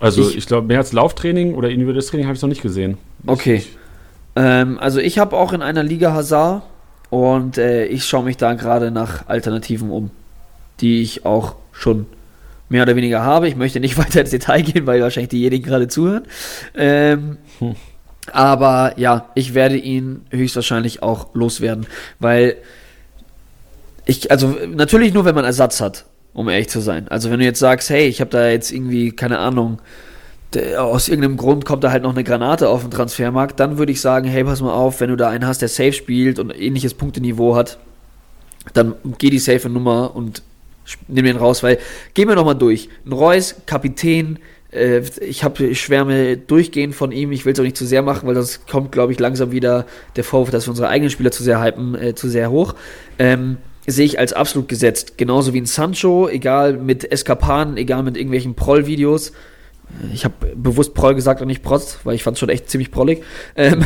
Also, 0.00 0.28
ich, 0.28 0.36
ich 0.36 0.46
glaube, 0.46 0.66
mehr 0.66 0.78
als 0.78 0.92
Lauftraining 0.92 1.54
oder 1.54 1.70
individuelles 1.70 2.08
Training 2.08 2.26
habe 2.26 2.36
ich 2.36 2.42
noch 2.42 2.48
nicht 2.48 2.60
gesehen. 2.60 2.98
Okay. 3.26 3.64
Ähm, 4.34 4.78
also, 4.80 4.98
ich 4.98 5.18
habe 5.18 5.36
auch 5.36 5.52
in 5.52 5.62
einer 5.62 5.82
Liga 5.82 6.12
Hazard 6.12 6.62
und 7.12 7.58
äh, 7.58 7.84
ich 7.84 8.06
schaue 8.06 8.24
mich 8.24 8.38
da 8.38 8.54
gerade 8.54 8.90
nach 8.90 9.28
Alternativen 9.28 9.90
um, 9.90 10.10
die 10.80 11.02
ich 11.02 11.26
auch 11.26 11.56
schon 11.70 12.06
mehr 12.70 12.84
oder 12.84 12.96
weniger 12.96 13.22
habe. 13.22 13.48
Ich 13.48 13.54
möchte 13.54 13.80
nicht 13.80 13.98
weiter 13.98 14.22
ins 14.22 14.30
Detail 14.30 14.62
gehen, 14.62 14.86
weil 14.86 15.02
wahrscheinlich 15.02 15.28
diejenigen 15.28 15.62
gerade 15.62 15.88
zuhören. 15.88 16.22
Ähm, 16.74 17.36
hm. 17.58 17.76
Aber 18.32 18.94
ja, 18.96 19.28
ich 19.34 19.52
werde 19.52 19.76
ihn 19.76 20.22
höchstwahrscheinlich 20.30 21.02
auch 21.02 21.34
loswerden, 21.34 21.86
weil 22.18 22.56
ich, 24.06 24.30
also 24.30 24.56
natürlich 24.74 25.12
nur, 25.12 25.26
wenn 25.26 25.34
man 25.34 25.44
Ersatz 25.44 25.82
hat, 25.82 26.06
um 26.32 26.48
ehrlich 26.48 26.70
zu 26.70 26.80
sein. 26.80 27.08
Also 27.08 27.30
wenn 27.30 27.40
du 27.40 27.44
jetzt 27.44 27.58
sagst, 27.58 27.90
hey, 27.90 28.06
ich 28.06 28.22
habe 28.22 28.30
da 28.30 28.48
jetzt 28.48 28.72
irgendwie, 28.72 29.12
keine 29.12 29.38
Ahnung, 29.38 29.82
aus 30.56 31.08
irgendeinem 31.08 31.36
Grund 31.36 31.64
kommt 31.64 31.84
da 31.84 31.90
halt 31.90 32.02
noch 32.02 32.12
eine 32.12 32.24
Granate 32.24 32.68
auf 32.68 32.82
den 32.82 32.90
Transfermarkt, 32.90 33.58
dann 33.60 33.78
würde 33.78 33.92
ich 33.92 34.00
sagen, 34.00 34.28
hey, 34.28 34.44
pass 34.44 34.60
mal 34.60 34.72
auf, 34.72 35.00
wenn 35.00 35.10
du 35.10 35.16
da 35.16 35.28
einen 35.28 35.46
hast, 35.46 35.62
der 35.62 35.68
safe 35.68 35.92
spielt 35.92 36.38
und 36.38 36.50
ähnliches 36.50 36.94
Punkteniveau 36.94 37.56
hat, 37.56 37.78
dann 38.74 38.94
geh 39.18 39.30
die 39.30 39.38
safe 39.38 39.68
Nummer 39.68 40.14
und 40.14 40.42
nimm 41.08 41.24
den 41.24 41.36
raus, 41.36 41.62
weil 41.62 41.78
gehen 42.14 42.28
wir 42.28 42.34
nochmal 42.34 42.56
durch. 42.56 42.88
Ein 43.06 43.12
Reus, 43.12 43.56
Kapitän, 43.66 44.38
äh, 44.72 45.02
ich 45.20 45.42
ich 45.44 45.80
schwärme 45.80 46.36
durchgehend 46.36 46.94
von 46.94 47.12
ihm, 47.12 47.32
ich 47.32 47.44
will 47.44 47.52
es 47.52 47.60
auch 47.60 47.64
nicht 47.64 47.76
zu 47.76 47.86
sehr 47.86 48.02
machen, 48.02 48.26
weil 48.26 48.34
sonst 48.34 48.66
kommt, 48.68 48.92
glaube 48.92 49.12
ich, 49.12 49.20
langsam 49.20 49.52
wieder 49.52 49.86
der 50.16 50.24
Vorwurf, 50.24 50.50
dass 50.50 50.66
wir 50.66 50.70
unsere 50.70 50.88
eigenen 50.88 51.10
Spieler 51.10 51.30
zu 51.30 51.42
sehr 51.42 51.62
hypen, 51.62 51.94
äh, 51.94 52.14
zu 52.14 52.28
sehr 52.28 52.50
hoch. 52.50 52.74
Ähm, 53.18 53.58
sehe 53.86 54.06
ich 54.06 54.18
als 54.18 54.32
absolut 54.32 54.68
gesetzt. 54.68 55.18
Genauso 55.18 55.52
wie 55.54 55.60
ein 55.60 55.66
Sancho, 55.66 56.28
egal 56.28 56.74
mit 56.74 57.10
Eskapaden, 57.10 57.76
egal 57.76 58.02
mit 58.04 58.16
irgendwelchen 58.16 58.54
Proll-Videos 58.54 59.32
ich 60.12 60.24
habe 60.24 60.34
bewusst 60.56 60.94
Proll 60.94 61.14
gesagt 61.14 61.40
und 61.40 61.48
nicht 61.48 61.62
Protz, 61.62 61.98
weil 62.04 62.14
ich 62.14 62.22
fand 62.22 62.36
es 62.36 62.40
schon 62.40 62.48
echt 62.48 62.70
ziemlich 62.70 62.90
prollig. 62.90 63.22
Ähm, 63.56 63.84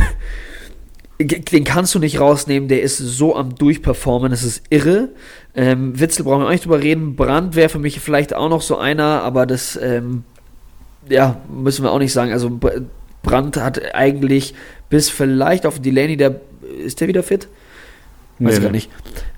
den 1.19 1.63
kannst 1.63 1.95
du 1.95 1.99
nicht 1.99 2.19
rausnehmen, 2.19 2.69
der 2.69 2.81
ist 2.81 2.97
so 2.97 3.35
am 3.35 3.55
Durchperformen, 3.55 4.29
das 4.29 4.43
ist 4.43 4.63
irre. 4.69 5.09
Ähm, 5.55 5.99
Witzel 5.99 6.23
brauchen 6.23 6.41
wir 6.41 6.47
auch 6.47 6.51
nicht 6.51 6.65
drüber 6.65 6.81
reden. 6.81 7.15
Brand 7.15 7.55
wäre 7.55 7.69
für 7.69 7.79
mich 7.79 7.99
vielleicht 7.99 8.35
auch 8.35 8.49
noch 8.49 8.61
so 8.61 8.77
einer, 8.77 9.23
aber 9.23 9.45
das, 9.47 9.77
ähm, 9.81 10.23
ja, 11.09 11.41
müssen 11.49 11.83
wir 11.83 11.91
auch 11.91 11.99
nicht 11.99 12.13
sagen. 12.13 12.31
Also 12.31 12.59
Brand 13.23 13.57
hat 13.57 13.95
eigentlich 13.95 14.53
bis 14.89 15.09
vielleicht 15.09 15.65
auf 15.65 15.79
Delaney, 15.79 16.17
der 16.17 16.39
ist 16.83 17.01
der 17.01 17.07
wieder 17.07 17.23
fit? 17.23 17.47
Weiß 18.39 18.57
nee, 18.57 18.63
gar 18.63 18.71
nicht. 18.71 18.91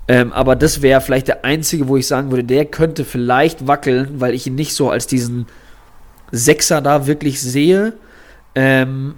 Ähm, 0.08 0.32
aber 0.32 0.56
das 0.56 0.82
wäre 0.82 1.00
vielleicht 1.00 1.28
der 1.28 1.44
einzige, 1.44 1.88
wo 1.88 1.96
ich 1.96 2.06
sagen 2.06 2.30
würde, 2.30 2.44
der 2.44 2.66
könnte 2.66 3.04
vielleicht 3.04 3.66
wackeln, 3.66 4.20
weil 4.20 4.34
ich 4.34 4.46
ihn 4.46 4.54
nicht 4.54 4.74
so 4.74 4.90
als 4.90 5.06
diesen 5.06 5.46
Sechser 6.32 6.80
da 6.80 7.06
wirklich 7.06 7.40
sehe. 7.40 7.94
Ähm, 8.54 9.14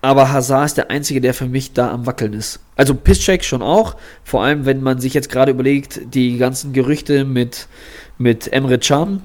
aber 0.00 0.30
Hazard 0.32 0.66
ist 0.66 0.76
der 0.76 0.90
Einzige, 0.90 1.20
der 1.20 1.34
für 1.34 1.46
mich 1.46 1.72
da 1.72 1.90
am 1.90 2.06
Wackeln 2.06 2.32
ist. 2.32 2.60
Also 2.76 2.94
Pisscheck 2.94 3.44
schon 3.44 3.62
auch, 3.62 3.96
vor 4.22 4.44
allem 4.44 4.64
wenn 4.64 4.80
man 4.80 5.00
sich 5.00 5.12
jetzt 5.12 5.28
gerade 5.28 5.50
überlegt, 5.50 6.14
die 6.14 6.38
ganzen 6.38 6.72
Gerüchte 6.72 7.24
mit, 7.24 7.66
mit 8.16 8.52
Emre 8.52 8.78
Can, 8.78 9.22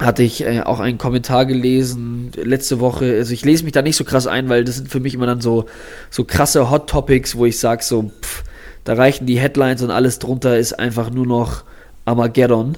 hatte 0.00 0.24
ich 0.24 0.44
äh, 0.44 0.62
auch 0.62 0.80
einen 0.80 0.98
Kommentar 0.98 1.46
gelesen 1.46 2.32
letzte 2.34 2.80
Woche. 2.80 3.14
Also 3.14 3.32
ich 3.32 3.44
lese 3.44 3.62
mich 3.62 3.72
da 3.72 3.82
nicht 3.82 3.96
so 3.96 4.02
krass 4.02 4.26
ein, 4.26 4.48
weil 4.48 4.64
das 4.64 4.76
sind 4.76 4.88
für 4.88 4.98
mich 4.98 5.14
immer 5.14 5.26
dann 5.26 5.40
so, 5.40 5.66
so 6.10 6.24
krasse 6.24 6.70
Hot 6.70 6.90
Topics, 6.90 7.36
wo 7.36 7.46
ich 7.46 7.60
sage 7.60 7.84
so, 7.84 8.10
pff, 8.20 8.42
da 8.82 8.94
reichen 8.94 9.26
die 9.26 9.38
Headlines 9.38 9.82
und 9.82 9.92
alles 9.92 10.18
drunter 10.18 10.58
ist 10.58 10.72
einfach 10.72 11.10
nur 11.10 11.26
noch 11.26 11.62
Armageddon 12.04 12.76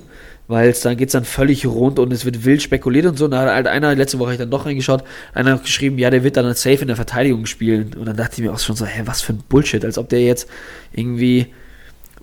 weil 0.49 0.69
es 0.69 0.81
dann 0.81 0.97
geht 0.97 1.09
es 1.09 1.13
dann 1.13 1.25
völlig 1.25 1.67
rund 1.67 1.99
und 1.99 2.13
es 2.13 2.25
wird 2.25 2.45
wild 2.45 2.63
spekuliert 2.63 3.07
und 3.07 3.19
so. 3.19 3.25
Und 3.25 3.33
da 3.33 3.43
hat 3.43 3.49
halt 3.49 3.67
einer, 3.67 3.95
letzte 3.95 4.19
Woche 4.19 4.29
habe 4.29 4.35
ich 4.35 4.41
dann 4.41 4.51
doch 4.51 4.67
reingeschaut, 4.67 5.03
einer 5.35 5.53
hat 5.53 5.65
geschrieben, 5.65 5.99
ja, 5.99 6.11
der 6.11 6.23
wird 6.25 6.37
dann 6.37 6.53
safe 6.55 6.83
in 6.83 6.87
der 6.89 6.97
Verteidigung 6.97 7.47
spielen. 7.47 7.95
Und 7.99 8.07
dann 8.07 8.17
dachte 8.17 8.35
ich 8.41 8.47
mir 8.47 8.53
auch 8.53 8.59
schon 8.59 8.77
so, 8.77 8.87
hä, 8.87 9.03
was 9.05 9.23
für 9.23 9.33
ein 9.33 9.43
Bullshit, 9.49 9.85
als 9.85 9.99
ob 9.99 10.09
der 10.09 10.23
jetzt 10.23 10.49
irgendwie 10.93 11.49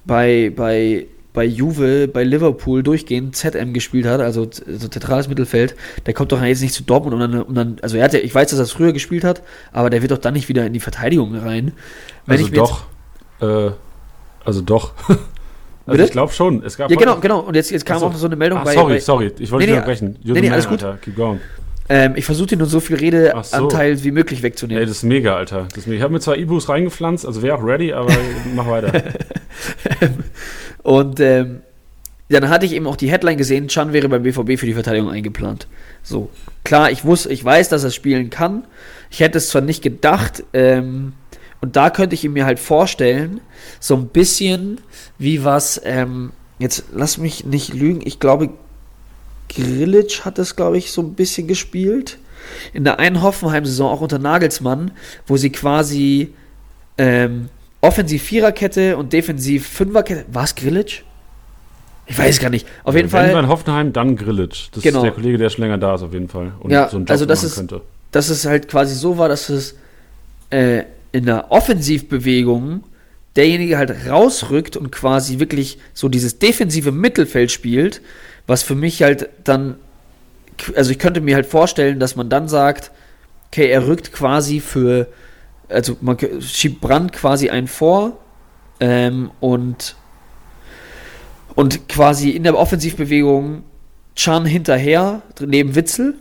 bei, 0.06 0.52
bei, 0.56 1.08
bei 1.34 1.44
Juve, 1.46 2.08
bei 2.08 2.24
Liverpool 2.24 2.84
durchgehend 2.84 3.36
ZM 3.36 3.74
gespielt 3.74 4.06
hat, 4.06 4.22
also 4.22 4.50
so 4.52 4.88
zentrales 4.88 5.28
Mittelfeld, 5.28 5.76
der 6.06 6.14
kommt 6.14 6.32
doch 6.32 6.42
jetzt 6.42 6.62
nicht 6.62 6.74
zu 6.74 6.84
Dortmund 6.84 7.16
und 7.16 7.20
dann, 7.20 7.42
und 7.42 7.56
dann 7.56 7.78
also 7.82 7.98
er 7.98 8.06
hat 8.06 8.14
ja, 8.14 8.20
ich 8.20 8.34
weiß, 8.34 8.50
dass 8.50 8.60
er 8.60 8.64
es 8.64 8.72
früher 8.72 8.94
gespielt 8.94 9.24
hat, 9.24 9.42
aber 9.72 9.90
der 9.90 10.02
wird 10.02 10.12
doch 10.12 10.18
dann 10.18 10.34
nicht 10.34 10.48
wieder 10.48 10.66
in 10.66 10.74
die 10.74 10.80
Verteidigung 10.80 11.36
rein. 11.36 11.74
Wenn 12.26 12.40
also 12.40 12.54
doch, 12.54 12.86
äh, 13.42 13.72
also 14.46 14.62
doch. 14.62 14.94
Also 15.86 16.04
ich 16.04 16.12
glaube 16.12 16.32
schon. 16.32 16.64
Es 16.64 16.78
gab 16.78 16.90
ja, 16.90 16.98
genau, 16.98 17.18
genau. 17.18 17.40
Und 17.40 17.56
jetzt, 17.56 17.72
jetzt 17.72 17.86
kam 17.86 17.98
Achso. 17.98 18.08
auch 18.08 18.16
so 18.16 18.26
eine 18.26 18.36
Meldung 18.36 18.60
Ach, 18.60 18.66
bei. 18.66 18.74
Sorry, 18.74 18.94
bei, 18.94 19.00
sorry, 19.00 19.32
ich 19.38 19.52
wollte 19.52 19.66
nee, 19.66 19.72
nicht 19.72 19.78
unterbrechen. 19.78 20.18
Nee, 20.24 20.42
nee, 20.42 20.50
alles 20.50 20.68
gut. 20.68 20.84
Alter. 20.84 20.98
Keep 21.02 21.16
going. 21.16 21.40
Ähm, 21.90 22.14
ich 22.16 22.26
versuche 22.26 22.48
dir 22.48 22.58
nur 22.58 22.68
so 22.68 22.80
viel 22.80 22.96
Redeanteil 22.96 23.98
so. 23.98 24.04
wie 24.06 24.12
möglich 24.12 24.42
wegzunehmen. 24.42 24.82
Ey, 24.82 24.88
das 24.88 24.98
ist 24.98 25.04
mega, 25.04 25.36
Alter. 25.36 25.68
Das 25.76 25.86
ich 25.86 26.02
habe 26.02 26.14
mir 26.14 26.22
zwar 26.22 26.38
E-Books 26.38 26.70
reingepflanzt, 26.70 27.26
also 27.26 27.42
wäre 27.42 27.58
auch 27.58 27.64
ready, 27.64 27.92
aber 27.92 28.14
mach 28.56 28.68
weiter. 28.68 29.04
und 30.84 31.20
ähm, 31.20 31.62
dann 32.30 32.50
hatte 32.50 32.66
ich 32.66 32.74
eben 32.74 32.88
auch 32.88 32.96
die 32.96 33.12
Headline 33.12 33.38
gesehen, 33.38 33.68
Chan 33.68 33.92
wäre 33.92 34.08
beim 34.08 34.24
BVB 34.24 34.58
für 34.58 34.66
die 34.66 34.74
Verteidigung 34.74 35.10
eingeplant. 35.10 35.68
So, 36.04 36.30
klar, 36.64 36.90
ich 36.90 37.04
wusste, 37.04 37.32
ich 37.34 37.44
weiß, 37.44 37.68
dass 37.70 37.84
er 37.84 37.92
spielen 37.92 38.30
kann. 38.30 38.64
Ich 39.12 39.20
hätte 39.20 39.38
es 39.38 39.50
zwar 39.50 39.62
nicht 39.62 39.84
gedacht, 39.84 40.44
ähm, 40.54 41.14
und 41.64 41.78
da 41.78 41.90
könnte 41.90 42.14
ich 42.14 42.28
mir 42.28 42.46
halt 42.46 42.60
vorstellen, 42.60 43.40
so 43.80 43.96
ein 43.96 44.08
bisschen 44.08 44.82
wie 45.18 45.46
was, 45.46 45.80
ähm, 45.86 46.34
jetzt 46.60 46.84
lass 46.94 47.18
mich 47.18 47.46
nicht 47.46 47.74
lügen, 47.74 48.02
ich 48.04 48.20
glaube, 48.20 48.50
Grillitsch 49.48 50.26
hat 50.26 50.38
das, 50.40 50.58
glaube 50.58 50.78
ich, 50.78 50.92
so 50.92 51.02
ein 51.02 51.14
bisschen 51.14 51.48
gespielt. 51.48 52.18
In 52.74 52.84
der 52.84 53.00
einen 53.00 53.22
Hoffenheim-Saison, 53.22 53.90
auch 53.90 54.02
unter 54.02 54.20
Nagelsmann, 54.20 54.92
wo 55.26 55.38
sie 55.38 55.52
quasi 55.52 56.34
ähm, 56.98 57.48
offensiv 57.80 58.24
Viererkette 58.24 58.98
und 58.98 59.14
defensiv 59.14 59.66
Fünferkette. 59.66 60.26
War 60.34 60.44
es 60.44 60.56
Grillitsch? 60.56 61.04
Ich 62.08 62.18
weiß 62.18 62.42
gar 62.42 62.50
nicht. 62.50 62.68
Auf 62.84 62.94
jeden 62.94 63.10
Wenn 63.10 63.28
Fall. 63.28 63.36
Wenn 63.36 63.48
Hoffenheim, 63.48 63.94
dann 63.94 64.18
Grillitsch. 64.18 64.68
Das 64.74 64.84
genau. 64.84 64.98
ist 64.98 65.04
der 65.04 65.12
Kollege, 65.14 65.38
der 65.38 65.50
schon 65.50 65.64
länger 65.64 65.78
da 65.78 65.96
ist, 65.96 66.02
auf 66.02 66.12
jeden 66.12 66.28
Fall. 66.28 66.52
Und 66.60 66.72
ja, 66.72 66.90
so 66.90 66.98
einen 66.98 67.06
Job 67.06 67.12
also 67.12 67.26
das 67.26 67.46
ist, 67.46 67.56
könnte. 67.56 67.80
dass 68.12 68.28
es 68.28 68.46
halt 68.46 68.68
quasi 68.68 68.96
so 68.96 69.18
war, 69.18 69.30
dass 69.30 69.48
es 69.48 69.78
äh, 70.50 70.84
in 71.14 71.26
der 71.26 71.52
Offensivbewegung 71.52 72.84
derjenige 73.38 73.78
halt 73.78 74.08
rausrückt 74.10 74.76
und 74.76 74.92
quasi 74.92 75.40
wirklich 75.40 75.78
so 75.94 76.10
dieses 76.10 76.40
defensive 76.40 76.92
Mittelfeld 76.92 77.52
spielt, 77.52 78.02
was 78.46 78.64
für 78.64 78.76
mich 78.76 79.02
halt 79.02 79.30
dann, 79.44 79.76
also 80.76 80.92
ich 80.92 81.00
könnte 81.00 81.22
mir 81.22 81.36
halt 81.36 81.46
vorstellen, 81.46 82.00
dass 82.00 82.16
man 82.16 82.30
dann 82.30 82.50
sagt, 82.50 82.92
okay, 83.48 83.70
er 83.70 83.88
rückt 83.88 84.12
quasi 84.12 84.60
für, 84.60 85.08
also 85.70 85.96
man 86.02 86.18
schiebt 86.42 86.82
Brand 86.82 87.14
quasi 87.14 87.50
einen 87.50 87.68
vor 87.68 88.18
ähm, 88.80 89.32
und 89.40 89.96
und 91.56 91.88
quasi 91.88 92.32
in 92.32 92.44
der 92.44 92.58
Offensivbewegung 92.58 93.64
Chan 94.16 94.46
hinterher 94.46 95.22
neben 95.40 95.76
Witzel 95.76 96.16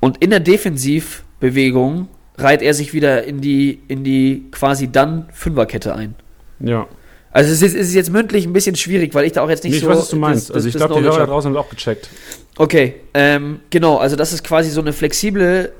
und 0.00 0.18
in 0.18 0.30
der 0.30 0.40
Defensivbewegung 0.40 2.08
reiht 2.36 2.62
er 2.62 2.74
sich 2.74 2.92
wieder 2.92 3.24
in 3.24 3.40
die, 3.40 3.80
in 3.88 4.04
die 4.04 4.46
quasi 4.50 4.90
dann 4.90 5.28
Fünferkette 5.32 5.94
ein. 5.94 6.14
Ja. 6.60 6.86
Also 7.30 7.50
es 7.50 7.62
ist, 7.62 7.74
es 7.74 7.88
ist 7.88 7.94
jetzt 7.94 8.10
mündlich 8.10 8.46
ein 8.46 8.52
bisschen 8.52 8.76
schwierig, 8.76 9.14
weil 9.14 9.24
ich 9.24 9.32
da 9.32 9.42
auch 9.42 9.50
jetzt 9.50 9.64
nicht 9.64 9.74
nee, 9.74 9.80
so. 9.80 9.86
Ich 9.86 9.90
weiß, 9.90 10.02
was 10.02 10.08
du 10.08 10.16
meinst. 10.16 10.50
Das, 10.50 10.56
also 10.56 10.68
ich 10.68 10.74
glaube, 10.74 10.94
die 10.94 11.00
Hörer 11.00 11.18
da 11.18 11.26
draußen 11.26 11.50
haben 11.50 11.56
auch 11.56 11.68
gecheckt. 11.68 12.08
Okay, 12.56 12.94
ähm, 13.12 13.60
genau, 13.70 13.96
also 13.96 14.14
dass 14.14 14.32
es 14.32 14.42
quasi 14.42 14.70
so 14.70 14.80
eine 14.80 14.92
flexible 14.92 15.72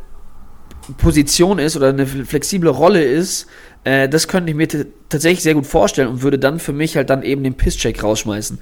Position 0.98 1.58
ist 1.58 1.76
oder 1.76 1.90
eine 1.90 2.06
flexible 2.06 2.68
Rolle 2.68 3.04
ist, 3.04 3.46
äh, 3.84 4.08
das 4.08 4.28
könnte 4.28 4.50
ich 4.50 4.56
mir 4.56 4.68
tatsächlich 5.08 5.42
sehr 5.42 5.54
gut 5.54 5.66
vorstellen 5.66 6.08
und 6.08 6.22
würde 6.22 6.38
dann 6.38 6.58
für 6.58 6.72
mich 6.72 6.96
halt 6.96 7.10
dann 7.10 7.22
eben 7.22 7.44
den 7.44 7.54
Pisscheck 7.54 8.02
rausschmeißen. 8.02 8.58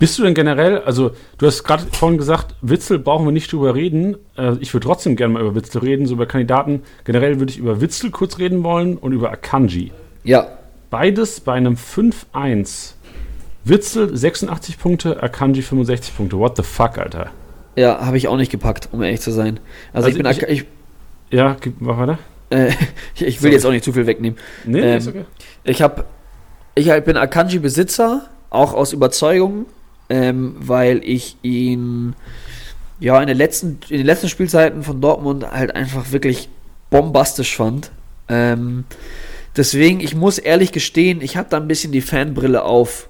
Bist 0.00 0.18
du 0.18 0.22
denn 0.22 0.32
generell, 0.32 0.78
also 0.78 1.10
du 1.36 1.46
hast 1.46 1.62
gerade 1.62 1.84
vorhin 1.92 2.16
gesagt, 2.16 2.54
Witzel 2.62 2.98
brauchen 2.98 3.26
wir 3.26 3.32
nicht 3.32 3.52
drüber 3.52 3.74
reden. 3.74 4.16
Äh, 4.34 4.54
ich 4.58 4.72
würde 4.72 4.86
trotzdem 4.86 5.14
gerne 5.14 5.34
mal 5.34 5.42
über 5.42 5.54
Witzel 5.54 5.82
reden, 5.82 6.06
so 6.06 6.14
über 6.14 6.24
Kandidaten. 6.24 6.82
Generell 7.04 7.38
würde 7.38 7.52
ich 7.52 7.58
über 7.58 7.82
Witzel 7.82 8.10
kurz 8.10 8.38
reden 8.38 8.64
wollen 8.64 8.96
und 8.96 9.12
über 9.12 9.30
Akanji. 9.30 9.92
Ja. 10.24 10.48
Beides 10.88 11.40
bei 11.40 11.52
einem 11.52 11.74
5-1. 11.74 12.94
Witzel 13.64 14.16
86 14.16 14.78
Punkte, 14.78 15.22
Akanji 15.22 15.60
65 15.60 16.16
Punkte. 16.16 16.38
What 16.38 16.56
the 16.56 16.62
fuck, 16.62 16.96
Alter? 16.96 17.30
Ja, 17.76 18.00
habe 18.00 18.16
ich 18.16 18.26
auch 18.26 18.38
nicht 18.38 18.50
gepackt, 18.50 18.88
um 18.92 19.02
ehrlich 19.02 19.20
zu 19.20 19.32
sein. 19.32 19.60
Also, 19.92 20.06
also 20.06 20.18
ich 20.18 20.22
bin. 20.22 20.32
Ich, 20.32 20.62
ich, 20.62 20.66
ja, 21.30 21.56
mach 21.78 21.98
weiter. 21.98 22.18
Äh, 22.48 22.70
ich 23.16 23.20
will 23.20 23.34
Sorry. 23.34 23.52
jetzt 23.52 23.66
auch 23.66 23.70
nicht 23.70 23.84
zu 23.84 23.92
viel 23.92 24.06
wegnehmen. 24.06 24.38
Nee, 24.64 24.80
ähm, 24.80 24.96
ist 24.96 25.08
okay. 25.08 25.26
Ich 25.62 25.82
habe. 25.82 26.06
Ich 26.74 26.88
bin 27.04 27.18
Akanji-Besitzer, 27.18 28.30
auch 28.48 28.72
aus 28.72 28.94
Überzeugung 28.94 29.66
ähm, 30.10 30.56
weil 30.58 31.00
ich 31.04 31.36
ihn 31.42 32.14
ja 32.98 33.18
in 33.20 33.28
den 33.28 33.36
letzten 33.36 33.78
in 33.88 33.96
den 33.96 34.06
letzten 34.06 34.28
Spielzeiten 34.28 34.82
von 34.82 35.00
Dortmund 35.00 35.50
halt 35.50 35.74
einfach 35.74 36.12
wirklich 36.12 36.50
bombastisch 36.90 37.56
fand. 37.56 37.92
Ähm, 38.28 38.84
deswegen, 39.56 40.00
ich 40.00 40.14
muss 40.14 40.38
ehrlich 40.38 40.72
gestehen, 40.72 41.22
ich 41.22 41.36
habe 41.36 41.48
da 41.48 41.56
ein 41.56 41.68
bisschen 41.68 41.92
die 41.92 42.02
Fanbrille 42.02 42.64
auf. 42.64 43.08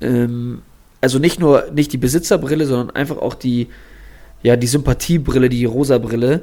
Ähm, 0.00 0.62
also 1.00 1.18
nicht 1.18 1.38
nur 1.38 1.70
nicht 1.72 1.92
die 1.92 1.98
Besitzerbrille, 1.98 2.66
sondern 2.66 2.94
einfach 2.94 3.18
auch 3.18 3.34
die 3.34 3.68
ja 4.42 4.56
die 4.56 4.66
Sympathiebrille, 4.66 5.48
die 5.48 5.64
rosa 5.64 5.98
Brille. 5.98 6.42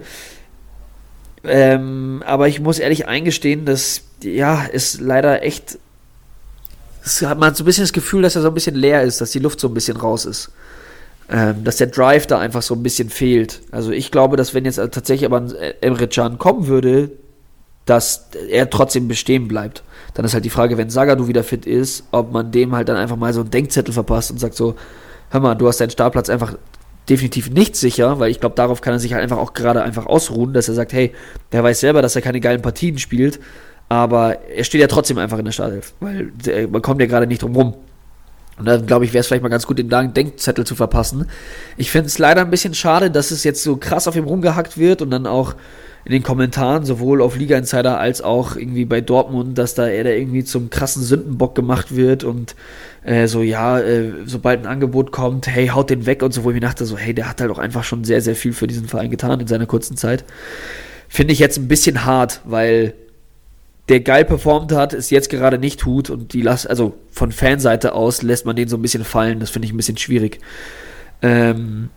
Ähm, 1.43 2.23
aber 2.25 2.47
ich 2.47 2.61
muss 2.61 2.79
ehrlich 2.79 3.07
eingestehen, 3.07 3.65
dass 3.65 4.03
ja 4.23 4.65
es 4.71 5.01
leider 5.01 5.43
echt 5.43 5.79
es 7.03 7.21
hat 7.21 7.39
man 7.39 7.55
so 7.55 7.63
ein 7.63 7.65
bisschen 7.65 7.83
das 7.83 7.93
Gefühl, 7.93 8.21
dass 8.21 8.35
er 8.35 8.41
so 8.41 8.49
ein 8.49 8.53
bisschen 8.53 8.75
leer 8.75 9.03
ist, 9.03 9.21
dass 9.21 9.31
die 9.31 9.39
Luft 9.39 9.59
so 9.59 9.67
ein 9.67 9.73
bisschen 9.73 9.97
raus 9.97 10.25
ist. 10.25 10.51
Ähm, 11.29 11.63
dass 11.63 11.77
der 11.77 11.87
Drive 11.87 12.27
da 12.27 12.39
einfach 12.39 12.61
so 12.61 12.75
ein 12.75 12.83
bisschen 12.83 13.09
fehlt. 13.09 13.61
Also 13.71 13.91
ich 13.91 14.11
glaube, 14.11 14.35
dass 14.35 14.53
wenn 14.53 14.65
jetzt 14.65 14.75
tatsächlich 14.75 15.25
aber 15.25 15.37
ein 15.37 15.53
Emre 15.81 16.07
Can 16.07 16.37
kommen 16.37 16.67
würde, 16.67 17.11
dass 17.85 18.29
er 18.49 18.69
trotzdem 18.69 19.07
bestehen 19.07 19.47
bleibt. 19.47 19.83
Dann 20.13 20.25
ist 20.25 20.33
halt 20.33 20.45
die 20.45 20.49
Frage, 20.49 20.77
wenn 20.77 20.89
Sagadu 20.89 21.27
wieder 21.27 21.43
fit 21.43 21.65
ist, 21.65 22.03
ob 22.11 22.31
man 22.31 22.51
dem 22.51 22.75
halt 22.75 22.89
dann 22.89 22.97
einfach 22.97 23.15
mal 23.15 23.33
so 23.33 23.41
einen 23.41 23.49
Denkzettel 23.49 23.93
verpasst 23.93 24.29
und 24.29 24.39
sagt 24.39 24.55
so, 24.55 24.75
hör 25.29 25.39
mal, 25.39 25.55
du 25.55 25.67
hast 25.67 25.79
deinen 25.79 25.89
Startplatz 25.89 26.29
einfach 26.29 26.55
definitiv 27.09 27.49
nicht 27.49 27.75
sicher, 27.75 28.19
weil 28.19 28.29
ich 28.29 28.39
glaube, 28.39 28.55
darauf 28.55 28.81
kann 28.81 28.93
er 28.93 28.99
sich 28.99 29.13
halt 29.13 29.23
einfach 29.23 29.37
auch 29.37 29.53
gerade 29.53 29.81
einfach 29.81 30.05
ausruhen, 30.05 30.53
dass 30.53 30.67
er 30.67 30.75
sagt, 30.75 30.93
hey, 30.93 31.13
der 31.51 31.63
weiß 31.63 31.79
selber, 31.79 32.01
dass 32.01 32.15
er 32.15 32.21
keine 32.21 32.39
geilen 32.39 32.61
Partien 32.61 32.97
spielt 32.99 33.39
aber 33.91 34.47
er 34.47 34.63
steht 34.63 34.79
ja 34.79 34.87
trotzdem 34.87 35.17
einfach 35.17 35.37
in 35.37 35.43
der 35.43 35.51
Startelf, 35.51 35.93
weil 35.99 36.31
man 36.71 36.81
kommt 36.81 37.01
ja 37.01 37.07
gerade 37.07 37.27
nicht 37.27 37.41
drum 37.41 37.53
rum. 37.53 37.73
Und 38.57 38.65
dann 38.65 38.85
glaube 38.85 39.03
ich, 39.03 39.11
wäre 39.11 39.19
es 39.19 39.27
vielleicht 39.27 39.43
mal 39.43 39.49
ganz 39.49 39.67
gut, 39.67 39.79
den 39.79 39.89
Denkzettel 39.89 40.65
zu 40.65 40.75
verpassen. 40.75 41.27
Ich 41.75 41.91
finde 41.91 42.07
es 42.07 42.17
leider 42.17 42.39
ein 42.39 42.49
bisschen 42.49 42.73
schade, 42.73 43.11
dass 43.11 43.31
es 43.31 43.43
jetzt 43.43 43.63
so 43.63 43.75
krass 43.75 44.07
auf 44.07 44.15
ihm 44.15 44.23
rumgehackt 44.23 44.77
wird 44.77 45.01
und 45.01 45.11
dann 45.11 45.27
auch 45.27 45.55
in 46.05 46.13
den 46.13 46.23
Kommentaren, 46.23 46.85
sowohl 46.85 47.21
auf 47.21 47.35
Liga 47.35 47.57
Insider 47.57 47.99
als 47.99 48.21
auch 48.21 48.55
irgendwie 48.55 48.85
bei 48.85 49.01
Dortmund, 49.01 49.57
dass 49.57 49.75
da 49.75 49.87
er 49.87 50.05
da 50.05 50.11
irgendwie 50.11 50.45
zum 50.45 50.69
krassen 50.69 51.03
Sündenbock 51.03 51.53
gemacht 51.53 51.93
wird 51.93 52.23
und 52.23 52.55
äh, 53.03 53.27
so, 53.27 53.41
ja, 53.41 53.77
äh, 53.77 54.13
sobald 54.25 54.61
ein 54.61 54.67
Angebot 54.67 55.11
kommt, 55.11 55.47
hey, 55.47 55.67
haut 55.67 55.89
den 55.89 56.05
weg 56.05 56.23
und 56.23 56.33
so, 56.33 56.45
wo 56.45 56.51
ich 56.51 56.53
mir 56.53 56.61
dachte, 56.61 56.85
so, 56.85 56.97
hey, 56.97 57.13
der 57.13 57.27
hat 57.27 57.41
halt 57.41 57.51
auch 57.51 57.59
einfach 57.59 57.83
schon 57.83 58.05
sehr, 58.05 58.21
sehr 58.21 58.37
viel 58.37 58.53
für 58.53 58.67
diesen 58.67 58.87
Verein 58.87 59.11
getan 59.11 59.41
in 59.41 59.47
seiner 59.47 59.65
kurzen 59.65 59.97
Zeit. 59.97 60.23
Finde 61.09 61.33
ich 61.33 61.39
jetzt 61.39 61.57
ein 61.57 61.67
bisschen 61.67 62.05
hart, 62.05 62.39
weil 62.45 62.93
der 63.89 63.99
geil 63.99 64.25
performt 64.25 64.71
hat, 64.71 64.93
es 64.93 65.09
jetzt 65.09 65.29
gerade 65.29 65.57
nicht 65.57 65.79
tut 65.79 66.09
und 66.09 66.33
die 66.33 66.41
lass, 66.41 66.65
also 66.65 66.93
von 67.09 67.31
Fanseite 67.31 67.93
aus 67.93 68.21
lässt 68.21 68.45
man 68.45 68.55
den 68.55 68.67
so 68.67 68.77
ein 68.77 68.81
bisschen 68.81 69.03
fallen. 69.03 69.39
Das 69.39 69.49
finde 69.49 69.65
ich 69.65 69.73
ein 69.73 69.77
bisschen 69.77 69.97
schwierig. 69.97 70.39
Ähm, 71.21 71.89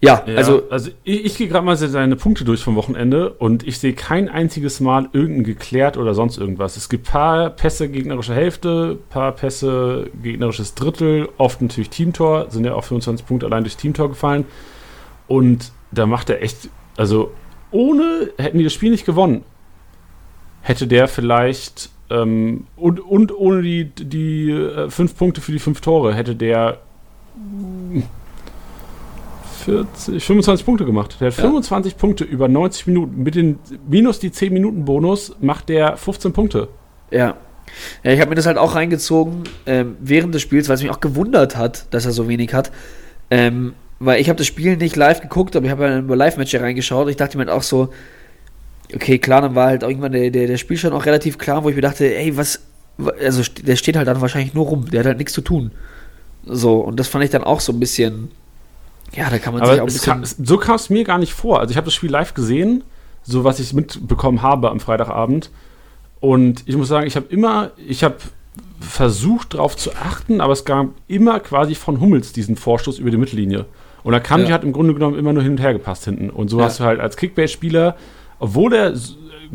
ja, 0.00 0.22
Ja, 0.26 0.36
also 0.36 0.62
also 0.70 0.90
ich, 1.02 1.24
ich 1.24 1.36
gehe 1.36 1.48
gerade 1.48 1.64
mal 1.64 1.76
seine 1.76 2.14
Punkte 2.14 2.44
durch 2.44 2.62
vom 2.62 2.76
Wochenende 2.76 3.30
und 3.30 3.66
ich 3.66 3.78
sehe 3.78 3.94
kein 3.94 4.28
einziges 4.28 4.78
Mal 4.78 5.08
irgendein 5.12 5.44
geklärt 5.44 5.96
oder 5.96 6.14
sonst 6.14 6.38
irgendwas. 6.38 6.76
Es 6.76 6.88
gibt 6.88 7.08
paar 7.08 7.50
Pässe 7.50 7.88
gegnerische 7.88 8.34
Hälfte, 8.34 8.96
paar 9.10 9.32
Pässe 9.32 10.10
gegnerisches 10.22 10.74
Drittel, 10.74 11.28
oft 11.36 11.60
natürlich 11.60 11.90
Teamtor, 11.90 12.50
sind 12.50 12.64
ja 12.64 12.74
auch 12.74 12.84
25 12.84 13.26
Punkte 13.26 13.46
allein 13.46 13.64
durch 13.64 13.76
Teamtor 13.76 14.08
gefallen. 14.08 14.44
Und 15.26 15.72
da 15.90 16.06
macht 16.06 16.30
er 16.30 16.42
echt, 16.42 16.70
also 16.96 17.32
ohne, 17.72 18.30
hätten 18.38 18.58
die 18.58 18.64
das 18.64 18.72
Spiel 18.72 18.90
nicht 18.90 19.04
gewonnen, 19.04 19.42
hätte 20.62 20.86
der 20.86 21.08
vielleicht 21.08 21.90
ähm, 22.10 22.66
und, 22.76 23.00
und 23.00 23.36
ohne 23.36 23.62
die, 23.62 23.84
die 23.84 24.50
äh, 24.50 24.90
fünf 24.90 25.16
Punkte 25.16 25.40
für 25.40 25.52
die 25.52 25.58
fünf 25.58 25.80
Tore 25.80 26.14
hätte 26.14 26.34
der 26.34 26.78
40, 29.64 30.24
25 30.24 30.64
Punkte 30.64 30.84
gemacht. 30.84 31.16
Der 31.20 31.28
hat 31.28 31.36
Ja. 31.36 31.42
25 31.42 31.96
Punkte 31.96 32.24
über 32.24 32.48
90 32.48 32.86
Minuten. 32.86 33.22
Mit 33.22 33.34
den 33.34 33.58
minus 33.88 34.18
die 34.18 34.32
10 34.32 34.52
Minuten 34.52 34.84
Bonus 34.84 35.36
macht 35.40 35.68
der 35.68 35.96
15 35.96 36.32
Punkte. 36.32 36.68
Ja. 37.10 37.34
Ja, 38.02 38.12
ich 38.12 38.20
habe 38.20 38.30
mir 38.30 38.36
das 38.36 38.46
halt 38.46 38.56
auch 38.56 38.74
reingezogen 38.74 39.42
ähm, 39.66 39.96
während 40.00 40.34
des 40.34 40.40
Spiels, 40.40 40.68
weil 40.68 40.76
es 40.76 40.82
mich 40.82 40.90
auch 40.90 41.00
gewundert 41.00 41.56
hat, 41.56 41.92
dass 41.92 42.06
er 42.06 42.12
so 42.12 42.26
wenig 42.28 42.54
hat. 42.54 42.72
Ähm, 43.30 43.74
weil 43.98 44.20
ich 44.20 44.28
habe 44.30 44.38
das 44.38 44.46
Spiel 44.46 44.76
nicht 44.76 44.96
live 44.96 45.20
geguckt, 45.20 45.54
aber 45.54 45.66
ich 45.66 45.72
habe 45.72 45.84
ja 45.84 45.98
über 45.98 46.16
Live-Matches 46.16 46.62
reingeschaut. 46.62 47.08
Ich 47.10 47.16
dachte 47.16 47.36
mir 47.36 47.44
halt 47.44 47.54
auch 47.54 47.62
so, 47.62 47.90
okay, 48.94 49.18
klar, 49.18 49.42
dann 49.42 49.54
war 49.54 49.66
halt 49.68 49.82
irgendwann 49.82 50.12
der, 50.12 50.30
der, 50.30 50.46
der 50.46 50.56
Spielstand 50.56 50.94
auch 50.94 51.06
relativ 51.06 51.38
klar, 51.38 51.64
wo 51.64 51.68
ich 51.68 51.76
mir 51.76 51.82
dachte, 51.82 52.14
ey, 52.14 52.36
was, 52.36 52.60
also 53.22 53.42
der 53.62 53.76
steht 53.76 53.96
halt 53.96 54.08
dann 54.08 54.20
wahrscheinlich 54.20 54.54
nur 54.54 54.66
rum, 54.66 54.90
der 54.90 55.00
hat 55.00 55.06
halt 55.06 55.18
nichts 55.18 55.32
zu 55.32 55.40
tun. 55.40 55.70
So, 56.46 56.76
und 56.78 56.98
das 56.98 57.08
fand 57.08 57.24
ich 57.24 57.30
dann 57.30 57.44
auch 57.44 57.60
so 57.60 57.72
ein 57.72 57.80
bisschen, 57.80 58.30
ja, 59.14 59.28
da 59.30 59.38
kann 59.38 59.52
man 59.54 59.62
sich 59.62 59.70
auch 59.70 59.74
Aber 59.74 59.82
ein 59.82 59.86
bisschen, 59.86 60.12
kam, 60.12 60.24
so 60.24 60.56
kam 60.56 60.76
es 60.76 60.90
mir 60.90 61.04
gar 61.04 61.18
nicht 61.18 61.32
vor. 61.34 61.60
Also 61.60 61.70
ich 61.72 61.76
habe 61.76 61.86
das 61.86 61.94
Spiel 61.94 62.10
live 62.10 62.34
gesehen, 62.34 62.84
so 63.22 63.44
was 63.44 63.58
ich 63.60 63.72
mitbekommen 63.74 64.42
habe 64.42 64.70
am 64.70 64.80
Freitagabend. 64.80 65.50
Und 66.20 66.62
ich 66.66 66.76
muss 66.76 66.88
sagen, 66.88 67.06
ich 67.06 67.16
habe 67.16 67.26
immer, 67.28 67.70
ich 67.76 68.02
habe 68.02 68.16
versucht 68.80 69.54
darauf 69.54 69.76
zu 69.76 69.92
achten, 69.94 70.40
aber 70.40 70.52
es 70.52 70.64
gab 70.64 70.88
immer 71.08 71.40
quasi 71.40 71.74
von 71.74 72.00
Hummels 72.00 72.32
diesen 72.32 72.56
Vorstoß 72.56 72.98
über 72.98 73.10
die 73.10 73.16
Mittellinie. 73.16 73.66
Und 74.04 74.12
da 74.12 74.20
kam 74.20 74.40
Ja. 74.42 74.46
die 74.46 74.52
hat 74.52 74.64
im 74.64 74.72
Grunde 74.72 74.94
genommen 74.94 75.18
immer 75.18 75.32
nur 75.32 75.42
hin 75.42 75.52
und 75.52 75.60
her 75.60 75.72
gepasst 75.72 76.04
hinten. 76.04 76.30
Und 76.30 76.48
so 76.48 76.58
Ja. 76.60 76.66
hast 76.66 76.80
du 76.80 76.84
halt 76.84 77.00
als 77.00 77.16
Kickbase-Spieler, 77.16 77.96
obwohl 78.38 78.74
er 78.74 78.94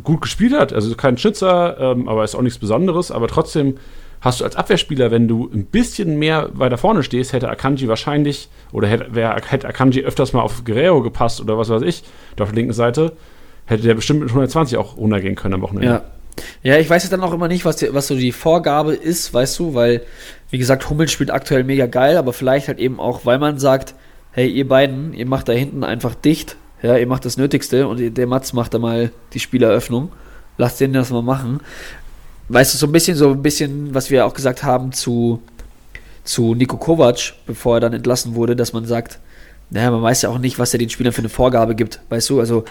gut 0.04 0.22
gespielt 0.22 0.54
hat, 0.54 0.74
also 0.74 0.96
kein 0.96 1.18
Schützer, 1.18 1.78
ähm, 1.80 2.08
aber 2.08 2.24
ist 2.24 2.36
auch 2.36 2.42
nichts 2.42 2.60
Besonderes, 2.60 3.12
aber 3.12 3.28
trotzdem 3.28 3.78
hast 4.22 4.40
du 4.40 4.46
als 4.46 4.56
Abwehrspieler, 4.56 5.12
wenn 5.12 5.28
du 5.28 5.50
ein 5.54 5.66
bisschen 5.66 6.18
mehr 6.18 6.50
weiter 6.54 6.78
vorne 6.78 7.04
stehst, 7.04 7.34
hätte 7.34 7.50
Akanji 7.50 7.88
wahrscheinlich, 7.88 8.50
oder 8.72 8.88
hätte, 8.88 9.14
wär, 9.14 9.36
hätte 9.48 9.68
Akanji 9.68 10.02
öfters 10.02 10.34
mal 10.34 10.42
auf 10.42 10.64
Guerrero 10.64 11.02
gepasst 11.02 11.42
oder 11.42 11.58
was 11.58 11.70
weiß 11.70 11.82
ich, 11.84 12.04
auf 12.40 12.50
der 12.50 12.56
linken 12.56 12.74
Seite, 12.74 13.14
hätte 13.66 13.84
der 13.84 13.94
bestimmt 13.94 14.22
mit 14.22 14.30
120 14.30 14.78
auch 14.78 14.98
runtergehen 14.98 15.36
können 15.36 15.56
am 15.56 15.62
Wochenende. 15.62 15.88
Ja. 15.88 16.02
Ja, 16.64 16.78
ich 16.78 16.90
weiß 16.90 17.04
jetzt 17.04 17.12
dann 17.14 17.22
auch 17.22 17.34
immer 17.34 17.48
nicht, 17.48 17.64
was, 17.64 17.76
die, 17.76 17.94
was 17.94 18.08
so 18.08 18.16
die 18.16 18.32
Vorgabe 18.32 18.96
ist, 18.96 19.36
weißt 19.36 19.60
du, 19.60 19.76
weil, 19.76 20.02
wie 20.50 20.58
gesagt, 20.58 20.90
Hummels 20.90 21.12
spielt 21.12 21.30
aktuell 21.30 21.64
mega 21.64 21.86
geil, 21.86 22.18
aber 22.18 22.34
vielleicht 22.34 22.70
halt 22.70 22.80
eben 22.80 23.00
auch, 23.00 23.26
weil 23.26 23.38
man 23.38 23.60
sagt, 23.60 23.94
hey, 24.32 24.50
ihr 24.50 24.68
beiden, 24.68 25.14
ihr 25.14 25.28
macht 25.28 25.48
da 25.48 25.54
hinten 25.54 25.84
einfach 25.84 26.16
dicht, 26.16 26.56
ja, 26.84 26.98
ihr 26.98 27.08
macht 27.08 27.24
das 27.26 27.38
Nötigste 27.38 27.88
und 27.88 28.18
der 28.18 28.28
Mats 28.28 28.52
macht 28.52 28.74
da 28.74 28.80
mal 28.80 29.12
die 29.34 29.40
Spieleröffnung. 29.40 30.12
Lasst 30.58 30.82
den 30.82 30.94
das 30.94 31.10
mal 31.10 31.24
machen. 31.24 31.62
Weißt 32.50 32.74
du, 32.74 32.78
so 32.78 32.86
ein 32.86 32.92
bisschen, 32.92 33.16
so 33.18 33.32
ein 33.32 33.42
bisschen, 33.42 33.96
was 33.96 34.10
wir 34.10 34.26
auch 34.26 34.34
gesagt 34.34 34.64
haben 34.64 34.92
zu, 34.92 35.42
zu 36.26 36.54
Nico 36.56 36.76
Kovac, 36.78 37.34
bevor 37.48 37.78
er 37.78 37.80
dann 37.80 37.94
entlassen 37.94 38.36
wurde, 38.36 38.58
dass 38.58 38.74
man 38.74 38.86
sagt, 38.86 39.20
naja, 39.70 39.90
man 39.92 40.04
weiß 40.04 40.24
ja 40.24 40.30
auch 40.30 40.38
nicht, 40.38 40.60
was 40.60 40.74
er 40.74 40.78
den 40.78 40.90
Spielern 40.90 41.14
für 41.14 41.22
eine 41.22 41.30
Vorgabe 41.30 41.74
gibt, 41.74 42.02
weißt 42.10 42.30
du, 42.30 42.42
also 42.42 42.66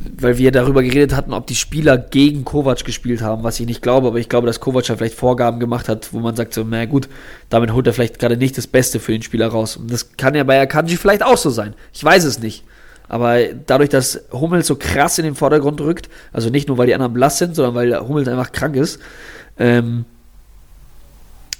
weil 0.00 0.38
wir 0.38 0.50
darüber 0.50 0.82
geredet 0.82 1.14
hatten, 1.14 1.34
ob 1.34 1.46
die 1.46 1.54
Spieler 1.54 1.98
gegen 1.98 2.44
Kovac 2.44 2.84
gespielt 2.84 3.20
haben, 3.20 3.42
was 3.42 3.60
ich 3.60 3.66
nicht 3.66 3.82
glaube, 3.82 4.08
aber 4.08 4.18
ich 4.18 4.28
glaube, 4.30 4.46
dass 4.46 4.60
Kovac 4.60 4.88
ja 4.88 4.96
vielleicht 4.96 5.14
Vorgaben 5.14 5.60
gemacht 5.60 5.88
hat, 5.88 6.12
wo 6.12 6.20
man 6.20 6.34
sagt 6.34 6.54
so, 6.54 6.64
na 6.64 6.86
gut, 6.86 7.08
damit 7.50 7.72
holt 7.72 7.86
er 7.86 7.92
vielleicht 7.92 8.18
gerade 8.18 8.38
nicht 8.38 8.56
das 8.56 8.66
Beste 8.66 8.98
für 8.98 9.12
den 9.12 9.22
Spieler 9.22 9.48
raus. 9.48 9.76
Und 9.76 9.92
das 9.92 10.16
kann 10.16 10.34
ja 10.34 10.44
bei 10.44 10.60
Akanji 10.60 10.96
vielleicht 10.96 11.22
auch 11.22 11.36
so 11.36 11.50
sein. 11.50 11.74
Ich 11.92 12.02
weiß 12.02 12.24
es 12.24 12.38
nicht. 12.40 12.64
Aber 13.08 13.38
dadurch, 13.66 13.90
dass 13.90 14.20
Hummels 14.32 14.68
so 14.68 14.76
krass 14.76 15.18
in 15.18 15.24
den 15.24 15.34
Vordergrund 15.34 15.80
rückt, 15.80 16.08
also 16.32 16.48
nicht 16.48 16.68
nur, 16.68 16.78
weil 16.78 16.86
die 16.86 16.94
anderen 16.94 17.12
blass 17.12 17.38
sind, 17.38 17.56
sondern 17.56 17.74
weil 17.74 17.98
Hummels 18.00 18.28
einfach 18.28 18.52
krank 18.52 18.76
ist, 18.76 19.00
ähm, 19.58 20.04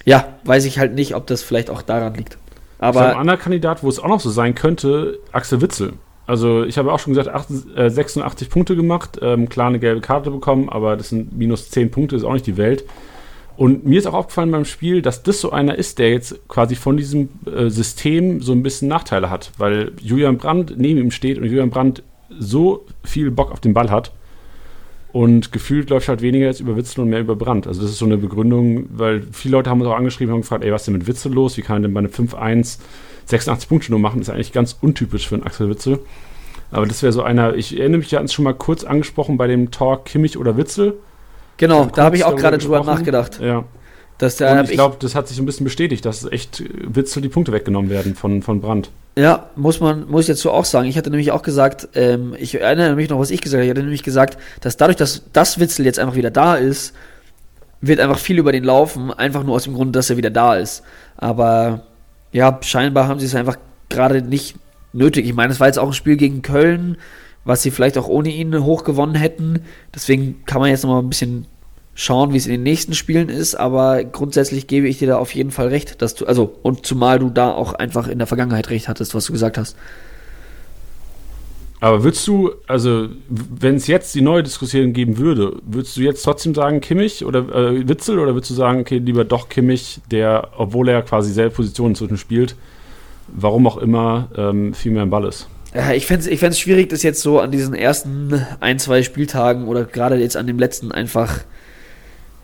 ja, 0.05 0.29
weiß 0.45 0.65
ich 0.65 0.79
halt 0.79 0.95
nicht, 0.95 1.15
ob 1.15 1.27
das 1.27 1.43
vielleicht 1.43 1.69
auch 1.69 1.83
daran 1.83 2.15
liegt. 2.15 2.39
Aber 2.79 3.11
ein 3.11 3.17
anderer 3.17 3.37
Kandidat, 3.37 3.83
wo 3.83 3.89
es 3.89 3.99
auch 3.99 4.09
noch 4.09 4.21
so 4.21 4.31
sein 4.31 4.55
könnte, 4.55 5.19
Axel 5.33 5.61
Witzel. 5.61 5.95
Also 6.31 6.63
ich 6.63 6.79
habe 6.79 6.93
auch 6.93 7.01
schon 7.01 7.13
gesagt, 7.15 7.29
acht- 7.35 7.49
äh, 7.77 7.91
86 7.91 8.49
Punkte 8.51 8.77
gemacht, 8.77 9.19
ähm, 9.21 9.49
klar 9.49 9.67
eine 9.67 9.81
gelbe 9.81 10.01
Karte 10.01 10.31
bekommen, 10.31 10.69
aber 10.69 10.97
das 10.97 11.09
sind 11.09 11.37
minus 11.37 11.71
10 11.71 11.91
Punkte, 11.91 12.15
ist 12.15 12.23
auch 12.23 12.33
nicht 12.35 12.47
die 12.47 12.57
Welt. 12.57 12.85
Und 13.57 13.85
mir 13.85 13.99
ist 13.99 14.07
auch 14.07 14.15
aufgefallen 14.15 14.53
beim 14.53 14.65
Spiel, 14.65 15.03
dass 15.03 15.25
das 15.25 15.41
so 15.41 15.51
einer 15.51 15.75
ist, 15.75 15.99
der 15.99 16.11
jetzt 16.13 16.39
quasi 16.49 16.77
von 16.77 16.97
diesem 16.97 17.29
äh, 17.53 17.69
System 17.69 18.41
so 18.43 18.53
ein 18.53 18.63
bisschen 18.63 18.87
Nachteile 18.87 19.29
hat, 19.29 19.51
weil 19.59 19.91
Julian 20.01 20.39
Brandt 20.39 20.75
neben 20.79 21.01
ihm 21.01 21.11
steht 21.11 21.37
und 21.37 21.45
Julian 21.47 21.71
Brandt 21.71 22.05
so 22.39 22.87
viel 23.03 23.33
Bock 23.33 23.51
auf 23.51 23.59
den 23.61 23.75
Ball 23.75 23.91
hat. 23.91 24.13
Und 25.13 25.51
gefühlt 25.51 25.91
läuft 25.91 26.09
halt 26.09 26.23
weniger 26.23 26.47
jetzt 26.47 26.61
über 26.61 26.77
Witzel 26.77 27.01
und 27.01 27.11
mehr 27.11 27.21
über 27.21 27.35
Brandt. 27.35 27.67
Also 27.67 27.83
das 27.83 27.91
ist 27.91 27.99
so 27.99 28.05
eine 28.05 28.17
Begründung, 28.17 28.87
weil 28.91 29.23
viele 29.33 29.53
Leute 29.53 29.69
haben 29.69 29.81
uns 29.81 29.91
auch 29.91 29.97
angeschrieben 29.97 30.33
und 30.33 30.37
haben 30.37 30.43
gefragt, 30.43 30.65
ey, 30.65 30.71
was 30.73 30.83
ist 30.83 30.87
denn 30.87 30.95
mit 30.95 31.07
Witzel 31.07 31.33
los? 31.33 31.57
Wie 31.57 31.63
kann 31.63 31.79
er 31.79 31.89
denn 31.89 31.95
bei 31.95 31.99
einem 31.99 32.11
5-1 32.11 32.79
86 33.27 33.69
Punkte 33.69 33.91
nur 33.91 34.01
machen? 34.01 34.21
Das 34.21 34.29
ist 34.29 34.35
eigentlich 34.35 34.53
ganz 34.53 34.77
untypisch 34.81 35.29
für 35.29 35.35
einen 35.35 35.45
Axel 35.45 35.69
Witzel. 35.69 35.99
Aber 36.71 36.87
das 36.87 37.03
wäre 37.03 37.13
so 37.13 37.23
einer, 37.23 37.55
ich 37.55 37.79
erinnere 37.79 37.99
mich, 37.99 38.13
wir 38.13 38.19
hatten 38.19 38.27
es 38.27 38.33
schon 38.33 38.45
mal 38.45 38.55
kurz 38.55 38.85
angesprochen 38.85 39.37
bei 39.37 39.49
dem 39.49 39.73
Talk 39.73 40.05
Kimmich 40.05 40.39
oder 40.39 40.57
Witzel. 40.57 40.95
genau, 41.57 41.87
da 41.87 42.05
habe 42.05 42.17
ich 42.17 42.25
auch 42.25 42.37
gerade 42.37 42.59
drüber 42.59 42.85
nachgedacht. 42.85 43.41
Ja. 43.41 43.65
Dass 44.21 44.37
da 44.37 44.61
Und 44.61 44.69
ich 44.69 44.73
glaube, 44.73 44.97
das 45.01 45.15
hat 45.15 45.29
sich 45.29 45.39
ein 45.39 45.47
bisschen 45.47 45.65
bestätigt, 45.65 46.05
dass 46.05 46.31
echt 46.31 46.63
Witzel 46.95 47.23
die 47.23 47.31
Punkte 47.31 47.53
weggenommen 47.53 47.91
werden 47.91 48.15
von, 48.15 48.43
von 48.43 48.61
Brandt. 48.61 48.91
Ja, 49.17 49.49
muss 49.57 49.81
man, 49.81 50.11
muss 50.11 50.23
ich 50.23 50.27
dazu 50.29 50.51
auch 50.51 50.67
sagen. 50.67 50.87
Ich 50.89 50.99
hatte 50.99 51.09
nämlich 51.09 51.33
auch 51.33 51.41
gesagt, 51.41 51.89
ähm, 51.95 52.37
ich 52.39 52.61
erinnere 52.61 52.97
mich 52.97 53.09
noch, 53.09 53.19
was 53.19 53.31
ich 53.31 53.41
gesagt 53.41 53.61
habe. 53.61 53.65
Ich 53.65 53.71
hatte 53.71 53.81
nämlich 53.81 54.03
gesagt, 54.03 54.37
dass 54.61 54.77
dadurch, 54.77 54.99
dass 54.99 55.23
das 55.33 55.59
Witzel 55.59 55.87
jetzt 55.87 55.99
einfach 55.99 56.17
wieder 56.17 56.31
da 56.31 56.57
ist, 56.57 56.95
wird 57.81 57.99
einfach 57.99 58.19
viel 58.19 58.39
über 58.39 58.53
den 58.53 58.63
laufen, 58.63 59.11
einfach 59.11 59.43
nur 59.43 59.55
aus 59.55 59.65
dem 59.65 59.73
Grund, 59.73 59.97
dass 59.97 60.11
er 60.11 60.19
wieder 60.19 60.31
da 60.31 60.57
ist. 60.57 60.83
Aber 61.17 61.85
ja, 62.31 62.59
scheinbar 62.61 63.09
haben 63.09 63.21
sie 63.21 63.27
es 63.27 63.35
einfach 63.35 63.57
gerade 63.89 64.21
nicht 64.21 64.57
nötig. 64.93 65.25
Ich 65.25 65.35
meine, 65.35 65.51
es 65.51 65.61
war 65.61 65.67
jetzt 65.67 65.79
auch 65.79 65.89
ein 65.89 65.95
Spiel 65.95 66.19
gegen 66.19 66.43
Köln, 66.43 66.99
was 67.47 67.63
sie 67.63 67.71
vielleicht 67.71 67.97
auch 67.97 68.07
ohne 68.07 68.29
ihn 68.29 68.65
hoch 68.65 68.85
gewonnen 68.85 69.15
hätten. 69.15 69.61
Deswegen 69.95 70.45
kann 70.45 70.61
man 70.61 70.69
jetzt 70.69 70.85
noch 70.85 70.91
mal 70.91 70.99
ein 70.99 71.09
bisschen 71.09 71.47
schauen, 72.01 72.33
wie 72.33 72.39
es 72.39 72.47
in 72.47 72.53
den 72.53 72.63
nächsten 72.63 72.95
Spielen 72.95 73.29
ist, 73.29 73.55
aber 73.55 74.05
grundsätzlich 74.05 74.67
gebe 74.67 74.89
ich 74.89 74.99
dir 74.99 75.09
da 75.09 75.19
auf 75.19 75.35
jeden 75.35 75.51
Fall 75.51 75.69
recht, 75.69 76.01
dass 76.01 76.15
du, 76.15 76.25
also, 76.25 76.57
und 76.63 76.87
zumal 76.87 77.19
du 77.19 77.29
da 77.29 77.51
auch 77.51 77.75
einfach 77.75 78.09
in 78.09 78.17
der 78.17 78.27
Vergangenheit 78.27 78.71
recht 78.71 78.89
hattest, 78.89 79.15
was 79.15 79.27
du 79.27 79.33
gesagt 79.35 79.59
hast. 79.59 79.77
Aber 81.79 82.03
würdest 82.03 82.27
du, 82.27 82.53
also 82.67 83.09
wenn 83.29 83.77
es 83.77 83.87
jetzt 83.87 84.15
die 84.15 84.23
neue 84.23 84.43
Diskussion 84.43 84.95
geben 84.95 85.19
würde, 85.19 85.57
würdest 85.63 85.97
du 85.99 86.01
jetzt 86.01 86.23
trotzdem 86.23 86.55
sagen 86.55 86.81
Kimmich 86.81 87.25
oder 87.25 87.41
äh, 87.55 87.87
Witzel 87.87 88.19
oder 88.19 88.35
würdest 88.35 88.51
du 88.51 88.55
sagen, 88.55 88.81
okay, 88.81 88.97
lieber 88.97 89.25
doch 89.25 89.51
Kimmich, 89.51 90.01
der, 90.11 90.49
obwohl 90.57 90.89
er 90.89 91.03
quasi 91.03 91.33
selbe 91.33 91.55
Position 91.55 91.91
inzwischen 91.91 92.17
spielt, 92.17 92.55
warum 93.29 93.67
auch 93.67 93.77
immer, 93.77 94.29
ähm, 94.37 94.73
viel 94.73 94.93
mehr 94.93 95.03
im 95.03 95.11
Ball 95.11 95.27
ist? 95.27 95.49
Ja, 95.75 95.93
ich 95.93 96.07
fände 96.07 96.23
es 96.23 96.27
ich 96.27 96.41
fänd's 96.41 96.59
schwierig, 96.59 96.89
das 96.89 97.03
jetzt 97.03 97.21
so 97.21 97.41
an 97.41 97.51
diesen 97.51 97.75
ersten 97.75 98.45
ein, 98.61 98.79
zwei 98.79 99.03
Spieltagen 99.03 99.69
oder 99.69 99.85
gerade 99.85 100.17
jetzt 100.17 100.37
an 100.37 100.47
dem 100.47 100.59
letzten 100.59 100.93
einfach, 100.93 101.41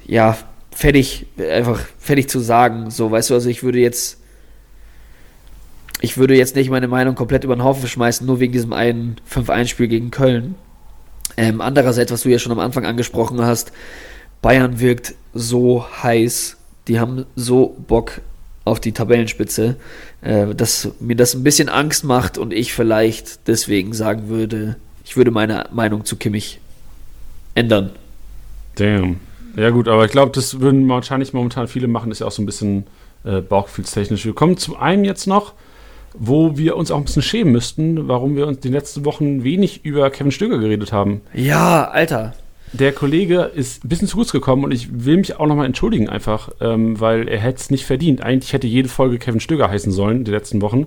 ja, 0.07 0.37
fertig, 0.71 1.27
einfach 1.39 1.81
fertig 1.99 2.29
zu 2.29 2.41
sagen. 2.41 2.91
So, 2.91 3.11
weißt 3.11 3.31
du, 3.31 3.35
also 3.35 3.49
ich 3.49 3.63
würde 3.63 3.79
jetzt, 3.79 4.19
ich 6.01 6.17
würde 6.17 6.37
jetzt 6.37 6.57
nicht 6.57 6.71
meine 6.71 6.89
Meinung 6.89 7.15
komplett 7.15 7.45
über 7.45 7.57
den 7.57 7.65
Haufen 7.65 7.89
schmeißen, 7.89 8.27
nur 8.27 8.41
wegen 8.41 8.53
diesem 8.53 8.73
einen 8.73 9.17
5-1-Spiel 9.31 9.89
gegen 9.89 10.11
Köln. 10.11 10.55
Ähm, 11.37 11.61
andererseits, 11.61 12.13
was 12.13 12.23
du 12.23 12.31
ja 12.31 12.39
schon 12.39 12.53
am 12.53 12.59
Anfang 12.59 12.87
angesprochen 12.87 13.41
hast, 13.43 13.73
Bayern 14.43 14.81
wirkt 14.81 15.15
so 15.35 15.87
heiß, 16.03 16.57
die 16.89 17.01
haben 17.01 17.27
so 17.35 17.77
Bock 17.87 18.21
auf 18.65 18.81
die 18.81 18.93
Tabellenspitze, 18.93 19.77
äh, 20.23 20.55
dass 20.55 20.91
mir 21.01 21.17
das 21.17 21.35
ein 21.35 21.43
bisschen 21.43 21.69
Angst 21.69 22.05
macht 22.05 22.39
und 22.39 22.53
ich 22.53 22.73
vielleicht 22.73 23.47
deswegen 23.49 23.93
sagen 23.93 24.29
würde, 24.29 24.77
ich 25.05 25.17
würde 25.17 25.31
meine 25.31 25.69
Meinung 25.73 26.05
zu 26.05 26.17
Kimmich 26.17 26.61
ändern. 27.55 27.91
Damn. 28.75 29.21
Ja 29.57 29.71
gut, 29.71 29.89
aber 29.89 30.05
ich 30.05 30.11
glaube, 30.13 30.33
das 30.33 30.61
würden 30.61 30.89
wahrscheinlich 30.89 31.33
momentan 31.33 31.67
viele 31.67 31.89
machen, 31.89 32.13
ist 32.13 32.21
ja 32.21 32.27
auch 32.27 32.33
so 32.33 32.43
ein 32.43 32.47
bisschen 32.47 32.87
äh, 33.25 33.41
bauchgefühlstechnisch. 33.41 34.25
Wir 34.25 34.35
kommen 34.35 34.57
zum 34.59 34.77
einen 34.77 35.05
jetzt 35.05 35.27
noch, 35.27 35.55
wo 36.19 36.57
wir 36.57 36.77
uns 36.77 36.91
auch 36.91 36.99
ein 36.99 37.05
bisschen 37.05 37.23
schämen 37.23 37.53
müssten, 37.53 38.07
warum 38.09 38.37
wir 38.37 38.47
uns 38.47 38.61
die 38.61 38.69
letzten 38.69 39.05
Wochen 39.05 39.45
wenig 39.45 39.85
über 39.85 40.11
Kevin 40.11 40.31
Stöger 40.31 40.59
geredet 40.59 40.93
haben. 40.93 41.23
Ja, 41.33 41.89
Alter. 41.89 42.35
Der 42.73 42.93
Kollege 42.93 43.51
ist 43.55 43.85
ein 43.85 43.89
bisschen 43.89 44.09
zu 44.09 44.17
kurz 44.17 44.33
gekommen 44.33 44.65
und 44.65 44.73
ich 44.73 45.05
will 45.05 45.17
mich 45.17 45.39
auch 45.39 45.47
nochmal 45.47 45.67
entschuldigen 45.67 46.09
einfach, 46.09 46.51
ähm, 46.61 47.01
weil 47.01 47.29
er 47.29 47.39
hätte 47.39 47.61
es 47.61 47.71
nicht 47.71 47.87
verdient. 47.87 48.23
Eigentlich 48.23 48.53
hätte 48.53 48.67
jede 48.67 48.89
Folge 48.89 49.19
Kevin 49.19 49.41
Stöger 49.41 49.71
heißen 49.71 49.93
sollen, 49.93 50.25
die 50.25 50.31
letzten 50.31 50.61
Wochen. 50.61 50.87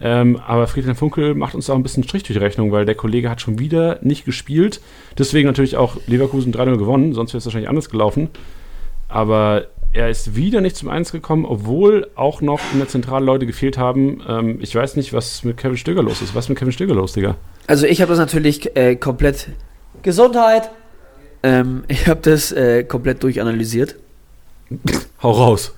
Ähm, 0.00 0.40
aber 0.46 0.66
Friedhelm 0.66 0.96
Funkel 0.96 1.34
macht 1.34 1.54
uns 1.54 1.70
auch 1.70 1.76
ein 1.76 1.82
bisschen 1.82 2.02
Strich 2.04 2.24
durch 2.24 2.38
die 2.38 2.44
Rechnung, 2.44 2.72
weil 2.72 2.84
der 2.84 2.94
Kollege 2.94 3.30
hat 3.30 3.40
schon 3.40 3.58
wieder 3.58 3.98
nicht 4.02 4.24
gespielt. 4.24 4.80
Deswegen 5.18 5.46
natürlich 5.46 5.76
auch 5.76 5.96
Leverkusen 6.06 6.52
3-0 6.52 6.76
gewonnen, 6.78 7.12
sonst 7.12 7.32
wäre 7.32 7.38
es 7.38 7.46
wahrscheinlich 7.46 7.68
anders 7.68 7.90
gelaufen. 7.90 8.28
Aber 9.08 9.66
er 9.92 10.10
ist 10.10 10.34
wieder 10.34 10.60
nicht 10.60 10.76
zum 10.76 10.88
Eins 10.88 11.12
gekommen, 11.12 11.44
obwohl 11.44 12.08
auch 12.16 12.40
noch 12.40 12.60
in 12.72 12.78
der 12.78 12.88
Zentrale 12.88 13.24
Leute 13.24 13.46
gefehlt 13.46 13.78
haben. 13.78 14.20
Ähm, 14.28 14.58
ich 14.60 14.74
weiß 14.74 14.96
nicht, 14.96 15.12
was 15.12 15.44
mit 15.44 15.56
Kevin 15.56 15.76
Stöger 15.76 16.02
los 16.02 16.20
ist. 16.20 16.34
Was 16.34 16.46
ist 16.46 16.48
mit 16.48 16.58
Kevin 16.58 16.72
Stöger 16.72 16.94
los, 16.94 17.12
Digga? 17.12 17.36
Also 17.68 17.86
ich 17.86 18.00
habe 18.00 18.10
das 18.10 18.18
natürlich 18.18 18.76
äh, 18.76 18.96
komplett 18.96 19.50
Gesundheit. 20.02 20.70
Ähm, 21.44 21.84
ich 21.88 22.08
habe 22.08 22.20
das 22.20 22.50
äh, 22.50 22.82
komplett 22.82 23.22
durchanalysiert. 23.22 23.96
Hau 25.22 25.30
raus. 25.30 25.74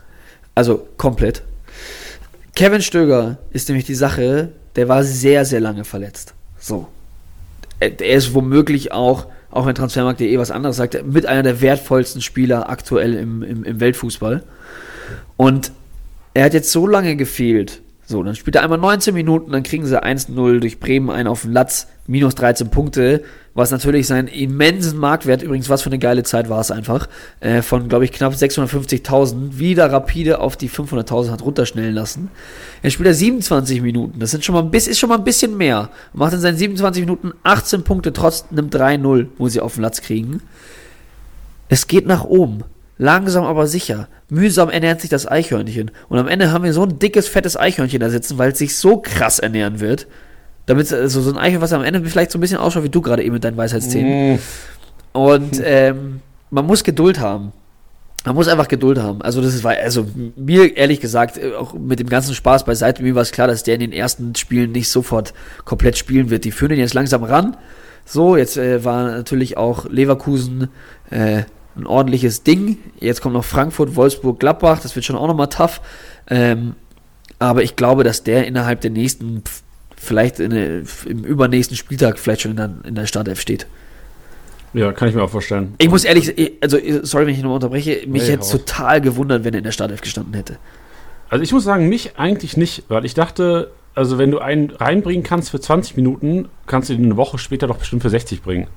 Also 0.54 0.86
komplett. 0.96 1.42
Kevin 2.56 2.80
Stöger 2.80 3.36
ist 3.50 3.68
nämlich 3.68 3.84
die 3.84 3.94
Sache, 3.94 4.48
der 4.76 4.88
war 4.88 5.04
sehr, 5.04 5.44
sehr 5.44 5.60
lange 5.60 5.84
verletzt. 5.84 6.32
So. 6.58 6.88
Er, 7.80 8.00
er 8.00 8.16
ist 8.16 8.32
womöglich 8.32 8.92
auch, 8.92 9.26
auch 9.50 9.66
wenn 9.66 9.74
Transfermarkt.de 9.74 10.38
was 10.38 10.50
anderes 10.50 10.76
sagt, 10.76 11.04
mit 11.04 11.26
einer 11.26 11.42
der 11.42 11.60
wertvollsten 11.60 12.22
Spieler 12.22 12.70
aktuell 12.70 13.12
im, 13.12 13.42
im, 13.42 13.62
im 13.62 13.78
Weltfußball. 13.78 14.42
Und 15.36 15.70
er 16.32 16.46
hat 16.46 16.54
jetzt 16.54 16.72
so 16.72 16.86
lange 16.86 17.16
gefehlt. 17.16 17.82
So, 18.08 18.22
dann 18.22 18.36
spielt 18.36 18.54
er 18.54 18.62
einmal 18.62 18.78
19 18.78 19.12
Minuten, 19.12 19.50
dann 19.50 19.64
kriegen 19.64 19.84
sie 19.84 20.00
1-0 20.00 20.60
durch 20.60 20.78
Bremen 20.78 21.10
einen 21.10 21.26
auf 21.26 21.42
den 21.42 21.52
Latz, 21.52 21.88
minus 22.06 22.36
13 22.36 22.70
Punkte, 22.70 23.24
was 23.52 23.72
natürlich 23.72 24.06
seinen 24.06 24.28
immensen 24.28 24.96
Marktwert, 24.96 25.42
übrigens, 25.42 25.68
was 25.68 25.82
für 25.82 25.88
eine 25.88 25.98
geile 25.98 26.22
Zeit 26.22 26.48
war 26.48 26.60
es 26.60 26.70
einfach, 26.70 27.08
äh, 27.40 27.62
von, 27.62 27.88
glaube 27.88 28.04
ich, 28.04 28.12
knapp 28.12 28.32
650.000 28.34 29.58
wieder 29.58 29.90
rapide 29.90 30.38
auf 30.38 30.56
die 30.56 30.70
500.000 30.70 31.32
hat 31.32 31.42
runterschnellen 31.42 31.96
lassen. 31.96 32.30
Er 32.80 32.90
spielt 32.90 33.08
da 33.08 33.12
27 33.12 33.82
Minuten, 33.82 34.20
das 34.20 34.30
sind 34.30 34.44
schon 34.44 34.54
mal 34.54 34.62
ein 34.62 34.70
bisschen, 34.70 34.92
ist 34.92 35.00
schon 35.00 35.08
mal 35.08 35.18
ein 35.18 35.24
bisschen 35.24 35.56
mehr. 35.56 35.90
Macht 36.12 36.32
in 36.32 36.40
seinen 36.40 36.56
27 36.56 37.02
Minuten 37.02 37.32
18 37.42 37.82
Punkte 37.82 38.12
trotz 38.12 38.44
einem 38.52 38.68
3-0, 38.68 39.26
wo 39.36 39.48
sie 39.48 39.60
auf 39.60 39.74
den 39.74 39.82
Latz 39.82 40.00
kriegen. 40.00 40.42
Es 41.68 41.88
geht 41.88 42.06
nach 42.06 42.24
oben. 42.24 42.62
Langsam 42.98 43.44
aber 43.44 43.66
sicher. 43.66 44.08
Mühsam 44.28 44.70
ernährt 44.70 45.00
sich 45.00 45.10
das 45.10 45.26
Eichhörnchen. 45.26 45.90
Und 46.08 46.18
am 46.18 46.28
Ende 46.28 46.52
haben 46.52 46.64
wir 46.64 46.72
so 46.72 46.82
ein 46.82 46.98
dickes, 46.98 47.28
fettes 47.28 47.56
Eichhörnchen 47.56 48.00
da 48.00 48.10
sitzen, 48.10 48.38
weil 48.38 48.52
es 48.52 48.58
sich 48.58 48.76
so 48.76 48.98
krass 48.98 49.38
ernähren 49.38 49.80
wird. 49.80 50.06
Damit 50.66 50.92
also 50.92 51.20
so 51.20 51.30
ein 51.30 51.36
Eichhörnchen, 51.36 51.60
was 51.60 51.72
am 51.72 51.84
Ende 51.84 52.04
vielleicht 52.04 52.32
so 52.32 52.38
ein 52.38 52.40
bisschen 52.40 52.58
ausschaut 52.58 52.82
wie 52.82 52.88
du 52.88 53.00
gerade 53.00 53.22
eben 53.22 53.34
mit 53.34 53.44
deinen 53.44 53.56
Weisheitszähnen. 53.56 54.34
Mm. 54.34 54.38
Und 55.12 55.62
ähm, 55.64 56.20
man 56.50 56.66
muss 56.66 56.82
Geduld 56.82 57.20
haben. 57.20 57.52
Man 58.24 58.34
muss 58.34 58.48
einfach 58.48 58.66
Geduld 58.66 58.98
haben. 58.98 59.22
Also 59.22 59.40
das 59.40 59.54
ist, 59.54 59.64
also 59.64 60.06
mir 60.34 60.76
ehrlich 60.76 61.00
gesagt, 61.00 61.38
äh, 61.38 61.54
auch 61.54 61.74
mit 61.74 62.00
dem 62.00 62.08
ganzen 62.08 62.34
Spaß 62.34 62.64
beiseite, 62.64 63.04
mir 63.04 63.14
war 63.14 63.22
es 63.22 63.30
klar, 63.30 63.46
dass 63.46 63.62
der 63.62 63.74
in 63.74 63.80
den 63.80 63.92
ersten 63.92 64.34
Spielen 64.34 64.72
nicht 64.72 64.90
sofort 64.90 65.32
komplett 65.64 65.96
spielen 65.96 66.30
wird. 66.30 66.44
Die 66.44 66.50
führen 66.50 66.72
ihn 66.72 66.80
jetzt 66.80 66.94
langsam 66.94 67.22
ran. 67.22 67.56
So, 68.04 68.36
jetzt 68.36 68.56
äh, 68.56 68.84
war 68.84 69.04
natürlich 69.04 69.56
auch 69.56 69.88
Leverkusen 69.88 70.68
äh, 71.10 71.42
ein 71.76 71.86
ordentliches 71.86 72.42
Ding. 72.42 72.78
Jetzt 73.00 73.20
kommt 73.20 73.34
noch 73.34 73.44
Frankfurt, 73.44 73.96
Wolfsburg, 73.96 74.40
Gladbach. 74.40 74.80
Das 74.80 74.94
wird 74.94 75.04
schon 75.04 75.16
auch 75.16 75.26
nochmal 75.26 75.48
tough. 75.48 75.80
Ähm, 76.28 76.74
aber 77.38 77.62
ich 77.62 77.76
glaube, 77.76 78.04
dass 78.04 78.22
der 78.22 78.46
innerhalb 78.46 78.80
der 78.80 78.90
nächsten, 78.90 79.42
vielleicht 79.96 80.40
eine, 80.40 80.84
im 81.06 81.24
übernächsten 81.24 81.76
Spieltag 81.76 82.18
vielleicht 82.18 82.42
schon 82.42 82.52
in 82.52 82.56
der, 82.56 82.74
in 82.84 82.94
der 82.94 83.06
Startelf 83.06 83.40
steht. 83.40 83.66
Ja, 84.72 84.92
kann 84.92 85.08
ich 85.08 85.14
mir 85.14 85.22
auch 85.22 85.30
vorstellen. 85.30 85.74
Ich 85.78 85.88
muss 85.88 86.04
ehrlich, 86.04 86.34
also 86.60 86.78
sorry, 87.02 87.26
wenn 87.26 87.34
ich 87.34 87.38
nochmal 87.38 87.56
unterbreche, 87.56 88.06
mich 88.06 88.22
hey, 88.22 88.32
hätte 88.32 88.50
total 88.50 89.00
gewundert, 89.00 89.44
wenn 89.44 89.54
er 89.54 89.58
in 89.58 89.64
der 89.64 89.72
Startelf 89.72 90.00
gestanden 90.00 90.34
hätte. 90.34 90.58
Also 91.28 91.42
ich 91.42 91.52
muss 91.52 91.64
sagen, 91.64 91.88
mich 91.88 92.18
eigentlich 92.18 92.56
nicht, 92.56 92.84
weil 92.88 93.04
ich 93.04 93.14
dachte, 93.14 93.70
also 93.94 94.18
wenn 94.18 94.30
du 94.30 94.38
einen 94.38 94.70
reinbringen 94.70 95.22
kannst 95.22 95.50
für 95.50 95.60
20 95.60 95.96
Minuten, 95.96 96.48
kannst 96.66 96.90
du 96.90 96.94
ihn 96.94 97.04
eine 97.04 97.16
Woche 97.16 97.38
später 97.38 97.66
doch 97.66 97.78
bestimmt 97.78 98.02
für 98.02 98.10
60 98.10 98.42
bringen. 98.42 98.68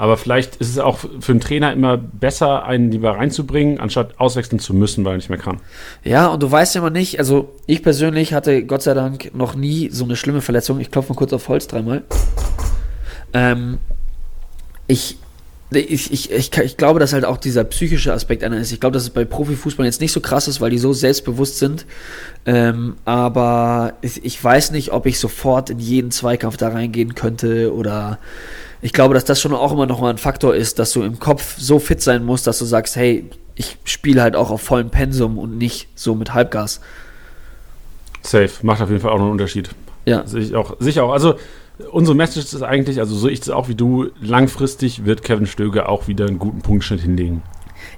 Aber 0.00 0.16
vielleicht 0.16 0.56
ist 0.56 0.70
es 0.70 0.78
auch 0.78 0.96
für 0.96 1.32
einen 1.32 1.42
Trainer 1.42 1.74
immer 1.74 1.98
besser, 1.98 2.64
einen 2.64 2.90
lieber 2.90 3.18
reinzubringen, 3.18 3.80
anstatt 3.80 4.18
auswechseln 4.18 4.58
zu 4.58 4.72
müssen, 4.72 5.04
weil 5.04 5.12
er 5.12 5.16
nicht 5.16 5.28
mehr 5.28 5.38
kann. 5.38 5.60
Ja, 6.04 6.28
und 6.28 6.42
du 6.42 6.50
weißt 6.50 6.74
ja 6.74 6.80
immer 6.80 6.88
nicht, 6.88 7.18
also 7.18 7.52
ich 7.66 7.82
persönlich 7.82 8.32
hatte 8.32 8.64
Gott 8.64 8.80
sei 8.80 8.94
Dank 8.94 9.34
noch 9.34 9.54
nie 9.54 9.90
so 9.90 10.04
eine 10.04 10.16
schlimme 10.16 10.40
Verletzung. 10.40 10.80
Ich 10.80 10.90
klopfe 10.90 11.12
mal 11.12 11.18
kurz 11.18 11.34
auf 11.34 11.46
Holz 11.48 11.66
dreimal. 11.66 12.02
Ähm, 13.34 13.76
ich, 14.86 15.18
ich, 15.70 16.10
ich, 16.10 16.32
ich, 16.32 16.56
ich 16.56 16.76
glaube, 16.78 16.98
dass 16.98 17.12
halt 17.12 17.26
auch 17.26 17.36
dieser 17.36 17.64
psychische 17.64 18.14
Aspekt 18.14 18.42
einer 18.42 18.56
ist. 18.56 18.72
Ich 18.72 18.80
glaube, 18.80 18.94
dass 18.94 19.02
es 19.02 19.10
bei 19.10 19.26
Profifußball 19.26 19.84
jetzt 19.84 20.00
nicht 20.00 20.12
so 20.12 20.22
krass 20.22 20.48
ist, 20.48 20.62
weil 20.62 20.70
die 20.70 20.78
so 20.78 20.94
selbstbewusst 20.94 21.58
sind. 21.58 21.84
Ähm, 22.46 22.96
aber 23.04 23.92
ich, 24.00 24.24
ich 24.24 24.42
weiß 24.42 24.70
nicht, 24.70 24.92
ob 24.92 25.04
ich 25.04 25.18
sofort 25.18 25.68
in 25.68 25.78
jeden 25.78 26.10
Zweikampf 26.10 26.56
da 26.56 26.70
reingehen 26.70 27.14
könnte 27.14 27.74
oder 27.74 28.18
ich 28.82 28.92
glaube, 28.92 29.14
dass 29.14 29.24
das 29.24 29.40
schon 29.40 29.54
auch 29.54 29.72
immer 29.72 29.86
noch 29.86 30.00
mal 30.00 30.10
ein 30.10 30.18
Faktor 30.18 30.54
ist, 30.54 30.78
dass 30.78 30.92
du 30.92 31.02
im 31.02 31.18
Kopf 31.18 31.56
so 31.58 31.78
fit 31.78 32.00
sein 32.00 32.24
musst, 32.24 32.46
dass 32.46 32.58
du 32.58 32.64
sagst, 32.64 32.96
hey, 32.96 33.28
ich 33.54 33.76
spiele 33.84 34.22
halt 34.22 34.36
auch 34.36 34.50
auf 34.50 34.62
vollem 34.62 34.90
Pensum 34.90 35.38
und 35.38 35.58
nicht 35.58 35.88
so 35.94 36.14
mit 36.14 36.32
Halbgas. 36.32 36.80
Safe, 38.22 38.50
macht 38.62 38.80
auf 38.80 38.88
jeden 38.88 39.00
Fall 39.00 39.10
auch 39.10 39.18
noch 39.18 39.24
einen 39.24 39.32
Unterschied. 39.32 39.70
Ja. 40.06 40.26
Sehe 40.26 40.40
ich 40.40 40.54
auch. 40.54 40.76
Sicher 40.78 41.04
auch. 41.04 41.12
Also, 41.12 41.34
unsere 41.90 42.16
Message 42.16 42.54
ist 42.54 42.62
eigentlich, 42.62 43.00
also 43.00 43.14
so 43.14 43.28
ich 43.28 43.40
es 43.40 43.50
auch 43.50 43.68
wie 43.68 43.74
du, 43.74 44.08
langfristig 44.20 45.04
wird 45.04 45.22
Kevin 45.22 45.46
Stöger 45.46 45.88
auch 45.88 46.08
wieder 46.08 46.26
einen 46.26 46.38
guten 46.38 46.62
Punktschnitt 46.62 47.00
hinlegen. 47.00 47.42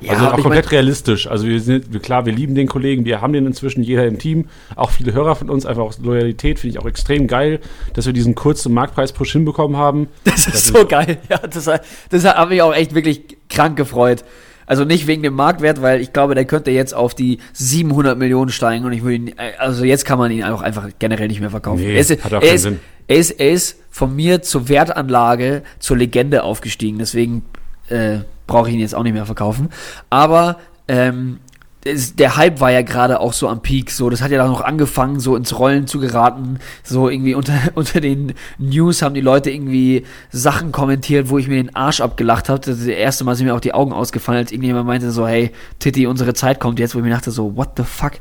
Ja, 0.02 0.12
also 0.12 0.26
auch 0.26 0.32
komplett 0.32 0.66
mein, 0.66 0.70
realistisch. 0.70 1.26
Also 1.26 1.46
wir 1.46 1.60
sind, 1.60 2.02
klar, 2.02 2.26
wir 2.26 2.32
lieben 2.32 2.54
den 2.54 2.66
Kollegen, 2.66 3.04
wir 3.04 3.20
haben 3.20 3.32
den 3.32 3.46
inzwischen, 3.46 3.82
jeder 3.82 4.06
im 4.06 4.18
Team, 4.18 4.46
auch 4.76 4.90
viele 4.90 5.12
Hörer 5.12 5.36
von 5.36 5.50
uns, 5.50 5.66
einfach 5.66 5.82
aus 5.82 5.98
Loyalität, 5.98 6.58
finde 6.58 6.76
ich 6.76 6.82
auch 6.82 6.86
extrem 6.86 7.26
geil, 7.26 7.60
dass 7.94 8.06
wir 8.06 8.12
diesen 8.12 8.34
kurzen 8.34 8.72
Marktpreis-Push 8.74 9.32
hinbekommen 9.32 9.76
haben. 9.76 10.08
Das 10.24 10.46
ist 10.46 10.54
das 10.54 10.66
so 10.68 10.78
ist 10.78 10.88
geil, 10.88 11.18
ja, 11.28 11.38
das, 11.38 11.70
das 12.10 12.24
hat 12.24 12.48
mich 12.48 12.62
auch 12.62 12.74
echt 12.74 12.94
wirklich 12.94 13.22
krank 13.48 13.76
gefreut. 13.76 14.24
Also 14.66 14.84
nicht 14.84 15.06
wegen 15.06 15.22
dem 15.22 15.34
Marktwert, 15.34 15.82
weil 15.82 16.00
ich 16.00 16.12
glaube, 16.12 16.34
der 16.34 16.44
könnte 16.44 16.70
jetzt 16.70 16.94
auf 16.94 17.14
die 17.14 17.38
700 17.52 18.16
Millionen 18.16 18.50
steigen 18.50 18.84
und 18.84 18.92
ich 18.92 19.02
würde 19.02 19.16
ihn, 19.16 19.34
also 19.58 19.84
jetzt 19.84 20.04
kann 20.04 20.18
man 20.18 20.30
ihn 20.30 20.44
auch 20.44 20.62
einfach 20.62 20.88
generell 20.98 21.28
nicht 21.28 21.40
mehr 21.40 21.50
verkaufen. 21.50 21.82
Nee, 21.82 21.94
er 21.94 22.00
ist, 22.00 22.24
hat 22.24 22.32
auch 22.32 22.40
keinen 22.40 22.54
ist, 22.54 22.62
Sinn. 22.62 22.80
Er 23.08 23.16
ist, 23.16 23.30
er 23.32 23.50
ist 23.50 23.76
von 23.90 24.14
mir 24.14 24.42
zur 24.42 24.68
Wertanlage 24.68 25.62
zur 25.78 25.96
Legende 25.96 26.44
aufgestiegen, 26.44 26.98
deswegen 26.98 27.44
äh, 27.88 28.20
brauche 28.52 28.68
ich 28.68 28.74
ihn 28.74 28.80
jetzt 28.80 28.94
auch 28.94 29.02
nicht 29.02 29.14
mehr 29.14 29.26
verkaufen. 29.26 29.70
Aber 30.10 30.58
ähm, 30.86 31.40
der 31.84 32.36
Hype 32.36 32.60
war 32.60 32.70
ja 32.70 32.82
gerade 32.82 33.18
auch 33.18 33.32
so 33.32 33.48
am 33.48 33.60
Peak, 33.60 33.90
so 33.90 34.08
das 34.08 34.22
hat 34.22 34.30
ja 34.30 34.38
dann 34.38 34.50
noch 34.50 34.60
angefangen, 34.60 35.18
so 35.18 35.34
ins 35.34 35.58
Rollen 35.58 35.86
zu 35.86 35.98
geraten, 35.98 36.58
so 36.84 37.08
irgendwie 37.08 37.34
unter, 37.34 37.54
unter 37.74 38.00
den 38.00 38.34
News 38.58 39.02
haben 39.02 39.14
die 39.14 39.20
Leute 39.20 39.50
irgendwie 39.50 40.04
Sachen 40.30 40.70
kommentiert, 40.70 41.28
wo 41.28 41.38
ich 41.38 41.48
mir 41.48 41.56
den 41.56 41.74
Arsch 41.74 42.00
abgelacht 42.00 42.48
habe. 42.48 42.60
Das 42.60 42.84
erste 42.84 43.24
Mal 43.24 43.34
sind 43.34 43.46
mir 43.46 43.54
auch 43.54 43.60
die 43.60 43.74
Augen 43.74 43.92
ausgefallen, 43.92 44.38
als 44.38 44.52
irgendjemand 44.52 44.86
meinte 44.86 45.10
so, 45.10 45.26
hey, 45.26 45.50
Titi, 45.78 46.06
unsere 46.06 46.34
Zeit 46.34 46.60
kommt 46.60 46.78
jetzt, 46.78 46.94
wo 46.94 46.98
ich 46.98 47.04
mir 47.04 47.10
dachte 47.10 47.30
so, 47.30 47.56
what 47.56 47.70
the 47.76 47.84
fuck? 47.84 48.12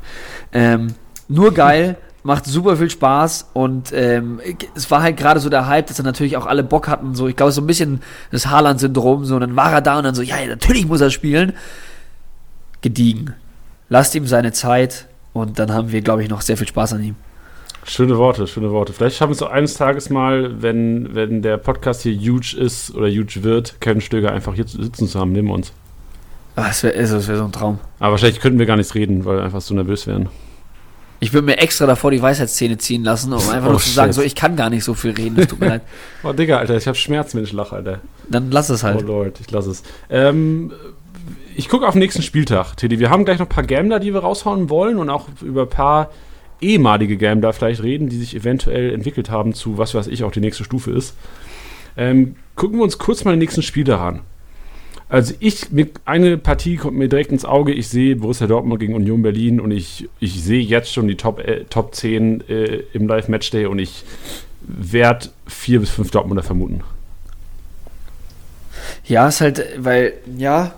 Ähm, 0.52 0.94
nur 1.28 1.54
geil, 1.54 1.96
macht 2.22 2.46
super 2.46 2.76
viel 2.76 2.90
Spaß 2.90 3.50
und 3.52 3.92
ähm, 3.92 4.40
es 4.74 4.90
war 4.90 5.02
halt 5.02 5.16
gerade 5.16 5.40
so 5.40 5.48
der 5.48 5.66
Hype, 5.66 5.86
dass 5.86 5.96
dann 5.96 6.06
natürlich 6.06 6.36
auch 6.36 6.46
alle 6.46 6.62
Bock 6.62 6.88
hatten, 6.88 7.14
so 7.14 7.26
ich 7.26 7.36
glaube 7.36 7.52
so 7.52 7.60
ein 7.60 7.66
bisschen 7.66 8.00
das 8.30 8.46
Haaland-Syndrom, 8.46 9.24
so 9.24 9.34
und 9.34 9.40
dann 9.40 9.56
war 9.56 9.72
er 9.72 9.80
da 9.80 9.98
und 9.98 10.04
dann 10.04 10.14
so, 10.14 10.22
ja, 10.22 10.36
natürlich 10.46 10.86
muss 10.86 11.00
er 11.00 11.10
spielen. 11.10 11.52
Gediegen. 12.80 13.34
Lasst 13.88 14.14
ihm 14.14 14.26
seine 14.26 14.52
Zeit 14.52 15.06
und 15.32 15.58
dann 15.58 15.72
haben 15.72 15.92
wir, 15.92 16.00
glaube 16.00 16.22
ich, 16.22 16.28
noch 16.28 16.40
sehr 16.40 16.56
viel 16.56 16.66
Spaß 16.66 16.94
an 16.94 17.02
ihm. 17.02 17.16
Schöne 17.84 18.16
Worte, 18.16 18.46
schöne 18.46 18.70
Worte. 18.70 18.92
Vielleicht 18.92 19.16
schaffen 19.16 19.30
wir 19.30 19.34
es 19.34 19.42
auch 19.42 19.50
eines 19.50 19.74
Tages 19.74 20.08
mal, 20.08 20.62
wenn, 20.62 21.14
wenn 21.14 21.42
der 21.42 21.56
Podcast 21.56 22.02
hier 22.02 22.14
huge 22.14 22.56
ist 22.56 22.94
oder 22.94 23.08
huge 23.08 23.42
wird, 23.42 23.80
Kevin 23.80 24.00
Stöger 24.00 24.32
einfach 24.32 24.54
hier 24.54 24.66
sitzen 24.66 25.08
zu 25.08 25.18
haben 25.18 25.32
neben 25.32 25.50
uns. 25.50 25.72
Ach, 26.54 26.68
das 26.68 26.82
wäre 26.84 26.96
also, 26.96 27.26
wär 27.26 27.36
so 27.36 27.44
ein 27.44 27.52
Traum. 27.52 27.78
Aber 27.98 28.12
wahrscheinlich 28.12 28.40
könnten 28.40 28.58
wir 28.58 28.66
gar 28.66 28.76
nichts 28.76 28.94
reden, 28.94 29.24
weil 29.24 29.38
wir 29.38 29.44
einfach 29.44 29.60
so 29.60 29.74
nervös 29.74 30.06
wären. 30.06 30.28
Ich 31.22 31.32
würde 31.32 31.46
mir 31.46 31.58
extra 31.58 31.86
davor 31.86 32.10
die 32.10 32.20
Weisheitszähne 32.20 32.78
ziehen 32.78 33.04
lassen, 33.04 33.32
um 33.32 33.38
einfach 33.38 33.68
oh, 33.68 33.72
nur 33.72 33.78
zu 33.80 33.90
sagen, 33.90 34.12
so 34.12 34.22
ich 34.22 34.34
kann 34.34 34.56
gar 34.56 34.70
nicht 34.70 34.82
so 34.82 34.94
viel 34.94 35.12
reden, 35.12 35.36
das 35.36 35.46
tut 35.46 35.60
mir 35.60 35.68
leid. 35.68 35.82
Oh 36.24 36.32
Digga, 36.32 36.58
Alter, 36.58 36.76
ich 36.76 36.88
habe 36.88 36.98
Schmerzen, 36.98 37.36
wenn 37.36 37.44
ich 37.44 37.52
lache, 37.52 37.76
Alter. 37.76 38.00
Dann 38.28 38.50
lass 38.50 38.70
es 38.70 38.82
halt. 38.82 39.04
Oh 39.04 39.06
Lord, 39.06 39.38
ich 39.38 39.48
lass 39.52 39.66
es. 39.66 39.84
Ähm, 40.10 40.72
ich 41.54 41.68
gucke 41.68 41.86
auf 41.86 41.94
den 41.94 42.00
nächsten 42.00 42.22
Spieltag, 42.22 42.74
Teddy. 42.76 42.98
Wir 42.98 43.08
haben 43.08 43.24
gleich 43.24 43.38
noch 43.38 43.46
ein 43.46 43.50
paar 43.50 43.62
Gambler, 43.62 44.00
die 44.00 44.12
wir 44.12 44.18
raushauen 44.18 44.68
wollen 44.68 44.98
und 44.98 45.10
auch 45.10 45.28
über 45.42 45.62
ein 45.62 45.68
paar 45.68 46.10
ehemalige 46.60 47.16
Gambler 47.16 47.52
vielleicht 47.52 47.84
reden, 47.84 48.08
die 48.08 48.18
sich 48.18 48.34
eventuell 48.34 48.92
entwickelt 48.92 49.30
haben 49.30 49.54
zu 49.54 49.78
was 49.78 49.94
weiß 49.94 50.08
ich 50.08 50.24
auch 50.24 50.32
die 50.32 50.40
nächste 50.40 50.64
Stufe 50.64 50.90
ist. 50.90 51.14
Ähm, 51.96 52.34
gucken 52.56 52.78
wir 52.78 52.82
uns 52.82 52.98
kurz 52.98 53.22
mal 53.24 53.30
den 53.30 53.38
nächsten 53.38 53.62
Spiele 53.62 53.96
an. 53.98 54.22
Also 55.12 55.34
ich, 55.40 55.66
eine 56.06 56.38
Partie 56.38 56.76
kommt 56.76 56.96
mir 56.96 57.06
direkt 57.06 57.32
ins 57.32 57.44
Auge. 57.44 57.74
Ich 57.74 57.88
sehe 57.88 58.16
Borussia 58.16 58.46
Dortmund 58.46 58.80
gegen 58.80 58.94
Union 58.94 59.20
Berlin 59.20 59.60
und 59.60 59.70
ich, 59.70 60.08
ich 60.20 60.42
sehe 60.42 60.62
jetzt 60.62 60.90
schon 60.90 61.06
die 61.06 61.16
Top, 61.16 61.38
äh, 61.38 61.64
Top 61.64 61.94
10 61.94 62.48
äh, 62.48 62.82
im 62.94 63.06
Live-Matchday 63.06 63.66
und 63.66 63.78
ich 63.78 64.04
werde 64.62 65.28
vier 65.46 65.80
bis 65.80 65.90
fünf 65.90 66.10
Dortmunder 66.12 66.42
vermuten. 66.42 66.80
Ja, 69.04 69.28
ist 69.28 69.42
halt, 69.42 69.62
weil, 69.76 70.14
ja, 70.38 70.72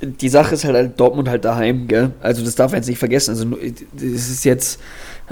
die 0.00 0.28
Sache 0.28 0.54
ist 0.54 0.64
halt, 0.64 0.76
halt 0.76 1.00
Dortmund 1.00 1.28
halt 1.28 1.44
daheim, 1.44 1.88
gell? 1.88 2.12
Also 2.20 2.44
das 2.44 2.54
darf 2.54 2.70
man 2.70 2.78
jetzt 2.78 2.88
nicht 2.88 3.00
vergessen. 3.00 3.32
Also 3.32 3.56
es 3.96 4.30
ist 4.30 4.44
jetzt, 4.44 4.80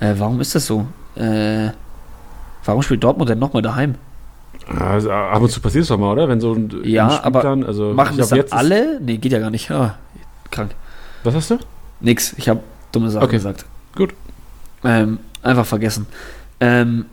äh, 0.00 0.14
warum 0.18 0.40
ist 0.40 0.56
das 0.56 0.66
so? 0.66 0.84
Äh, 1.14 1.68
warum 2.64 2.82
spielt 2.82 3.04
Dortmund 3.04 3.30
denn 3.30 3.38
nochmal 3.38 3.62
daheim? 3.62 3.94
Also, 4.78 5.10
ab 5.10 5.42
und 5.42 5.50
zu 5.50 5.60
passiert 5.60 5.82
es 5.82 5.88
doch 5.88 5.98
mal, 5.98 6.12
oder? 6.12 6.28
Wenn 6.28 6.40
so 6.40 6.54
ein 6.54 6.70
ja, 6.84 7.22
aber 7.24 7.42
dann, 7.42 7.64
also 7.64 7.92
machen 7.92 8.16
das 8.16 8.28
dann 8.28 8.44
alle? 8.50 9.00
Nee, 9.00 9.16
geht 9.16 9.32
ja 9.32 9.40
gar 9.40 9.50
nicht. 9.50 9.70
Ah, 9.70 9.96
krank. 10.50 10.70
Was 11.24 11.34
hast 11.34 11.50
du? 11.50 11.58
Nix. 12.00 12.34
Ich 12.36 12.48
habe 12.48 12.60
dumme 12.92 13.10
Sachen 13.10 13.24
okay. 13.24 13.36
gesagt. 13.36 13.64
Gut. 13.96 14.14
Ähm, 14.84 15.18
einfach 15.42 15.66
vergessen. 15.66 16.06
Ähm, 16.60 17.06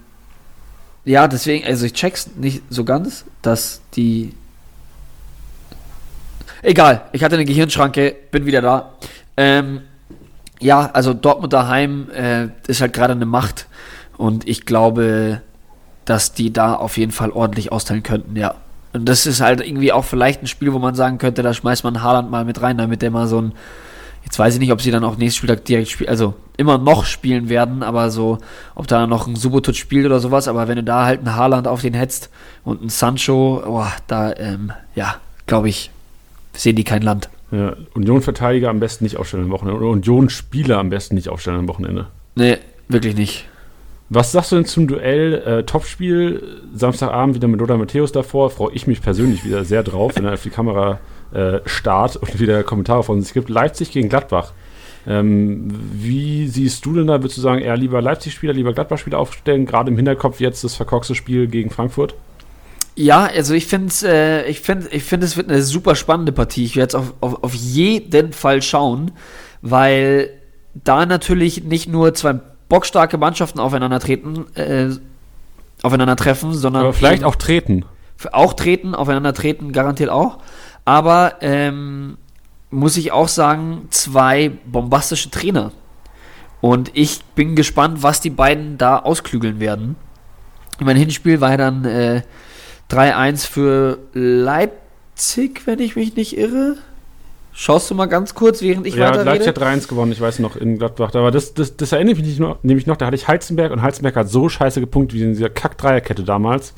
ja, 1.03 1.27
deswegen, 1.27 1.65
also 1.65 1.85
ich 1.85 1.93
check's 1.93 2.29
nicht 2.35 2.61
so 2.69 2.83
ganz, 2.83 3.25
dass 3.41 3.81
die. 3.95 4.33
Egal, 6.61 7.03
ich 7.11 7.23
hatte 7.23 7.35
eine 7.35 7.45
Gehirnschranke, 7.45 8.15
bin 8.31 8.45
wieder 8.45 8.61
da. 8.61 8.93
Ähm, 9.35 9.81
ja, 10.59 10.89
also 10.91 11.13
Dortmund 11.13 11.53
daheim 11.53 12.09
äh, 12.11 12.47
ist 12.67 12.81
halt 12.81 12.93
gerade 12.93 13.13
eine 13.13 13.25
Macht 13.25 13.67
und 14.17 14.47
ich 14.47 14.65
glaube, 14.65 15.41
dass 16.07 16.33
die 16.33 16.51
da 16.53 16.73
auf 16.73 16.97
jeden 16.97 17.11
Fall 17.11 17.31
ordentlich 17.31 17.71
austeilen 17.71 18.01
könnten, 18.01 18.35
ja. 18.35 18.55
Und 18.93 19.05
das 19.05 19.25
ist 19.25 19.41
halt 19.41 19.61
irgendwie 19.61 19.91
auch 19.91 20.05
vielleicht 20.05 20.41
ein 20.41 20.47
Spiel, 20.47 20.73
wo 20.73 20.79
man 20.79 20.95
sagen 20.95 21.17
könnte, 21.17 21.43
da 21.43 21.53
schmeißt 21.53 21.83
man 21.83 22.01
Haaland 22.01 22.31
mal 22.31 22.45
mit 22.45 22.61
rein, 22.61 22.77
damit 22.77 23.01
der 23.01 23.11
mal 23.11 23.27
so 23.27 23.41
ein, 23.41 23.51
jetzt 24.23 24.39
weiß 24.39 24.53
ich 24.55 24.59
nicht, 24.61 24.71
ob 24.71 24.81
sie 24.81 24.89
dann 24.89 25.03
auch 25.03 25.17
nächstes 25.17 25.35
Spieltag 25.35 25.65
direkt 25.65 25.89
spielen, 25.89 26.09
also 26.09 26.33
immer 26.55 26.77
noch 26.77 27.05
spielen 27.05 27.49
werden, 27.49 27.83
aber 27.83 28.09
so, 28.09 28.37
ob 28.73 28.87
da 28.87 29.05
noch 29.05 29.27
ein 29.27 29.35
Subotot 29.35 29.75
spielt 29.75 30.05
oder 30.05 30.21
sowas, 30.21 30.47
aber 30.47 30.69
wenn 30.69 30.77
du 30.77 30.83
da 30.83 31.05
halt 31.05 31.21
ein 31.21 31.35
Haaland 31.35 31.67
auf 31.67 31.81
den 31.81 31.93
hetzt 31.93 32.29
und 32.63 32.81
ein 32.81 32.89
Sancho, 32.89 33.61
boah, 33.65 33.91
da, 34.07 34.33
ähm, 34.37 34.71
ja, 34.95 35.17
glaube 35.45 35.67
ich, 35.67 35.91
sehen 36.53 36.77
die 36.77 36.85
kein 36.85 37.01
Land. 37.01 37.29
Ja, 37.51 37.73
Union-Verteidiger 37.93 38.69
am 38.69 38.79
besten 38.79 39.03
nicht 39.03 39.17
aufstellen 39.17 39.43
am 39.43 39.51
Wochenende 39.51 39.79
oder 39.79 39.89
Union-Spieler 39.91 40.77
am 40.77 40.89
besten 40.89 41.15
nicht 41.15 41.27
aufstellen 41.27 41.59
am 41.59 41.67
Wochenende. 41.67 42.07
Nee, 42.35 42.57
wirklich 42.87 43.15
nicht. 43.15 43.45
Was 44.09 44.31
sagst 44.31 44.51
du 44.51 44.55
denn 44.55 44.65
zum 44.65 44.87
Duell 44.87 45.33
äh, 45.33 45.63
Topspiel? 45.63 46.61
Samstagabend 46.73 47.35
wieder 47.35 47.49
mit 47.49 47.59
Lothar 47.59 47.77
Matthäus 47.77 48.13
davor. 48.13 48.49
Freue 48.49 48.73
ich 48.73 48.87
mich 48.87 49.01
persönlich 49.01 49.43
wieder 49.43 49.65
sehr 49.65 49.83
drauf, 49.83 50.13
wenn 50.15 50.23
er 50.23 50.33
auf 50.33 50.43
die 50.43 50.49
Kamera 50.49 50.99
äh, 51.33 51.59
starrt 51.65 52.15
und 52.15 52.39
wieder 52.39 52.63
Kommentare 52.63 53.03
von 53.03 53.21
sich 53.21 53.33
gibt. 53.33 53.49
Leipzig 53.49 53.91
gegen 53.91 54.07
Gladbach. 54.07 54.53
Ähm, 55.05 55.67
wie 55.93 56.47
siehst 56.47 56.85
du 56.85 56.93
denn 56.93 57.07
da? 57.07 57.21
Würdest 57.21 57.37
du 57.37 57.41
sagen, 57.41 57.61
eher 57.61 57.75
lieber 57.75 58.01
Leipzig-Spieler, 58.01 58.53
lieber 58.53 58.73
Gladbach-Spieler 58.73 59.19
aufstellen? 59.19 59.65
Gerade 59.65 59.91
im 59.91 59.97
Hinterkopf 59.97 60.39
jetzt 60.39 60.63
das 60.63 60.75
verkorkste 60.75 61.15
Spiel 61.15 61.47
gegen 61.47 61.69
Frankfurt? 61.69 62.15
Ja, 62.95 63.25
also 63.25 63.53
ich 63.53 63.67
finde 63.67 63.87
es, 63.87 64.03
äh, 64.03 64.45
ich 64.47 64.61
finde, 64.61 64.87
ich 64.91 65.03
finde 65.03 65.25
es 65.25 65.35
wird 65.35 65.49
eine 65.49 65.61
super 65.61 65.95
spannende 65.95 66.31
Partie. 66.31 66.63
Ich 66.63 66.77
werde 66.77 66.89
es 66.89 66.95
auf, 66.95 67.13
auf, 67.19 67.43
auf 67.43 67.53
jeden 67.53 68.31
Fall 68.31 68.61
schauen, 68.61 69.11
weil 69.61 70.29
da 70.73 71.05
natürlich 71.05 71.63
nicht 71.63 71.89
nur 71.89 72.13
zwei 72.13 72.39
bockstarke 72.69 73.17
Mannschaften 73.17 73.59
aufeinandertreten, 73.59 74.45
äh, 74.55 74.89
aufeinandertreffen, 75.83 76.53
sondern. 76.53 76.83
Aber 76.83 76.93
vielleicht 76.93 77.23
auch 77.23 77.35
treten. 77.35 77.85
Auch 78.31 78.53
treten, 78.53 78.95
aufeinander 78.95 79.33
treten, 79.33 79.71
garantiert 79.71 80.09
auch. 80.09 80.39
Aber 80.85 81.35
ähm, 81.41 82.17
muss 82.71 82.97
ich 82.97 83.11
auch 83.11 83.27
sagen, 83.27 83.87
zwei 83.91 84.51
bombastische 84.65 85.29
Trainer. 85.29 85.71
Und 86.61 86.91
ich 86.93 87.23
bin 87.35 87.55
gespannt, 87.55 88.01
was 88.03 88.21
die 88.21 88.31
beiden 88.31 88.77
da 88.77 88.97
ausklügeln 88.97 89.59
werden. 89.59 89.95
Mein 90.79 90.97
Hinspiel 90.97 91.41
war 91.41 91.51
ja 91.51 91.57
dann 91.57 91.85
äh, 91.85 92.23
3-1 92.89 93.47
für 93.47 93.99
Leipzig, 94.13 95.65
wenn 95.65 95.79
ich 95.79 95.95
mich 95.95 96.15
nicht 96.15 96.37
irre. 96.37 96.77
Schaust 97.59 97.89
du 97.89 97.95
mal 97.95 98.05
ganz 98.05 98.35
kurz, 98.35 98.61
während 98.61 98.85
ich 98.85 98.93
ja, 98.93 99.09
weiter 99.09 99.25
Leipzig 99.25 99.47
hat 99.47 99.57
3-1 99.57 99.87
gewonnen, 99.87 100.11
ich 100.11 100.21
weiß 100.21 100.37
noch, 100.37 100.57
in 100.57 100.77
Gladbach. 100.77 101.15
Aber 101.15 101.31
das, 101.31 101.55
das, 101.55 101.75
das 101.75 101.91
erinnert 101.91 102.19
mich 102.19 102.37
noch, 102.37 102.61
nämlich 102.61 102.85
noch, 102.85 102.97
da 102.97 103.07
hatte 103.07 103.15
ich 103.15 103.27
Heizenberg 103.27 103.71
und 103.71 103.81
Heizenberg 103.81 104.15
hat 104.15 104.29
so 104.29 104.47
scheiße 104.47 104.79
gepunktet 104.79 105.17
wie 105.17 105.23
in 105.23 105.33
dieser 105.33 105.49
Kack-Dreierkette 105.49 106.23
damals. 106.23 106.75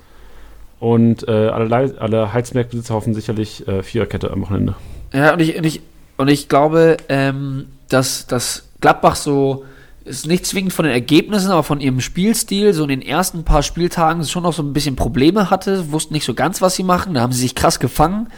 Und 0.79 1.27
äh, 1.27 1.31
alle, 1.31 1.95
alle 1.99 2.31
Heizenberg-Besitzer 2.31 2.93
hoffen 2.93 3.13
sicherlich 3.13 3.67
äh, 3.67 3.83
Viererkette 3.83 4.31
am 4.31 4.41
Wochenende. 4.41 4.75
Ja, 5.11 5.33
und 5.33 5.41
ich, 5.41 5.57
und 5.57 5.65
ich, 5.65 5.81
und 6.15 6.29
ich 6.29 6.47
glaube, 6.47 6.95
ähm, 7.09 7.65
dass, 7.89 8.25
dass 8.27 8.69
Gladbach 8.79 9.17
so 9.17 9.65
ist 10.05 10.27
nicht 10.27 10.45
zwingend 10.45 10.71
von 10.71 10.85
den 10.85 10.93
Ergebnissen, 10.93 11.51
aber 11.51 11.63
von 11.63 11.81
ihrem 11.81 11.99
Spielstil 11.99 12.73
so 12.73 12.83
in 12.83 12.89
den 12.89 13.01
ersten 13.01 13.43
paar 13.43 13.63
Spieltagen 13.63 14.23
schon 14.23 14.43
noch 14.43 14.53
so 14.53 14.63
ein 14.63 14.71
bisschen 14.71 14.95
Probleme 14.95 15.49
hatte, 15.49 15.91
wussten 15.91 16.13
nicht 16.13 16.25
so 16.25 16.33
ganz, 16.33 16.61
was 16.61 16.75
sie 16.77 16.83
machen. 16.83 17.15
Da 17.15 17.21
haben 17.21 17.33
sie 17.33 17.41
sich 17.41 17.53
krass 17.53 17.81
gefangen. 17.81 18.29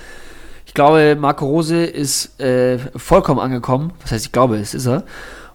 Ich 0.72 0.74
glaube, 0.74 1.17
Marco 1.19 1.45
Rose 1.45 1.84
ist 1.84 2.39
äh, 2.39 2.80
vollkommen 2.95 3.41
angekommen. 3.41 3.91
Was 4.01 4.13
heißt, 4.13 4.28
ich 4.28 4.32
glaube, 4.32 4.55
es 4.55 4.74
ist 4.74 4.88
er. 4.88 5.03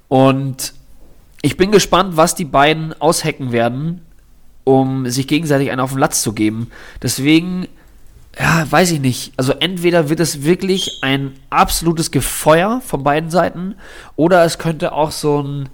Und 0.08 0.74
ich 1.40 1.56
bin 1.56 1.72
gespannt, 1.72 2.18
was 2.18 2.34
die 2.34 2.44
beiden 2.44 2.92
aushacken 3.00 3.50
werden, 3.50 4.02
um 4.64 5.08
sich 5.08 5.26
gegenseitig 5.26 5.70
einen 5.70 5.80
auf 5.80 5.92
den 5.92 6.00
Latz 6.00 6.20
zu 6.20 6.34
geben. 6.34 6.70
Deswegen, 7.00 7.66
ja, 8.38 8.70
weiß 8.70 8.90
ich 8.90 9.00
nicht. 9.00 9.32
Also 9.38 9.54
entweder 9.54 10.10
wird 10.10 10.20
es 10.20 10.44
wirklich 10.44 10.98
ein 11.00 11.32
absolutes 11.48 12.10
Gefeuer 12.10 12.82
von 12.84 13.02
beiden 13.02 13.30
Seiten 13.30 13.76
oder 14.16 14.44
es 14.44 14.58
könnte 14.58 14.92
auch 14.92 15.12
so 15.12 15.42
ein, 15.42 15.70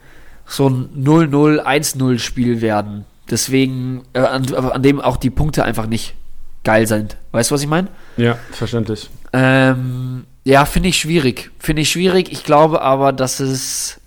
so 0.46 0.68
ein 0.68 0.90
0-0, 0.96 1.58
1-0 1.58 2.20
Spiel 2.20 2.60
werden. 2.60 3.06
Deswegen, 3.28 4.02
äh, 4.12 4.20
an, 4.20 4.54
an 4.54 4.84
dem 4.84 5.00
auch 5.00 5.16
die 5.16 5.30
Punkte 5.30 5.64
einfach 5.64 5.88
nicht 5.88 6.14
geil 6.62 6.86
sind. 6.86 7.16
Weißt 7.32 7.50
du, 7.50 7.56
was 7.56 7.62
ich 7.62 7.68
meine? 7.68 7.88
Ja, 8.16 8.38
verständlich. 8.52 9.10
Ähm, 9.32 10.24
ja, 10.44 10.64
finde 10.64 10.88
ich 10.88 10.98
schwierig. 10.98 11.50
Finde 11.58 11.82
ich 11.82 11.90
schwierig. 11.90 12.32
Ich 12.32 12.44
glaube 12.44 12.82
aber, 12.82 13.12
dass 13.12 13.40
es. 13.40 14.00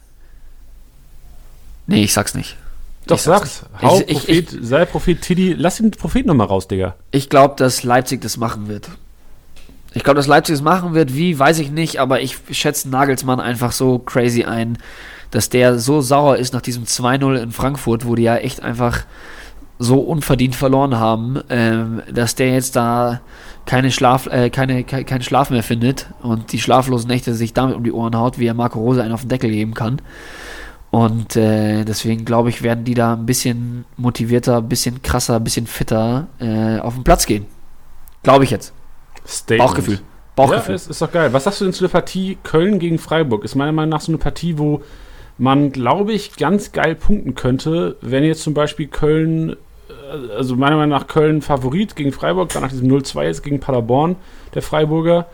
Nee, 1.87 2.03
ich 2.03 2.13
sag's 2.13 2.33
nicht. 2.33 2.57
Doch, 3.07 3.19
sag's. 3.19 3.63
sag's. 3.71 3.81
Hau 3.81 4.01
ich, 4.07 4.17
Prophet, 4.17 4.53
ich, 4.53 4.59
sei 4.61 4.85
Prophet 4.85 5.21
Tiddy. 5.21 5.53
Lass 5.53 5.77
den 5.77 5.91
Prophet 5.91 6.25
nochmal 6.25 6.47
raus, 6.47 6.67
Digga. 6.67 6.95
Ich 7.11 7.29
glaube, 7.29 7.55
dass 7.57 7.83
Leipzig 7.83 8.21
das 8.21 8.37
machen 8.37 8.67
wird. 8.67 8.89
Ich 9.93 10.03
glaube, 10.03 10.17
dass 10.17 10.27
Leipzig 10.27 10.55
das 10.55 10.63
machen 10.63 10.93
wird. 10.93 11.15
Wie, 11.15 11.37
weiß 11.37 11.59
ich 11.59 11.71
nicht, 11.71 11.99
aber 11.99 12.21
ich 12.21 12.37
schätze 12.51 12.89
Nagelsmann 12.89 13.39
einfach 13.39 13.71
so 13.71 13.99
crazy 13.99 14.43
ein, 14.43 14.77
dass 15.31 15.49
der 15.49 15.79
so 15.79 16.01
sauer 16.01 16.35
ist 16.37 16.53
nach 16.53 16.61
diesem 16.61 16.83
2-0 16.83 17.41
in 17.41 17.51
Frankfurt, 17.51 18.05
wo 18.05 18.15
die 18.15 18.23
ja 18.23 18.35
echt 18.35 18.61
einfach 18.61 19.05
so 19.79 19.99
unverdient 19.99 20.55
verloren 20.55 20.95
haben, 20.95 21.39
ähm, 21.49 22.01
dass 22.11 22.35
der 22.35 22.53
jetzt 22.53 22.75
da 22.75 23.21
keine 23.65 23.91
Schlaf, 23.91 24.27
äh, 24.27 24.49
keine, 24.49 24.83
ke 24.83 25.03
keinen 25.03 25.23
Schlaf 25.23 25.49
mehr 25.49 25.63
findet 25.63 26.07
und 26.21 26.51
die 26.51 26.59
schlaflosen 26.59 27.09
Nächte 27.09 27.33
sich 27.33 27.53
damit 27.53 27.75
um 27.75 27.83
die 27.83 27.91
Ohren 27.91 28.15
haut, 28.15 28.37
wie 28.39 28.45
er 28.45 28.53
Marco 28.53 28.79
Rose 28.79 29.01
einen 29.01 29.13
auf 29.13 29.21
den 29.21 29.29
Deckel 29.29 29.49
geben 29.49 29.73
kann. 29.73 30.01
Und 30.91 31.35
äh, 31.35 31.83
deswegen 31.83 32.23
glaube 32.25 32.49
ich, 32.49 32.61
werden 32.61 32.85
die 32.85 32.93
da 32.93 33.13
ein 33.13 33.25
bisschen 33.25 33.85
motivierter, 33.97 34.57
ein 34.57 34.69
bisschen 34.69 35.01
krasser, 35.01 35.37
ein 35.37 35.43
bisschen 35.43 35.67
fitter 35.67 36.27
äh, 36.39 36.79
auf 36.79 36.93
den 36.93 37.03
Platz 37.03 37.25
gehen. 37.25 37.45
Glaube 38.23 38.43
ich 38.43 38.51
jetzt. 38.51 38.73
Statement. 39.27 39.67
Bauchgefühl. 39.67 39.99
Bauchgefühl. 40.35 40.69
Ja, 40.69 40.75
ist, 40.75 40.89
ist 40.89 41.01
doch 41.01 41.11
geil. 41.11 41.33
Was 41.33 41.45
sagst 41.45 41.61
du 41.61 41.65
denn 41.65 41.73
zu 41.73 41.83
der 41.83 41.91
Partie 41.91 42.37
Köln 42.43 42.79
gegen 42.79 42.97
Freiburg? 42.97 43.43
Ist 43.43 43.55
meiner 43.55 43.71
Meinung 43.71 43.89
nach 43.89 44.01
so 44.01 44.11
eine 44.11 44.19
Partie, 44.19 44.57
wo 44.57 44.83
man, 45.37 45.71
glaube 45.71 46.13
ich, 46.13 46.37
ganz 46.37 46.71
geil 46.71 46.95
punkten 46.95 47.35
könnte, 47.35 47.97
wenn 48.01 48.23
jetzt 48.23 48.43
zum 48.43 48.53
Beispiel 48.53 48.87
Köln 48.87 49.57
also 50.35 50.55
meiner 50.55 50.75
Meinung 50.75 50.97
nach 50.97 51.07
Köln 51.07 51.41
Favorit 51.41 51.95
gegen 51.95 52.11
Freiburg, 52.11 52.49
dann 52.49 52.63
nach 52.63 52.69
diesem 52.69 52.89
0-2 52.89 53.23
jetzt 53.23 53.43
gegen 53.43 53.59
Paderborn, 53.59 54.15
der 54.53 54.61
Freiburger. 54.61 55.27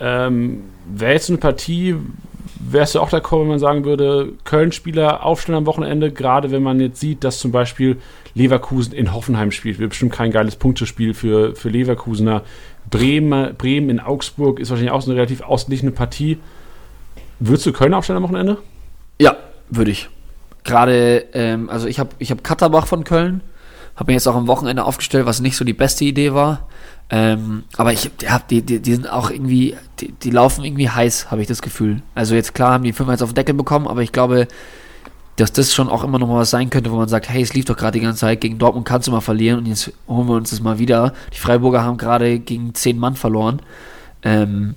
Ähm, 0.00 0.64
Wäre 0.86 1.12
jetzt 1.12 1.30
eine 1.30 1.38
Partie, 1.38 1.96
wärst 2.58 2.94
du 2.94 3.00
auch 3.00 3.10
d'accord, 3.10 3.40
wenn 3.40 3.48
man 3.48 3.58
sagen 3.58 3.84
würde, 3.84 4.32
Köln-Spieler 4.44 5.24
aufstellen 5.24 5.58
am 5.58 5.66
Wochenende, 5.66 6.12
gerade 6.12 6.50
wenn 6.50 6.62
man 6.62 6.80
jetzt 6.80 7.00
sieht, 7.00 7.24
dass 7.24 7.38
zum 7.38 7.52
Beispiel 7.52 7.98
Leverkusen 8.34 8.92
in 8.92 9.14
Hoffenheim 9.14 9.50
spielt, 9.50 9.78
wird 9.78 9.90
bestimmt 9.90 10.12
kein 10.12 10.30
geiles 10.30 10.56
Punktespiel 10.56 11.14
für, 11.14 11.54
für 11.54 11.68
Leverkusener. 11.68 12.42
Bremen, 12.90 13.54
Bremen 13.56 13.88
in 13.88 14.00
Augsburg 14.00 14.60
ist 14.60 14.70
wahrscheinlich 14.70 14.92
auch 14.92 15.00
so 15.00 15.10
eine 15.10 15.18
relativ 15.18 15.40
ausgeglichene 15.40 15.92
Partie. 15.92 16.38
Würdest 17.40 17.66
du 17.66 17.72
Köln 17.72 17.94
aufstellen 17.94 18.18
am 18.18 18.24
Wochenende? 18.24 18.58
Ja, 19.20 19.36
würde 19.70 19.90
ich. 19.90 20.08
Gerade, 20.64 21.24
ähm, 21.32 21.68
also 21.70 21.86
ich 21.86 21.98
habe 21.98 22.10
ich 22.18 22.30
hab 22.30 22.42
Katterbach 22.42 22.86
von 22.86 23.04
Köln, 23.04 23.42
habe 23.96 24.10
mir 24.10 24.14
jetzt 24.14 24.26
auch 24.26 24.34
am 24.34 24.46
Wochenende 24.46 24.84
aufgestellt, 24.84 25.26
was 25.26 25.40
nicht 25.40 25.56
so 25.56 25.64
die 25.64 25.72
beste 25.72 26.04
Idee 26.04 26.34
war. 26.34 26.66
Ähm, 27.10 27.64
aber 27.76 27.92
ich, 27.92 28.10
ja, 28.22 28.40
die, 28.50 28.62
die, 28.62 28.80
die 28.80 28.94
sind 28.94 29.10
auch 29.10 29.30
irgendwie, 29.30 29.76
die, 30.00 30.12
die 30.12 30.30
laufen 30.30 30.64
irgendwie 30.64 30.88
heiß, 30.88 31.30
habe 31.30 31.42
ich 31.42 31.48
das 31.48 31.62
Gefühl. 31.62 32.02
Also 32.14 32.34
jetzt 32.34 32.54
klar 32.54 32.72
haben 32.72 32.84
die 32.84 32.92
fünf 32.92 33.10
jetzt 33.10 33.22
auf 33.22 33.30
den 33.30 33.36
Deckel 33.36 33.54
bekommen, 33.54 33.86
aber 33.86 34.02
ich 34.02 34.10
glaube, 34.10 34.48
dass 35.36 35.52
das 35.52 35.74
schon 35.74 35.88
auch 35.88 36.04
immer 36.04 36.18
noch 36.18 36.28
mal 36.28 36.38
was 36.38 36.50
sein 36.50 36.70
könnte, 36.70 36.90
wo 36.90 36.96
man 36.96 37.08
sagt, 37.08 37.28
hey, 37.28 37.42
es 37.42 37.54
lief 37.54 37.64
doch 37.64 37.76
gerade 37.76 37.98
die 37.98 38.04
ganze 38.04 38.20
Zeit, 38.20 38.40
gegen 38.40 38.58
Dortmund 38.58 38.86
kannst 38.86 39.08
du 39.08 39.12
mal 39.12 39.20
verlieren 39.20 39.58
und 39.58 39.66
jetzt 39.66 39.92
holen 40.08 40.28
wir 40.28 40.34
uns 40.34 40.50
das 40.50 40.60
mal 40.60 40.78
wieder. 40.78 41.12
Die 41.32 41.38
Freiburger 41.38 41.82
haben 41.82 41.98
gerade 41.98 42.38
gegen 42.38 42.74
zehn 42.74 42.98
Mann 42.98 43.16
verloren. 43.16 43.60
Ähm, 44.22 44.74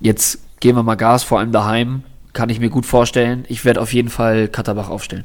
jetzt 0.00 0.38
geben 0.60 0.78
wir 0.78 0.82
mal 0.82 0.94
Gas, 0.94 1.24
vor 1.24 1.38
allem 1.38 1.52
daheim, 1.52 2.02
kann 2.34 2.50
ich 2.50 2.60
mir 2.60 2.70
gut 2.70 2.86
vorstellen. 2.86 3.44
Ich 3.48 3.64
werde 3.64 3.80
auf 3.80 3.92
jeden 3.92 4.10
Fall 4.10 4.48
Katterbach 4.48 4.90
aufstellen. 4.90 5.24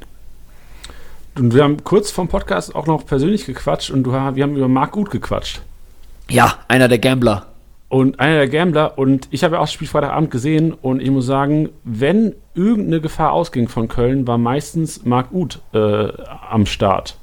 Und 1.36 1.54
wir 1.54 1.64
haben 1.64 1.84
kurz 1.84 2.12
vom 2.12 2.28
Podcast 2.28 2.76
auch 2.76 2.86
noch 2.86 3.06
persönlich 3.06 3.46
gequatscht 3.46 3.90
und 3.90 4.04
du, 4.04 4.12
wir 4.12 4.44
haben 4.44 4.56
über 4.56 4.68
Marc 4.68 4.92
Gut 4.92 5.10
gequatscht. 5.10 5.62
Ja, 6.30 6.60
einer 6.68 6.88
der 6.88 7.00
Gambler. 7.00 7.48
Und 7.90 8.20
einer 8.20 8.38
der 8.38 8.50
Gambler, 8.50 8.98
und 8.98 9.28
ich 9.32 9.44
habe 9.44 9.56
ja 9.56 9.60
auch 9.60 9.66
das 9.66 9.74
Spiel 9.74 9.88
Freitagabend 9.88 10.32
gesehen 10.32 10.74
und 10.74 11.02
ich 11.02 11.12
muss 11.12 11.26
sagen, 11.26 11.70
wenn 11.84 12.34
irgendeine 12.56 13.02
Gefahr 13.02 13.34
ausging 13.34 13.68
von 13.68 13.88
Köln, 13.88 14.26
war 14.26 14.38
meistens 14.38 15.06
Marc 15.06 15.32
Uth 15.32 15.60
äh, 15.74 16.08
am 16.50 16.66
Start. 16.66 17.18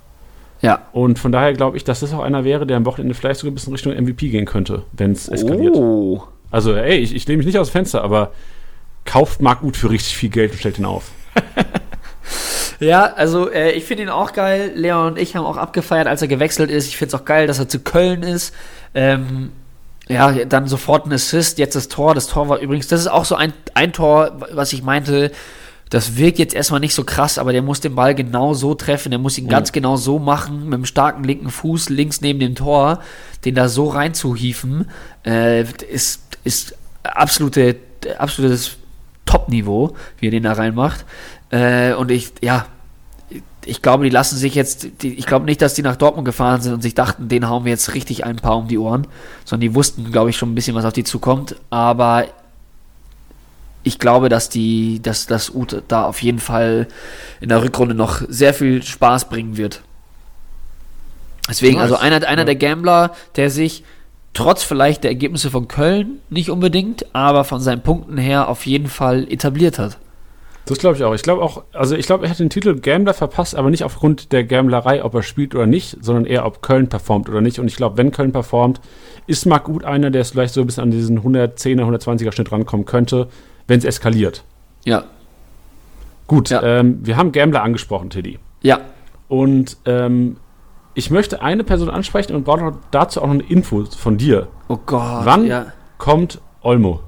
Ja. 0.61 0.87
Und 0.93 1.19
von 1.19 1.33
daher 1.33 1.55
glaube 1.55 1.77
ich, 1.77 1.85
dass 1.85 2.01
das 2.01 2.13
auch 2.13 2.21
einer 2.21 2.45
wäre, 2.45 2.67
der 2.67 2.77
am 2.77 2.87
Wochenende 2.87 3.15
vielleicht 3.15 3.41
sogar 3.41 3.53
ein 3.53 3.55
bisschen 3.55 3.73
Richtung 3.73 3.95
MVP 3.95 4.29
gehen 4.29 4.45
könnte, 4.45 4.83
wenn 4.93 5.13
es 5.13 5.29
eskaliert. 5.29 5.75
Oh. 5.75 6.23
Also, 6.51 6.75
ey, 6.75 6.99
ich, 6.99 7.15
ich 7.15 7.27
lehne 7.27 7.39
mich 7.39 7.47
nicht 7.47 7.59
aus 7.59 7.69
dem 7.69 7.73
Fenster, 7.73 8.03
aber 8.03 8.33
kauft 9.05 9.41
Marc 9.41 9.63
Uth 9.63 9.77
für 9.77 9.91
richtig 9.91 10.17
viel 10.17 10.31
Geld 10.31 10.53
und 10.53 10.59
stellt 10.59 10.79
ihn 10.79 10.85
auf. 10.85 11.11
Ja, 12.81 13.13
also 13.13 13.51
äh, 13.51 13.73
ich 13.73 13.85
finde 13.85 14.05
ihn 14.05 14.09
auch 14.09 14.33
geil. 14.33 14.73
Leon 14.75 15.13
und 15.13 15.19
ich 15.19 15.37
haben 15.37 15.45
auch 15.45 15.59
abgefeiert, 15.59 16.07
als 16.09 16.23
er 16.23 16.29
gewechselt 16.29 16.71
ist. 16.71 16.89
Ich 16.89 16.97
finde 16.97 17.15
es 17.15 17.21
auch 17.21 17.25
geil, 17.25 17.47
dass 17.47 17.59
er 17.59 17.69
zu 17.69 17.81
Köln 17.81 18.23
ist. 18.23 18.55
Ähm, 18.95 19.53
ja, 20.09 20.33
dann 20.45 20.67
sofort 20.67 21.07
ein 21.07 21.13
Assist, 21.13 21.59
jetzt 21.59 21.77
das 21.77 21.89
Tor. 21.89 22.15
Das 22.15 22.27
Tor 22.27 22.49
war 22.49 22.59
übrigens, 22.59 22.89
das 22.89 23.01
ist 23.01 23.07
auch 23.07 23.25
so 23.25 23.37
ein, 23.37 23.53
ein 23.75 23.93
Tor, 23.93 24.41
was 24.53 24.73
ich 24.73 24.83
meinte, 24.83 25.31
das 25.91 26.17
wirkt 26.17 26.39
jetzt 26.39 26.55
erstmal 26.55 26.81
nicht 26.81 26.95
so 26.95 27.05
krass, 27.05 27.37
aber 27.37 27.53
der 27.53 27.63
muss 27.63 27.81
den 27.81 27.97
Ball 27.97 28.15
genau 28.15 28.55
so 28.55 28.75
treffen, 28.75 29.11
der 29.11 29.19
muss 29.19 29.39
ihn 29.39 29.49
ganz 29.49 29.73
genau 29.73 29.97
so 29.97 30.19
machen, 30.19 30.65
mit 30.65 30.75
einem 30.75 30.85
starken 30.85 31.25
linken 31.25 31.51
Fuß 31.51 31.91
links 31.91 32.21
neben 32.21 32.39
dem 32.39 32.55
Tor, 32.55 33.01
den 33.45 33.57
da 33.57 33.69
so 33.69 33.89
reinzuhieven, 33.89 34.89
äh, 35.27 35.63
ist, 35.63 36.23
ist 36.45 36.77
absolute, 37.03 37.77
absolutes 38.19 38.77
Top-Niveau, 39.27 39.97
wie 40.19 40.29
er 40.29 40.31
den 40.31 40.45
da 40.45 40.53
reinmacht. 40.53 41.05
Äh, 41.51 41.95
und 41.95 42.11
ich, 42.11 42.33
ja, 42.41 42.67
ich 43.65 43.83
glaube, 43.83 44.05
die 44.05 44.11
lassen 44.11 44.37
sich 44.37 44.55
jetzt, 44.55 45.03
die, 45.03 45.15
ich 45.15 45.27
glaube 45.27 45.45
nicht, 45.45 45.61
dass 45.63 45.75
die 45.75 45.83
nach 45.83 45.97
Dortmund 45.97 46.25
gefahren 46.25 46.61
sind 46.61 46.73
und 46.73 46.83
sich 46.83 46.95
dachten, 46.95 47.29
den 47.29 47.49
hauen 47.49 47.65
wir 47.65 47.71
jetzt 47.71 47.95
richtig 47.95 48.25
ein 48.25 48.37
paar 48.37 48.57
um 48.57 48.69
die 48.69 48.79
Ohren, 48.79 49.07
sondern 49.45 49.69
die 49.69 49.75
wussten, 49.75 50.11
glaube 50.11 50.31
ich, 50.31 50.37
schon 50.37 50.53
ein 50.53 50.55
bisschen, 50.55 50.75
was 50.75 50.85
auf 50.85 50.93
die 50.93 51.05
zukommt. 51.05 51.57
Aber 51.69 52.25
ich 53.83 53.99
glaube, 53.99 54.29
dass 54.29 54.49
die, 54.49 55.01
dass 55.03 55.27
das 55.27 55.55
Ute 55.55 55.83
da 55.89 56.05
auf 56.05 56.23
jeden 56.23 56.39
Fall 56.39 56.89
in 57.41 57.49
der 57.49 57.63
Rückrunde 57.63 57.95
noch 57.95 58.23
sehr 58.29 58.55
viel 58.55 58.83
Spaß 58.83 59.29
bringen 59.29 59.57
wird. 59.57 59.83
Deswegen, 61.49 61.81
also 61.81 61.97
einer, 61.97 62.27
einer 62.27 62.45
der 62.45 62.57
Gambler, 62.57 63.13
der 63.37 63.51
sich 63.51 63.83
trotz 64.35 64.63
vielleicht 64.63 65.03
der 65.05 65.11
Ergebnisse 65.11 65.51
von 65.51 65.67
Köln 65.67 66.21
nicht 66.29 66.51
unbedingt, 66.51 67.15
aber 67.15 67.45
von 67.45 67.61
seinen 67.61 67.83
Punkten 67.83 68.19
her 68.19 68.49
auf 68.49 68.67
jeden 68.67 68.89
Fall 68.89 69.27
etabliert 69.31 69.79
hat. 69.79 69.99
Das 70.67 70.79
glaube 70.79 70.97
ich 70.97 71.03
auch. 71.05 71.15
Ich 71.15 71.23
glaube 71.23 71.43
auch, 71.43 71.65
also 71.73 71.97
ich 71.97 72.07
glaube, 72.07 72.25
er 72.27 72.31
hat 72.31 72.39
den 72.39 72.51
Titel 72.51 72.79
Gambler 72.79 73.15
verpasst, 73.15 73.57
aber 73.57 73.71
nicht 73.71 73.83
aufgrund 73.83 74.31
der 74.31 74.45
Gamblerei, 74.45 75.03
ob 75.05 75.15
er 75.15 75.23
spielt 75.23 75.55
oder 75.55 75.67
nicht, 75.67 75.97
sondern 76.01 76.27
eher, 76.27 76.47
ob 76.47 76.63
Köln 76.63 76.89
performt 76.89 77.29
oder 77.29 77.41
nicht. 77.41 77.59
Und 77.59 77.67
ich 77.67 77.77
glaube, 77.77 77.97
wenn 77.97 78.13
Köln 78.13 78.31
performt, 78.33 78.81
ist 79.27 79.47
Marc 79.47 79.65
Gut 79.65 79.85
einer, 79.85 80.11
der 80.11 80.21
es 80.21 80.31
vielleicht 80.31 80.55
so 80.55 80.65
bisschen 80.65 80.85
an 80.85 80.91
diesen 80.91 81.23
110er, 81.23 81.83
120er 81.85 82.31
Schnitt 82.33 82.53
rankommen 82.53 82.87
könnte, 82.87 83.29
wenn 83.67 83.79
es 83.79 83.85
eskaliert. 83.85 84.45
Ja, 84.85 85.05
Gut, 86.27 86.51
Ja. 86.51 86.63
ähm, 86.63 87.01
wir 87.03 87.17
haben 87.17 87.33
Gambler 87.33 87.63
angesprochen, 87.63 88.09
Teddy. 88.11 88.39
ja, 88.63 88.79
Und 89.27 89.77
ähm, 89.87 90.37
ich 90.95 91.11
möchte 91.11 91.43
eine 91.43 91.65
Person 91.65 91.91
ansprechen 91.91 92.37
und 92.37 92.45
brauche 92.45 92.75
dazu 92.93 93.21
auch 93.23 93.27
noch 93.27 93.35
eine 93.35 93.43
Info 93.45 93.85
von 93.85 94.17
dir. 94.19 94.47
oh 94.69 94.79
Gott. 94.87 95.25
Wann 95.25 95.47
Ja. 95.47 95.67
kommt 95.99 96.41
Olmo? 96.63 97.01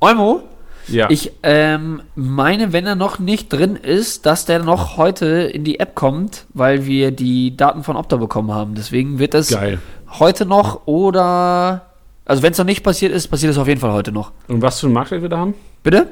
Olmo? 0.00 0.40
Ja. 0.88 1.08
Ich 1.10 1.32
ähm, 1.42 2.02
meine, 2.14 2.72
wenn 2.72 2.86
er 2.86 2.94
noch 2.94 3.18
nicht 3.18 3.52
drin 3.52 3.76
ist, 3.76 4.26
dass 4.26 4.44
der 4.44 4.62
noch 4.62 4.96
heute 4.96 5.26
in 5.26 5.64
die 5.64 5.80
App 5.80 5.94
kommt, 5.94 6.46
weil 6.54 6.86
wir 6.86 7.10
die 7.10 7.56
Daten 7.56 7.84
von 7.84 7.96
Opta 7.96 8.16
bekommen 8.16 8.52
haben. 8.52 8.74
Deswegen 8.74 9.18
wird 9.18 9.34
es 9.34 9.50
Geil. 9.50 9.78
heute 10.18 10.46
noch 10.46 10.86
oder. 10.86 11.86
Also, 12.24 12.42
wenn 12.42 12.52
es 12.52 12.58
noch 12.58 12.64
nicht 12.64 12.84
passiert 12.84 13.12
ist, 13.12 13.28
passiert 13.28 13.52
es 13.52 13.58
auf 13.58 13.66
jeden 13.66 13.80
Fall 13.80 13.92
heute 13.92 14.12
noch. 14.12 14.32
Und 14.46 14.62
was 14.62 14.78
für 14.78 14.86
einen 14.86 14.94
Marktwert 14.94 15.22
wir 15.22 15.28
da 15.28 15.38
haben? 15.38 15.54
Bitte? 15.82 16.06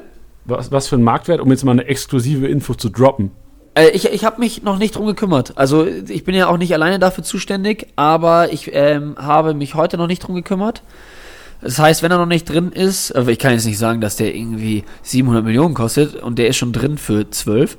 Was, 0.45 0.71
was 0.71 0.87
für 0.87 0.95
einen 0.95 1.03
Marktwert, 1.03 1.39
um 1.39 1.49
jetzt 1.49 1.63
mal 1.63 1.71
eine 1.71 1.85
exklusive 1.85 2.47
Info 2.47 2.73
zu 2.73 2.89
droppen? 2.89 3.31
Äh, 3.75 3.89
ich 3.89 4.05
ich 4.09 4.25
habe 4.25 4.39
mich 4.39 4.63
noch 4.63 4.77
nicht 4.77 4.95
drum 4.95 5.05
gekümmert. 5.05 5.57
Also, 5.57 5.85
ich 5.85 6.23
bin 6.23 6.35
ja 6.35 6.47
auch 6.47 6.57
nicht 6.57 6.73
alleine 6.73 6.99
dafür 6.99 7.23
zuständig, 7.23 7.87
aber 7.95 8.51
ich 8.51 8.71
ähm, 8.73 9.15
habe 9.17 9.53
mich 9.53 9.75
heute 9.75 9.97
noch 9.97 10.07
nicht 10.07 10.19
drum 10.19 10.35
gekümmert. 10.35 10.81
Das 11.61 11.77
heißt, 11.77 12.03
wenn 12.03 12.11
er 12.11 12.17
noch 12.17 12.25
nicht 12.25 12.45
drin 12.49 12.71
ist, 12.71 13.11
aber 13.13 13.31
ich 13.31 13.39
kann 13.39 13.51
jetzt 13.51 13.65
nicht 13.65 13.77
sagen, 13.77 13.99
dass 14.01 14.15
der 14.15 14.33
irgendwie 14.33 14.85
700 15.03 15.43
Millionen 15.43 15.73
kostet 15.73 16.15
und 16.15 16.39
der 16.39 16.47
ist 16.47 16.57
schon 16.57 16.71
drin 16.71 16.97
für 16.97 17.29
12. 17.29 17.77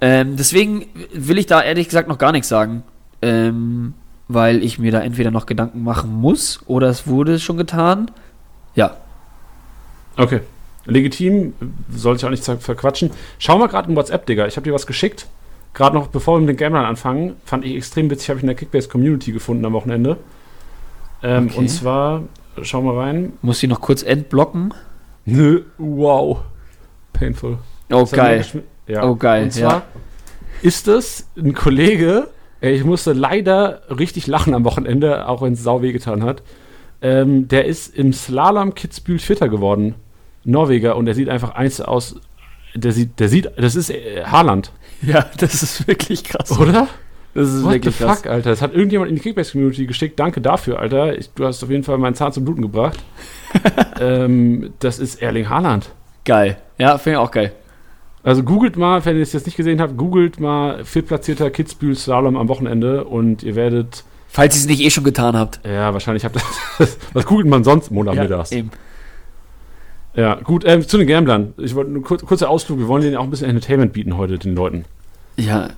Ähm, 0.00 0.36
deswegen 0.36 0.86
will 1.12 1.38
ich 1.38 1.46
da 1.46 1.60
ehrlich 1.62 1.88
gesagt 1.88 2.08
noch 2.08 2.18
gar 2.18 2.30
nichts 2.32 2.48
sagen, 2.48 2.82
ähm, 3.22 3.94
weil 4.28 4.62
ich 4.62 4.78
mir 4.78 4.92
da 4.92 5.00
entweder 5.00 5.30
noch 5.32 5.46
Gedanken 5.46 5.82
machen 5.82 6.12
muss 6.12 6.60
oder 6.66 6.88
es 6.88 7.06
wurde 7.08 7.38
schon 7.40 7.56
getan. 7.56 8.10
Ja, 8.74 8.96
Okay. 10.18 10.40
Legitim, 10.86 11.52
sollte 11.90 12.20
ich 12.20 12.24
auch 12.26 12.30
nicht 12.30 12.44
ver- 12.44 12.58
verquatschen. 12.58 13.10
Schau 13.38 13.58
mal 13.58 13.66
gerade 13.66 13.90
in 13.90 13.96
WhatsApp, 13.96 14.24
Digga. 14.24 14.46
Ich 14.46 14.56
habe 14.56 14.64
dir 14.64 14.72
was 14.72 14.86
geschickt. 14.86 15.26
Gerade 15.74 15.94
noch, 15.96 16.06
bevor 16.06 16.36
wir 16.36 16.40
mit 16.40 16.50
den 16.50 16.56
Gamblern 16.56 16.84
anfangen, 16.86 17.34
fand 17.44 17.64
ich 17.66 17.74
extrem 17.76 18.08
witzig, 18.08 18.28
habe 18.30 18.38
ich 18.38 18.44
in 18.44 18.46
der 18.46 18.56
Kickbase 18.56 18.88
Community 18.88 19.32
gefunden 19.32 19.64
am 19.66 19.72
Wochenende. 19.72 20.16
Ähm, 21.22 21.48
Okay. 21.48 21.58
Und 21.58 21.68
zwar, 21.68 22.22
schau 22.62 22.82
mal 22.82 22.96
rein. 22.98 23.32
muss 23.42 23.62
ich 23.62 23.68
noch 23.68 23.80
kurz 23.80 24.02
entblocken. 24.02 24.72
Nö, 25.24 25.62
wow. 25.78 26.38
Painful. 27.12 27.58
Oh, 27.90 28.00
Das 28.00 28.12
geil. 28.12 28.44
Ja. 28.86 29.04
Oh, 29.04 29.16
geil, 29.16 29.44
Und 29.44 29.52
zwar 29.52 29.72
ja. 29.72 29.82
ist 30.62 30.86
es 30.88 31.28
ein 31.36 31.54
Kollege, 31.54 32.28
ey, 32.60 32.74
ich 32.74 32.84
musste 32.84 33.12
leider 33.12 33.82
richtig 33.90 34.26
lachen 34.26 34.54
am 34.54 34.64
Wochenende, 34.64 35.28
auch 35.28 35.42
wenn 35.42 35.54
es 35.54 35.62
sau 35.62 35.82
wehgetan 35.82 36.22
hat. 36.22 36.42
Ähm, 37.02 37.48
der 37.48 37.64
ist 37.66 37.94
im 37.96 38.12
Slalom 38.12 38.74
Kitzbühel 38.74 39.18
Vierter 39.18 39.48
geworden. 39.48 39.94
Norweger 40.44 40.96
und 40.96 41.06
der 41.06 41.14
sieht 41.14 41.28
einfach 41.28 41.50
eins 41.56 41.80
aus. 41.80 42.20
Der 42.74 42.92
sieht, 42.92 43.18
der 43.18 43.28
sieht, 43.28 43.50
das 43.56 43.74
ist 43.74 43.90
äh, 43.90 44.22
Haaland, 44.24 44.70
Ja, 45.02 45.26
das 45.38 45.62
ist 45.62 45.88
wirklich 45.88 46.24
krass. 46.24 46.56
oder? 46.58 46.88
Das 47.36 47.48
ist 47.48 47.64
What 47.64 47.72
the 47.72 47.74
wirklich 47.74 47.98
krass. 47.98 48.20
fuck, 48.20 48.30
Alter? 48.30 48.48
Das 48.48 48.62
hat 48.62 48.72
irgendjemand 48.72 49.10
in 49.10 49.16
die 49.16 49.20
Kickbase-Community 49.20 49.84
geschickt. 49.84 50.18
Danke 50.18 50.40
dafür, 50.40 50.80
Alter. 50.80 51.18
Ich, 51.18 51.28
du 51.34 51.44
hast 51.44 51.62
auf 51.62 51.68
jeden 51.68 51.82
Fall 51.82 51.98
meinen 51.98 52.14
Zahn 52.14 52.32
zum 52.32 52.46
Bluten 52.46 52.62
gebracht. 52.62 52.98
ähm, 54.00 54.72
das 54.78 54.98
ist 54.98 55.20
Erling 55.20 55.50
Haaland. 55.50 55.90
Geil. 56.24 56.56
Ja, 56.78 56.96
finde 56.96 57.18
ich 57.18 57.22
auch 57.22 57.30
geil. 57.30 57.52
Also 58.22 58.42
googelt 58.42 58.78
mal, 58.78 59.04
wenn 59.04 59.16
ihr 59.16 59.22
es 59.22 59.34
jetzt 59.34 59.44
nicht 59.44 59.56
gesehen 59.56 59.82
habt, 59.82 59.98
googelt 59.98 60.40
mal 60.40 60.82
viertplatzierter 60.82 61.50
Kitzbühel 61.50 61.94
Slalom 61.94 62.38
am 62.38 62.48
Wochenende 62.48 63.04
und 63.04 63.42
ihr 63.42 63.54
werdet, 63.54 64.04
Falls 64.28 64.56
ihr 64.56 64.60
es 64.60 64.66
nicht 64.66 64.80
eh 64.80 64.88
schon 64.88 65.04
getan 65.04 65.36
habt. 65.36 65.60
ja, 65.66 65.92
wahrscheinlich 65.92 66.24
habt 66.24 66.36
ihr, 66.36 66.42
was 67.12 67.26
googelt 67.26 67.48
man 67.48 67.64
sonst 67.64 67.90
montagnachmittags? 67.90 68.50
Ja, 68.50 68.56
eben. 68.56 68.70
ja, 70.14 70.34
gut, 70.36 70.64
ähm, 70.66 70.88
zu 70.88 70.96
den 70.96 71.06
Gamblern. 71.06 71.52
Ich 71.58 71.74
wollte 71.74 71.90
nur 71.90 72.02
kurz, 72.02 72.24
kurzer 72.24 72.48
Ausflug, 72.48 72.78
wir 72.78 72.88
wollen 72.88 73.02
denen 73.02 73.16
auch 73.16 73.24
ein 73.24 73.30
bisschen 73.30 73.50
Entertainment 73.50 73.92
bieten 73.92 74.16
heute, 74.16 74.38
den 74.38 74.54
Leuten. 74.54 74.86
Ja, 75.36 75.68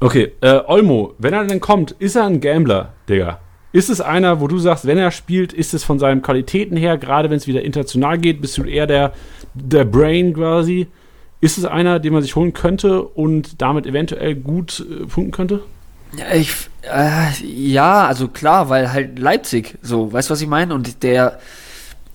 Okay, 0.00 0.32
äh, 0.42 0.60
Olmo, 0.66 1.14
wenn 1.18 1.34
er 1.34 1.44
denn 1.44 1.60
kommt, 1.60 1.92
ist 1.92 2.14
er 2.14 2.24
ein 2.24 2.40
Gambler, 2.40 2.92
Digga? 3.08 3.40
Ist 3.72 3.90
es 3.90 4.00
einer, 4.00 4.40
wo 4.40 4.46
du 4.46 4.58
sagst, 4.58 4.86
wenn 4.86 4.96
er 4.96 5.10
spielt, 5.10 5.52
ist 5.52 5.74
es 5.74 5.84
von 5.84 5.98
seinen 5.98 6.22
Qualitäten 6.22 6.76
her, 6.76 6.96
gerade 6.98 7.30
wenn 7.30 7.36
es 7.36 7.46
wieder 7.46 7.62
international 7.62 8.16
geht, 8.18 8.40
bist 8.40 8.56
du 8.58 8.64
eher 8.64 8.86
der, 8.86 9.12
der 9.54 9.84
Brain 9.84 10.34
quasi? 10.34 10.86
Ist 11.40 11.58
es 11.58 11.64
einer, 11.64 11.98
den 11.98 12.12
man 12.12 12.22
sich 12.22 12.36
holen 12.36 12.52
könnte 12.52 13.02
und 13.02 13.60
damit 13.60 13.86
eventuell 13.86 14.36
gut 14.36 14.86
äh, 14.88 15.06
punkten 15.06 15.32
könnte? 15.32 15.62
Ja, 16.16 16.34
ich, 16.34 16.52
äh, 16.82 17.44
ja, 17.44 18.06
also 18.06 18.28
klar, 18.28 18.68
weil 18.68 18.92
halt 18.92 19.18
Leipzig, 19.18 19.78
so, 19.82 20.12
weißt 20.12 20.30
du, 20.30 20.32
was 20.32 20.40
ich 20.40 20.48
meine? 20.48 20.74
Und 20.74 21.02
der, 21.02 21.38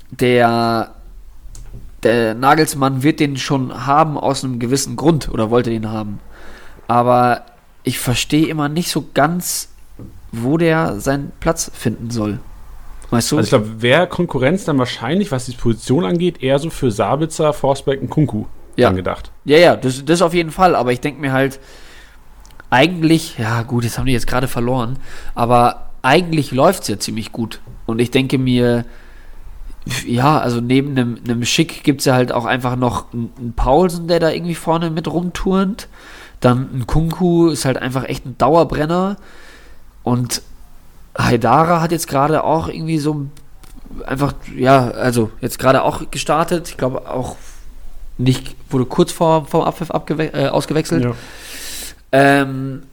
der, 0.10 0.96
der 2.02 2.34
Nagelsmann 2.34 3.04
wird 3.04 3.20
den 3.20 3.38
schon 3.38 3.86
haben 3.86 4.18
aus 4.18 4.44
einem 4.44 4.60
gewissen 4.60 4.96
Grund 4.96 5.30
oder 5.30 5.52
wollte 5.52 5.70
ihn 5.72 5.92
haben. 5.92 6.20
Aber 6.88 7.46
ich 7.84 8.00
verstehe 8.00 8.48
immer 8.48 8.70
nicht 8.70 8.90
so 8.90 9.06
ganz, 9.14 9.70
wo 10.32 10.58
der 10.58 11.00
seinen 11.00 11.32
Platz 11.40 11.72
finden 11.74 12.10
soll. 12.10 12.40
Weißt 13.10 13.32
du? 13.32 13.38
Also 13.38 13.46
ich 13.46 13.50
glaube, 13.50 13.82
wäre 13.82 14.08
Konkurrenz 14.08 14.66
dann 14.66 14.80
wahrscheinlich, 14.80 15.32
was 15.32 15.46
die 15.46 15.52
Position 15.52 16.06
angeht, 16.06 16.42
eher 16.42 16.58
so 16.60 16.70
für 16.70 16.90
Sabitzer, 16.92 17.54
Forsberg 17.54 18.02
und 18.02 18.10
Kunku 18.10 18.46
Ja. 18.76 18.90
angedacht. 18.90 19.32
Ja, 19.46 19.58
ja, 19.58 19.76
das, 19.76 20.04
das 20.04 20.22
auf 20.22 20.34
jeden 20.34 20.52
Fall, 20.52 20.76
aber 20.76 20.92
ich 20.92 21.00
denke 21.00 21.22
mir 21.22 21.32
halt, 21.32 21.60
eigentlich, 22.72 23.38
ja 23.38 23.62
gut, 23.62 23.84
jetzt 23.84 24.00
haben 24.00 24.08
die 24.08 24.14
jetzt 24.14 24.26
gerade 24.26 24.48
verloren, 24.48 24.98
aber 25.36 25.92
eigentlich 26.02 26.52
läuft 26.52 26.84
es 26.84 26.88
ja 26.88 26.98
ziemlich 26.98 27.32
gut. 27.32 27.60
Und 27.86 28.00
ich 28.00 28.10
denke 28.10 28.40
mir, 28.40 28.86
ja, 30.08 30.40
also 30.40 30.60
neben 30.60 30.92
einem, 30.92 31.20
einem 31.24 31.46
Schick 31.46 31.84
gibt 31.84 32.02
es 32.02 32.06
ja 32.06 32.16
halt 32.16 32.32
auch 32.32 32.46
einfach 32.46 32.76
noch 32.76 33.14
einen, 33.14 33.32
einen 33.38 33.54
Paulsen, 33.54 34.08
der 34.08 34.20
da 34.20 34.32
irgendwie 34.32 34.56
vorne 34.56 34.90
mit 34.90 35.08
rumturnt. 35.08 35.88
Dann 36.44 36.70
ein 36.74 36.88
Kunku 36.88 37.50
ist 37.50 37.66
halt 37.66 37.78
einfach 37.78 38.04
echt 38.04 38.26
ein 38.26 38.38
Dauerbrenner. 38.38 39.16
Und 40.04 40.41
Haidara 41.18 41.80
hat 41.80 41.91
jetzt 41.91 42.08
gerade 42.08 42.44
auch 42.44 42.68
irgendwie 42.68 43.00
so 43.00 43.28
einfach, 44.06 44.34
ja, 44.56 44.89
also 44.89 45.32
jetzt 45.39 45.58
gerade 45.58 45.84
auch 45.84 46.12
gestartet. 46.12 46.68
Ich 46.70 46.78
glaube 46.78 47.10
auch 47.10 47.38
nicht, 48.18 48.56
wurde 48.70 48.86
kurz 48.86 49.12
vor 49.12 49.46
vom 49.46 49.62
Abpfiff 49.62 49.89
äh, 49.89 50.48
ausgewechselt. 50.48 51.06
Ja. 51.06 51.14
Ähm, 52.12 52.84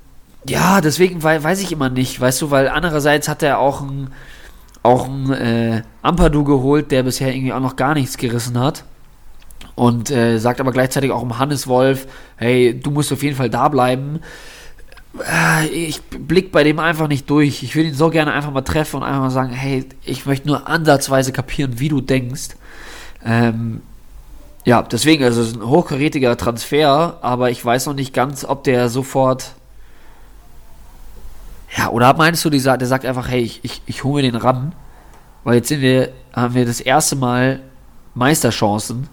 ja, 0.46 0.80
deswegen 0.80 1.22
weiß 1.22 1.60
ich 1.60 1.72
immer 1.72 1.90
nicht, 1.90 2.20
weißt 2.20 2.40
du, 2.40 2.50
weil 2.50 2.68
andererseits 2.68 3.28
hat 3.28 3.42
er 3.42 3.58
auch 3.58 3.80
ein 3.82 4.12
auch 4.82 5.06
ein 5.08 5.30
äh, 5.32 5.82
Ampadu 6.02 6.44
geholt, 6.44 6.90
der 6.90 7.02
bisher 7.02 7.34
irgendwie 7.34 7.52
auch 7.52 7.60
noch 7.60 7.76
gar 7.76 7.94
nichts 7.94 8.16
gerissen 8.16 8.58
hat. 8.58 8.84
Und 9.74 10.10
äh, 10.10 10.38
sagt 10.38 10.60
aber 10.60 10.72
gleichzeitig 10.72 11.10
auch 11.10 11.22
um 11.22 11.38
Hannes 11.38 11.66
Wolf, 11.66 12.06
hey, 12.36 12.78
du 12.78 12.90
musst 12.90 13.12
auf 13.12 13.22
jeden 13.22 13.36
Fall 13.36 13.50
da 13.50 13.68
bleiben. 13.68 14.20
Äh, 15.18 15.66
ich 15.68 16.02
blick 16.02 16.52
bei 16.52 16.64
dem 16.64 16.78
einfach 16.78 17.08
nicht 17.08 17.28
durch. 17.30 17.62
Ich 17.62 17.74
will 17.76 17.86
ihn 17.86 17.94
so 17.94 18.10
gerne 18.10 18.32
einfach 18.32 18.52
mal 18.52 18.62
treffen 18.62 18.96
und 18.96 19.02
einfach 19.02 19.20
mal 19.20 19.30
sagen, 19.30 19.52
hey, 19.52 19.86
ich 20.04 20.26
möchte 20.26 20.48
nur 20.48 20.68
ansatzweise 20.68 21.32
kapieren, 21.32 21.78
wie 21.78 21.88
du 21.88 22.00
denkst. 22.00 22.50
Ähm, 23.24 23.82
ja, 24.64 24.82
deswegen, 24.82 25.24
also 25.24 25.40
es 25.40 25.48
ist 25.48 25.56
ein 25.56 25.66
hochkarätiger 25.66 26.36
Transfer, 26.36 27.18
aber 27.22 27.50
ich 27.50 27.64
weiß 27.64 27.86
noch 27.86 27.94
nicht 27.94 28.12
ganz, 28.12 28.44
ob 28.44 28.64
der 28.64 28.88
sofort 28.88 29.54
ja, 31.76 31.88
oder 31.88 32.14
meinst 32.14 32.44
du, 32.44 32.50
der 32.50 32.60
sagt 32.60 33.04
einfach, 33.04 33.28
hey, 33.28 33.42
ich, 33.42 33.60
ich, 33.62 33.82
ich 33.86 34.04
hole 34.04 34.22
mir 34.22 34.32
den 34.32 34.40
ran, 34.40 34.72
weil 35.44 35.56
jetzt 35.56 35.68
sind 35.68 35.80
wir, 35.80 36.10
haben 36.32 36.54
wir 36.54 36.66
das 36.66 36.80
erste 36.80 37.16
Mal 37.16 37.60
Meisterchancen. 38.14 39.08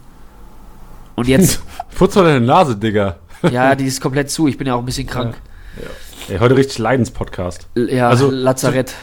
Und 1.17 1.27
jetzt. 1.27 1.61
Putz 1.97 2.13
doch 2.13 2.23
deine 2.23 2.45
Nase, 2.45 2.77
Digga. 2.77 3.17
ja, 3.51 3.75
die 3.75 3.85
ist 3.85 3.99
komplett 4.01 4.29
zu. 4.29 4.47
Ich 4.47 4.57
bin 4.57 4.67
ja 4.67 4.75
auch 4.75 4.79
ein 4.79 4.85
bisschen 4.85 5.07
krank. 5.07 5.35
Ja. 5.75 5.83
Ja. 5.83 6.35
Ey, 6.35 6.39
heute 6.39 6.55
richtig 6.55 6.77
Leidenspodcast. 6.77 7.67
Ja, 7.75 8.09
also, 8.09 8.29
Lazarett. 8.29 8.89
Zu, 8.89 8.95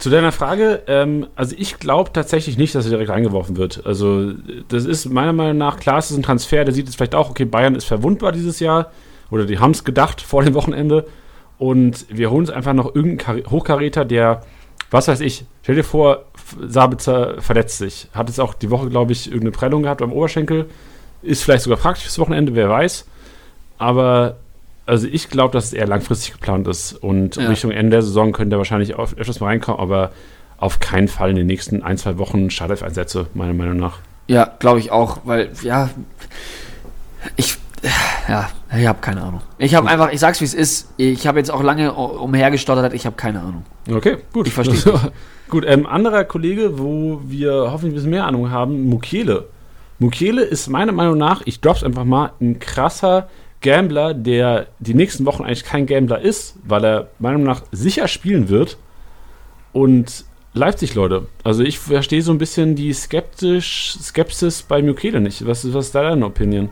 zu 0.00 0.10
deiner 0.10 0.32
Frage, 0.32 0.82
ähm, 0.88 1.28
also 1.36 1.54
ich 1.56 1.78
glaube 1.78 2.12
tatsächlich 2.12 2.58
nicht, 2.58 2.74
dass 2.74 2.86
er 2.86 2.90
direkt 2.90 3.10
reingeworfen 3.10 3.56
wird. 3.56 3.86
Also, 3.86 4.32
das 4.68 4.84
ist 4.84 5.06
meiner 5.06 5.32
Meinung 5.32 5.58
nach, 5.58 5.78
klar, 5.78 5.98
es 5.98 6.10
ist 6.10 6.16
ein 6.16 6.24
Transfer, 6.24 6.64
der 6.64 6.74
sieht 6.74 6.86
jetzt 6.86 6.96
vielleicht 6.96 7.14
auch, 7.14 7.30
okay, 7.30 7.44
Bayern 7.44 7.76
ist 7.76 7.84
verwundbar 7.84 8.32
dieses 8.32 8.58
Jahr. 8.58 8.90
Oder 9.30 9.46
die 9.46 9.60
haben 9.60 9.70
es 9.70 9.84
gedacht 9.84 10.20
vor 10.26 10.42
dem 10.42 10.54
Wochenende. 10.54 11.06
Und 11.56 12.06
wir 12.08 12.30
holen 12.30 12.40
uns 12.40 12.50
einfach 12.50 12.72
noch 12.72 12.94
irgendeinen 12.96 13.48
Hochkaräter, 13.48 14.04
der, 14.04 14.42
was 14.90 15.06
weiß 15.06 15.20
ich, 15.20 15.44
stell 15.62 15.76
dir 15.76 15.84
vor, 15.84 16.24
Sabitzer 16.66 17.40
verletzt 17.40 17.78
sich. 17.78 18.08
Hat 18.12 18.28
jetzt 18.28 18.40
auch 18.40 18.54
die 18.54 18.70
Woche, 18.70 18.88
glaube 18.88 19.12
ich, 19.12 19.26
irgendeine 19.26 19.52
Prellung 19.52 19.84
gehabt 19.84 20.02
am 20.02 20.12
Oberschenkel. 20.12 20.66
Ist 21.22 21.42
vielleicht 21.42 21.64
sogar 21.64 21.78
praktisch 21.78 22.04
fürs 22.04 22.18
Wochenende, 22.18 22.54
wer 22.54 22.68
weiß. 22.68 23.06
Aber 23.78 24.36
also 24.86 25.06
ich 25.06 25.28
glaube, 25.28 25.52
dass 25.52 25.66
es 25.66 25.72
eher 25.72 25.86
langfristig 25.86 26.32
geplant 26.32 26.66
ist. 26.66 26.92
Und 26.94 27.36
ja. 27.36 27.48
Richtung 27.48 27.70
Ende 27.70 27.92
der 27.92 28.02
Saison 28.02 28.32
könnte 28.32 28.56
er 28.56 28.58
wahrscheinlich 28.58 28.96
öfters 28.96 29.40
mal 29.40 29.46
reinkommen, 29.46 29.80
aber 29.80 30.12
auf 30.58 30.80
keinen 30.80 31.08
Fall 31.08 31.30
in 31.30 31.36
den 31.36 31.46
nächsten 31.46 31.82
ein, 31.82 31.96
zwei 31.96 32.18
Wochen 32.18 32.50
Startelf-Einsätze, 32.50 33.26
meiner 33.34 33.54
Meinung 33.54 33.76
nach. 33.76 33.98
Ja, 34.26 34.50
glaube 34.58 34.78
ich 34.78 34.90
auch, 34.92 35.20
weil, 35.24 35.50
ja, 35.62 35.90
ich 37.36 37.58
ja, 38.28 38.48
ich 38.76 38.86
habe 38.86 39.00
keine 39.00 39.22
Ahnung. 39.22 39.40
Ich 39.58 39.74
habe 39.74 39.88
einfach, 39.88 40.12
ich 40.12 40.20
sag's 40.20 40.40
wie 40.40 40.44
es 40.44 40.54
ist. 40.54 40.92
Ich 40.96 41.26
habe 41.26 41.38
jetzt 41.38 41.50
auch 41.50 41.62
lange 41.62 41.92
umhergestottert, 41.94 42.92
ich 42.92 43.06
habe 43.06 43.16
keine 43.16 43.40
Ahnung. 43.40 43.64
Okay, 43.90 44.18
gut. 44.32 44.46
Ich 44.46 44.52
verstehe. 44.52 45.12
gut, 45.48 45.64
ähm, 45.66 45.86
anderer 45.86 46.24
Kollege, 46.24 46.78
wo 46.78 47.22
wir 47.24 47.70
hoffentlich 47.72 47.92
ein 47.92 47.94
bisschen 47.94 48.10
mehr 48.10 48.26
Ahnung 48.26 48.50
haben, 48.50 48.88
Mukiele. 48.88 49.46
Mukiele 50.00 50.42
ist 50.42 50.68
meiner 50.68 50.92
Meinung 50.92 51.18
nach, 51.18 51.42
ich 51.44 51.60
drop's 51.60 51.84
einfach 51.84 52.04
mal, 52.04 52.32
ein 52.40 52.58
krasser 52.58 53.28
Gambler, 53.60 54.14
der 54.14 54.66
die 54.78 54.94
nächsten 54.94 55.26
Wochen 55.26 55.44
eigentlich 55.44 55.64
kein 55.64 55.86
Gambler 55.86 56.20
ist, 56.20 56.56
weil 56.64 56.84
er 56.84 57.08
meiner 57.18 57.38
Meinung 57.38 57.54
nach 57.54 57.62
sicher 57.70 58.08
spielen 58.08 58.48
wird. 58.48 58.78
Und 59.72 60.24
Leipzig, 60.52 60.94
Leute. 60.94 61.26
Also 61.44 61.62
ich 61.62 61.78
verstehe 61.78 62.22
so 62.22 62.32
ein 62.32 62.38
bisschen 62.38 62.74
die 62.74 62.92
skeptisch, 62.92 63.96
Skepsis 64.02 64.62
bei 64.62 64.82
Mukele 64.82 65.20
nicht. 65.20 65.46
Was, 65.46 65.72
was 65.72 65.86
ist 65.86 65.94
da 65.94 66.02
deine 66.02 66.26
Opinion? 66.26 66.70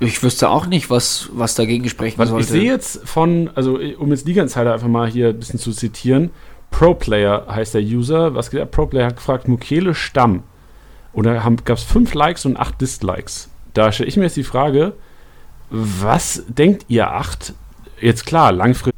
Ich 0.00 0.22
wüsste 0.22 0.50
auch 0.50 0.66
nicht, 0.66 0.90
was, 0.90 1.30
was 1.32 1.54
dagegen 1.54 1.88
sprechen 1.88 2.18
was, 2.18 2.28
sollte. 2.28 2.44
Ich 2.44 2.50
sehe 2.50 2.70
jetzt 2.70 3.08
von, 3.08 3.50
also 3.54 3.80
um 3.98 4.10
jetzt 4.10 4.26
Liga 4.26 4.42
Insider 4.42 4.74
einfach 4.74 4.88
mal 4.88 5.08
hier 5.08 5.28
ein 5.28 5.38
bisschen 5.38 5.58
zu 5.58 5.72
zitieren, 5.72 6.30
Pro 6.70 6.94
Player 6.94 7.46
heißt 7.48 7.74
der 7.74 7.82
User. 7.82 8.34
Was 8.34 8.50
geht 8.50 8.68
Pro 8.70 8.86
Player 8.86 9.06
hat 9.06 9.16
gefragt, 9.16 9.48
Mukele 9.48 9.94
Stamm. 9.94 10.42
Und 11.14 11.24
da 11.24 11.34
gab 11.64 11.78
es 11.78 11.84
fünf 11.84 12.12
Likes 12.14 12.44
und 12.44 12.56
acht 12.56 12.80
Dislikes. 12.80 13.48
Da 13.72 13.92
stelle 13.92 14.08
ich 14.08 14.16
mir 14.16 14.24
jetzt 14.24 14.36
die 14.36 14.44
Frage, 14.44 14.94
was 15.70 16.44
denkt 16.48 16.86
ihr 16.88 17.10
acht? 17.10 17.54
Jetzt 18.00 18.26
klar, 18.26 18.52
langfristig. 18.52 18.94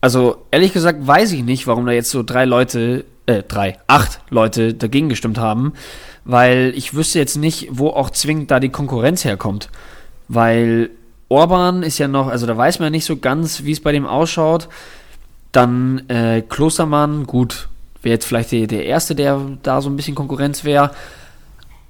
Also 0.00 0.44
ehrlich 0.50 0.72
gesagt 0.72 1.06
weiß 1.06 1.32
ich 1.32 1.42
nicht, 1.42 1.66
warum 1.66 1.86
da 1.86 1.92
jetzt 1.92 2.10
so 2.10 2.22
drei 2.22 2.44
Leute, 2.44 3.04
äh, 3.26 3.42
drei, 3.42 3.78
acht 3.86 4.20
Leute 4.28 4.74
dagegen 4.74 5.08
gestimmt 5.08 5.38
haben, 5.38 5.72
weil 6.24 6.72
ich 6.76 6.94
wüsste 6.94 7.18
jetzt 7.18 7.36
nicht, 7.36 7.68
wo 7.70 7.88
auch 7.88 8.10
zwingend 8.10 8.50
da 8.50 8.60
die 8.60 8.68
Konkurrenz 8.68 9.24
herkommt 9.24 9.70
weil 10.28 10.90
Orban 11.28 11.82
ist 11.82 11.98
ja 11.98 12.08
noch, 12.08 12.28
also 12.28 12.46
da 12.46 12.56
weiß 12.56 12.78
man 12.78 12.86
ja 12.86 12.90
nicht 12.90 13.04
so 13.04 13.16
ganz, 13.16 13.64
wie 13.64 13.72
es 13.72 13.80
bei 13.80 13.92
dem 13.92 14.06
ausschaut. 14.06 14.68
Dann 15.52 16.08
äh, 16.08 16.42
Klostermann, 16.42 17.26
gut, 17.26 17.68
wäre 18.02 18.14
jetzt 18.14 18.26
vielleicht 18.26 18.52
der, 18.52 18.66
der 18.66 18.84
Erste, 18.86 19.14
der 19.14 19.40
da 19.62 19.80
so 19.80 19.88
ein 19.88 19.96
bisschen 19.96 20.14
Konkurrenz 20.14 20.64
wäre. 20.64 20.90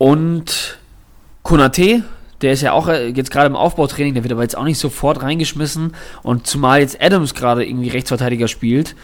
Und 0.04 0.76
Konate, 1.42 2.04
der 2.42 2.52
ist 2.52 2.60
ja 2.60 2.72
auch 2.72 2.88
äh, 2.88 3.08
jetzt 3.08 3.30
gerade 3.30 3.46
im 3.46 3.56
Aufbautraining, 3.56 4.12
der 4.12 4.22
wird 4.22 4.34
aber 4.34 4.42
jetzt 4.42 4.54
auch 4.54 4.64
nicht 4.64 4.78
sofort 4.78 5.22
reingeschmissen. 5.22 5.94
Und 6.22 6.46
zumal 6.46 6.80
jetzt 6.80 7.02
Adams 7.02 7.32
gerade 7.32 7.64
irgendwie 7.64 7.88
Rechtsverteidiger 7.88 8.46
spielt, 8.46 8.96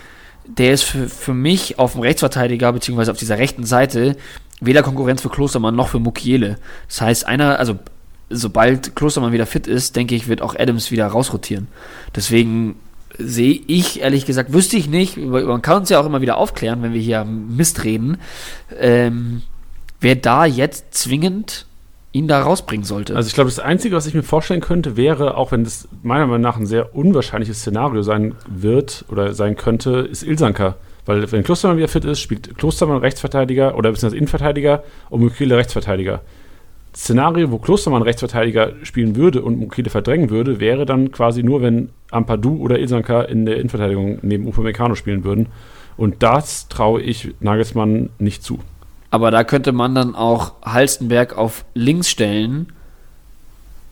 der 0.45 0.75
ist 0.75 0.83
für, 0.83 1.09
für 1.09 1.33
mich 1.33 1.79
auf 1.79 1.93
dem 1.93 2.03
Rechtsverteidiger, 2.03 2.71
beziehungsweise 2.75 3.13
auf 3.13 3.17
dieser 3.17 3.39
rechten 3.39 3.65
Seite, 3.65 4.15
weder 4.61 4.83
Konkurrenz 4.83 5.23
für 5.23 5.31
Klostermann 5.31 5.75
noch 5.75 5.89
für 5.89 6.01
Mukiele. 6.01 6.59
Das 6.87 7.01
heißt, 7.01 7.27
einer, 7.27 7.59
also 7.59 7.79
sobald 8.29 8.95
Klostermann 8.95 9.33
wieder 9.33 9.47
fit 9.47 9.67
ist, 9.67 9.97
denke 9.97 10.15
ich, 10.15 10.29
wird 10.29 10.43
auch 10.43 10.55
Adams 10.55 10.91
wieder 10.91 11.07
rausrotieren. 11.07 11.69
Deswegen 12.15 12.77
sehe 13.17 13.59
ich, 13.69 14.03
ehrlich 14.03 14.27
gesagt, 14.27 14.53
wüsste 14.53 14.77
ich 14.77 14.87
nicht, 14.87 15.17
man 15.17 15.63
kann 15.63 15.79
uns 15.79 15.89
ja 15.89 15.99
auch 15.99 16.05
immer 16.05 16.21
wieder 16.21 16.37
aufklären, 16.37 16.83
wenn 16.83 16.93
wir 16.93 17.01
hier 17.01 17.25
Mist 17.25 17.85
reden, 17.85 18.19
ähm, 18.79 19.41
wer 20.01 20.17
da 20.17 20.47
jetzt 20.47 20.95
zwingend 20.95 21.67
ihn 22.13 22.27
da 22.27 22.43
rausbringen 22.43 22.85
sollte. 22.85 23.15
Also 23.15 23.29
ich 23.29 23.35
glaube, 23.35 23.51
das 23.51 23.61
Einzige, 23.61 23.95
was 23.95 24.07
ich 24.07 24.15
mir 24.15 24.23
vorstellen 24.23 24.61
könnte, 24.61 24.97
wäre, 24.97 25.37
auch 25.37 25.53
wenn 25.53 25.63
das 25.63 25.89
meiner 26.03 26.27
Meinung 26.27 26.43
nach 26.43 26.57
ein 26.57 26.67
sehr 26.67 26.95
unwahrscheinliches 26.97 27.61
Szenario 27.61 28.03
sein 28.03 28.35
wird 28.49 29.05
oder 29.09 29.33
sein 29.35 29.57
könnte, 29.57 30.01
ist 30.01 30.25
Ilsanker. 30.25 30.77
Weil 31.07 31.31
wenn 31.31 31.45
Klostermann 31.45 31.77
wieder 31.77 31.89
fit 31.89 32.05
ist, 32.05 32.21
spielt 32.21 32.59
Klostermann 32.59 32.99
Rechtsverteidiger 32.99 33.77
oder 33.77 33.91
beziehungsweise 33.91 34.17
Innenverteidiger 34.17 34.83
und 35.09 35.21
Mukile 35.21 35.57
Rechtsverteidiger. 35.57 36.21
Szenario, 36.95 37.53
wo 37.53 37.59
Klostermann 37.59 38.03
Rechtsverteidiger 38.03 38.73
spielen 38.83 39.15
würde 39.15 39.43
und 39.43 39.59
Mukile 39.59 39.91
verdrängen 39.91 40.31
würde, 40.31 40.59
wäre 40.59 40.87
dann 40.87 41.13
quasi 41.13 41.45
nur, 41.45 41.63
wenn 41.63 41.91
Ampadu 42.11 42.57
oder 42.61 42.81
Ilsanka 42.81 43.23
in 43.23 43.47
der 43.47 43.57
Innenverteidigung 43.57 44.19
neben 44.23 44.49
Upamecano 44.49 44.97
spielen 44.97 45.23
würden. 45.23 45.47
Und 45.97 46.23
das 46.23 46.69
traue 46.69 47.01
ich 47.01 47.35
Nagelsmann 47.41 48.11
nicht 48.19 48.43
zu. 48.43 48.59
Aber 49.11 49.31
da 49.31 49.45
könnte 49.45 49.73
man 49.73 49.95
dann 49.95 50.15
auch 50.15 50.55
Halstenberg 50.63 51.37
auf 51.37 51.65
links 51.75 52.09
stellen. 52.09 52.73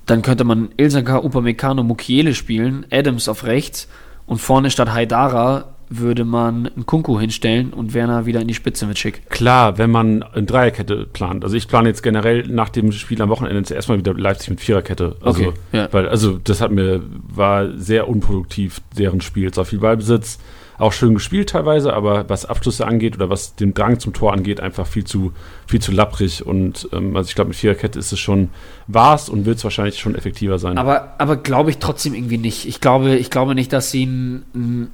Dann 0.07 0.23
könnte 0.23 0.45
man 0.45 0.71
Ilsanka, 0.77 1.19
Upamecano, 1.19 1.83
Mukiele 1.83 2.35
spielen, 2.35 2.87
Adams 2.91 3.29
auf 3.29 3.45
rechts 3.45 3.89
und 4.27 4.39
vorne 4.39 4.71
statt 4.71 4.93
Haidara 4.93 5.75
würde 5.91 6.25
man 6.25 6.67
einen 6.67 6.87
Kunku 6.87 7.19
hinstellen 7.19 7.73
und 7.73 7.95
Werner 7.95 8.27
wieder 8.27 8.41
in 8.41 8.49
die 8.49 8.55
Spitze 8.55 8.87
mit 8.87 8.99
Schick. 8.99 9.29
Klar, 9.31 9.79
wenn 9.79 9.91
man 9.91 10.23
eine 10.23 10.45
Dreierkette 10.45 11.07
plant. 11.07 11.45
Also 11.45 11.57
ich 11.57 11.67
plane 11.67 11.89
jetzt 11.89 12.03
generell 12.03 12.47
nach 12.47 12.69
dem 12.69 12.93
Spiel 12.93 13.21
am 13.23 13.31
Wochenende 13.31 13.63
zuerst 13.63 13.89
mal 13.89 13.99
wieder 13.99 14.15
Leipzig 14.15 14.51
mit 14.51 14.61
Viererkette. 14.61 15.17
Also, 15.23 15.47
okay, 15.47 15.53
ja. 15.73 15.89
weil, 15.93 16.09
also 16.09 16.39
das 16.39 16.61
hat 16.61 16.71
mir, 16.71 17.03
war 17.29 17.73
sehr 17.77 18.09
unproduktiv, 18.09 18.81
deren 18.97 19.21
Spiel. 19.21 19.51
Zwar 19.51 19.65
viel 19.65 19.79
Ballbesitz, 19.79 20.39
auch 20.79 20.93
schön 20.93 21.15
gespielt 21.15 21.51
teilweise, 21.51 21.93
aber 21.93 22.29
was 22.29 22.45
Abschlüsse 22.45 22.87
angeht 22.87 23.17
oder 23.17 23.29
was 23.29 23.57
den 23.57 23.75
Drang 23.75 23.99
zum 23.99 24.13
Tor 24.13 24.33
angeht, 24.33 24.61
einfach 24.61 24.87
viel 24.87 25.05
zu, 25.05 25.33
viel 25.67 25.81
zu 25.81 25.93
lapprig. 25.93 26.47
Und 26.47 26.89
ähm, 26.93 27.17
also 27.17 27.29
ich 27.29 27.35
glaube, 27.35 27.49
mit 27.49 27.57
Viererkette 27.57 27.99
ist 27.99 28.13
es 28.13 28.19
schon, 28.19 28.51
war 28.87 29.15
es 29.15 29.29
und 29.29 29.45
wird 29.45 29.59
es 29.59 29.65
wahrscheinlich 29.65 29.99
schon 29.99 30.15
effektiver 30.15 30.59
sein. 30.59 30.79
Aber, 30.79 31.15
aber 31.19 31.37
glaube 31.37 31.71
ich 31.71 31.79
trotzdem 31.79 32.15
irgendwie 32.15 32.39
nicht. 32.39 32.67
Ich 32.67 32.81
glaube, 32.81 33.17
ich 33.17 33.31
glaube 33.31 33.55
nicht, 33.55 33.73
dass 33.73 33.91
sie 33.91 34.07
ein, 34.07 34.45
ein 34.55 34.91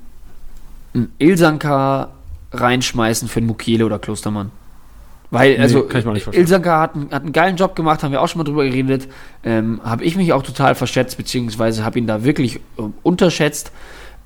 einen 0.94 1.12
Ilsanka 1.18 2.08
reinschmeißen 2.52 3.28
für 3.28 3.38
einen 3.38 3.48
Mukiele 3.48 3.84
oder 3.84 3.98
Klostermann. 3.98 4.50
Weil, 5.30 5.60
also, 5.60 5.88
nee, 5.92 6.22
Ilsanka 6.30 6.80
hat, 6.80 6.94
hat, 7.10 7.22
einen 7.22 7.32
geilen 7.32 7.56
Job 7.56 7.74
gemacht, 7.74 8.04
haben 8.04 8.12
wir 8.12 8.22
auch 8.22 8.28
schon 8.28 8.38
mal 8.38 8.44
drüber 8.44 8.64
geredet. 8.64 9.08
Ähm, 9.42 9.80
habe 9.82 10.04
ich 10.04 10.14
mich 10.14 10.32
auch 10.32 10.44
total 10.44 10.76
verschätzt, 10.76 11.16
beziehungsweise 11.16 11.84
habe 11.84 11.98
ihn 11.98 12.06
da 12.06 12.22
wirklich 12.22 12.56
äh, 12.78 12.82
unterschätzt. 13.02 13.72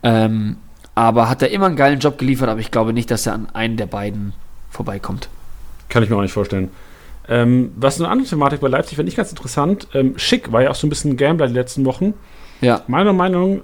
Ähm, 0.02 0.56
aber 0.98 1.28
hat 1.28 1.42
er 1.42 1.52
immer 1.52 1.66
einen 1.66 1.76
geilen 1.76 2.00
Job 2.00 2.18
geliefert, 2.18 2.48
aber 2.48 2.58
ich 2.58 2.72
glaube 2.72 2.92
nicht, 2.92 3.08
dass 3.12 3.24
er 3.24 3.34
an 3.34 3.46
einen 3.52 3.76
der 3.76 3.86
beiden 3.86 4.32
vorbeikommt. 4.68 5.28
Kann 5.88 6.02
ich 6.02 6.10
mir 6.10 6.16
auch 6.16 6.22
nicht 6.22 6.32
vorstellen. 6.32 6.72
Ähm, 7.28 7.70
was 7.76 8.00
eine 8.00 8.08
andere 8.08 8.28
Thematik 8.28 8.58
bei 8.58 8.66
Leipzig 8.66 8.96
fand 8.96 9.08
ich 9.08 9.14
ganz 9.14 9.30
interessant. 9.30 9.86
Ähm, 9.94 10.18
Schick 10.18 10.50
war 10.50 10.62
ja 10.62 10.70
auch 10.70 10.74
so 10.74 10.88
ein 10.88 10.90
bisschen 10.90 11.12
ein 11.12 11.16
Gambler 11.16 11.46
die 11.46 11.54
letzten 11.54 11.84
Wochen. 11.84 12.14
Ja. 12.62 12.82
Meiner 12.88 13.12
Meinung 13.12 13.60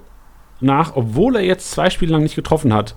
nach, 0.61 0.95
obwohl 0.95 1.35
er 1.35 1.41
jetzt 1.41 1.71
zwei 1.71 1.89
Spiele 1.89 2.13
lang 2.13 2.23
nicht 2.23 2.35
getroffen 2.35 2.73
hat, 2.73 2.95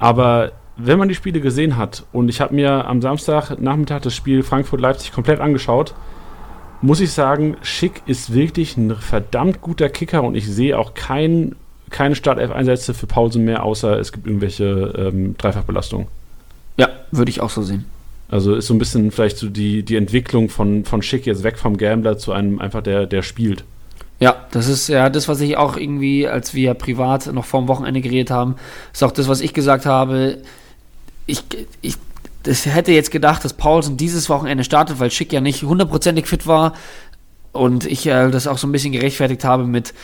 aber 0.00 0.50
wenn 0.76 0.98
man 0.98 1.08
die 1.08 1.14
Spiele 1.14 1.40
gesehen 1.40 1.76
hat 1.76 2.06
und 2.10 2.28
ich 2.28 2.40
habe 2.40 2.56
mir 2.56 2.88
am 2.88 3.00
Samstag 3.02 3.60
Nachmittag 3.60 4.02
das 4.02 4.16
Spiel 4.16 4.42
Frankfurt-Leipzig 4.42 5.12
komplett 5.12 5.38
angeschaut, 5.38 5.94
muss 6.80 6.98
ich 6.98 7.12
sagen, 7.12 7.56
Schick 7.62 8.02
ist 8.06 8.34
wirklich 8.34 8.76
ein 8.76 8.96
verdammt 8.96 9.60
guter 9.60 9.88
Kicker 9.88 10.24
und 10.24 10.34
ich 10.34 10.48
sehe 10.48 10.76
auch 10.76 10.94
kein, 10.94 11.54
keine 11.94 12.16
Startelf-Einsätze 12.16 12.92
für 12.92 13.06
Pausen 13.06 13.44
mehr, 13.44 13.62
außer 13.62 14.00
es 14.00 14.10
gibt 14.10 14.26
irgendwelche 14.26 14.92
ähm, 14.98 15.36
Dreifachbelastungen. 15.38 16.08
Ja, 16.76 16.88
würde 17.12 17.30
ich 17.30 17.40
auch 17.40 17.50
so 17.50 17.62
sehen. 17.62 17.84
Also 18.28 18.56
ist 18.56 18.66
so 18.66 18.74
ein 18.74 18.78
bisschen 18.78 19.12
vielleicht 19.12 19.36
so 19.36 19.48
die, 19.48 19.84
die 19.84 19.94
Entwicklung 19.94 20.48
von, 20.48 20.84
von 20.84 21.02
Schick 21.02 21.24
jetzt 21.24 21.44
weg 21.44 21.56
vom 21.56 21.76
Gambler 21.76 22.18
zu 22.18 22.32
einem 22.32 22.58
einfach, 22.58 22.82
der, 22.82 23.06
der 23.06 23.22
spielt. 23.22 23.62
Ja, 24.18 24.34
das 24.50 24.66
ist 24.66 24.88
ja 24.88 25.08
das, 25.08 25.28
was 25.28 25.40
ich 25.40 25.56
auch 25.56 25.76
irgendwie, 25.76 26.26
als 26.26 26.52
wir 26.52 26.74
privat 26.74 27.32
noch 27.32 27.44
vor 27.44 27.60
dem 27.60 27.68
Wochenende 27.68 28.00
geredet 28.00 28.32
haben, 28.32 28.56
ist 28.92 29.04
auch 29.04 29.12
das, 29.12 29.28
was 29.28 29.40
ich 29.40 29.54
gesagt 29.54 29.86
habe. 29.86 30.38
Ich, 31.26 31.44
ich 31.80 31.94
das 32.42 32.66
hätte 32.66 32.90
jetzt 32.90 33.12
gedacht, 33.12 33.44
dass 33.44 33.52
Paulsen 33.52 33.96
dieses 33.96 34.28
Wochenende 34.28 34.64
startet, 34.64 34.98
weil 34.98 35.12
Schick 35.12 35.32
ja 35.32 35.40
nicht 35.40 35.62
hundertprozentig 35.62 36.26
fit 36.26 36.48
war 36.48 36.72
und 37.54 37.86
ich 37.86 38.04
äh, 38.06 38.30
das 38.30 38.48
auch 38.48 38.58
so 38.58 38.66
ein 38.66 38.72
bisschen 38.72 38.92
gerechtfertigt 38.92 39.44
habe 39.44 39.64
mit, 39.64 39.94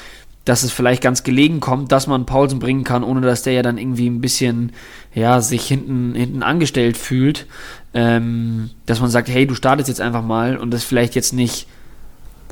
dass 0.44 0.62
es 0.62 0.72
vielleicht 0.72 1.02
ganz 1.02 1.22
gelegen 1.22 1.60
kommt, 1.60 1.92
dass 1.92 2.06
man 2.06 2.26
Paulsen 2.26 2.58
bringen 2.58 2.84
kann, 2.84 3.04
ohne 3.04 3.20
dass 3.20 3.42
der 3.42 3.52
ja 3.52 3.62
dann 3.62 3.78
irgendwie 3.78 4.08
ein 4.08 4.20
bisschen, 4.20 4.72
ja, 5.14 5.40
sich 5.40 5.66
hinten, 5.66 6.14
hinten 6.14 6.42
angestellt 6.42 6.96
fühlt. 6.96 7.46
Ähm, 7.92 8.70
dass 8.86 9.00
man 9.00 9.10
sagt, 9.10 9.28
hey, 9.28 9.46
du 9.46 9.54
startest 9.54 9.88
jetzt 9.88 10.00
einfach 10.00 10.22
mal 10.22 10.56
und 10.56 10.70
das 10.70 10.84
vielleicht 10.84 11.14
jetzt 11.14 11.32
nicht 11.32 11.66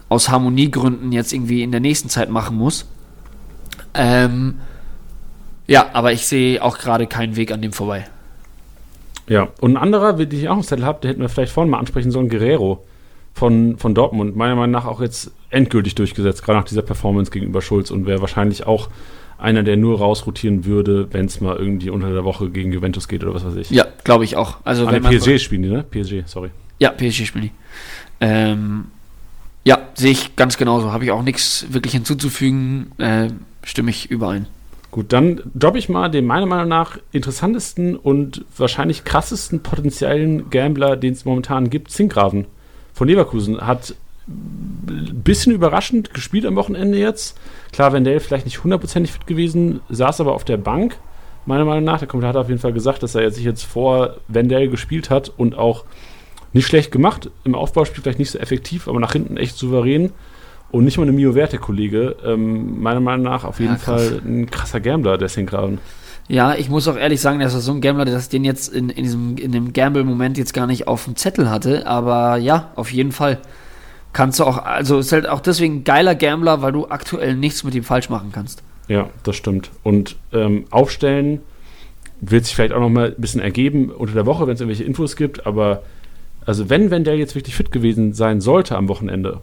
aus 0.09 0.29
Harmoniegründen 0.29 1.13
jetzt 1.13 1.33
irgendwie 1.33 1.63
in 1.63 1.71
der 1.71 1.81
nächsten 1.81 2.09
Zeit 2.09 2.29
machen 2.29 2.57
muss. 2.57 2.87
Ähm, 3.95 4.59
ja, 5.67 5.91
aber 5.93 6.13
ich 6.13 6.27
sehe 6.27 6.63
auch 6.63 6.79
gerade 6.79 7.07
keinen 7.07 7.37
Weg 7.37 7.53
an 7.53 7.63
dem 7.63 7.73
vorbei. 7.73 8.07
Ja, 9.29 9.49
und 9.61 9.73
ein 9.73 9.77
anderer, 9.77 10.15
den 10.15 10.39
ich 10.39 10.49
auch 10.49 10.57
im 10.57 10.63
Zettel 10.63 10.87
habe, 10.87 11.01
der 11.03 11.11
hätten 11.11 11.21
wir 11.21 11.29
vielleicht 11.29 11.53
vorhin 11.53 11.71
mal 11.71 11.79
ansprechen 11.79 12.11
sollen, 12.11 12.29
Guerrero 12.29 12.85
von, 13.39 13.79
von 13.79 13.95
Dortmund. 13.95 14.37
Meiner 14.37 14.57
Meinung 14.57 14.73
nach 14.73 14.85
auch 14.85 15.01
jetzt 15.01 15.31
endgültig 15.51 15.95
durchgesetzt, 15.95 16.45
gerade 16.45 16.59
nach 16.59 16.67
dieser 16.67 16.83
Performance 16.83 17.31
gegenüber 17.31 17.63
Schulz 17.63 17.91
und 17.91 18.07
wäre 18.07 18.21
wahrscheinlich 18.21 18.67
auch 18.67 18.91
einer, 19.39 19.63
der 19.63 19.77
nur 19.77 19.99
rausrotieren 19.99 20.65
würde, 20.65 21.09
wenn 21.13 21.27
es 21.27 21.41
mal 21.41 21.57
irgendwie 21.57 21.91
unter 21.91 22.13
der 22.13 22.25
Woche 22.25 22.51
gegen 22.51 22.73
Juventus 22.73 23.07
geht 23.07 23.23
oder 23.23 23.35
was 23.35 23.47
weiß 23.47 23.55
ich. 23.57 23.71
Ja, 23.71 23.87
glaube 24.05 24.25
ich 24.25 24.37
auch. 24.37 24.59
Also 24.65 24.87
ah, 24.87 24.93
wenn 24.93 25.03
man 25.03 25.17
PSG 25.17 25.39
spielen 25.39 25.63
die, 25.63 25.69
ne? 25.69 25.85
PSG, 25.85 26.27
sorry. 26.27 26.51
Ja, 26.81 26.91
PSG 26.91 27.27
spielen 27.27 27.45
die. 27.45 27.53
Ähm, 28.21 28.87
ja, 29.65 29.79
sehe 29.95 30.11
ich 30.11 30.35
ganz 30.35 30.57
genauso. 30.57 30.93
Habe 30.93 31.05
ich 31.05 31.13
auch 31.13 31.23
nichts 31.23 31.67
wirklich 31.71 31.93
hinzuzufügen. 31.93 32.91
Äh, 32.99 33.29
stimme 33.63 33.91
ich 33.91 34.11
überein. 34.11 34.47
Gut, 34.91 35.13
dann 35.13 35.41
droppe 35.55 35.79
ich 35.79 35.89
mal 35.89 36.09
den 36.09 36.27
meiner 36.27 36.47
Meinung 36.47 36.69
nach 36.69 36.99
interessantesten 37.13 37.95
und 37.95 38.45
wahrscheinlich 38.57 39.05
krassesten 39.05 39.61
potenziellen 39.63 40.51
Gambler, 40.51 40.97
den 40.97 41.13
es 41.13 41.25
momentan 41.25 41.71
gibt, 41.71 41.91
Zinkgraven 41.91 42.47
von 42.99 43.09
Leverkusen. 43.09 43.61
Hat 43.61 43.95
ein 44.27 45.23
bisschen 45.25 45.55
überraschend 45.55 46.13
gespielt 46.13 46.45
am 46.45 46.57
Wochenende 46.57 46.99
jetzt. 46.99 47.39
Klar, 47.73 47.93
Wendell 47.93 48.21
vielleicht 48.21 48.45
nicht 48.45 48.63
hundertprozentig 48.63 49.13
fit 49.13 49.27
gewesen, 49.27 49.81
saß 49.89 50.21
aber 50.21 50.35
auf 50.35 50.45
der 50.45 50.59
Bank, 50.59 50.97
meiner 51.47 51.65
Meinung 51.65 51.85
nach. 51.85 52.01
Der 52.01 52.09
Kommentator 52.09 52.41
hat 52.41 52.45
auf 52.45 52.51
jeden 52.51 52.61
Fall 52.61 52.73
gesagt, 52.73 53.03
dass 53.03 53.15
er 53.15 53.31
sich 53.31 53.45
jetzt 53.45 53.63
vor 53.63 54.17
Wendell 54.27 54.69
gespielt 54.69 55.11
hat 55.11 55.33
und 55.35 55.57
auch 55.57 55.85
nicht 56.53 56.67
schlecht 56.67 56.91
gemacht. 56.91 57.31
Im 57.45 57.55
Aufbauspiel 57.55 58.03
vielleicht 58.03 58.19
nicht 58.19 58.33
so 58.33 58.39
effektiv, 58.39 58.89
aber 58.89 59.01
nach 59.01 59.13
hinten 59.13 59.37
echt 59.37 59.57
souverän. 59.57 60.13
Und 60.71 60.85
nicht 60.85 60.99
mal 60.99 61.05
eine 61.05 61.13
Mio 61.13 61.35
Werte-Kollege. 61.35 62.17
Ähm, 62.27 62.83
meiner 62.83 63.01
Meinung 63.01 63.25
nach 63.25 63.45
auf 63.45 63.61
jeden 63.61 63.75
ja, 63.75 63.79
Fall 63.79 64.21
ein 64.23 64.51
krasser 64.51 64.81
Gambler, 64.81 65.17
der 65.17 65.31
Sinkgraven. 65.31 65.79
Ja, 66.29 66.55
ich 66.55 66.69
muss 66.69 66.87
auch 66.89 66.97
ehrlich 66.97 67.23
sagen, 67.23 67.41
dass 67.41 67.55
er 67.55 67.61
so 67.61 67.73
ein 67.73 67.81
Gambler, 67.81 68.05
dass 68.05 68.25
ich 68.25 68.29
den 68.29 68.45
jetzt 68.45 68.73
in, 68.73 68.91
in 68.91 69.03
diesem 69.03 69.37
in 69.39 69.51
dem 69.51 69.73
Gamble-Moment 69.73 70.37
jetzt 70.37 70.53
gar 70.53 70.67
nicht 70.67 70.87
auf 70.87 71.05
dem 71.05 71.17
Zettel 71.17 71.51
hatte. 71.51 71.87
Aber 71.87 72.37
ja, 72.37 72.71
auf 72.77 72.93
jeden 72.93 73.13
Fall. 73.13 73.39
Kannst 74.13 74.41
du 74.41 74.45
auch, 74.45 74.59
also 74.65 74.99
ist 74.99 75.13
halt 75.13 75.29
auch 75.29 75.41
deswegen 75.41 75.77
ein 75.77 75.85
geiler 75.85 76.15
Gambler, 76.15 76.63
weil 76.63 76.73
du 76.73 76.89
aktuell 76.89 77.37
nichts 77.37 77.63
mit 77.63 77.75
ihm 77.75 77.85
falsch 77.85 78.09
machen 78.09 78.31
kannst. 78.33 78.63
Ja, 78.89 79.11
das 79.23 79.37
stimmt. 79.37 79.71
Und 79.83 80.17
ähm, 80.33 80.65
aufstellen 80.71 81.41
wird 82.21 82.47
sich 82.47 82.55
vielleicht 82.55 82.73
auch 82.73 82.81
noch 82.81 82.89
mal 82.89 83.09
ein 83.09 83.21
bisschen 83.21 83.41
ergeben 83.41 83.91
unter 83.91 84.15
der 84.15 84.27
Woche, 84.27 84.47
wenn 84.47 84.55
es 84.55 84.61
irgendwelche 84.61 84.85
Infos 84.85 85.15
gibt. 85.15 85.47
Aber 85.47 85.83
also 86.47 86.71
wenn 86.71 86.91
Wendell 86.91 87.19
jetzt 87.19 87.35
wirklich 87.35 87.55
fit 87.55 87.71
gewesen 87.71 88.13
sein 88.15 88.41
sollte 88.41 88.77
am 88.77 88.89
Wochenende 88.89 89.41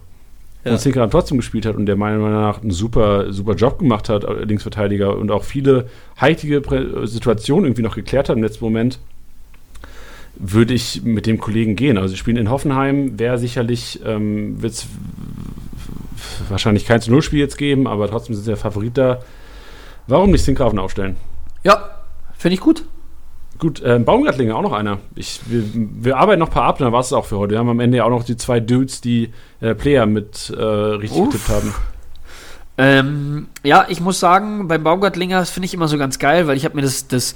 ja. 0.65 0.71
und 0.71 0.79
Zinkeram 0.79 1.09
trotzdem 1.11 1.37
gespielt 1.37 1.65
hat 1.65 1.75
und 1.75 1.85
der 1.85 1.95
meiner 1.95 2.17
Meinung 2.17 2.41
nach 2.41 2.61
einen 2.61 2.71
super, 2.71 3.31
super 3.31 3.53
Job 3.53 3.79
gemacht 3.79 4.09
hat, 4.09 4.25
Linksverteidiger, 4.45 5.15
und 5.15 5.31
auch 5.31 5.43
viele 5.43 5.87
heilige 6.19 6.61
Situationen 7.05 7.65
irgendwie 7.65 7.83
noch 7.83 7.95
geklärt 7.95 8.29
hat 8.29 8.35
im 8.35 8.43
letzten 8.43 8.65
Moment, 8.65 8.99
würde 10.35 10.73
ich 10.73 11.03
mit 11.03 11.27
dem 11.27 11.37
Kollegen 11.37 11.75
gehen. 11.75 11.97
Also, 11.97 12.09
sie 12.09 12.17
spielen 12.17 12.37
in 12.37 12.49
Hoffenheim, 12.49 13.17
wäre 13.17 13.37
sicherlich, 13.37 14.01
ähm, 14.05 14.61
wird 14.61 14.73
es 14.73 14.87
wahrscheinlich 16.49 16.85
kein 16.85 16.99
zu 16.99 17.11
Null-Spiel 17.11 17.39
jetzt 17.39 17.57
geben, 17.57 17.87
aber 17.87 18.09
trotzdem 18.09 18.35
sind 18.35 18.43
sie 18.43 18.51
der 18.51 18.57
Favorit 18.57 18.97
da. 18.97 19.21
Warum 20.07 20.31
nicht 20.31 20.43
Sinkgrafen 20.43 20.79
aufstellen? 20.79 21.15
Ja, 21.63 21.89
finde 22.37 22.55
ich 22.55 22.59
gut. 22.59 22.83
Gut, 23.57 23.81
äh, 23.81 23.99
Baumgartlinger 23.99 24.55
auch 24.55 24.61
noch 24.61 24.73
einer. 24.73 24.99
Ich, 25.15 25.39
wir, 25.45 25.63
wir 25.73 26.17
arbeiten 26.17 26.39
noch 26.39 26.49
ein 26.49 26.53
paar 26.53 26.63
ab, 26.63 26.77
dann 26.79 26.91
war 26.91 26.99
es 26.99 27.13
auch 27.13 27.25
für 27.25 27.37
heute. 27.37 27.51
Wir 27.51 27.59
haben 27.59 27.69
am 27.69 27.79
Ende 27.79 27.97
ja 27.97 28.03
auch 28.03 28.09
noch 28.09 28.23
die 28.23 28.35
zwei 28.35 28.59
Dudes, 28.59 28.99
die 28.99 29.31
äh, 29.61 29.73
Player 29.73 30.05
mit 30.05 30.49
äh, 30.49 30.61
richtig 30.61 31.17
Uff. 31.17 31.31
getippt 31.31 31.49
haben. 31.49 31.73
Ähm, 32.77 33.47
ja, 33.63 33.85
ich 33.87 34.01
muss 34.01 34.19
sagen, 34.19 34.67
beim 34.67 34.83
Baumgartlinger, 34.83 35.45
finde 35.45 35.67
ich 35.67 35.73
immer 35.73 35.87
so 35.87 35.97
ganz 35.97 36.19
geil, 36.19 36.47
weil 36.47 36.57
ich 36.57 36.65
habe 36.65 36.75
mir 36.75 36.81
das, 36.81 37.07
das, 37.07 37.35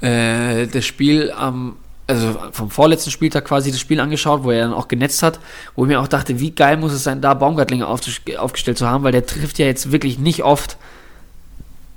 äh, 0.00 0.66
das 0.66 0.86
Spiel 0.86 1.30
am, 1.36 1.76
also 2.06 2.34
vom 2.52 2.70
vorletzten 2.70 3.10
Spieltag 3.10 3.44
quasi 3.44 3.70
das 3.70 3.80
Spiel 3.80 4.00
angeschaut, 4.00 4.44
wo 4.44 4.50
er 4.50 4.62
dann 4.62 4.72
auch 4.72 4.88
genetzt 4.88 5.22
hat, 5.22 5.38
wo 5.76 5.84
ich 5.84 5.88
mir 5.88 6.00
auch 6.00 6.08
dachte, 6.08 6.40
wie 6.40 6.52
geil 6.52 6.78
muss 6.78 6.94
es 6.94 7.04
sein, 7.04 7.20
da 7.20 7.34
Baumgartlinger 7.34 7.86
aufgestellt 7.86 8.78
zu 8.78 8.88
haben, 8.88 9.04
weil 9.04 9.12
der 9.12 9.26
trifft 9.26 9.58
ja 9.58 9.66
jetzt 9.66 9.92
wirklich 9.92 10.18
nicht 10.18 10.42
oft. 10.42 10.78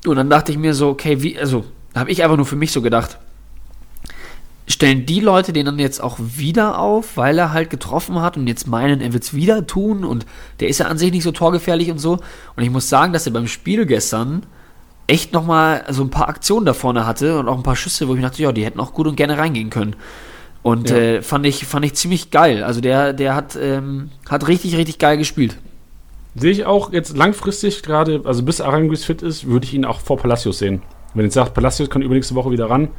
Und 0.05 0.17
dann 0.17 0.29
dachte 0.29 0.51
ich 0.51 0.57
mir 0.57 0.73
so, 0.73 0.89
okay, 0.89 1.23
wie, 1.23 1.39
also, 1.39 1.63
habe 1.95 2.11
ich 2.11 2.23
einfach 2.23 2.35
nur 2.35 2.45
für 2.45 2.57
mich 2.57 2.73
so 2.73 2.81
gedacht 2.81 3.17
stellen 4.71 5.05
die 5.05 5.19
Leute 5.19 5.53
den 5.53 5.65
dann 5.65 5.79
jetzt 5.79 6.01
auch 6.01 6.17
wieder 6.19 6.79
auf, 6.79 7.17
weil 7.17 7.37
er 7.37 7.53
halt 7.53 7.69
getroffen 7.69 8.21
hat 8.21 8.37
und 8.37 8.47
jetzt 8.47 8.67
meinen, 8.67 9.01
er 9.01 9.13
wird 9.13 9.23
es 9.23 9.33
wieder 9.33 9.67
tun 9.67 10.03
und 10.03 10.25
der 10.59 10.67
ist 10.67 10.79
ja 10.79 10.87
an 10.87 10.97
sich 10.97 11.11
nicht 11.11 11.23
so 11.23 11.31
torgefährlich 11.31 11.91
und 11.91 11.99
so. 11.99 12.19
Und 12.55 12.63
ich 12.63 12.69
muss 12.69 12.89
sagen, 12.89 13.13
dass 13.13 13.25
er 13.25 13.33
beim 13.33 13.47
Spiel 13.47 13.85
gestern 13.85 14.43
echt 15.07 15.33
nochmal 15.33 15.83
so 15.89 16.03
ein 16.03 16.09
paar 16.09 16.29
Aktionen 16.29 16.65
da 16.65 16.73
vorne 16.73 17.05
hatte 17.05 17.37
und 17.37 17.49
auch 17.49 17.57
ein 17.57 17.63
paar 17.63 17.75
Schüsse, 17.75 18.07
wo 18.07 18.15
ich 18.15 18.21
dachte, 18.21 18.41
ja, 18.41 18.51
die 18.51 18.65
hätten 18.65 18.79
auch 18.79 18.93
gut 18.93 19.07
und 19.07 19.15
gerne 19.15 19.37
reingehen 19.37 19.69
können. 19.69 19.95
Und 20.63 20.89
ja. 20.89 20.97
äh, 20.97 21.21
fand, 21.21 21.45
ich, 21.45 21.65
fand 21.65 21.85
ich 21.85 21.95
ziemlich 21.95 22.31
geil. 22.31 22.63
Also 22.63 22.81
der, 22.81 23.13
der 23.13 23.35
hat, 23.35 23.57
ähm, 23.59 24.11
hat 24.29 24.47
richtig, 24.47 24.77
richtig 24.77 24.99
geil 24.99 25.17
gespielt. 25.17 25.57
Sehe 26.35 26.51
ich 26.51 26.65
auch 26.65 26.93
jetzt 26.93 27.17
langfristig 27.17 27.83
gerade, 27.83 28.21
also 28.23 28.43
bis 28.43 28.61
Aranguis 28.61 29.03
fit 29.03 29.21
ist, 29.21 29.47
würde 29.47 29.65
ich 29.65 29.73
ihn 29.73 29.85
auch 29.85 29.99
vor 29.99 30.17
Palacios 30.17 30.59
sehen. 30.59 30.81
Wenn 31.13 31.25
jetzt 31.25 31.33
sagt, 31.33 31.53
Palacios 31.53 31.89
kann 31.89 32.01
übernächste 32.01 32.35
Woche 32.35 32.51
wieder 32.51 32.69
ran, 32.69 32.89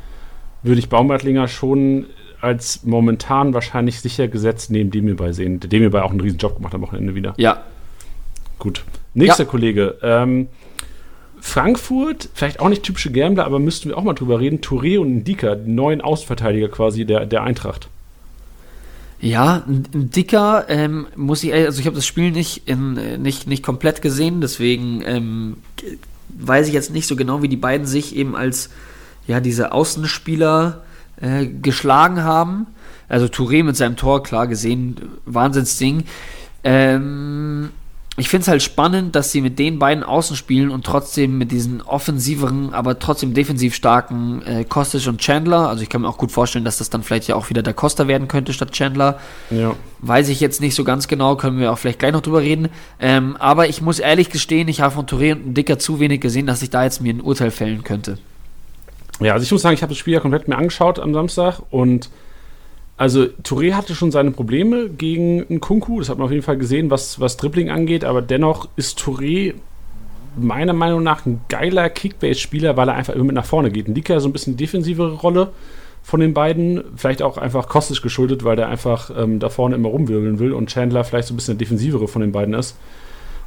würde 0.63 0.79
ich 0.79 0.89
Baumgartlinger 0.89 1.49
schon 1.49 2.07
als 2.41 2.83
momentan 2.85 3.55
wahrscheinlich 3.55 4.01
sicher 4.01 4.29
gesetzt 4.29 4.71
neben 4.71 4.91
Demirbay 4.91 5.33
sehen. 5.33 5.61
Der 5.61 5.71
Demirbay 5.71 6.03
auch 6.03 6.11
einen 6.11 6.21
riesen 6.21 6.39
Job 6.39 6.57
gemacht 6.57 6.75
am 6.75 6.83
Wochenende 6.83 7.15
wieder. 7.15 7.35
Ja. 7.37 7.63
Gut. 8.59 8.85
Nächster 9.15 9.45
ja. 9.45 9.51
Kollege. 9.51 9.99
Ähm, 10.03 10.49
Frankfurt, 11.41 12.29
vielleicht 12.35 12.61
auch 12.61 12.69
nicht 12.69 12.83
typische 12.83 13.11
Gambler, 13.11 13.45
aber 13.45 13.59
müssten 13.59 13.89
wir 13.89 13.99
auch 13.99 14.05
mal 14.05 14.15
drüber 14.15 14.41
reden. 14.41 14.61
Touré 14.61 14.99
und 14.99 15.19
Ndika, 15.19 15.57
die 15.57 15.71
neuen 15.71 16.01
Außenverteidiger 16.01 16.69
quasi 16.69 17.05
der, 17.05 17.27
der 17.27 17.43
Eintracht. 17.43 17.89
Ja, 19.21 19.63
Dicker 19.67 20.67
ähm, 20.69 21.07
muss 21.15 21.45
ich, 21.45 21.53
also 21.53 21.81
ich 21.81 21.87
habe 21.87 21.97
das 21.97 22.07
Spiel 22.07 22.33
nicht, 22.33 22.69
in, 22.69 23.23
nicht, 23.23 23.47
nicht 23.47 23.63
komplett 23.63 24.03
gesehen, 24.03 24.41
deswegen 24.41 25.03
ähm, 25.05 25.57
weiß 26.29 26.67
ich 26.67 26.75
jetzt 26.75 26.93
nicht 26.93 27.07
so 27.07 27.15
genau, 27.15 27.43
wie 27.43 27.49
die 27.49 27.57
beiden 27.57 27.87
sich 27.87 28.17
eben 28.17 28.35
als 28.35 28.71
ja, 29.27 29.41
diese 29.41 29.73
Außenspieler 29.73 30.83
äh, 31.21 31.47
geschlagen 31.47 32.25
haben. 32.25 32.67
Also 33.09 33.27
Touré 33.27 33.63
mit 33.63 33.77
seinem 33.77 33.97
Tor, 33.97 34.23
klar 34.23 34.47
gesehen, 34.47 34.97
Wahnsinnsding. 35.27 36.05
Ähm, 36.65 37.71
ich 38.19 38.29
finde 38.29 38.43
es 38.43 38.49
halt 38.49 38.63
spannend, 38.63 39.17
dass 39.17 39.33
sie 39.33 39.41
mit 39.41 39.59
den 39.59 39.79
beiden 39.79 40.05
Außen 40.05 40.37
spielen 40.37 40.71
und 40.71 40.85
trotzdem 40.85 41.39
mit 41.39 41.51
diesen 41.51 41.81
offensiveren, 41.81 42.75
aber 42.75 42.99
trotzdem 42.99 43.33
defensiv 43.33 43.75
starken 43.75 44.43
äh, 44.43 44.65
Kostic 44.65 45.07
und 45.07 45.19
Chandler. 45.19 45.69
Also 45.69 45.83
ich 45.83 45.89
kann 45.89 46.03
mir 46.03 46.09
auch 46.09 46.19
gut 46.19 46.31
vorstellen, 46.31 46.65
dass 46.65 46.77
das 46.77 46.91
dann 46.91 47.03
vielleicht 47.03 47.29
ja 47.29 47.37
auch 47.37 47.49
wieder 47.49 47.63
der 47.63 47.73
Costa 47.73 48.09
werden 48.09 48.29
könnte 48.29 48.53
statt 48.53 48.73
Chandler. 48.73 49.19
Ja. 49.51 49.75
Weiß 50.01 50.29
ich 50.29 50.41
jetzt 50.41 50.61
nicht 50.61 50.75
so 50.75 50.85
ganz 50.85 51.09
genau, 51.09 51.37
können 51.37 51.59
wir 51.59 51.73
auch 51.73 51.79
vielleicht 51.79 52.01
gleich 52.01 52.13
noch 52.13 52.21
drüber 52.21 52.43
reden. 52.43 52.69
Ähm, 53.01 53.37
aber 53.39 53.69
ich 53.69 53.81
muss 53.81 53.99
ehrlich 53.99 54.29
gestehen, 54.29 54.69
ich 54.69 54.83
habe 54.83 54.95
von 54.95 55.07
Touré 55.07 55.33
und 55.33 55.55
Dicker 55.55 55.79
zu 55.79 55.99
wenig 55.99 56.21
gesehen, 56.21 56.47
dass 56.47 56.61
ich 56.61 56.69
da 56.69 56.85
jetzt 56.85 57.01
mir 57.01 57.15
ein 57.15 57.23
Urteil 57.23 57.51
fällen 57.51 57.83
könnte. 57.83 58.19
Ja, 59.21 59.35
also 59.35 59.45
ich 59.45 59.53
muss 59.53 59.63
sagen, 59.63 59.75
ich 59.75 59.83
habe 59.83 59.91
das 59.91 59.99
Spiel 59.99 60.15
ja 60.15 60.21
komplett 60.21 60.49
mir 60.49 60.57
angeschaut 60.57 60.99
am 60.99 61.15
Samstag 61.15 61.61
und 61.71 62.11
Also 62.97 63.23
Touré 63.43 63.73
hatte 63.73 63.95
schon 63.95 64.13
seine 64.13 64.31
Probleme 64.31 64.89
gegen 64.89 65.41
Nkunku, 65.49 65.99
das 65.99 66.09
hat 66.09 66.19
man 66.19 66.27
auf 66.27 66.31
jeden 66.31 66.45
Fall 66.45 66.59
gesehen, 66.59 66.91
was, 66.91 67.19
was 67.19 67.37
Dribbling 67.37 67.71
angeht, 67.71 68.05
aber 68.05 68.23
dennoch 68.23 68.69
ist 68.77 69.01
Touré 69.01 69.55
meiner 70.37 70.73
Meinung 70.73 71.03
nach 71.03 71.27
ein 71.27 71.41
geiler 71.49 71.89
Kickbase-Spieler, 71.91 72.77
weil 72.77 72.89
er 72.89 72.95
einfach 72.95 73.15
immer 73.15 73.25
mit 73.25 73.35
nach 73.35 73.45
vorne 73.45 73.71
geht. 73.71 73.89
Ndika 73.89 74.21
so 74.21 74.29
ein 74.29 74.33
bisschen 74.33 74.57
defensivere 74.57 75.15
Rolle 75.15 75.53
von 76.03 76.21
den 76.21 76.33
beiden, 76.33 76.83
vielleicht 76.97 77.23
auch 77.23 77.39
einfach 77.39 77.69
kostisch 77.69 78.03
geschuldet, 78.03 78.45
weil 78.45 78.57
der 78.57 78.69
einfach 78.69 79.11
ähm, 79.17 79.41
da 79.41 79.49
vorne 79.49 79.75
immer 79.75 79.89
rumwirbeln 79.89 80.39
will 80.39 80.53
und 80.53 80.71
Chandler 80.71 81.05
vielleicht 81.05 81.29
so 81.29 81.35
ein 81.35 81.37
bisschen 81.37 81.59
der 81.59 81.67
defensivere 81.67 82.09
von 82.09 82.23
den 82.23 82.33
beiden 82.33 82.55
ist. 82.55 82.77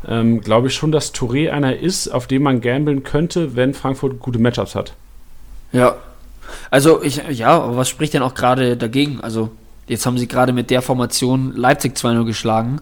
Ähm, 0.07 0.41
Glaube 0.41 0.67
ich 0.67 0.75
schon, 0.75 0.91
dass 0.91 1.13
Touré 1.13 1.49
einer 1.49 1.77
ist, 1.77 2.09
auf 2.09 2.27
den 2.27 2.43
man 2.43 2.61
gambeln 2.61 3.03
könnte, 3.03 3.55
wenn 3.55 3.73
Frankfurt 3.73 4.19
gute 4.19 4.39
Matchups 4.39 4.75
hat. 4.75 4.93
Ja. 5.75 5.95
Also 6.71 7.03
ich, 7.03 7.21
ja, 7.31 7.49
aber 7.49 7.77
was 7.77 7.89
spricht 7.89 8.13
denn 8.13 8.21
auch 8.21 8.33
gerade 8.33 8.77
dagegen? 8.77 9.19
Also 9.21 9.51
jetzt 9.87 10.05
haben 10.05 10.17
sie 10.17 10.27
gerade 10.27 10.53
mit 10.53 10.69
der 10.69 10.81
Formation 10.81 11.53
Leipzig 11.55 11.95
2-0 11.95 12.25
geschlagen. 12.25 12.81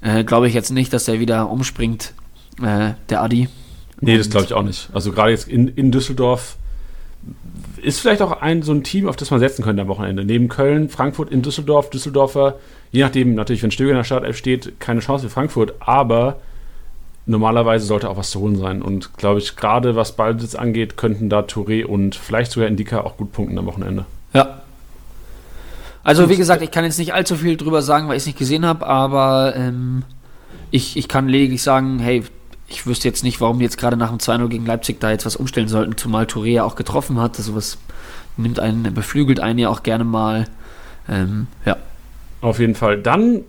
Äh, 0.00 0.24
Glaube 0.24 0.48
ich 0.48 0.54
jetzt 0.54 0.70
nicht, 0.70 0.92
dass 0.92 1.04
der 1.04 1.20
wieder 1.20 1.50
umspringt, 1.50 2.14
äh, 2.62 2.92
der 3.08 3.22
Adi. 3.22 3.48
Nee, 4.00 4.18
das 4.18 4.30
glaube 4.30 4.46
ich 4.46 4.52
auch 4.52 4.64
nicht. 4.64 4.88
Also 4.92 5.12
gerade 5.12 5.30
jetzt 5.30 5.48
in, 5.48 5.68
in 5.68 5.92
Düsseldorf 5.92 6.56
ist 7.80 8.00
vielleicht 8.00 8.22
auch 8.22 8.40
ein 8.40 8.62
so 8.62 8.72
ein 8.72 8.82
Team, 8.82 9.08
auf 9.08 9.16
das 9.16 9.30
man 9.30 9.40
setzen 9.40 9.62
könnte 9.62 9.82
am 9.82 9.88
Wochenende. 9.88 10.24
Neben 10.24 10.48
Köln, 10.48 10.88
Frankfurt 10.88 11.30
in 11.30 11.42
Düsseldorf, 11.42 11.90
Düsseldorfer, 11.90 12.56
je 12.90 13.02
nachdem, 13.02 13.34
natürlich, 13.34 13.62
wenn 13.62 13.70
Stöger 13.70 13.90
in 13.90 13.96
der 13.96 14.04
Startelf 14.04 14.36
steht, 14.36 14.80
keine 14.80 15.00
Chance 15.00 15.28
für 15.28 15.32
Frankfurt, 15.32 15.74
aber 15.80 16.40
normalerweise 17.26 17.86
sollte 17.86 18.08
auch 18.10 18.16
was 18.16 18.30
zu 18.30 18.40
holen 18.40 18.56
sein. 18.56 18.82
Und 18.82 19.16
glaube 19.16 19.38
ich, 19.38 19.56
gerade 19.56 19.96
was 19.96 20.16
Ballbesitz 20.16 20.54
angeht, 20.54 20.96
könnten 20.96 21.28
da 21.28 21.40
Touré 21.40 21.84
und 21.84 22.14
vielleicht 22.14 22.52
sogar 22.52 22.68
Indika 22.68 23.00
auch 23.00 23.16
gut 23.16 23.32
punkten 23.32 23.58
am 23.58 23.66
Wochenende. 23.66 24.04
Ja. 24.32 24.62
Also, 26.04 26.28
wie 26.28 26.36
gesagt, 26.36 26.62
ich 26.62 26.72
kann 26.72 26.84
jetzt 26.84 26.98
nicht 26.98 27.14
allzu 27.14 27.36
viel 27.36 27.56
drüber 27.56 27.80
sagen, 27.80 28.08
weil 28.08 28.16
ich 28.16 28.22
es 28.22 28.26
nicht 28.26 28.38
gesehen 28.38 28.66
habe, 28.66 28.86
aber 28.86 29.54
ähm, 29.54 30.02
ich, 30.72 30.96
ich 30.96 31.06
kann 31.06 31.28
lediglich 31.28 31.62
sagen, 31.62 32.00
hey, 32.00 32.24
ich 32.66 32.86
wüsste 32.86 33.06
jetzt 33.06 33.22
nicht, 33.22 33.40
warum 33.40 33.58
die 33.58 33.64
jetzt 33.64 33.78
gerade 33.78 33.96
nach 33.96 34.08
dem 34.08 34.18
2-0 34.18 34.48
gegen 34.48 34.66
Leipzig 34.66 34.98
da 34.98 35.10
jetzt 35.10 35.26
was 35.26 35.36
umstellen 35.36 35.68
sollten, 35.68 35.96
zumal 35.96 36.24
Touré 36.24 36.46
ja 36.46 36.64
auch 36.64 36.74
getroffen 36.74 37.20
hat. 37.20 37.38
Also 37.38 37.54
was 37.54 37.78
nimmt 38.36 38.58
einen, 38.58 38.94
beflügelt 38.94 39.38
einen 39.40 39.58
ja 39.58 39.68
auch 39.68 39.82
gerne 39.82 40.04
mal. 40.04 40.46
Ähm, 41.08 41.46
ja. 41.64 41.76
Auf 42.40 42.58
jeden 42.58 42.74
Fall. 42.74 42.98
Dann 42.98 43.42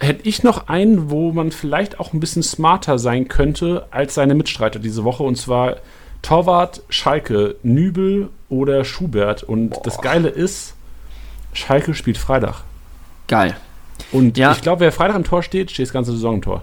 hätte 0.00 0.28
ich 0.28 0.42
noch 0.42 0.68
einen, 0.68 1.10
wo 1.10 1.32
man 1.32 1.50
vielleicht 1.50 2.00
auch 2.00 2.12
ein 2.12 2.20
bisschen 2.20 2.42
smarter 2.42 2.98
sein 2.98 3.28
könnte 3.28 3.86
als 3.90 4.14
seine 4.14 4.34
Mitstreiter 4.34 4.78
diese 4.78 5.04
Woche. 5.04 5.22
Und 5.22 5.36
zwar 5.36 5.76
Torwart, 6.22 6.82
Schalke, 6.88 7.56
Nübel 7.62 8.30
oder 8.48 8.84
Schubert. 8.84 9.42
Und 9.42 9.70
Boah. 9.70 9.82
das 9.84 10.00
Geile 10.00 10.28
ist, 10.28 10.74
Schalke 11.52 11.94
spielt 11.94 12.18
Freitag. 12.18 12.62
Geil. 13.28 13.56
Und 14.12 14.36
ja. 14.38 14.52
ich 14.52 14.62
glaube, 14.62 14.80
wer 14.80 14.92
Freitag 14.92 15.16
im 15.16 15.24
Tor 15.24 15.42
steht, 15.42 15.70
steht 15.70 15.86
das 15.86 15.92
ganze 15.92 16.12
Saison 16.12 16.36
im 16.36 16.42
Tor. 16.42 16.62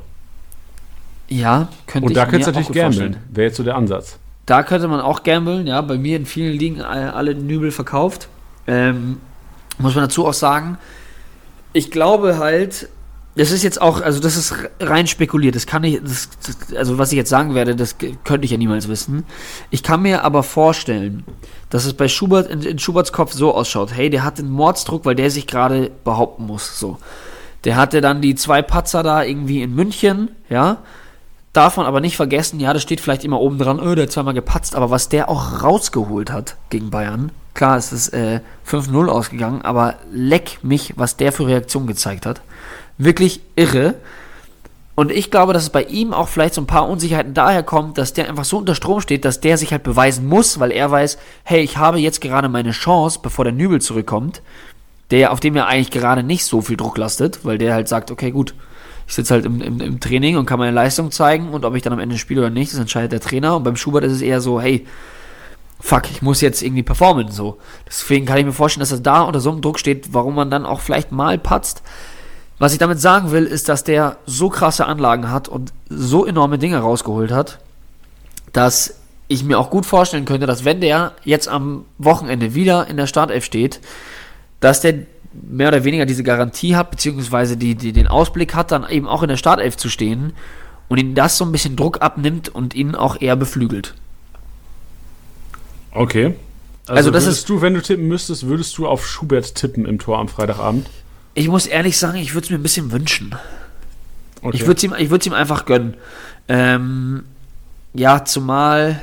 Ja, 1.28 1.70
könnte 1.88 2.08
Und 2.08 2.18
da 2.18 2.26
könntest 2.26 2.48
du 2.48 2.52
natürlich 2.52 2.76
gambeln. 2.76 3.18
Wäre 3.30 3.48
jetzt 3.48 3.58
so 3.58 3.64
der 3.64 3.76
Ansatz. 3.76 4.20
Da 4.46 4.64
könnte 4.64 4.88
man 4.88 5.00
auch 5.00 5.24
gambeln, 5.24 5.66
ja. 5.66 5.80
Bei 5.82 5.98
mir 5.98 6.18
in 6.18 6.26
vielen 6.26 6.58
Ligen 6.58 6.82
alle 6.82 7.36
Nübel 7.36 7.72
verkauft. 7.72 8.28
Ähm, 8.68 9.18
muss 9.78 9.96
man 9.96 10.06
dazu 10.06 10.28
auch 10.28 10.34
sagen, 10.34 10.78
ich 11.74 11.90
glaube 11.90 12.38
halt, 12.38 12.90
das 13.36 13.52
ist 13.52 13.64
jetzt 13.64 13.82
auch, 13.82 14.02
also 14.02 14.20
das 14.20 14.36
ist 14.36 14.54
rein 14.80 15.08
spekuliert. 15.08 15.56
Das 15.56 15.66
kann 15.66 15.84
ich, 15.84 16.02
das, 16.02 16.30
das, 16.46 16.76
also 16.76 16.98
was 16.98 17.12
ich 17.12 17.18
jetzt 17.18 17.30
sagen 17.30 17.56
werde, 17.56 17.76
das 17.76 17.96
könnte 18.24 18.44
ich 18.46 18.52
ja 18.52 18.58
niemals 18.58 18.90
wissen. 18.90 19.26
Ich 19.70 19.84
kann 19.84 20.02
mir 20.02 20.24
aber 20.26 20.44
vorstellen, 20.44 21.24
dass 21.70 21.86
es 21.86 21.94
bei 21.94 22.10
Schubert 22.10 22.50
in, 22.50 22.62
in 22.62 22.80
Schuberts 22.80 23.14
Kopf 23.14 23.32
so 23.32 23.56
ausschaut. 23.56 23.94
Hey, 23.94 24.10
der 24.10 24.24
hat 24.24 24.38
den 24.38 24.50
Mordsdruck, 24.50 25.06
weil 25.06 25.16
der 25.16 25.32
sich 25.32 25.48
gerade 25.48 25.92
behaupten 26.04 26.46
muss. 26.46 26.78
So, 26.78 26.98
der 27.64 27.78
hatte 27.78 28.02
dann 28.02 28.22
die 28.22 28.36
zwei 28.36 28.62
Patzer 28.62 29.02
da 29.02 29.24
irgendwie 29.24 29.62
in 29.62 29.74
München, 29.74 30.32
ja. 30.50 30.78
Man 31.54 31.86
aber 31.86 32.00
nicht 32.00 32.16
vergessen, 32.16 32.62
ja, 32.62 32.74
das 32.74 32.82
steht 32.82 33.02
vielleicht 33.02 33.26
immer 33.26 33.42
oben 33.42 33.58
dran, 33.58 33.80
oh, 33.82 33.94
der 33.94 34.06
hat 34.06 34.12
zweimal 34.14 34.34
gepatzt, 34.34 34.74
aber 34.74 34.90
was 34.90 35.10
der 35.10 35.28
auch 35.28 35.62
rausgeholt 35.62 36.32
hat 36.32 36.56
gegen 36.70 36.90
Bayern, 36.92 37.30
klar, 37.54 37.76
es 37.76 37.92
ist 37.92 38.14
äh, 38.14 38.40
5-0 38.66 39.08
ausgegangen, 39.08 39.62
aber 39.62 39.96
leck 40.14 40.60
mich, 40.64 40.94
was 40.96 41.18
der 41.18 41.34
für 41.34 41.48
Reaktion 41.48 41.88
gezeigt 41.88 42.26
hat. 42.26 42.42
Wirklich 43.04 43.42
irre. 43.56 43.96
Und 44.94 45.12
ich 45.12 45.32
glaube, 45.32 45.54
dass 45.54 45.64
es 45.64 45.70
bei 45.70 45.84
ihm 45.84 46.14
auch 46.14 46.28
vielleicht 46.28 46.54
so 46.54 46.62
ein 46.62 46.68
paar 46.68 46.88
Unsicherheiten 46.88 47.34
daher 47.34 47.64
kommt, 47.64 47.98
dass 47.98 48.14
der 48.14 48.30
einfach 48.30 48.46
so 48.46 48.58
unter 48.58 48.76
Strom 48.76 49.02
steht, 49.02 49.26
dass 49.26 49.40
der 49.40 49.58
sich 49.58 49.72
halt 49.72 49.84
beweisen 49.84 50.28
muss, 50.28 50.60
weil 50.60 50.72
er 50.72 50.92
weiß, 50.92 51.18
hey, 51.44 51.62
ich 51.62 51.78
habe 51.78 51.98
jetzt 51.98 52.22
gerade 52.22 52.50
meine 52.50 52.72
Chance, 52.72 53.20
bevor 53.24 53.46
der 53.46 53.54
Nübel 53.54 53.82
zurückkommt, 53.82 54.44
der, 55.10 55.32
auf 55.32 55.40
dem 55.40 55.56
ja 55.56 55.66
eigentlich 55.66 55.90
gerade 55.90 56.22
nicht 56.22 56.46
so 56.46 56.62
viel 56.62 56.78
Druck 56.78 56.98
lastet, 56.98 57.44
weil 57.44 57.58
der 57.58 57.74
halt 57.74 57.88
sagt, 57.88 58.12
okay, 58.12 58.30
gut, 58.30 58.54
ich 59.08 59.16
sitze 59.16 59.34
halt 59.34 59.46
im, 59.46 59.62
im, 59.62 59.82
im, 59.82 60.00
Training 60.00 60.38
und 60.38 60.46
kann 60.46 60.60
meine 60.60 60.72
Leistung 60.72 61.10
zeigen 61.10 61.50
und 61.50 61.66
ob 61.66 61.76
ich 61.76 61.82
dann 61.82 61.94
am 61.94 62.00
Ende 62.00 62.20
spiele 62.20 62.42
oder 62.42 62.50
nicht, 62.50 62.72
das 62.72 62.80
entscheidet 62.80 63.12
der 63.12 63.20
Trainer. 63.20 63.56
Und 63.56 63.64
beim 63.64 63.78
Schubert 63.78 64.04
ist 64.04 64.14
es 64.14 64.22
eher 64.22 64.42
so, 64.42 64.62
hey, 64.62 64.86
fuck, 65.80 66.04
ich 66.12 66.22
muss 66.22 66.42
jetzt 66.42 66.62
irgendwie 66.62 66.84
performen. 66.84 67.32
So. 67.32 67.58
Deswegen 67.88 68.26
kann 68.26 68.38
ich 68.38 68.46
mir 68.46 68.54
vorstellen, 68.54 68.82
dass 68.82 68.92
er 68.92 69.00
da 69.00 69.24
unter 69.24 69.40
so 69.40 69.52
einem 69.52 69.62
Druck 69.62 69.80
steht, 69.80 70.14
warum 70.14 70.36
man 70.36 70.52
dann 70.52 70.66
auch 70.66 70.80
vielleicht 70.80 71.12
mal 71.12 71.40
patzt. 71.40 71.82
Was 72.62 72.74
ich 72.74 72.78
damit 72.78 73.02
sagen 73.02 73.32
will, 73.32 73.46
ist, 73.46 73.70
dass 73.70 73.84
der 73.84 74.18
so 74.28 74.50
krasse 74.50 74.86
Anlagen 74.86 75.32
hat 75.32 75.48
und 75.48 75.74
so 75.90 76.28
enorme 76.28 76.60
Dinge 76.60 76.78
rausgeholt 76.78 77.32
hat, 77.32 77.58
dass 78.54 79.00
ich 79.28 79.44
mir 79.44 79.58
auch 79.58 79.72
gut 79.72 79.88
vorstellen 79.88 80.26
könnte, 80.26 80.46
dass 80.46 80.64
wenn 80.64 80.80
der 80.80 81.14
jetzt 81.24 81.48
am 81.48 81.86
Wochenende 81.98 82.54
wieder 82.54 82.86
in 82.86 82.98
der 82.98 83.08
Startelf 83.08 83.46
steht, 83.46 83.80
dass 84.60 84.80
der 84.80 84.94
mehr 85.34 85.70
oder 85.70 85.84
weniger 85.86 86.06
diese 86.06 86.22
Garantie 86.22 86.76
hat, 86.76 86.92
beziehungsweise 86.92 87.58
die, 87.58 87.74
die, 87.74 87.94
den 87.94 88.06
Ausblick 88.06 88.54
hat, 88.54 88.72
dann 88.72 88.88
eben 88.88 89.08
auch 89.08 89.24
in 89.24 89.30
der 89.30 89.38
Startelf 89.38 89.76
zu 89.76 89.90
stehen 89.90 90.34
und 90.88 91.00
ihn 91.00 91.16
das 91.16 91.40
so 91.40 91.46
ein 91.46 91.52
bisschen 91.52 91.76
Druck 91.76 92.04
abnimmt 92.04 92.50
und 92.50 92.76
ihn 92.76 92.94
auch 92.94 93.20
eher 93.20 93.38
beflügelt. 93.38 93.96
Okay. 95.94 96.36
Also, 96.86 96.94
also 96.94 97.10
das 97.10 97.26
ist 97.26 97.50
du, 97.50 97.64
wenn 97.64 97.74
du 97.74 97.82
tippen 97.82 98.08
müsstest, 98.08 98.46
würdest 98.46 98.78
du 98.78 98.88
auf 98.88 99.08
Schubert 99.08 99.56
tippen 99.56 99.88
im 99.88 99.98
Tor 99.98 100.20
am 100.20 100.28
Freitagabend? 100.28 100.86
Ich 101.34 101.48
muss 101.48 101.66
ehrlich 101.66 101.98
sagen, 101.98 102.18
ich 102.18 102.34
würde 102.34 102.46
es 102.46 102.50
mir 102.50 102.58
ein 102.58 102.64
bisschen 102.64 102.92
wünschen. 102.92 103.36
Okay. 104.42 104.58
Ich 104.58 104.66
würde 104.66 104.78
es 104.78 104.84
ihm, 104.84 105.32
ihm 105.32 105.34
einfach 105.34 105.66
gönnen. 105.66 105.96
Ähm, 106.48 107.24
ja, 107.94 108.26
zumal. 108.26 109.02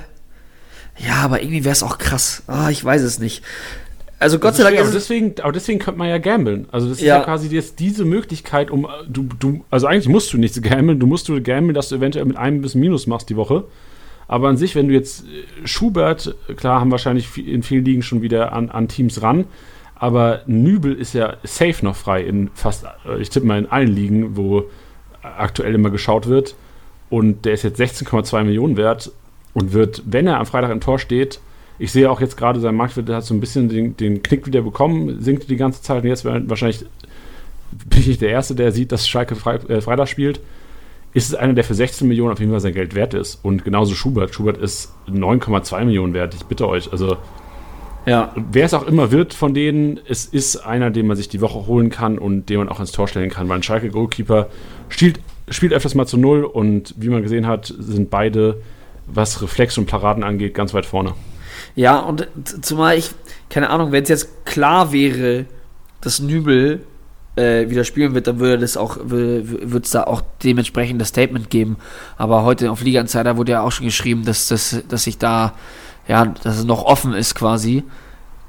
Ja, 0.99 1.17
aber 1.17 1.43
irgendwie 1.43 1.65
wäre 1.65 1.73
es 1.73 1.83
auch 1.83 1.99
krass. 1.99 2.43
Ah, 2.47 2.71
ich 2.71 2.85
weiß 2.85 3.03
es 3.03 3.19
nicht. 3.19 3.43
Also 4.19 4.39
Gott 4.41 4.57
sei 4.57 4.65
Dank. 4.65 4.79
Aber 4.81 4.91
deswegen, 4.91 5.35
aber 5.41 5.53
deswegen 5.53 5.79
könnte 5.79 5.99
man 5.99 6.09
ja 6.09 6.19
gambeln. 6.19 6.67
Also 6.73 6.89
das 6.89 6.99
ist 6.99 7.05
ja, 7.05 7.19
ja 7.19 7.25
quasi 7.25 7.49
jetzt 7.49 7.79
diese 7.79 8.05
Möglichkeit, 8.05 8.71
um 8.71 8.89
du, 9.09 9.29
du, 9.39 9.65
also 9.71 9.87
eigentlich 9.87 10.09
musst 10.09 10.33
du 10.33 10.39
nichts 10.39 10.61
gambeln, 10.61 10.99
du 10.99 11.07
musst 11.07 11.29
du 11.29 11.41
gambeln, 11.41 11.75
dass 11.75 11.89
du 11.89 11.97
eventuell 11.97 12.25
mit 12.25 12.37
einem 12.37 12.61
bis 12.61 12.75
Minus 12.75 13.07
machst 13.07 13.31
die 13.31 13.37
Woche. 13.37 13.65
Aber 14.27 14.49
an 14.49 14.57
sich, 14.57 14.75
wenn 14.75 14.89
du 14.89 14.95
jetzt 14.95 15.25
äh, 15.25 15.67
Schubert, 15.67 16.35
klar, 16.57 16.81
haben 16.81 16.91
wahrscheinlich 16.91 17.29
in 17.39 17.63
vielen 17.63 17.85
Ligen 17.85 18.03
schon 18.03 18.21
wieder 18.21 18.53
an, 18.53 18.71
an 18.71 18.89
Teams 18.89 19.23
ran, 19.23 19.45
aber 19.99 20.43
Nübel 20.47 20.95
ist 20.95 21.15
ja 21.15 21.37
safe 21.43 21.85
noch 21.85 21.97
frei 21.97 22.23
in 22.23 22.51
fast, 22.55 22.85
äh, 23.07 23.20
ich 23.20 23.31
tippe 23.31 23.47
mal 23.47 23.59
in 23.59 23.66
allen 23.66 23.95
Ligen, 23.95 24.37
wo 24.37 24.65
aktuell 25.23 25.75
immer 25.75 25.91
geschaut 25.91 26.29
wird. 26.29 26.55
Und 27.11 27.45
der 27.45 27.55
ist 27.55 27.65
jetzt 27.65 27.81
16,2 27.81 28.45
Millionen 28.45 28.77
wert 28.77 29.11
und 29.55 29.73
wird, 29.73 30.03
wenn 30.07 30.27
er 30.27 30.39
am 30.39 30.47
Freitag 30.47 30.70
im 30.70 30.81
Tor 30.81 30.99
steht, 30.99 31.41
ich 31.79 31.93
sehe 31.93 32.11
auch 32.11 32.20
jetzt 32.20 32.37
gerade, 32.37 32.61
sein 32.61 32.75
Marktwert 32.75 33.09
hat 33.09 33.25
so 33.25 33.35
ein 33.35 33.41
bisschen 33.41 33.69
den, 33.69 33.97
den 33.97 34.23
Knick 34.23 34.47
wieder 34.47 34.62
bekommen, 34.62 35.23
sinkt 35.23 35.49
die 35.49 35.57
ganze 35.57 35.81
Zeit 35.81 36.03
und 36.03 36.09
jetzt 36.09 36.25
wahrscheinlich 36.25 36.85
bin 37.70 38.01
ich 38.01 38.19
der 38.19 38.31
Erste, 38.31 38.55
der 38.55 38.73
sieht, 38.73 38.93
dass 38.93 39.09
Schalke 39.09 39.35
äh, 39.69 39.81
Freitag 39.81 40.09
spielt. 40.09 40.41
Ist 41.15 41.29
es 41.29 41.35
einer, 41.35 41.55
der 41.55 41.65
für 41.65 41.75
16 41.75 42.07
Millionen 42.07 42.33
auf 42.33 42.41
jeden 42.41 42.51
Fall 42.51 42.61
sein 42.61 42.75
Geld 42.75 42.95
wert 42.95 43.15
ist. 43.15 43.39
Und 43.43 43.65
genauso 43.65 43.95
Schubert. 43.95 44.35
Schubert 44.35 44.59
ist 44.59 44.93
9,2 45.09 45.85
Millionen 45.85 46.15
wert. 46.15 46.35
Ich 46.35 46.45
bitte 46.45 46.69
euch. 46.69 46.93
Also, 46.93 47.16
ja. 48.09 48.33
wer 48.35 48.65
es 48.65 48.75
auch 48.75 48.87
immer 48.87 49.11
wird 49.11 49.35
von 49.35 49.55
denen, 49.55 50.01
es 50.09 50.25
ist 50.25 50.57
einer, 50.57 50.91
den 50.91 51.07
man 51.07 51.17
sich 51.17 51.29
die 51.29 51.41
Woche 51.41 51.67
holen 51.67 51.91
kann 51.91 52.19
und 52.19 52.47
den 52.49 52.59
man 52.59 52.69
auch 52.69 52.81
ins 52.81 52.93
Tor 52.93 53.09
stellen 53.09 53.31
kann. 53.31 53.49
Weil 53.49 53.57
ein 53.57 53.63
Schalke 53.63 53.91
Goalkeeper 53.91 54.49
spielt, 54.89 55.21
spielt 55.49 55.73
öfters 55.73 55.95
mal 55.95 56.07
zu 56.07 56.17
Null 56.17 56.45
und 56.45 56.95
wie 56.97 57.09
man 57.09 57.23
gesehen 57.23 57.47
hat, 57.47 57.73
sind 57.79 58.11
beide, 58.11 58.61
was 59.07 59.43
Reflex 59.43 59.79
und 59.79 59.87
Paraden 59.87 60.25
angeht, 60.25 60.55
ganz 60.55 60.75
weit 60.75 60.87
vorne. 60.87 61.15
Ja, 61.75 61.99
und 62.01 62.29
zumal 62.63 62.97
ich, 62.97 63.11
keine 63.51 63.71
Ahnung, 63.71 63.93
wenn 63.93 64.03
es 64.03 64.09
jetzt 64.09 64.45
klar 64.45 64.93
wäre, 64.93 65.47
dass 66.01 66.21
Nübel 66.21 66.81
äh, 67.37 67.71
wieder 67.71 67.85
spielen 67.85 68.15
wird, 68.15 68.27
dann 68.27 68.41
würde 68.41 68.65
es 68.65 68.77
auch, 68.77 68.99
wird 69.03 69.85
es 69.85 69.91
da 69.93 70.05
auch 70.05 70.23
dementsprechend 70.43 71.01
das 71.01 71.09
Statement 71.09 71.51
geben. 71.51 71.77
Aber 72.17 72.45
heute 72.45 72.71
auf 72.71 72.83
Liga 72.83 73.01
Insider 73.01 73.37
wurde 73.37 73.53
ja 73.53 73.63
auch 73.63 73.73
schon 73.73 73.87
geschrieben, 73.87 74.25
dass, 74.25 74.49
dass, 74.49 74.83
dass 74.89 75.05
sich 75.05 75.19
da, 75.19 75.55
ja, 76.09 76.25
dass 76.27 76.59
es 76.59 76.65
noch 76.65 76.85
offen 76.85 77.13
ist 77.13 77.35
quasi. 77.35 77.85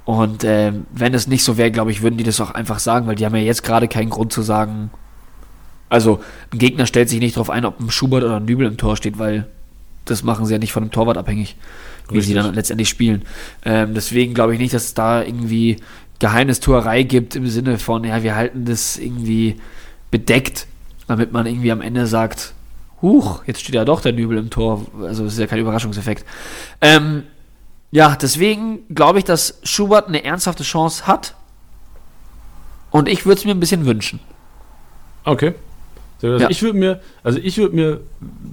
Und 0.05 0.43
äh, 0.43 0.73
wenn 0.91 1.13
es 1.13 1.27
nicht 1.27 1.43
so 1.43 1.57
wäre, 1.57 1.69
glaube 1.69 1.91
ich, 1.91 2.01
würden 2.01 2.17
die 2.17 2.23
das 2.23 2.41
auch 2.41 2.51
einfach 2.51 2.79
sagen, 2.79 3.05
weil 3.05 3.15
die 3.15 3.25
haben 3.25 3.35
ja 3.35 3.41
jetzt 3.43 3.63
gerade 3.63 3.87
keinen 3.87 4.09
Grund 4.09 4.33
zu 4.33 4.41
sagen. 4.41 4.89
Also, 5.87 6.21
ein 6.51 6.57
Gegner 6.57 6.87
stellt 6.87 7.09
sich 7.09 7.19
nicht 7.19 7.35
darauf 7.35 7.49
ein, 7.49 7.65
ob 7.65 7.79
ein 7.79 7.91
Schubert 7.91 8.23
oder 8.23 8.37
ein 8.37 8.45
Nübel 8.45 8.65
im 8.65 8.77
Tor 8.77 8.95
steht, 8.97 9.19
weil 9.19 9.47
das 10.05 10.23
machen 10.23 10.45
sie 10.45 10.53
ja 10.53 10.59
nicht 10.59 10.71
von 10.71 10.83
dem 10.83 10.91
Torwart 10.91 11.17
abhängig 11.17 11.55
wie 12.11 12.21
sie 12.21 12.33
dann 12.33 12.53
letztendlich 12.53 12.89
spielen. 12.89 13.23
Ähm, 13.63 13.93
deswegen 13.93 14.33
glaube 14.33 14.53
ich 14.53 14.59
nicht, 14.59 14.73
dass 14.73 14.85
es 14.85 14.93
da 14.93 15.23
irgendwie 15.23 15.77
Geheimnistuerei 16.19 17.03
gibt 17.03 17.35
im 17.35 17.47
Sinne 17.47 17.77
von, 17.77 18.03
ja, 18.03 18.23
wir 18.23 18.35
halten 18.35 18.65
das 18.65 18.97
irgendwie 18.97 19.57
bedeckt, 20.11 20.67
damit 21.07 21.31
man 21.31 21.45
irgendwie 21.45 21.71
am 21.71 21.81
Ende 21.81 22.07
sagt, 22.07 22.53
huch, 23.01 23.43
jetzt 23.45 23.61
steht 23.61 23.75
ja 23.75 23.85
doch 23.85 24.01
der 24.01 24.11
Nübel 24.11 24.37
im 24.37 24.49
Tor. 24.49 24.85
Also 25.01 25.23
das 25.23 25.33
ist 25.33 25.39
ja 25.39 25.47
kein 25.47 25.59
Überraschungseffekt. 25.59 26.25
Ähm, 26.81 27.23
ja, 27.91 28.15
deswegen 28.15 28.79
glaube 28.93 29.19
ich, 29.19 29.25
dass 29.25 29.59
Schubert 29.63 30.07
eine 30.07 30.23
ernsthafte 30.23 30.63
Chance 30.63 31.07
hat. 31.07 31.35
Und 32.91 33.07
ich 33.07 33.25
würde 33.25 33.39
es 33.39 33.45
mir 33.45 33.51
ein 33.51 33.59
bisschen 33.59 33.85
wünschen. 33.85 34.19
Okay. 35.23 35.53
Also 36.21 36.37
Ja. 36.37 36.49
ich 36.49 36.61
würde 36.61 36.77
mir, 36.77 37.01
also 37.23 37.39
ich 37.39 37.57
würde 37.57 37.75
mir, 37.75 38.01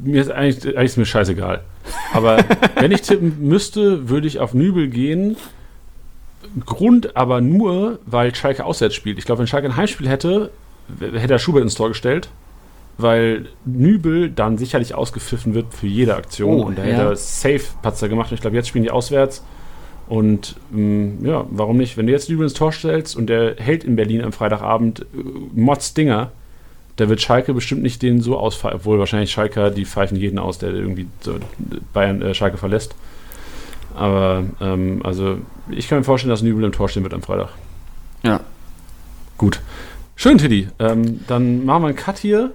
mir 0.04 0.20
ist 0.22 0.30
eigentlich, 0.30 0.76
eigentlich 0.76 0.84
ist 0.92 0.96
mir 0.98 1.06
scheißegal. 1.06 1.62
Aber 2.12 2.38
wenn 2.76 2.92
ich 2.92 3.02
tippen 3.02 3.48
müsste, 3.48 4.08
würde 4.08 4.26
ich 4.26 4.38
auf 4.40 4.54
Nübel 4.54 4.88
gehen. 4.88 5.36
Grund 6.64 7.16
aber 7.16 7.40
nur, 7.40 7.98
weil 8.06 8.34
Schalke 8.34 8.64
auswärts 8.64 8.94
spielt. 8.94 9.18
Ich 9.18 9.24
glaube, 9.24 9.40
wenn 9.40 9.46
Schalke 9.46 9.66
ein 9.68 9.76
Heimspiel 9.76 10.08
hätte, 10.08 10.50
hätte 11.00 11.32
er 11.34 11.38
Schubert 11.38 11.62
ins 11.62 11.74
Tor 11.74 11.88
gestellt. 11.88 12.28
Weil 12.98 13.47
Nübel 13.64 14.31
dann 14.31 14.56
sicherlich 14.56 14.94
ausgepfiffen 14.94 15.55
wird 15.55 15.74
für 15.74 15.86
jede 15.86 16.16
Aktion. 16.16 16.60
Oh, 16.60 16.62
und 16.64 16.78
da 16.78 16.82
hätte 16.82 17.02
er 17.02 17.16
safe 17.16 17.64
Patzer 17.82 18.09
gemacht. 18.09 18.31
Und 18.31 18.36
ich 18.36 18.40
glaube, 18.40 18.56
jetzt 18.56 18.68
spielen 18.68 18.85
die 18.85 18.90
auswärts. 18.90 19.44
Und 20.09 20.56
mh, 20.70 21.28
ja, 21.28 21.44
warum 21.51 21.77
nicht? 21.77 21.97
Wenn 21.97 22.06
du 22.06 22.12
jetzt 22.12 22.31
Nübel 22.31 22.44
ins 22.44 22.55
Tor 22.55 22.73
stellst 22.73 23.16
und 23.16 23.27
der 23.27 23.56
hält 23.59 23.85
in 23.85 23.97
Berlin 23.97 24.23
am 24.23 24.32
Freitagabend 24.32 25.01
äh, 25.01 25.05
Mods 25.55 25.94
Dinger, 25.94 26.31
da 26.97 27.09
wird 27.09 27.20
Schalke 27.20 27.52
bestimmt 27.52 27.82
nicht 27.82 28.01
den 28.02 28.20
so 28.20 28.39
ausfallen, 28.39 28.77
obwohl 28.77 28.98
wahrscheinlich 28.98 29.31
Schalker, 29.31 29.70
die 29.70 29.85
pfeifen 29.85 30.16
jeden 30.16 30.39
aus, 30.39 30.59
der 30.59 30.70
irgendwie 30.70 31.06
so 31.20 31.35
Bayern 31.93 32.23
äh, 32.23 32.35
Schalke 32.35 32.56
verlässt. 32.56 32.94
Aber 33.94 34.44
ähm, 34.60 35.01
also 35.05 35.39
ich 35.70 35.89
kann 35.89 35.98
mir 35.98 36.05
vorstellen, 36.05 36.31
dass 36.31 36.43
Nübel 36.43 36.64
im 36.64 36.73
Tor 36.73 36.89
stehen 36.89 37.02
wird 37.02 37.14
am 37.14 37.23
Freitag. 37.23 37.51
Ja. 38.23 38.40
Gut. 39.36 39.60
Schön, 40.14 40.39
Tiddy. 40.39 40.68
Ähm, 40.78 41.20
dann 41.27 41.64
machen 41.64 41.82
wir 41.82 41.89
einen 41.89 41.97
Cut 41.97 42.18
hier. 42.18 42.52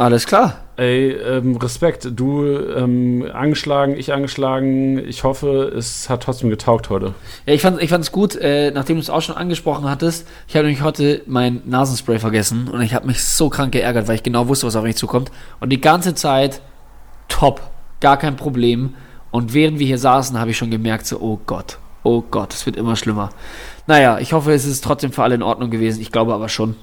Alles 0.00 0.26
klar. 0.26 0.54
Ey, 0.78 1.10
ähm, 1.10 1.56
Respekt. 1.56 2.08
Du 2.16 2.42
ähm, 2.42 3.26
angeschlagen, 3.34 3.94
ich 3.98 4.14
angeschlagen. 4.14 4.96
Ich 4.96 5.24
hoffe, 5.24 5.70
es 5.76 6.08
hat 6.08 6.22
trotzdem 6.22 6.48
getaugt 6.48 6.88
heute. 6.88 7.12
Ja, 7.44 7.52
ich 7.52 7.60
fand 7.60 7.82
ich 7.82 7.90
fand's 7.90 8.10
gut, 8.10 8.34
äh, 8.34 8.70
nachdem 8.70 8.96
du 8.96 9.02
es 9.02 9.10
auch 9.10 9.20
schon 9.20 9.36
angesprochen 9.36 9.90
hattest. 9.90 10.26
Ich 10.48 10.56
habe 10.56 10.64
nämlich 10.64 10.82
heute 10.82 11.20
mein 11.26 11.60
Nasenspray 11.66 12.18
vergessen 12.18 12.68
und 12.68 12.80
ich 12.80 12.94
habe 12.94 13.08
mich 13.08 13.22
so 13.22 13.50
krank 13.50 13.72
geärgert, 13.72 14.08
weil 14.08 14.14
ich 14.14 14.22
genau 14.22 14.48
wusste, 14.48 14.66
was 14.66 14.74
auf 14.74 14.84
mich 14.84 14.96
zukommt. 14.96 15.30
Und 15.60 15.68
die 15.68 15.82
ganze 15.82 16.14
Zeit 16.14 16.62
top, 17.28 17.60
gar 18.00 18.16
kein 18.16 18.36
Problem. 18.36 18.94
Und 19.30 19.52
während 19.52 19.80
wir 19.80 19.86
hier 19.86 19.98
saßen, 19.98 20.40
habe 20.40 20.52
ich 20.52 20.56
schon 20.56 20.70
gemerkt, 20.70 21.06
so, 21.06 21.20
oh 21.20 21.38
Gott, 21.44 21.76
oh 22.04 22.22
Gott, 22.22 22.54
es 22.54 22.64
wird 22.64 22.76
immer 22.76 22.96
schlimmer. 22.96 23.28
Naja, 23.86 24.18
ich 24.18 24.32
hoffe, 24.32 24.54
es 24.54 24.64
ist 24.64 24.82
trotzdem 24.82 25.12
für 25.12 25.24
alle 25.24 25.34
in 25.34 25.42
Ordnung 25.42 25.68
gewesen. 25.68 26.00
Ich 26.00 26.10
glaube 26.10 26.32
aber 26.32 26.48
schon. 26.48 26.74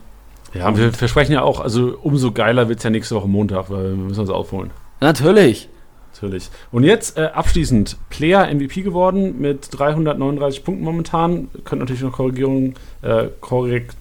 Ja, 0.54 0.76
wir 0.78 0.94
versprechen 0.94 1.34
ja 1.34 1.42
auch, 1.42 1.60
also 1.60 1.98
umso 2.02 2.32
geiler 2.32 2.70
wird 2.70 2.80
es 2.80 2.84
ja 2.84 2.90
nächste 2.90 3.16
Woche 3.16 3.28
Montag, 3.28 3.70
weil 3.70 3.90
wir 3.90 3.96
müssen 3.96 4.22
uns 4.22 4.30
aufholen. 4.30 4.72
Natürlich. 5.00 5.70
Natürlich. 6.14 6.50
Und 6.72 6.84
jetzt 6.84 7.18
äh, 7.18 7.26
abschließend, 7.26 7.98
Player 8.10 8.48
MVP 8.52 8.82
geworden 8.82 9.40
mit 9.40 9.68
339 9.72 10.64
Punkten 10.64 10.84
momentan. 10.84 11.50
Könnt 11.64 11.80
natürlich 11.80 12.02
noch 12.02 12.14
Korrigierungen, 12.14 12.74
äh, 13.04 13.28
korrekt, 13.40 13.96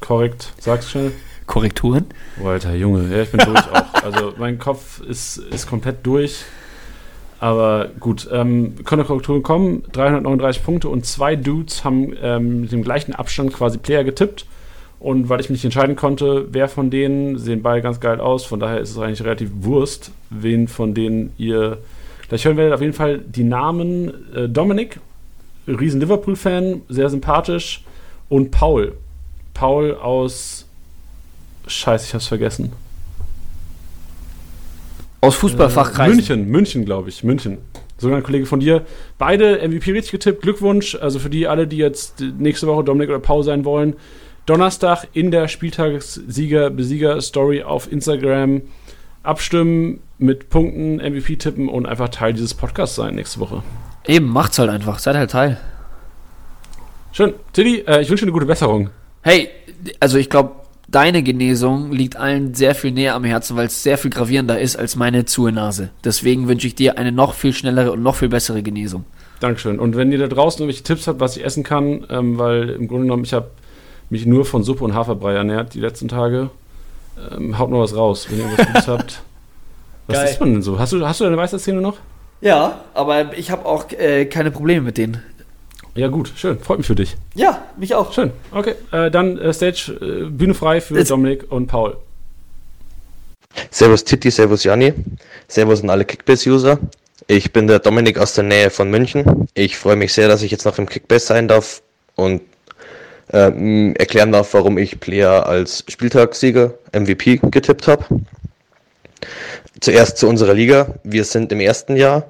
korrekt, 0.00 0.52
sag's 0.58 0.90
schnell. 0.90 1.12
Korrekturen? 1.46 2.06
Oh, 2.42 2.48
Alter, 2.48 2.74
Junge, 2.74 3.14
ja, 3.14 3.22
ich 3.22 3.30
bin 3.30 3.40
durch 3.40 3.58
auch. 3.70 3.84
Also 4.04 4.34
mein 4.38 4.58
Kopf 4.58 5.00
ist, 5.00 5.38
ist 5.38 5.66
komplett 5.66 6.04
durch. 6.04 6.44
Aber 7.40 7.90
gut, 8.00 8.28
ähm, 8.32 8.74
können 8.84 9.00
noch 9.00 9.08
Korrekturen 9.08 9.42
kommen. 9.42 9.82
339 9.92 10.62
Punkte 10.62 10.88
und 10.88 11.06
zwei 11.06 11.36
Dudes 11.36 11.84
haben 11.84 12.14
ähm, 12.22 12.62
mit 12.62 12.72
dem 12.72 12.82
gleichen 12.82 13.14
Abstand 13.14 13.52
quasi 13.52 13.78
Player 13.78 14.04
getippt. 14.04 14.46
Und 15.04 15.28
weil 15.28 15.38
ich 15.38 15.50
mich 15.50 15.58
nicht 15.58 15.66
entscheiden 15.66 15.96
konnte, 15.96 16.46
wer 16.50 16.66
von 16.66 16.88
denen, 16.88 17.36
sehen 17.36 17.60
beide 17.60 17.82
ganz 17.82 18.00
geil 18.00 18.20
aus. 18.20 18.46
Von 18.46 18.58
daher 18.58 18.80
ist 18.80 18.90
es 18.90 18.96
eigentlich 18.96 19.22
relativ 19.22 19.50
Wurst, 19.60 20.12
wen 20.30 20.66
von 20.66 20.94
denen 20.94 21.34
ihr 21.36 21.76
gleich 22.30 22.46
hören 22.46 22.56
werdet. 22.56 22.72
Auf 22.72 22.80
jeden 22.80 22.94
Fall 22.94 23.18
die 23.18 23.44
Namen 23.44 24.14
äh, 24.34 24.48
Dominik, 24.48 25.00
riesen 25.66 26.00
Liverpool-Fan, 26.00 26.80
sehr 26.88 27.10
sympathisch. 27.10 27.84
Und 28.30 28.50
Paul. 28.50 28.94
Paul 29.52 29.92
aus. 29.94 30.64
Scheiße, 31.66 32.06
ich 32.06 32.14
hab's 32.14 32.28
vergessen. 32.28 32.72
Aus 35.20 35.34
Fußballfachkreisen. 35.34 36.12
Äh, 36.12 36.16
München, 36.16 36.50
München, 36.50 36.84
glaube 36.86 37.10
ich. 37.10 37.22
München. 37.22 37.58
Sogar 37.98 38.16
ein 38.16 38.22
Kollege 38.22 38.46
von 38.46 38.60
dir. 38.60 38.86
Beide 39.18 39.58
MVP 39.68 39.92
richtig 39.92 40.12
getippt. 40.12 40.40
Glückwunsch. 40.40 40.94
Also 40.94 41.18
für 41.18 41.28
die 41.28 41.46
alle, 41.46 41.66
die 41.66 41.76
jetzt 41.76 42.22
nächste 42.38 42.66
Woche 42.66 42.84
Dominik 42.84 43.10
oder 43.10 43.18
Paul 43.18 43.44
sein 43.44 43.66
wollen. 43.66 43.96
Donnerstag 44.46 45.06
in 45.12 45.30
der 45.30 45.48
Spieltagssieger-Besieger-Story 45.48 47.62
auf 47.62 47.90
Instagram 47.90 48.60
abstimmen, 49.22 50.00
mit 50.18 50.50
Punkten, 50.50 50.96
MVP 50.96 51.36
tippen 51.36 51.68
und 51.68 51.86
einfach 51.86 52.10
Teil 52.10 52.34
dieses 52.34 52.54
Podcasts 52.54 52.96
sein 52.96 53.14
nächste 53.14 53.38
Woche. 53.40 53.62
Eben, 54.06 54.28
macht's 54.28 54.58
halt 54.58 54.70
einfach. 54.70 54.98
Seid 54.98 55.16
halt 55.16 55.30
Teil. 55.30 55.58
Schön. 57.12 57.32
Tilly, 57.52 57.84
äh, 57.86 58.02
ich 58.02 58.10
wünsche 58.10 58.24
dir 58.24 58.28
eine 58.28 58.32
gute 58.32 58.46
Besserung. 58.46 58.90
Hey, 59.22 59.48
also 59.98 60.18
ich 60.18 60.28
glaube, 60.28 60.52
deine 60.88 61.22
Genesung 61.22 61.92
liegt 61.92 62.16
allen 62.16 62.54
sehr 62.54 62.74
viel 62.74 62.92
näher 62.92 63.14
am 63.14 63.24
Herzen, 63.24 63.56
weil 63.56 63.66
es 63.66 63.82
sehr 63.82 63.98
viel 63.98 64.10
gravierender 64.10 64.60
ist 64.60 64.76
als 64.76 64.96
meine 64.96 65.24
zuhe 65.24 65.52
Nase. 65.52 65.90
Deswegen 66.04 66.48
wünsche 66.48 66.66
ich 66.66 66.74
dir 66.74 66.98
eine 66.98 67.12
noch 67.12 67.34
viel 67.34 67.52
schnellere 67.52 67.92
und 67.92 68.02
noch 68.02 68.16
viel 68.16 68.28
bessere 68.28 68.62
Genesung. 68.62 69.04
Dankeschön. 69.40 69.78
Und 69.78 69.96
wenn 69.96 70.12
ihr 70.12 70.18
da 70.18 70.26
draußen 70.26 70.60
irgendwelche 70.60 70.84
Tipps 70.84 71.06
habt, 71.06 71.20
was 71.20 71.36
ich 71.36 71.44
essen 71.44 71.64
kann, 71.64 72.06
ähm, 72.10 72.38
weil 72.38 72.70
im 72.70 72.88
Grunde 72.88 73.04
genommen, 73.04 73.24
ich 73.24 73.32
habe 73.32 73.50
mich 74.10 74.26
nur 74.26 74.44
von 74.44 74.62
Suppe 74.62 74.84
und 74.84 74.94
Haferbrei 74.94 75.34
ernährt 75.34 75.74
die 75.74 75.80
letzten 75.80 76.08
Tage, 76.08 76.50
ähm, 77.32 77.58
haut 77.58 77.70
noch 77.70 77.80
was 77.80 77.94
raus, 77.96 78.26
wenn 78.30 78.38
ihr 78.40 78.46
was 78.56 78.66
Gutes 78.66 78.88
habt. 78.88 79.22
Was 80.06 80.18
Geil. 80.18 80.28
isst 80.28 80.40
man 80.40 80.52
denn 80.52 80.60
so? 80.62 80.78
Hast 80.78 80.92
du, 80.92 81.06
hast 81.08 81.20
du 81.20 81.24
deine 81.24 81.38
Weisheitszähne 81.38 81.80
noch? 81.80 81.96
Ja, 82.42 82.80
aber 82.92 83.38
ich 83.38 83.50
habe 83.50 83.64
auch 83.64 83.90
äh, 83.90 84.26
keine 84.26 84.50
Probleme 84.50 84.82
mit 84.82 84.98
denen. 84.98 85.22
Ja, 85.94 86.08
gut, 86.08 86.30
schön. 86.36 86.58
Freut 86.58 86.76
mich 86.76 86.86
für 86.86 86.94
dich. 86.94 87.16
Ja, 87.34 87.62
mich 87.78 87.94
auch. 87.94 88.12
Schön. 88.12 88.30
Okay, 88.50 88.74
äh, 88.92 89.10
dann 89.10 89.38
äh, 89.38 89.54
Stage, 89.54 89.92
äh, 90.02 90.28
Bühne 90.28 90.52
frei 90.52 90.82
für 90.82 90.98
Jetzt- 90.98 91.10
Dominik 91.10 91.50
und 91.50 91.68
Paul. 91.68 91.96
Servus 93.70 94.04
Titi, 94.04 94.30
Servus 94.30 94.64
Janni, 94.64 94.92
Servus 95.48 95.82
an 95.82 95.88
alle 95.88 96.04
Kickbase-User. 96.04 96.78
Ich 97.26 97.52
bin 97.52 97.66
der 97.66 97.78
Dominik 97.78 98.18
aus 98.18 98.34
der 98.34 98.44
Nähe 98.44 98.68
von 98.68 98.90
München. 98.90 99.48
Ich 99.54 99.78
freue 99.78 99.96
mich 99.96 100.12
sehr, 100.12 100.28
dass 100.28 100.42
ich 100.42 100.50
jetzt 100.50 100.66
noch 100.66 100.76
im 100.76 100.86
Kickbase 100.88 101.26
sein 101.26 101.48
darf 101.48 101.80
und 102.16 102.42
ähm, 103.34 103.94
erklären 103.96 104.32
darf, 104.32 104.54
warum 104.54 104.78
ich 104.78 105.00
Player 105.00 105.46
als 105.46 105.84
Spieltagssieger 105.88 106.72
MVP 106.92 107.40
getippt 107.50 107.88
habe. 107.88 108.04
Zuerst 109.80 110.18
zu 110.18 110.28
unserer 110.28 110.54
Liga. 110.54 110.94
Wir 111.02 111.24
sind 111.24 111.50
im 111.50 111.60
ersten 111.60 111.96
Jahr, 111.96 112.24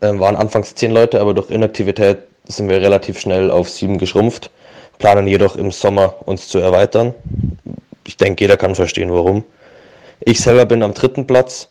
ähm, 0.00 0.18
waren 0.18 0.34
anfangs 0.34 0.74
zehn 0.74 0.92
Leute, 0.92 1.20
aber 1.20 1.34
durch 1.34 1.50
Inaktivität 1.50 2.18
sind 2.48 2.70
wir 2.70 2.80
relativ 2.80 3.20
schnell 3.20 3.50
auf 3.50 3.68
sieben 3.68 3.98
geschrumpft, 3.98 4.50
planen 4.98 5.26
jedoch 5.26 5.56
im 5.56 5.70
Sommer 5.70 6.14
uns 6.26 6.48
zu 6.48 6.58
erweitern. 6.58 7.14
Ich 8.06 8.16
denke, 8.16 8.44
jeder 8.44 8.56
kann 8.56 8.74
verstehen, 8.74 9.12
warum. 9.12 9.44
Ich 10.20 10.40
selber 10.40 10.64
bin 10.64 10.82
am 10.82 10.94
dritten 10.94 11.26
Platz, 11.26 11.68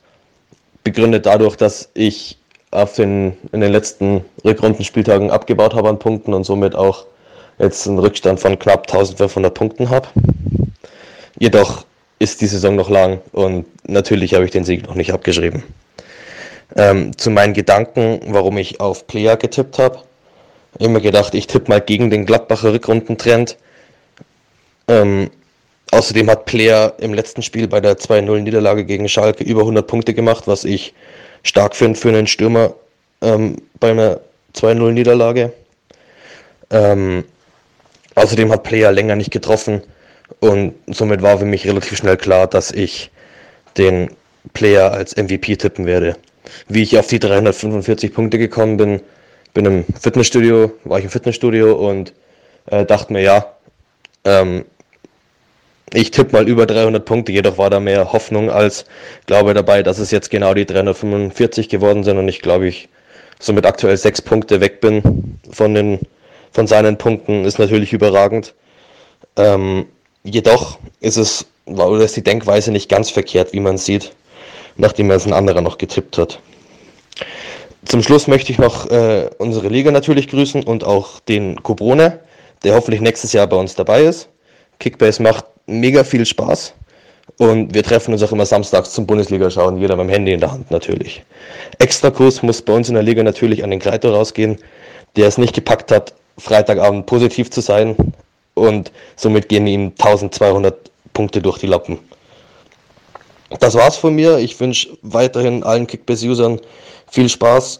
begründet 0.83 1.25
dadurch, 1.25 1.55
dass 1.55 1.89
ich 1.95 2.37
auf 2.69 2.93
den, 2.93 3.35
in 3.51 3.61
den 3.61 3.71
letzten 3.71 4.23
Rückrundenspieltagen 4.43 5.31
abgebaut 5.31 5.73
habe 5.73 5.89
an 5.89 5.97
Punkten 5.97 6.33
und 6.33 6.43
somit 6.43 6.75
auch 6.75 7.05
jetzt 7.59 7.87
einen 7.87 7.99
Rückstand 7.99 8.39
von 8.39 8.57
knapp 8.59 8.91
1500 8.91 9.53
Punkten 9.53 9.89
habe. 9.89 10.07
Jedoch 11.39 11.85
ist 12.19 12.41
die 12.41 12.47
Saison 12.47 12.75
noch 12.75 12.89
lang 12.89 13.21
und 13.31 13.65
natürlich 13.87 14.33
habe 14.33 14.45
ich 14.45 14.51
den 14.51 14.63
Sieg 14.63 14.87
noch 14.87 14.95
nicht 14.95 15.11
abgeschrieben. 15.11 15.63
Ähm, 16.75 17.17
zu 17.17 17.29
meinen 17.29 17.53
Gedanken, 17.53 18.21
warum 18.27 18.57
ich 18.57 18.79
auf 18.79 19.07
Player 19.07 19.37
getippt 19.37 19.77
habe. 19.79 19.99
Immer 20.79 20.99
gedacht, 20.99 21.35
ich 21.35 21.47
tippe 21.47 21.69
mal 21.69 21.81
gegen 21.81 22.09
den 22.09 22.25
Gladbacher 22.25 22.73
Rückrundentrend. 22.73 23.57
Ähm, 24.87 25.29
Außerdem 25.91 26.29
hat 26.29 26.45
Player 26.45 26.93
im 26.97 27.13
letzten 27.13 27.41
Spiel 27.41 27.67
bei 27.67 27.79
der 27.79 27.97
2-0-Niederlage 27.97 28.83
gegen 28.85 29.07
Schalke 29.07 29.43
über 29.43 29.61
100 29.61 29.87
Punkte 29.87 30.13
gemacht, 30.13 30.45
was 30.45 30.65
ich 30.65 30.93
stark 31.43 31.75
finde 31.75 31.97
für 31.97 32.09
einen 32.09 32.27
Stürmer 32.27 32.73
ähm, 33.21 33.57
bei 33.79 33.91
einer 33.91 34.19
2-0-Niederlage. 34.55 35.53
Ähm, 36.71 37.23
außerdem 38.15 38.51
hat 38.51 38.63
Player 38.63 38.91
länger 38.91 39.15
nicht 39.15 39.31
getroffen 39.31 39.81
und 40.39 40.73
somit 40.87 41.21
war 41.21 41.37
für 41.37 41.45
mich 41.45 41.67
relativ 41.67 41.97
schnell 41.97 42.17
klar, 42.17 42.47
dass 42.47 42.71
ich 42.71 43.11
den 43.77 44.09
Player 44.53 44.91
als 44.91 45.15
MVP 45.15 45.57
tippen 45.57 45.85
werde. 45.85 46.15
Wie 46.67 46.83
ich 46.83 46.97
auf 46.97 47.07
die 47.07 47.19
345 47.19 48.13
Punkte 48.13 48.37
gekommen 48.37 48.77
bin, 48.77 49.01
bin 49.53 49.65
im 49.65 49.85
Fitnessstudio, 49.99 50.71
war 50.83 50.99
ich 50.99 51.05
im 51.05 51.11
Fitnessstudio 51.11 51.73
und 51.73 52.13
äh, 52.67 52.85
dachte 52.85 53.13
mir, 53.13 53.21
ja, 53.21 53.53
ähm, 54.23 54.65
ich 55.93 56.11
tippe 56.11 56.33
mal 56.33 56.47
über 56.47 56.65
300 56.65 57.05
Punkte, 57.05 57.31
jedoch 57.31 57.57
war 57.57 57.69
da 57.69 57.79
mehr 57.79 58.11
Hoffnung 58.11 58.49
als 58.49 58.85
Glaube 59.27 59.53
dabei, 59.53 59.83
dass 59.83 59.99
es 59.99 60.11
jetzt 60.11 60.29
genau 60.29 60.53
die 60.53 60.65
345 60.65 61.69
geworden 61.69 62.03
sind 62.03 62.17
und 62.17 62.27
ich 62.27 62.41
glaube, 62.41 62.67
ich 62.67 62.89
somit 63.39 63.65
aktuell 63.65 63.97
sechs 63.97 64.21
Punkte 64.21 64.61
weg 64.61 64.81
bin 64.81 65.39
von 65.51 65.73
den 65.73 65.99
von 66.55 66.67
seinen 66.67 66.97
Punkten 66.97 67.43
ist 67.43 67.59
natürlich 67.59 67.91
überragend. 67.91 68.53
Ähm, 69.35 69.87
jedoch 70.23 70.79
ist 71.01 71.17
es, 71.17 71.45
oder 71.65 72.05
ist 72.05 72.15
die 72.15 72.23
Denkweise 72.23 72.71
nicht 72.71 72.87
ganz 72.87 73.09
verkehrt, 73.09 73.51
wie 73.51 73.59
man 73.59 73.77
sieht, 73.77 74.13
nachdem 74.77 75.09
er 75.09 75.17
es 75.17 75.25
ein 75.25 75.33
anderer 75.33 75.59
noch 75.59 75.77
getippt 75.77 76.17
hat. 76.17 76.39
Zum 77.83 78.01
Schluss 78.01 78.27
möchte 78.27 78.53
ich 78.53 78.57
noch 78.57 78.89
äh, 78.89 79.29
unsere 79.37 79.67
Liga 79.67 79.91
natürlich 79.91 80.29
grüßen 80.29 80.63
und 80.63 80.85
auch 80.85 81.19
den 81.19 81.61
Kobrone, 81.61 82.21
der 82.63 82.73
hoffentlich 82.73 83.01
nächstes 83.01 83.33
Jahr 83.33 83.47
bei 83.47 83.57
uns 83.57 83.75
dabei 83.75 84.03
ist. 84.03 84.29
Kickbase 84.79 85.21
macht 85.21 85.45
mega 85.65 86.05
viel 86.05 86.25
Spaß 86.25 86.73
und 87.37 87.73
wir 87.73 87.83
treffen 87.83 88.13
uns 88.13 88.23
auch 88.23 88.31
immer 88.31 88.45
samstags 88.45 88.93
zum 88.93 89.05
Bundesliga 89.05 89.49
schauen, 89.51 89.77
jeder 89.77 89.97
mit 89.97 90.05
dem 90.05 90.09
Handy 90.09 90.31
in 90.31 90.39
der 90.39 90.53
Hand 90.53 90.71
natürlich. 90.71 91.21
Extrakurs 91.79 92.41
muss 92.43 92.61
bei 92.61 92.71
uns 92.71 92.87
in 92.87 92.95
der 92.95 93.03
Liga 93.03 93.23
natürlich 93.23 93.61
an 93.61 93.71
den 93.71 93.79
Kreiter 93.81 94.11
rausgehen, 94.11 94.57
der 95.15 95.27
es 95.27 95.37
nicht 95.37 95.53
gepackt 95.53 95.91
hat, 95.91 96.13
Freitagabend 96.37 97.05
positiv 97.05 97.49
zu 97.49 97.61
sein 97.61 97.95
und 98.53 98.91
somit 99.15 99.49
gehen 99.49 99.67
ihm 99.67 99.93
1200 99.97 100.91
Punkte 101.13 101.41
durch 101.41 101.59
die 101.59 101.67
Lappen. 101.67 101.99
Das 103.59 103.75
war's 103.75 103.95
von 103.95 104.15
mir. 104.15 104.37
Ich 104.39 104.59
wünsche 104.59 104.97
weiterhin 105.01 105.63
allen 105.63 105.87
Kickbase-Usern 105.87 106.59
viel 107.09 107.29
Spaß. 107.29 107.79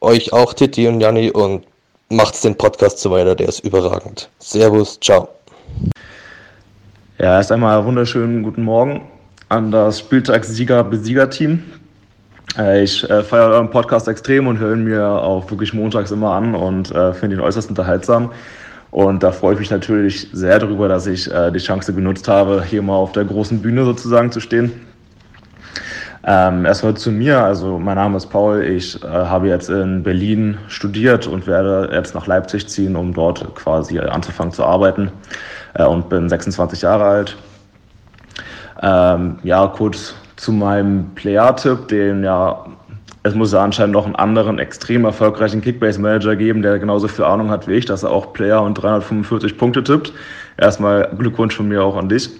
Euch 0.00 0.32
auch, 0.32 0.52
Titi 0.52 0.86
und 0.88 1.00
Janni, 1.00 1.30
und 1.30 1.64
macht's 2.10 2.42
den 2.42 2.56
Podcast 2.56 2.98
so 2.98 3.10
weiter, 3.10 3.34
der 3.34 3.48
ist 3.48 3.60
überragend. 3.60 4.28
Servus, 4.38 4.98
ciao. 5.00 5.28
Ja, 7.18 7.38
erst 7.38 7.50
einmal 7.50 7.84
wunderschönen 7.84 8.42
guten 8.42 8.62
Morgen 8.62 9.08
an 9.48 9.70
das 9.70 10.00
Spieltagssieger-Besieger-Team. 10.00 11.62
Äh, 12.58 12.84
ich 12.84 13.08
äh, 13.08 13.22
feiere 13.22 13.50
euren 13.50 13.70
Podcast 13.70 14.08
extrem 14.08 14.46
und 14.46 14.58
höre 14.58 14.74
ihn 14.74 14.84
mir 14.84 15.06
auch 15.06 15.50
wirklich 15.50 15.74
montags 15.74 16.10
immer 16.10 16.32
an 16.32 16.54
und 16.54 16.90
äh, 16.90 17.12
finde 17.12 17.36
ihn 17.36 17.40
äußerst 17.40 17.68
unterhaltsam. 17.68 18.32
Und 18.90 19.22
da 19.22 19.32
freue 19.32 19.54
ich 19.54 19.60
mich 19.60 19.70
natürlich 19.70 20.28
sehr 20.32 20.58
darüber, 20.58 20.88
dass 20.88 21.06
ich 21.06 21.30
äh, 21.30 21.50
die 21.50 21.58
Chance 21.58 21.92
genutzt 21.92 22.28
habe, 22.28 22.62
hier 22.64 22.82
mal 22.82 22.94
auf 22.94 23.12
der 23.12 23.24
großen 23.24 23.60
Bühne 23.60 23.84
sozusagen 23.84 24.32
zu 24.32 24.40
stehen. 24.40 24.72
Ähm, 26.28 26.64
erstmal 26.64 26.94
zu 26.94 27.12
mir, 27.12 27.40
also 27.40 27.78
mein 27.78 27.96
Name 27.96 28.16
ist 28.16 28.26
Paul, 28.26 28.64
ich 28.64 29.00
äh, 29.04 29.06
habe 29.06 29.48
jetzt 29.48 29.68
in 29.68 30.02
Berlin 30.02 30.58
studiert 30.66 31.28
und 31.28 31.46
werde 31.46 31.90
jetzt 31.92 32.16
nach 32.16 32.26
Leipzig 32.26 32.66
ziehen, 32.68 32.96
um 32.96 33.14
dort 33.14 33.54
quasi 33.54 34.00
anzufangen 34.00 34.52
zu 34.52 34.64
arbeiten 34.64 35.12
äh, 35.74 35.84
und 35.84 36.08
bin 36.08 36.28
26 36.28 36.82
Jahre 36.82 37.04
alt. 37.04 37.36
Ähm, 38.82 39.38
ja, 39.44 39.68
kurz 39.68 40.14
zu 40.36 40.52
meinem 40.52 41.14
Player-Tipp, 41.14 41.88
den 41.88 42.22
ja, 42.22 42.66
es 43.22 43.34
muss 43.34 43.52
ja 43.52 43.64
anscheinend 43.64 43.94
noch 43.94 44.04
einen 44.04 44.16
anderen 44.16 44.58
extrem 44.58 45.04
erfolgreichen 45.04 45.62
Kickbase-Manager 45.62 46.36
geben, 46.36 46.62
der 46.62 46.78
genauso 46.78 47.08
viel 47.08 47.24
Ahnung 47.24 47.50
hat 47.50 47.66
wie 47.66 47.74
ich, 47.74 47.86
dass 47.86 48.02
er 48.02 48.10
auch 48.10 48.32
Player 48.32 48.62
und 48.62 48.74
345 48.74 49.58
Punkte 49.58 49.82
tippt. 49.82 50.12
Erstmal 50.58 51.10
Glückwunsch 51.18 51.56
von 51.56 51.68
mir 51.68 51.82
auch 51.82 51.96
an 51.96 52.08
dich. 52.08 52.30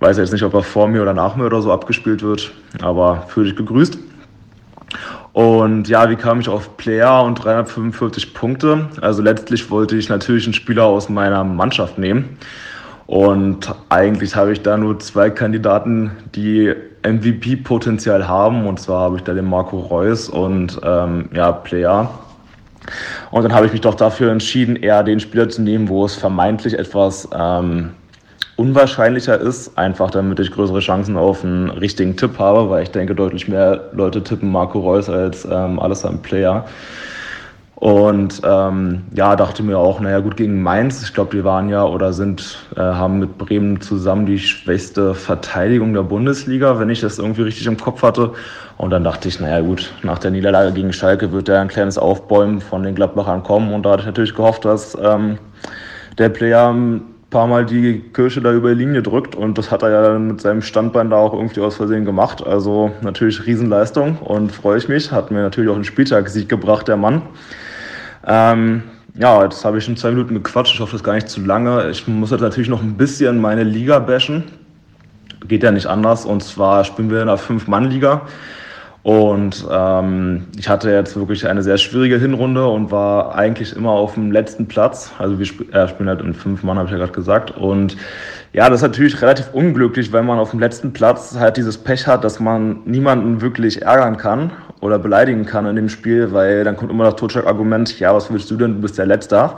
Weiß 0.00 0.16
jetzt 0.16 0.32
nicht, 0.32 0.44
ob 0.44 0.54
er 0.54 0.62
vor 0.62 0.88
mir 0.88 1.02
oder 1.02 1.14
nach 1.14 1.36
mir 1.36 1.46
oder 1.46 1.60
so 1.60 1.72
abgespielt 1.72 2.22
wird, 2.22 2.52
aber 2.82 3.24
fühle 3.28 3.46
dich 3.46 3.56
gegrüßt. 3.56 3.98
Und 5.32 5.88
ja, 5.88 6.08
wie 6.08 6.16
kam 6.16 6.40
ich 6.40 6.48
auf 6.48 6.76
Player 6.76 7.22
und 7.22 7.36
345 7.36 8.34
Punkte? 8.34 8.88
Also 9.00 9.22
letztlich 9.22 9.70
wollte 9.70 9.96
ich 9.96 10.08
natürlich 10.08 10.46
einen 10.46 10.54
Spieler 10.54 10.84
aus 10.84 11.08
meiner 11.08 11.44
Mannschaft 11.44 11.98
nehmen. 11.98 12.38
Und 13.08 13.74
eigentlich 13.88 14.36
habe 14.36 14.52
ich 14.52 14.60
da 14.60 14.76
nur 14.76 14.98
zwei 14.98 15.30
Kandidaten, 15.30 16.10
die 16.34 16.74
MVP-Potenzial 17.02 18.28
haben. 18.28 18.66
Und 18.66 18.78
zwar 18.80 19.00
habe 19.00 19.16
ich 19.16 19.22
da 19.22 19.32
den 19.32 19.46
Marco 19.46 19.78
Reus 19.78 20.28
und 20.28 20.78
ähm, 20.84 21.30
ja, 21.32 21.50
Player. 21.52 22.10
Und 23.30 23.44
dann 23.44 23.54
habe 23.54 23.64
ich 23.64 23.72
mich 23.72 23.80
doch 23.80 23.94
dafür 23.94 24.30
entschieden, 24.30 24.76
eher 24.76 25.02
den 25.04 25.20
Spieler 25.20 25.48
zu 25.48 25.62
nehmen, 25.62 25.88
wo 25.88 26.04
es 26.04 26.16
vermeintlich 26.16 26.78
etwas 26.78 27.26
ähm, 27.34 27.92
unwahrscheinlicher 28.56 29.40
ist, 29.40 29.78
einfach 29.78 30.10
damit 30.10 30.38
ich 30.40 30.50
größere 30.50 30.80
Chancen 30.80 31.16
auf 31.16 31.42
einen 31.42 31.70
richtigen 31.70 32.14
Tipp 32.14 32.38
habe, 32.38 32.68
weil 32.68 32.82
ich 32.82 32.90
denke, 32.90 33.14
deutlich 33.14 33.48
mehr 33.48 33.88
Leute 33.92 34.22
tippen 34.22 34.52
Marco 34.52 34.80
Reus 34.80 35.08
als 35.08 35.46
ähm, 35.50 35.80
alles 35.80 36.04
am 36.04 36.20
Player. 36.20 36.66
Und 37.78 38.42
ähm, 38.44 39.02
ja, 39.14 39.36
dachte 39.36 39.62
mir 39.62 39.78
auch, 39.78 40.00
naja, 40.00 40.18
gut 40.18 40.36
gegen 40.36 40.60
Mainz. 40.64 41.00
Ich 41.04 41.14
glaube, 41.14 41.36
die 41.36 41.44
waren 41.44 41.68
ja 41.68 41.84
oder 41.84 42.12
sind, 42.12 42.66
äh, 42.74 42.80
haben 42.80 43.20
mit 43.20 43.38
Bremen 43.38 43.80
zusammen 43.80 44.26
die 44.26 44.40
schwächste 44.40 45.14
Verteidigung 45.14 45.94
der 45.94 46.02
Bundesliga, 46.02 46.80
wenn 46.80 46.90
ich 46.90 47.00
das 47.00 47.20
irgendwie 47.20 47.42
richtig 47.42 47.66
im 47.68 47.76
Kopf 47.76 48.02
hatte. 48.02 48.32
Und 48.78 48.90
dann 48.90 49.04
dachte 49.04 49.28
ich, 49.28 49.38
naja, 49.38 49.60
gut, 49.60 49.92
nach 50.02 50.18
der 50.18 50.32
Niederlage 50.32 50.72
gegen 50.72 50.92
Schalke 50.92 51.30
wird 51.30 51.48
da 51.48 51.60
ein 51.60 51.68
kleines 51.68 51.98
Aufbäumen 51.98 52.60
von 52.60 52.82
den 52.82 52.96
Gladbachern 52.96 53.44
kommen. 53.44 53.72
Und 53.72 53.84
da 53.84 53.90
hatte 53.90 54.00
ich 54.00 54.06
natürlich 54.06 54.34
gehofft, 54.34 54.64
dass 54.64 54.98
ähm, 55.00 55.38
der 56.18 56.30
Player 56.30 56.74
paar 57.30 57.46
Mal 57.46 57.64
die 57.64 58.00
Kirsche 58.12 58.40
da 58.40 58.52
über 58.52 58.74
die 58.74 58.82
Linie 58.82 59.02
drückt 59.02 59.36
und 59.36 59.58
das 59.58 59.70
hat 59.70 59.82
er 59.82 59.90
ja 59.90 60.02
dann 60.02 60.28
mit 60.28 60.40
seinem 60.40 60.62
Standbein 60.62 61.10
da 61.10 61.16
auch 61.16 61.34
irgendwie 61.34 61.60
aus 61.60 61.76
Versehen 61.76 62.06
gemacht. 62.06 62.44
Also 62.44 62.90
natürlich 63.02 63.44
Riesenleistung 63.44 64.16
und 64.16 64.50
freue 64.50 64.78
ich 64.78 64.88
mich. 64.88 65.12
Hat 65.12 65.30
mir 65.30 65.42
natürlich 65.42 65.70
auch 65.70 65.74
einen 65.74 65.84
Spieltagssieg 65.84 66.48
gebracht, 66.48 66.88
der 66.88 66.96
Mann. 66.96 67.20
Ähm, 68.28 68.82
ja, 69.18 69.42
jetzt 69.42 69.64
habe 69.64 69.78
ich 69.78 69.84
schon 69.84 69.96
zwei 69.96 70.10
Minuten 70.10 70.34
gequatscht. 70.34 70.74
Ich 70.74 70.80
hoffe, 70.80 70.92
das 70.92 71.00
ist 71.00 71.04
gar 71.04 71.14
nicht 71.14 71.28
zu 71.28 71.40
lange. 71.40 71.90
Ich 71.90 72.06
muss 72.06 72.30
jetzt 72.30 72.42
natürlich 72.42 72.68
noch 72.68 72.82
ein 72.82 72.96
bisschen 72.96 73.40
meine 73.40 73.64
Liga 73.64 73.98
bashen. 73.98 74.44
Geht 75.48 75.62
ja 75.62 75.72
nicht 75.72 75.86
anders. 75.86 76.24
Und 76.24 76.42
zwar 76.42 76.84
spielen 76.84 77.10
wir 77.10 77.16
in 77.16 77.28
einer 77.28 77.38
Fünf-Mann-Liga. 77.38 78.22
Und 79.02 79.66
ähm, 79.70 80.46
ich 80.58 80.68
hatte 80.68 80.90
jetzt 80.90 81.16
wirklich 81.16 81.48
eine 81.48 81.62
sehr 81.62 81.78
schwierige 81.78 82.18
Hinrunde 82.18 82.68
und 82.68 82.90
war 82.90 83.34
eigentlich 83.34 83.74
immer 83.74 83.92
auf 83.92 84.14
dem 84.14 84.30
letzten 84.30 84.68
Platz. 84.68 85.12
Also 85.18 85.38
wir 85.38 85.46
sp 85.48 85.64
äh, 85.72 85.88
spielen 85.88 86.08
halt 86.08 86.20
in 86.20 86.34
fünf 86.34 86.62
Mann, 86.62 86.76
habe 86.76 86.86
ich 86.86 86.92
ja 86.92 86.98
gerade 86.98 87.12
gesagt. 87.12 87.52
Und 87.52 87.96
ja, 88.52 88.68
das 88.68 88.80
ist 88.80 88.82
natürlich 88.82 89.22
relativ 89.22 89.48
unglücklich, 89.52 90.12
wenn 90.12 90.26
man 90.26 90.38
auf 90.38 90.50
dem 90.50 90.60
letzten 90.60 90.92
Platz 90.92 91.36
halt 91.38 91.56
dieses 91.56 91.78
Pech 91.78 92.06
hat, 92.06 92.22
dass 92.22 92.38
man 92.38 92.80
niemanden 92.84 93.40
wirklich 93.40 93.82
ärgern 93.82 94.16
kann 94.16 94.52
oder 94.80 94.98
beleidigen 94.98 95.44
kann 95.44 95.66
in 95.66 95.76
dem 95.76 95.88
Spiel, 95.88 96.32
weil 96.32 96.64
dann 96.64 96.76
kommt 96.76 96.90
immer 96.90 97.04
das 97.04 97.16
Totschlag-Argument, 97.16 97.98
ja, 97.98 98.14
was 98.14 98.32
willst 98.32 98.50
du 98.50 98.56
denn, 98.56 98.74
du 98.74 98.80
bist 98.80 98.98
der 98.98 99.06
Letzter. 99.06 99.56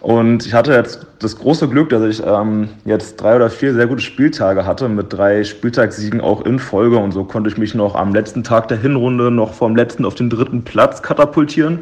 Und 0.00 0.44
ich 0.44 0.52
hatte 0.52 0.72
jetzt 0.72 1.06
das 1.20 1.38
große 1.38 1.68
Glück, 1.68 1.88
dass 1.90 2.02
ich 2.02 2.22
ähm, 2.26 2.68
jetzt 2.84 3.16
drei 3.16 3.36
oder 3.36 3.48
vier 3.48 3.74
sehr 3.74 3.86
gute 3.86 4.02
Spieltage 4.02 4.66
hatte 4.66 4.88
mit 4.88 5.12
drei 5.12 5.44
Spieltagssiegen 5.44 6.20
auch 6.20 6.44
in 6.44 6.58
Folge. 6.58 6.98
Und 6.98 7.12
so 7.12 7.24
konnte 7.24 7.48
ich 7.48 7.56
mich 7.56 7.74
noch 7.74 7.94
am 7.94 8.12
letzten 8.12 8.44
Tag 8.44 8.68
der 8.68 8.78
Hinrunde 8.78 9.30
noch 9.30 9.54
vom 9.54 9.76
letzten 9.76 10.04
auf 10.04 10.14
den 10.14 10.30
dritten 10.30 10.62
Platz 10.62 11.02
katapultieren. 11.02 11.80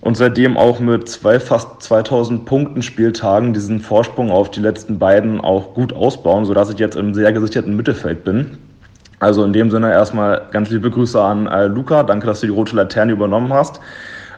Und 0.00 0.16
seitdem 0.16 0.56
auch 0.56 0.80
mit 0.80 1.08
zwei 1.08 1.38
fast 1.38 1.82
2000 1.82 2.44
Punkten 2.44 2.82
Spieltagen 2.82 3.52
diesen 3.52 3.80
Vorsprung 3.80 4.30
auf 4.30 4.50
die 4.50 4.60
letzten 4.60 4.98
beiden 4.98 5.40
auch 5.40 5.74
gut 5.74 5.92
ausbauen, 5.92 6.44
sodass 6.44 6.70
ich 6.70 6.78
jetzt 6.78 6.96
im 6.96 7.14
sehr 7.14 7.32
gesicherten 7.32 7.76
Mittelfeld 7.76 8.24
bin. 8.24 8.58
Also 9.22 9.44
in 9.44 9.52
dem 9.52 9.70
Sinne 9.70 9.92
erstmal 9.92 10.42
ganz 10.50 10.70
liebe 10.70 10.90
Grüße 10.90 11.22
an 11.22 11.46
äh, 11.46 11.66
Luca. 11.66 12.02
Danke, 12.02 12.26
dass 12.26 12.40
du 12.40 12.48
die 12.48 12.52
rote 12.52 12.74
Laterne 12.74 13.12
übernommen 13.12 13.52
hast. 13.52 13.78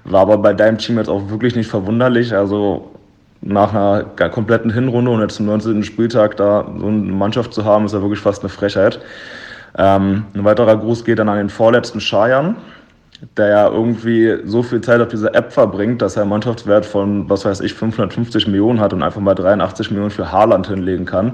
War 0.04 0.20
aber 0.20 0.36
bei 0.36 0.52
deinem 0.52 0.76
Team 0.76 0.98
jetzt 0.98 1.08
auch 1.08 1.30
wirklich 1.30 1.56
nicht 1.56 1.70
verwunderlich. 1.70 2.34
Also 2.36 2.90
nach 3.40 3.72
einer 3.72 4.04
kompletten 4.28 4.70
Hinrunde 4.70 5.10
und 5.10 5.22
jetzt 5.22 5.36
zum 5.36 5.46
19. 5.46 5.84
Spieltag 5.84 6.36
da 6.36 6.66
so 6.78 6.86
eine 6.86 6.98
Mannschaft 6.98 7.54
zu 7.54 7.64
haben, 7.64 7.86
ist 7.86 7.94
ja 7.94 8.02
wirklich 8.02 8.20
fast 8.20 8.42
eine 8.42 8.50
Frechheit. 8.50 9.00
Ähm, 9.78 10.26
ein 10.34 10.44
weiterer 10.44 10.76
Gruß 10.76 11.06
geht 11.06 11.18
dann 11.18 11.30
an 11.30 11.38
den 11.38 11.48
vorletzten 11.48 12.00
Scheiern, 12.00 12.56
der 13.38 13.48
ja 13.48 13.68
irgendwie 13.70 14.36
so 14.44 14.62
viel 14.62 14.82
Zeit 14.82 15.00
auf 15.00 15.08
dieser 15.08 15.34
App 15.34 15.50
verbringt, 15.50 16.02
dass 16.02 16.16
er 16.16 16.24
einen 16.24 16.30
Mannschaftswert 16.30 16.84
von, 16.84 17.30
was 17.30 17.46
weiß 17.46 17.62
ich, 17.62 17.72
550 17.72 18.48
Millionen 18.48 18.80
hat 18.80 18.92
und 18.92 19.02
einfach 19.02 19.22
mal 19.22 19.34
83 19.34 19.90
Millionen 19.90 20.10
für 20.10 20.30
Haaland 20.30 20.66
hinlegen 20.66 21.06
kann. 21.06 21.32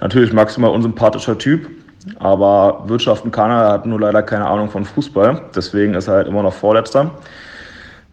Natürlich 0.00 0.32
maximal 0.32 0.70
unsympathischer 0.70 1.36
Typ, 1.36 1.68
aber 2.18 2.84
wirtschaften 2.86 3.30
kann 3.30 3.50
er, 3.50 3.62
er 3.62 3.72
hat 3.72 3.86
nur 3.86 4.00
leider 4.00 4.22
keine 4.22 4.46
Ahnung 4.46 4.70
von 4.70 4.84
Fußball. 4.84 5.42
Deswegen 5.54 5.94
ist 5.94 6.08
er 6.08 6.14
halt 6.14 6.28
immer 6.28 6.42
noch 6.42 6.54
Vorletzter. 6.54 7.10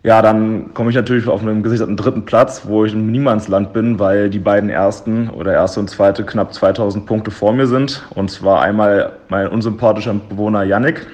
Ja, 0.04 0.22
dann 0.22 0.74
komme 0.74 0.90
ich 0.90 0.96
natürlich 0.96 1.28
auf 1.28 1.42
einen 1.42 1.64
gesicherten 1.64 1.98
dritten 1.98 2.24
Platz, 2.24 2.62
wo 2.66 2.86
ich 2.86 2.94
im 2.94 3.12
Niemandsland 3.12 3.74
bin, 3.74 4.00
weil 4.00 4.30
die 4.30 4.40
beiden 4.40 4.70
ersten 4.70 5.30
oder 5.30 5.54
erste 5.54 5.80
und 5.80 5.90
zweite 5.90 6.24
knapp 6.24 6.54
2000 6.54 7.06
Punkte 7.06 7.32
vor 7.32 7.52
mir 7.52 7.68
sind. 7.68 8.04
Und 8.12 8.30
zwar 8.32 8.62
einmal 8.62 9.14
mein 9.30 9.48
unsympathischer 9.48 10.14
Bewohner 10.14 10.64
Yannick, 10.64 11.08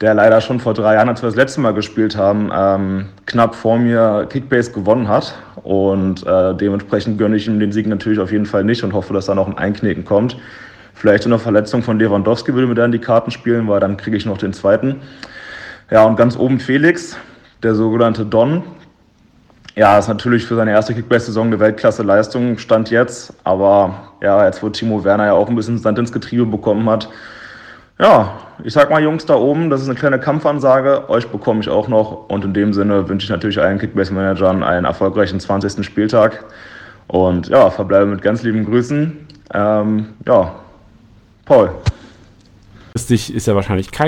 der 0.00 0.14
leider 0.14 0.40
schon 0.40 0.60
vor 0.60 0.72
drei 0.72 0.94
Jahren, 0.94 1.08
als 1.08 1.20
wir 1.20 1.26
das 1.26 1.36
letzte 1.36 1.60
Mal 1.60 1.74
gespielt 1.74 2.16
haben, 2.16 2.50
ähm, 2.54 3.06
knapp 3.26 3.54
vor 3.54 3.78
mir 3.78 4.26
Kickbase 4.30 4.72
gewonnen 4.72 5.08
hat. 5.08 5.34
Und 5.62 6.26
äh, 6.26 6.54
dementsprechend 6.54 7.18
gönne 7.18 7.36
ich 7.36 7.48
ihm 7.48 7.58
den 7.58 7.72
Sieg 7.72 7.86
natürlich 7.86 8.20
auf 8.20 8.32
jeden 8.32 8.46
Fall 8.46 8.64
nicht 8.64 8.82
und 8.84 8.94
hoffe, 8.94 9.12
dass 9.12 9.26
da 9.26 9.34
noch 9.34 9.48
ein 9.48 9.58
Einknicken 9.58 10.04
kommt. 10.04 10.38
Vielleicht 10.98 11.26
eine 11.26 11.38
Verletzung 11.38 11.82
von 11.82 11.98
Lewandowski 12.00 12.54
würde 12.54 12.66
mir 12.66 12.74
dann 12.74 12.90
die 12.90 12.98
Karten 12.98 13.30
spielen, 13.30 13.68
weil 13.68 13.78
dann 13.78 13.96
kriege 13.96 14.16
ich 14.16 14.26
noch 14.26 14.36
den 14.36 14.52
zweiten. 14.52 14.96
Ja, 15.92 16.04
und 16.04 16.16
ganz 16.16 16.36
oben 16.36 16.58
Felix, 16.58 17.16
der 17.62 17.76
sogenannte 17.76 18.26
Don. 18.26 18.64
Ja, 19.76 19.96
ist 19.96 20.08
natürlich 20.08 20.44
für 20.44 20.56
seine 20.56 20.72
erste 20.72 20.92
Kickbase-Saison 20.94 21.46
eine 21.46 21.60
Weltklasse-Leistung, 21.60 22.58
stand 22.58 22.90
jetzt. 22.90 23.32
Aber 23.44 23.94
ja, 24.20 24.44
jetzt 24.44 24.60
wo 24.60 24.70
Timo 24.70 25.04
Werner 25.04 25.26
ja 25.26 25.32
auch 25.34 25.48
ein 25.48 25.54
bisschen 25.54 25.78
Sand 25.78 26.00
ins 26.00 26.10
Getriebe 26.10 26.46
bekommen 26.46 26.90
hat, 26.90 27.08
ja, 28.00 28.32
ich 28.64 28.72
sag 28.72 28.90
mal, 28.90 29.00
Jungs 29.00 29.24
da 29.24 29.36
oben, 29.36 29.70
das 29.70 29.82
ist 29.82 29.88
eine 29.88 29.96
kleine 29.96 30.18
Kampfansage. 30.18 31.08
Euch 31.08 31.28
bekomme 31.28 31.60
ich 31.60 31.68
auch 31.68 31.86
noch. 31.86 32.28
Und 32.28 32.44
in 32.44 32.54
dem 32.54 32.72
Sinne 32.72 33.08
wünsche 33.08 33.24
ich 33.24 33.30
natürlich 33.30 33.60
allen 33.60 33.78
Kickbase-Managern 33.78 34.64
einen 34.64 34.84
erfolgreichen 34.84 35.38
20. 35.38 35.84
Spieltag. 35.86 36.44
Und 37.06 37.48
ja, 37.48 37.70
verbleibe 37.70 38.06
mit 38.06 38.20
ganz 38.20 38.42
lieben 38.42 38.64
Grüßen. 38.64 39.16
Ähm, 39.54 40.08
ja, 40.26 40.54
Paul. 41.48 41.70
Ist 42.94 43.46
ja 43.46 43.54
wahrscheinlich 43.54 43.90
kein 43.90 44.06